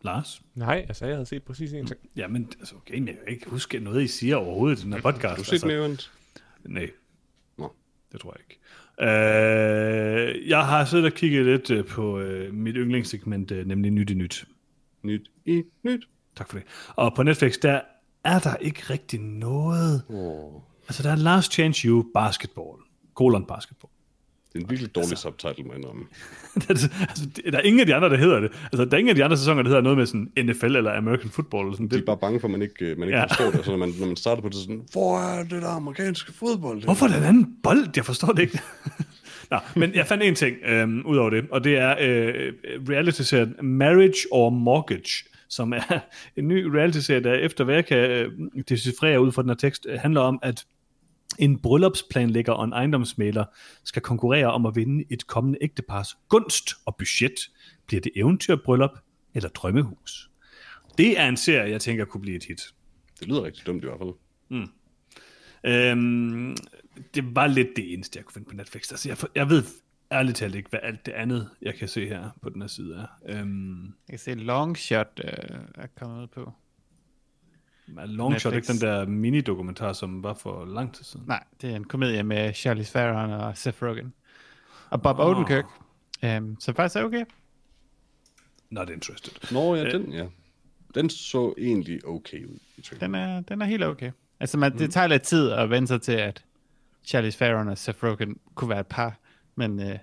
Lars? 0.02 0.42
Nej, 0.56 0.86
altså 0.88 1.06
jeg 1.06 1.16
havde 1.16 1.26
set 1.26 1.44
præcis 1.44 1.74
en 1.74 1.88
ting. 1.88 2.00
Jamen, 2.16 2.52
altså, 2.60 2.76
okay, 2.76 3.00
men 3.00 3.08
jeg 3.08 3.18
kan 3.18 3.34
ikke 3.34 3.50
huske 3.50 3.80
noget, 3.80 4.04
I 4.04 4.08
siger 4.08 4.36
overhovedet 4.36 4.80
i 4.80 4.84
den 4.84 4.94
her 4.94 5.02
podcast. 5.02 5.28
Har 5.28 5.36
du 5.36 5.44
set 5.44 5.54
altså. 5.54 5.68
mere 5.68 5.78
event? 5.78 6.12
Nej, 6.64 6.90
Nå. 7.58 7.76
det 8.12 8.22
tror 8.22 8.36
jeg 8.36 8.42
ikke. 8.50 8.60
Øh, 9.02 10.50
jeg 10.50 10.66
har 10.66 10.86
siddet 10.86 11.06
og 11.06 11.12
kigget 11.12 11.46
lidt 11.46 11.72
øh, 11.72 11.86
på 11.86 12.20
øh, 12.20 12.54
mit 12.54 12.76
yndlingssegment, 12.76 13.52
øh, 13.52 13.68
nemlig 13.68 13.92
Nyt 13.92 14.10
i 14.10 14.14
Nyt. 14.14 14.48
Nyt 15.04 15.32
i 15.46 15.64
nyt. 15.84 16.08
Tak 16.36 16.50
for 16.50 16.58
det. 16.58 16.68
Og 16.96 17.16
på 17.16 17.24
Netflix, 17.24 17.58
der 17.58 17.82
er 18.36 18.40
der 18.40 18.56
ikke 18.56 18.82
rigtig 18.90 19.20
noget. 19.20 20.04
Oh. 20.10 20.62
Altså, 20.88 21.04
der 21.04 21.12
er 21.12 21.16
Last 21.16 21.54
Chance 21.54 21.88
You 21.88 22.06
Basketball. 22.14 22.78
Colon 23.16 23.46
Basketball. 23.46 23.92
Det 24.54 24.60
er 24.60 24.64
en 24.66 24.70
virkelig 24.70 24.96
dårlig 24.96 25.18
subtitle, 25.18 25.64
må 25.64 25.70
jeg 25.72 25.80
indrømme. 25.80 26.04
altså, 26.70 26.90
der 27.52 27.58
er 27.58 27.62
ingen 27.62 27.80
af 27.80 27.86
de 27.86 27.96
andre, 27.96 28.10
der 28.10 28.18
hedder 28.18 28.40
det. 28.40 28.52
Altså, 28.64 28.86
der 28.86 28.92
er 28.94 28.98
ingen 28.98 29.10
af 29.10 29.16
de 29.16 29.24
andre 29.24 29.38
sæsoner, 29.38 29.62
der 29.64 29.70
hedder 29.70 29.82
noget 29.82 29.98
med 29.98 30.06
sådan 30.06 30.32
NFL 30.46 30.66
eller 30.76 30.98
American 30.98 31.30
Football. 31.30 31.64
Eller 31.64 31.74
sådan. 31.76 31.88
De 31.88 31.96
er 31.96 31.98
Det, 32.00 32.06
bare 32.06 32.18
bange 32.18 32.40
for, 32.40 32.48
at 32.48 32.52
man 32.52 32.62
ikke, 32.62 32.86
øh, 32.86 32.98
man 33.00 33.08
ikke 33.08 33.18
Ja. 33.20 33.26
forstår 33.26 33.52
det. 33.52 33.66
Så 33.66 33.72
når 33.72 33.78
man, 33.78 33.94
når 34.00 34.08
man 34.08 34.16
starter 34.16 34.42
på 34.42 34.48
det, 34.48 34.56
så 34.56 34.62
sådan, 34.62 34.82
hvor 34.92 35.20
er 35.20 35.44
det 35.44 35.62
der 35.62 35.68
amerikanske 35.70 36.34
fodbold? 36.34 36.84
Hvorfor 36.84 37.06
er 37.06 37.10
der 37.10 37.18
en 37.18 37.24
anden 37.24 37.56
bold? 37.64 37.88
Jeg 37.96 38.06
forstår 38.06 38.28
det 38.28 38.42
ikke. 38.42 38.60
Nå, 39.52 39.58
men 39.76 39.94
jeg 39.96 40.08
fandt 40.08 40.24
en 40.24 40.36
ting 40.36 40.56
øhm, 40.66 41.02
ud 41.06 41.18
over 41.18 41.30
det, 41.30 41.46
og 41.52 41.64
det 41.64 41.78
er 41.78 41.96
øh, 42.02 42.54
reality-serien 42.90 43.56
Marriage 43.64 44.18
or 44.32 44.50
Mortgage, 44.50 45.24
som 45.50 45.74
er 45.74 46.00
en 46.36 46.48
ny 46.48 46.64
reality-serie, 46.64 47.24
der 47.24 47.34
efter 47.34 47.64
hvad 47.64 47.76
jeg 47.76 47.86
kan 47.86 47.98
øh, 47.98 48.32
decifrere 48.70 49.22
ud 49.22 49.32
fra 49.32 49.42
den 49.42 49.50
her 49.50 49.56
tekst, 49.56 49.86
øh, 49.90 50.00
handler 50.00 50.22
om, 50.22 50.40
at 50.42 50.66
en 51.40 51.60
bryllupsplanlægger 51.60 52.54
og 52.54 52.66
en 52.66 52.74
ejendomsmaler 52.74 53.46
skal 53.84 54.02
konkurrere 54.02 54.52
om 54.52 54.66
at 54.66 54.76
vinde 54.76 55.04
et 55.10 55.28
kommende 55.28 55.58
ægtepars 55.62 56.18
gunst 56.30 56.70
og 56.86 56.96
budget. 56.96 57.34
Bliver 57.88 58.02
det 58.02 58.12
eventyrbryllup 58.16 58.98
eller 59.34 59.50
drømmehus? 59.50 60.30
Det 60.98 61.20
er 61.20 61.28
en 61.28 61.38
serie, 61.38 61.72
jeg 61.72 61.82
tænker 61.82 62.06
kunne 62.06 62.22
blive 62.22 62.36
et 62.36 62.46
hit. 62.46 62.62
Det 63.20 63.28
lyder 63.28 63.44
rigtig 63.44 63.66
dumt 63.66 63.84
i 63.84 63.88
hvert 63.88 64.00
fald. 64.00 64.14
Øhm, 65.64 66.58
det 67.14 67.36
var 67.36 67.48
lidt 67.48 67.68
det 67.76 67.94
eneste, 67.94 68.18
jeg 68.18 68.26
kunne 68.26 68.34
finde 68.34 68.50
på 68.50 68.56
Netflix. 68.56 68.92
Altså, 68.92 69.10
jeg, 69.10 69.18
jeg 69.36 69.50
ved 69.50 69.64
ærligt 70.12 70.38
talt 70.38 70.56
ikke, 70.56 70.70
hvad 70.70 70.80
alt 70.84 71.06
det 71.06 71.12
andet, 71.12 71.50
jeg 71.62 71.76
kan 71.76 71.88
se 71.88 72.08
her 72.08 72.30
på 72.42 72.50
den 72.50 72.62
her 72.62 72.68
side 72.70 72.96
er. 72.96 73.40
Øhm, 73.40 73.84
Jeg 73.84 73.92
kan 74.10 74.20
se 74.20 74.34
Longshot 74.34 75.20
øh, 75.24 75.60
er 75.76 75.88
kommet 76.00 76.22
ud 76.22 76.28
på. 76.28 76.54
er 77.98 78.06
Longshot 78.06 78.54
Netflix. 78.54 78.76
ikke 78.76 78.86
den 78.86 78.92
der 78.92 79.06
mini-dokumentar, 79.06 79.94
som 79.94 80.24
var 80.24 80.34
for 80.34 80.66
lang 80.66 80.94
tid 80.96 81.04
siden? 81.04 81.26
Nej, 81.28 81.44
det 81.62 81.72
er 81.72 81.76
en 81.76 81.84
komedie 81.84 82.24
med 82.24 82.54
Charlize 82.54 82.94
Theron 82.94 83.32
og 83.32 83.58
Seth 83.58 83.84
Rogen. 83.84 84.14
Og 84.90 85.02
Bob 85.02 85.20
Åh. 85.20 85.28
Odenkirk. 85.28 85.66
Um, 86.24 86.58
så 86.60 86.74
faktisk 86.74 86.96
er 86.96 87.04
okay. 87.04 87.26
Not 88.70 88.90
interested. 88.90 89.52
Nå 89.54 89.76
ja, 89.76 89.84
den, 89.92 90.14
ja. 90.14 90.26
Den 90.96 91.10
så 91.10 91.54
egentlig 91.58 92.06
okay 92.08 92.46
ud 92.46 92.60
i. 92.78 92.82
Den 93.00 93.16
er, 93.16 93.42
den 93.42 93.62
er 93.62 93.66
helt 93.66 93.84
okay. 93.84 94.12
Altså, 94.40 94.58
man, 94.58 94.78
det 94.78 94.92
tager 94.92 95.08
lidt 95.08 95.22
tid 95.24 95.52
at 95.52 95.70
vende 95.70 95.88
sig 95.88 96.02
til, 96.02 96.12
at 96.12 96.44
Charlize 97.06 97.38
Theron 97.38 97.68
og 97.68 97.78
Seth 97.78 98.04
Rogen 98.04 98.40
kunne 98.56 98.70
være 98.70 98.80
et 98.80 98.88
par. 98.88 99.18
Men 99.60 99.80
øh, 99.80 99.98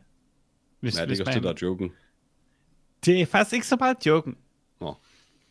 hvis, 0.80 0.96
er 0.96 1.00
det 1.00 1.08
hvis 1.08 1.18
ikke 1.18 1.22
også 1.22 1.30
man, 1.30 1.34
det, 1.34 1.42
der 1.42 1.50
er 1.50 1.68
joken? 1.70 1.92
det 3.04 3.20
er 3.20 3.26
faktisk 3.26 3.54
ikke 3.54 3.66
så 3.66 3.76
meget 3.80 4.06
joken. 4.06 4.36
Nå, 4.80 4.94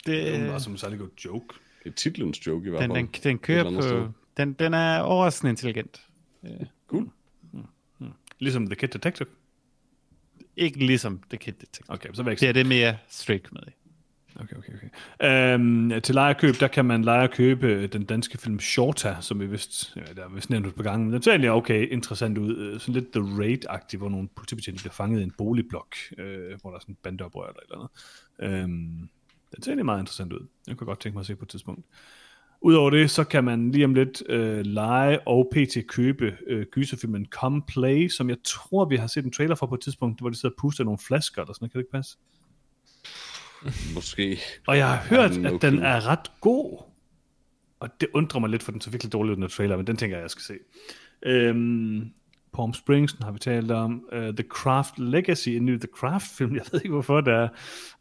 Det 0.06 0.34
Det, 0.34 0.48
var 0.48 0.58
som 0.60 0.74
en 0.74 0.78
særlig 0.78 1.00
god 1.00 1.10
joke. 1.26 1.56
det 1.84 1.90
er 1.90 1.94
titlens 1.96 2.48
joke 2.48 2.68
i 2.68 2.70
hvert 2.70 2.82
den, 2.82 2.92
fald. 2.96 3.08
den, 3.08 3.24
den 3.24 3.36
Et 3.36 3.42
kører 3.42 3.82
sted. 3.82 4.06
på... 4.06 4.12
Den, 4.38 4.54
den 4.54 4.74
er 4.74 5.00
overraskende 5.00 5.50
intelligent. 5.50 6.02
Cool. 6.88 7.10
Ligesom 8.40 8.66
The 8.68 8.76
Kid 8.76 8.88
Detective. 8.88 9.28
Ikke 10.56 10.86
ligesom 10.86 11.22
The 11.30 11.38
Kid 11.38 11.54
Detective. 11.54 11.86
Okay, 11.88 12.10
så 12.14 12.24
vil 12.24 12.30
jeg 12.30 12.32
ikke 12.32 12.42
Det 12.42 12.50
er 12.50 12.54
det 12.54 12.66
mere 12.66 12.98
straight 13.10 13.46
comedy. 13.46 13.72
Okay, 14.40 14.56
okay, 14.58 14.74
okay. 14.74 15.54
Øhm, 15.54 16.02
til 16.02 16.16
lejerkøb, 16.16 16.56
der 16.60 16.68
kan 16.68 16.86
man 16.86 17.04
leje 17.04 17.24
og 17.24 17.32
købe 17.32 17.88
den 17.88 18.06
danske 18.06 18.38
film 18.38 18.60
Shorta, 18.60 19.18
som 19.22 19.40
vi 19.40 19.46
vist, 19.46 19.96
ja, 19.96 20.02
der 20.16 20.24
er 20.24 20.30
vist 20.30 20.50
nævnt 20.50 20.68
et 20.68 20.76
par 20.76 20.84
gange, 20.84 21.06
men 21.06 21.14
den 21.14 21.22
ser 21.22 21.32
egentlig 21.32 21.52
okay 21.52 21.88
interessant 21.92 22.38
ud. 22.38 22.58
Øh, 22.58 22.80
sådan 22.80 22.94
lidt 22.94 23.12
The 23.14 23.22
Raid-agtig, 23.22 23.98
hvor 23.98 24.10
nogle 24.10 24.28
politibetjente 24.36 24.84
bliver 24.84 24.94
fanget 24.94 25.20
i 25.20 25.24
en 25.24 25.34
boligblok, 25.38 25.96
øh, 26.18 26.60
hvor 26.62 26.70
der 26.70 26.78
er 26.78 26.80
sådan 26.80 26.94
en 26.94 26.98
bandeoprør 27.04 27.48
eller 27.48 27.60
et 27.60 27.64
eller 27.72 27.90
andet. 28.40 28.64
Øhm, 28.64 29.10
den 29.56 29.64
ser 29.64 29.72
egentlig 29.72 29.86
meget 29.86 30.00
interessant 30.00 30.34
ud. 30.34 30.48
Jeg 30.68 30.78
kunne 30.78 30.86
godt 30.86 31.00
tænke 31.00 31.16
mig 31.16 31.20
at 31.20 31.26
se 31.26 31.36
på 31.36 31.46
et 31.46 31.50
tidspunkt. 31.50 31.86
Udover 32.62 32.90
det, 32.90 33.12
så 33.12 33.24
kan 33.24 33.44
man 33.44 33.72
lige 33.72 33.86
om 33.86 33.94
lidt 33.94 34.24
øh, 34.30 34.66
lege 34.66 35.28
og 35.28 35.52
pt. 35.52 35.78
købe 35.88 36.38
øh, 36.48 36.66
gyserfilmen 36.72 37.26
Come 37.26 37.62
Play, 37.68 38.08
som 38.08 38.30
jeg 38.30 38.38
tror, 38.44 38.86
vi 38.86 38.96
har 38.96 39.08
set 39.08 39.26
en 39.26 39.32
trailer 39.32 39.56
for 39.56 39.66
på 39.66 39.76
et 39.76 39.82
tidspunkt, 39.82 40.20
hvor 40.20 40.30
de 40.30 40.36
sidder 40.36 40.56
og 40.56 40.60
puster 40.62 40.84
nogle 40.84 40.98
flasker, 40.98 41.42
eller 41.42 41.54
sådan 41.54 41.64
noget. 41.64 41.72
Kan 41.72 41.80
det 41.80 41.84
ikke 41.84 41.92
passe? 41.92 42.18
Måske. 43.96 44.40
Og 44.68 44.78
jeg 44.78 44.90
har 44.90 45.08
hørt, 45.08 45.32
at 45.32 45.62
den 45.62 45.80
er 45.80 46.08
ret 46.08 46.32
god. 46.42 46.84
Og 47.80 47.90
det 48.02 48.10
undrer 48.14 48.40
mig 48.40 48.50
lidt, 48.50 48.64
for 48.64 48.72
den 48.72 48.82
så 48.82 48.90
virkelig 48.90 49.14
dårlig 49.14 49.32
ud, 49.32 49.36
den 49.36 49.50
trailer, 49.50 49.78
men 49.78 49.88
den 49.88 49.98
tænker 49.98 50.18
jeg, 50.18 50.22
jeg 50.22 50.32
skal 50.32 50.42
se. 50.42 50.54
Øhm, 51.26 52.14
Palm 52.54 52.74
Springs, 52.74 53.14
den 53.14 53.24
har 53.24 53.32
vi 53.32 53.40
talt 53.40 53.72
om. 53.72 54.08
Uh, 54.12 54.20
The 54.20 54.44
Craft 54.50 55.00
Legacy, 55.00 55.50
en 55.50 55.66
ny 55.66 55.78
The 55.78 55.88
Craft-film. 55.96 56.56
Jeg 56.56 56.66
ved 56.72 56.80
ikke, 56.82 56.94
hvorfor 56.94 57.22
der 57.22 57.50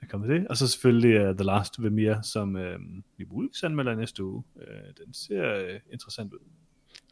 er 0.02 0.06
kommet 0.08 0.28
det. 0.28 0.48
Og 0.48 0.56
så 0.56 0.68
selvfølgelig 0.68 1.28
uh, 1.28 1.36
The 1.36 1.44
Last 1.44 1.82
Vermeer, 1.82 2.22
som 2.22 2.54
uh, 2.54 2.62
vi 3.16 3.24
muligvis 3.30 3.62
anmelder 3.62 3.94
næste 3.94 4.24
uge. 4.24 4.42
Uh, 4.54 5.04
den 5.04 5.14
ser 5.14 5.74
uh, 5.74 5.80
interessant 5.92 6.32
ud. 6.34 6.38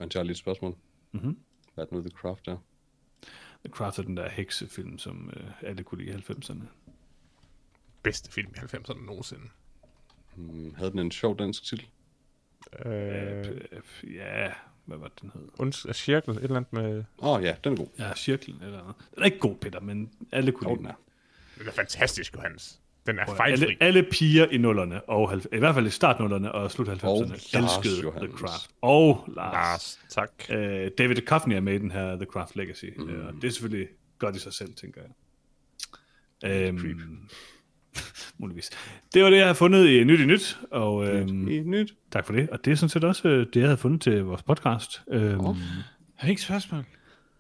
Jeg 0.01 0.09
har 0.15 0.23
lige 0.23 0.31
et 0.31 0.39
spørgsmål. 0.39 0.77
Mhm. 1.13 1.37
Hvad 1.75 1.85
er 1.85 1.95
nu, 1.95 2.01
The 2.01 2.11
Craft 2.11 2.49
er? 2.49 2.57
The 3.65 3.73
Craft 3.73 3.99
er 3.99 4.03
den 4.03 4.17
der 4.17 4.29
heksefilm, 4.29 4.99
som 4.99 5.31
uh, 5.37 5.69
alle 5.69 5.83
kunne 5.83 6.05
lide 6.05 6.19
i 6.19 6.33
90'erne. 6.33 6.63
Bedste 8.03 8.33
film 8.33 8.53
i 8.57 8.59
90'erne 8.59 9.05
nogensinde. 9.07 9.43
Hmm, 10.37 10.75
havde 10.75 10.91
den 10.91 10.99
en 10.99 11.11
sjov 11.11 11.39
dansk 11.39 11.65
titel? 11.65 11.87
Øh, 12.87 13.45
Uh, 14.05 14.15
ja, 14.15 14.53
hvad 14.85 14.99
var 14.99 15.09
det, 15.09 15.23
den 15.23 15.31
hed? 15.35 15.49
und, 15.59 15.73
cirkel, 15.95 16.31
et 16.37 16.43
eller 16.43 16.57
andet 16.57 16.73
med... 16.73 17.05
Åh 17.19 17.29
oh, 17.29 17.43
ja, 17.43 17.55
den 17.65 17.73
er 17.73 17.77
god. 17.77 17.87
Ja, 17.99 18.15
Cirklen 18.15 18.63
eller 18.63 18.79
noget. 18.79 18.95
Den 19.15 19.23
er 19.23 19.25
ikke 19.25 19.39
god, 19.39 19.57
Peter, 19.57 19.81
men 19.81 20.11
alle 20.33 20.53
kunne 20.53 20.71
Jo, 20.71 20.75
lide 20.75 20.79
den 20.79 20.87
den. 20.87 20.95
er. 21.57 21.59
Den 21.59 21.69
er 21.69 21.73
fantastisk, 21.73 22.35
Johannes. 22.35 22.81
Den 23.07 23.19
er 23.19 23.23
alle, 23.25 23.37
fejlfri. 23.37 23.77
alle 23.81 24.03
piger 24.13 24.47
i 24.47 24.57
nullerne, 24.59 25.05
og 25.09 25.31
halv- 25.31 25.47
i 25.53 25.59
hvert 25.59 25.75
fald 25.75 25.87
i 25.87 25.91
start 25.91 26.21
nullerne 26.21 26.53
og 26.53 26.71
slut 26.71 26.89
90'erne, 26.89 27.07
Og 27.07 27.21
Lars 27.29 27.55
elskede 27.55 27.95
The 27.95 28.03
Johannes. 28.03 28.41
Craft. 28.41 28.71
Og 28.81 29.25
Lars. 29.37 29.53
Lars, 29.55 30.01
tak. 30.09 30.31
Øh, 30.51 30.91
David 30.99 31.15
Duchovny 31.17 31.53
er 31.55 31.61
med 31.61 31.75
i 31.75 31.79
den 31.79 31.91
her 31.91 32.17
The 32.17 32.25
Craft 32.25 32.57
Legacy. 32.57 32.85
Mm. 32.97 33.09
Øh, 33.11 33.33
det 33.35 33.45
er 33.45 33.51
selvfølgelig 33.51 33.89
godt 34.19 34.37
i 34.37 34.39
sig 34.39 34.53
selv, 34.53 34.75
tænker 34.75 35.01
jeg. 35.03 35.11
Øhm, 36.45 37.29
muligvis. 38.39 38.71
Det 39.15 39.25
var 39.25 39.31
det, 39.31 39.37
jeg 39.37 39.47
har 39.47 39.55
fundet 39.55 39.89
i 39.89 40.05
Nyt 40.05 40.21
i 40.21 40.27
Nyt, 40.27 40.59
og 40.71 41.09
øhm, 41.09 41.49
I 41.49 41.61
nyt. 41.61 41.95
tak 42.13 42.27
for 42.27 42.33
det. 42.33 42.51
Og 42.51 42.65
det 42.65 42.71
er 42.71 42.75
sådan 42.75 42.89
set 42.89 43.05
også 43.05 43.29
øh, 43.29 43.47
det, 43.47 43.57
jeg 43.57 43.67
havde 43.67 43.77
fundet 43.77 44.01
til 44.01 44.25
vores 44.25 44.43
podcast. 44.43 45.03
Øhm, 45.11 45.41
Åh. 45.41 45.57
Har 46.15 46.29
ikke 46.29 46.43
spørgsmål? 46.43 46.85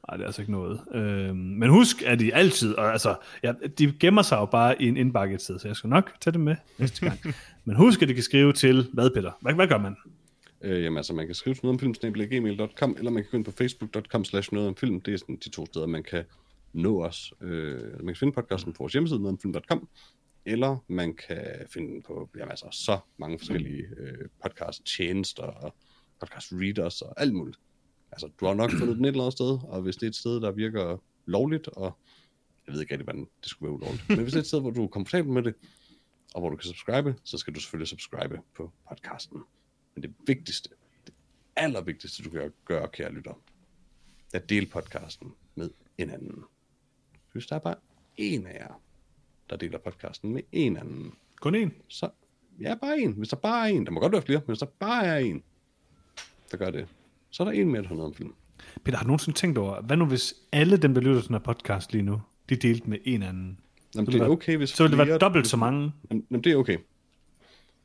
Nej, 0.09 0.16
det 0.16 0.22
er 0.22 0.27
altså 0.27 0.43
ikke 0.43 0.52
noget. 0.52 0.81
Øhm, 0.94 1.36
men 1.36 1.70
husk, 1.70 2.02
at 2.02 2.18
de 2.18 2.35
altid, 2.35 2.74
og 2.74 2.93
altså, 2.93 3.16
ja, 3.43 3.52
de 3.78 3.93
gemmer 4.01 4.22
sig 4.22 4.36
jo 4.36 4.44
bare 4.44 4.82
i 4.82 4.89
en 4.89 4.97
indbakke 4.97 5.35
et 5.35 5.43
sted, 5.43 5.59
så 5.59 5.68
jeg 5.68 5.77
skal 5.77 5.90
nok 5.90 6.12
tage 6.20 6.32
det 6.32 6.40
med 6.40 6.56
næste 6.78 7.06
gang. 7.06 7.18
men 7.64 7.77
husk, 7.77 8.02
at 8.02 8.09
de 8.09 8.14
kan 8.14 8.22
skrive 8.22 8.52
til, 8.52 8.86
hvad 8.93 9.10
Peter? 9.10 9.31
Hvad, 9.40 9.55
hvad 9.55 9.66
gør 9.66 9.78
man? 9.78 9.97
Øh, 10.62 10.85
jamen 10.85 10.97
altså, 10.97 11.14
man 11.14 11.27
kan 11.27 11.35
skrive 11.35 11.55
til 11.55 11.64
noget 11.64 11.74
om 11.74 11.78
film, 11.78 11.94
eller 12.05 13.10
man 13.10 13.22
kan 13.22 13.31
gå 13.31 13.36
ind 13.36 13.44
på 13.44 13.51
facebook.com 13.51 14.24
slash 14.24 14.52
noget 14.52 14.68
om 14.68 14.77
film. 14.77 15.01
Det 15.01 15.14
er 15.14 15.18
sådan 15.18 15.39
de 15.44 15.51
to 15.51 15.66
steder, 15.66 15.86
man 15.86 16.02
kan 16.02 16.24
nå 16.72 17.05
os. 17.05 17.32
Øh, 17.40 17.81
man 17.81 18.06
kan 18.06 18.16
finde 18.16 18.32
podcasten 18.32 18.72
på 18.72 18.77
vores 18.78 18.93
hjemmeside, 18.93 19.20
noget 19.20 19.32
om 19.32 19.39
film.com, 19.39 19.89
eller 20.44 20.84
man 20.88 21.14
kan 21.14 21.66
finde 21.68 21.92
den 21.92 22.02
på 22.02 22.30
jamen, 22.36 22.50
altså, 22.50 22.68
så 22.72 22.98
mange 23.16 23.38
forskellige 23.38 23.84
øh, 23.96 24.28
podcast-tjenester 24.42 25.42
og 25.42 25.74
podcast-readers 26.20 27.02
og 27.02 27.20
alt 27.20 27.34
muligt. 27.34 27.58
Altså, 28.12 28.30
du 28.40 28.46
har 28.46 28.54
nok 28.54 28.70
fundet 28.70 28.96
den 28.96 29.04
et 29.04 29.08
eller 29.08 29.22
andet 29.22 29.32
sted, 29.32 29.58
og 29.62 29.82
hvis 29.82 29.96
det 29.96 30.02
er 30.02 30.10
et 30.10 30.16
sted, 30.16 30.40
der 30.40 30.50
virker 30.50 31.02
lovligt, 31.26 31.68
og 31.68 31.98
jeg 32.66 32.74
ved 32.74 32.80
ikke 32.80 32.94
rigtig, 32.94 33.04
hvordan 33.04 33.28
det 33.42 33.50
skulle 33.50 33.68
være 33.68 33.76
ulovligt, 33.76 34.08
men 34.08 34.18
hvis 34.18 34.32
det 34.32 34.38
er 34.38 34.42
et 34.42 34.46
sted, 34.46 34.60
hvor 34.60 34.70
du 34.70 34.84
er 34.84 34.88
komfortabel 34.88 35.32
med 35.32 35.42
det, 35.42 35.54
og 36.34 36.40
hvor 36.40 36.50
du 36.50 36.56
kan 36.56 36.64
subscribe, 36.64 37.14
så 37.24 37.38
skal 37.38 37.54
du 37.54 37.60
selvfølgelig 37.60 37.88
subscribe 37.88 38.40
på 38.56 38.72
podcasten. 38.88 39.42
Men 39.94 40.02
det 40.02 40.14
vigtigste, 40.26 40.68
det 41.06 41.14
allervigtigste, 41.56 42.22
du 42.22 42.30
kan 42.30 42.52
gøre, 42.64 42.88
kære 42.88 43.12
lytter, 43.12 43.42
er 44.34 44.38
at 44.38 44.48
dele 44.48 44.66
podcasten 44.66 45.34
med 45.54 45.70
en 45.98 46.10
anden. 46.10 46.44
Hvis 47.32 47.46
der 47.46 47.56
er 47.56 47.60
bare 47.60 47.76
en 48.16 48.46
af 48.46 48.54
jer, 48.54 48.82
der 49.51 49.56
deler 49.56 49.78
podcasten 49.78 50.32
med 50.32 50.43
en 50.52 50.77
anden, 50.77 51.12
Kun 51.40 51.55
en. 51.55 51.72
så 51.89 52.09
ja, 52.60 52.74
bare 52.74 53.01
en. 53.01 53.12
Hvis 53.12 53.28
der 53.28 53.36
bare 53.36 53.70
er 53.70 53.74
en, 53.74 53.86
der 53.86 53.93
må 53.93 54.01
godt 54.01 54.12
være 54.12 54.22
flere, 54.22 54.39
men 54.39 54.47
hvis 54.47 54.59
der 54.59 54.66
bare 54.66 55.06
er 55.06 55.18
en, 55.18 55.43
der 56.51 56.56
gør 56.56 56.70
det, 56.70 56.86
så 57.31 57.43
er 57.43 57.44
der 57.44 57.52
en 57.52 57.70
mere, 57.72 57.82
der 57.82 57.89
har 57.89 57.94
noget 57.94 58.09
om 58.10 58.14
film. 58.14 58.32
Peter, 58.85 58.97
har 58.98 59.05
du 59.05 59.09
nogensinde 59.09 59.39
tænkt 59.39 59.59
over, 59.59 59.81
hvad 59.82 59.97
nu 59.97 60.06
hvis 60.06 60.35
alle 60.52 60.77
dem, 60.77 60.94
der 60.94 61.01
lytter 61.01 61.20
til 61.20 61.28
den 61.28 61.35
her 61.35 61.40
podcast 61.40 61.93
lige 61.93 62.02
nu, 62.02 62.22
de 62.48 62.56
delte 62.56 62.90
med 62.90 62.98
en 63.05 63.22
anden? 63.22 63.59
Jamen, 63.94 64.06
Så 64.06 64.12
det 64.12 64.20
er 64.20 64.24
det 64.24 64.32
okay, 64.32 64.56
hvis 64.56 64.70
Så 64.70 64.82
vil 64.82 64.98
det 64.98 65.09
være 65.09 65.18
dobbelt 65.18 65.47
så 65.47 65.56
mange. 65.56 65.93
Jamen, 66.10 66.27
jamen, 66.31 66.44
det 66.44 66.52
er 66.52 66.56
okay. 66.56 66.78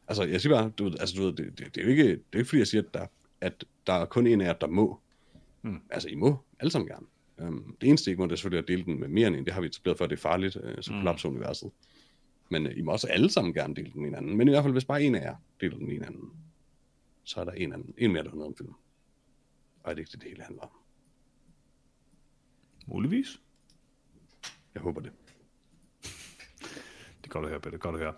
Altså, 0.08 0.24
jeg 0.24 0.42
siger 0.42 0.56
bare, 0.56 0.70
du 0.70 0.86
altså, 0.86 1.16
du 1.18 1.22
ved 1.24 1.34
det, 1.34 1.60
det, 1.60 1.76
det, 1.76 1.82
er 1.82 1.86
jo 1.86 1.90
ikke, 1.92 2.04
det 2.04 2.14
er 2.14 2.18
jo 2.34 2.40
ikke 2.40 2.50
fordi, 2.50 2.60
jeg 2.60 2.68
siger, 2.68 2.82
at 2.82 2.94
der, 2.94 3.06
at 3.42 3.66
der 3.88 3.94
er 3.94 4.06
kun 4.06 4.28
en 4.28 4.42
af 4.42 4.46
jer, 4.46 4.54
der 4.54 4.68
må. 4.68 5.00
Mm. 5.62 5.82
Altså, 5.90 6.10
I 6.10 6.16
må 6.16 6.38
alle 6.60 6.72
sammen 6.72 6.88
gerne. 6.88 7.06
Um, 7.38 7.78
det 7.82 7.90
eneste, 7.90 8.10
I 8.10 8.12
ikke 8.12 8.22
må, 8.22 8.28
det 8.28 8.32
er 8.32 8.36
selvfølgelig 8.36 8.64
at 8.64 8.68
dele 8.68 8.86
den 8.86 9.00
med 9.00 9.08
mere 9.08 9.28
end 9.28 9.36
en. 9.36 9.46
Det 9.46 9.54
har 9.54 9.62
vi 9.62 9.68
etableret 9.68 10.02
at 10.02 10.10
det 10.10 10.16
er 10.16 10.22
farligt, 10.22 10.56
uh, 10.56 10.62
så 10.82 10.92
kollapser 10.92 11.30
universet. 11.30 11.72
Men 12.50 12.66
uh, 12.66 12.78
I 12.78 12.82
må 12.82 12.92
også 12.92 13.08
alle 13.08 13.30
sammen 13.30 13.54
gerne 13.54 13.76
dele 13.76 13.92
den 13.92 14.02
med 14.02 14.10
hinanden. 14.10 14.38
Men 14.38 14.48
i 14.48 14.52
hvert 14.52 14.64
fald, 14.64 14.74
hvis 14.74 14.86
bare 14.86 15.04
en 15.04 15.16
af 15.16 15.22
jer 15.22 15.36
deler 15.62 15.78
den 15.78 15.86
med 15.86 15.94
hinanden, 15.94 16.32
så 17.24 17.40
er 17.40 17.44
der 17.44 17.52
en, 17.52 17.74
anden, 17.74 17.94
en 17.98 18.14
mere, 18.14 18.24
der 18.24 18.30
har 18.30 18.36
noget 18.36 18.52
om 18.52 18.56
film. 18.58 18.74
Og 19.84 19.92
er 19.92 19.96
det 19.96 20.00
ikke 20.00 20.12
det, 20.12 20.22
det 20.22 20.30
hele 20.30 20.44
handler 20.44 20.62
om? 20.62 20.70
Muligvis. 22.88 23.42
Jeg 24.74 24.82
håber 24.82 25.02
det. 25.02 25.12
Det 27.22 27.30
er 27.30 27.34
godt 27.34 27.46
at 27.46 27.50
høre, 27.50 27.60
Peter. 27.60 27.78
Godt 27.78 27.96
at 27.96 28.02
høre. 28.02 28.14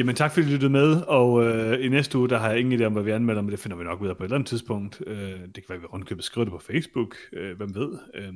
Jamen 0.00 0.14
tak 0.14 0.32
fordi 0.32 0.46
I 0.46 0.50
lyttede 0.50 0.70
med, 0.72 1.02
og 1.02 1.44
øh, 1.44 1.84
i 1.84 1.88
næste 1.88 2.18
uge, 2.18 2.28
der 2.28 2.38
har 2.38 2.50
jeg 2.50 2.58
ingen 2.60 2.80
idé 2.80 2.84
om, 2.84 2.92
hvad 2.92 3.02
vi 3.02 3.10
anmelder, 3.10 3.42
men 3.42 3.50
det 3.50 3.58
finder 3.58 3.76
vi 3.76 3.84
nok 3.84 4.00
ud 4.00 4.08
af 4.08 4.16
på 4.16 4.22
et 4.22 4.26
eller 4.26 4.34
andet 4.36 4.48
tidspunkt. 4.48 5.02
Øh, 5.06 5.16
det 5.16 5.54
kan 5.54 5.64
være, 5.68 5.76
at 5.76 5.82
vi 5.82 5.86
rundkøbet 5.86 6.24
skriver 6.24 6.44
det 6.44 6.52
på 6.52 6.58
Facebook, 6.58 7.16
øh, 7.32 7.56
hvem 7.56 7.74
ved. 7.74 7.98
Øh, 8.14 8.32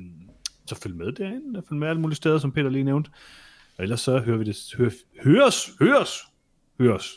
så 0.67 0.75
følg 0.75 0.95
med 0.95 1.11
derinde, 1.11 1.63
følg 1.69 1.79
med 1.79 1.87
alle 1.87 2.01
mulige 2.01 2.15
steder, 2.15 2.37
som 2.37 2.51
Peter 2.51 2.69
lige 2.69 2.83
nævnte. 2.83 3.11
Og 3.77 3.83
ellers 3.83 4.01
så 4.01 4.19
hører 4.19 4.37
vi 4.37 4.43
det, 4.43 4.73
hør, 4.77 4.89
høres, 5.23 5.71
høres, 5.79 6.19
høres. 6.79 7.11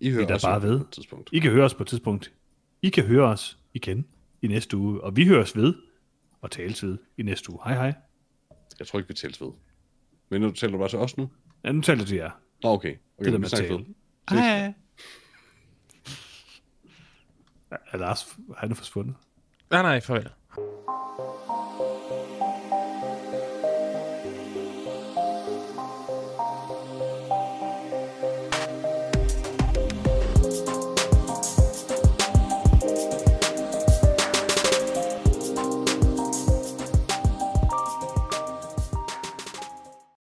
I 0.00 0.10
hører 0.10 0.20
Det 0.22 0.30
er 0.30 0.34
også 0.34 0.46
bare 0.46 0.60
på 0.60 0.66
ved. 0.66 0.80
et 0.80 0.86
tidspunkt. 0.92 1.30
I 1.32 1.38
kan 1.38 1.50
høre 1.52 1.64
os 1.64 1.74
på 1.74 1.82
et 1.82 1.86
tidspunkt. 1.88 2.32
I 2.82 2.88
kan 2.88 3.04
høre 3.04 3.24
os 3.24 3.58
igen 3.74 4.06
i 4.42 4.46
næste 4.46 4.76
uge, 4.76 5.00
og 5.00 5.16
vi 5.16 5.26
høres 5.26 5.56
ved 5.56 5.74
og 6.40 6.50
tales 6.50 6.84
ved 6.84 6.98
i 7.18 7.22
næste 7.22 7.50
uge. 7.50 7.58
Hej 7.64 7.74
hej. 7.74 7.94
Jeg 8.78 8.86
tror 8.86 8.98
ikke, 8.98 9.08
vi 9.08 9.14
tæls 9.14 9.40
ved. 9.40 9.50
Men 10.30 10.40
nu 10.40 10.50
taler 10.50 10.72
du 10.72 10.78
bare 10.78 10.88
til 10.88 10.98
os 10.98 11.16
nu? 11.16 11.30
Ja, 11.64 11.72
nu 11.72 11.80
taler 11.80 12.00
jeg 12.00 12.06
til 12.08 12.16
jer. 12.16 12.30
Nå, 12.62 12.68
okay. 12.68 12.96
okay 13.18 13.24
Det 13.24 13.32
der 13.32 13.38
med 13.38 13.48
tale. 13.48 13.68
ved. 13.68 13.84
Hej. 14.30 14.72
Er 17.92 17.96
Lars, 17.96 18.36
han 18.56 18.70
er 18.70 18.74
forsvundet? 18.74 19.14
Nej, 19.70 19.82
nej, 19.82 20.00
farvel. 20.00 20.28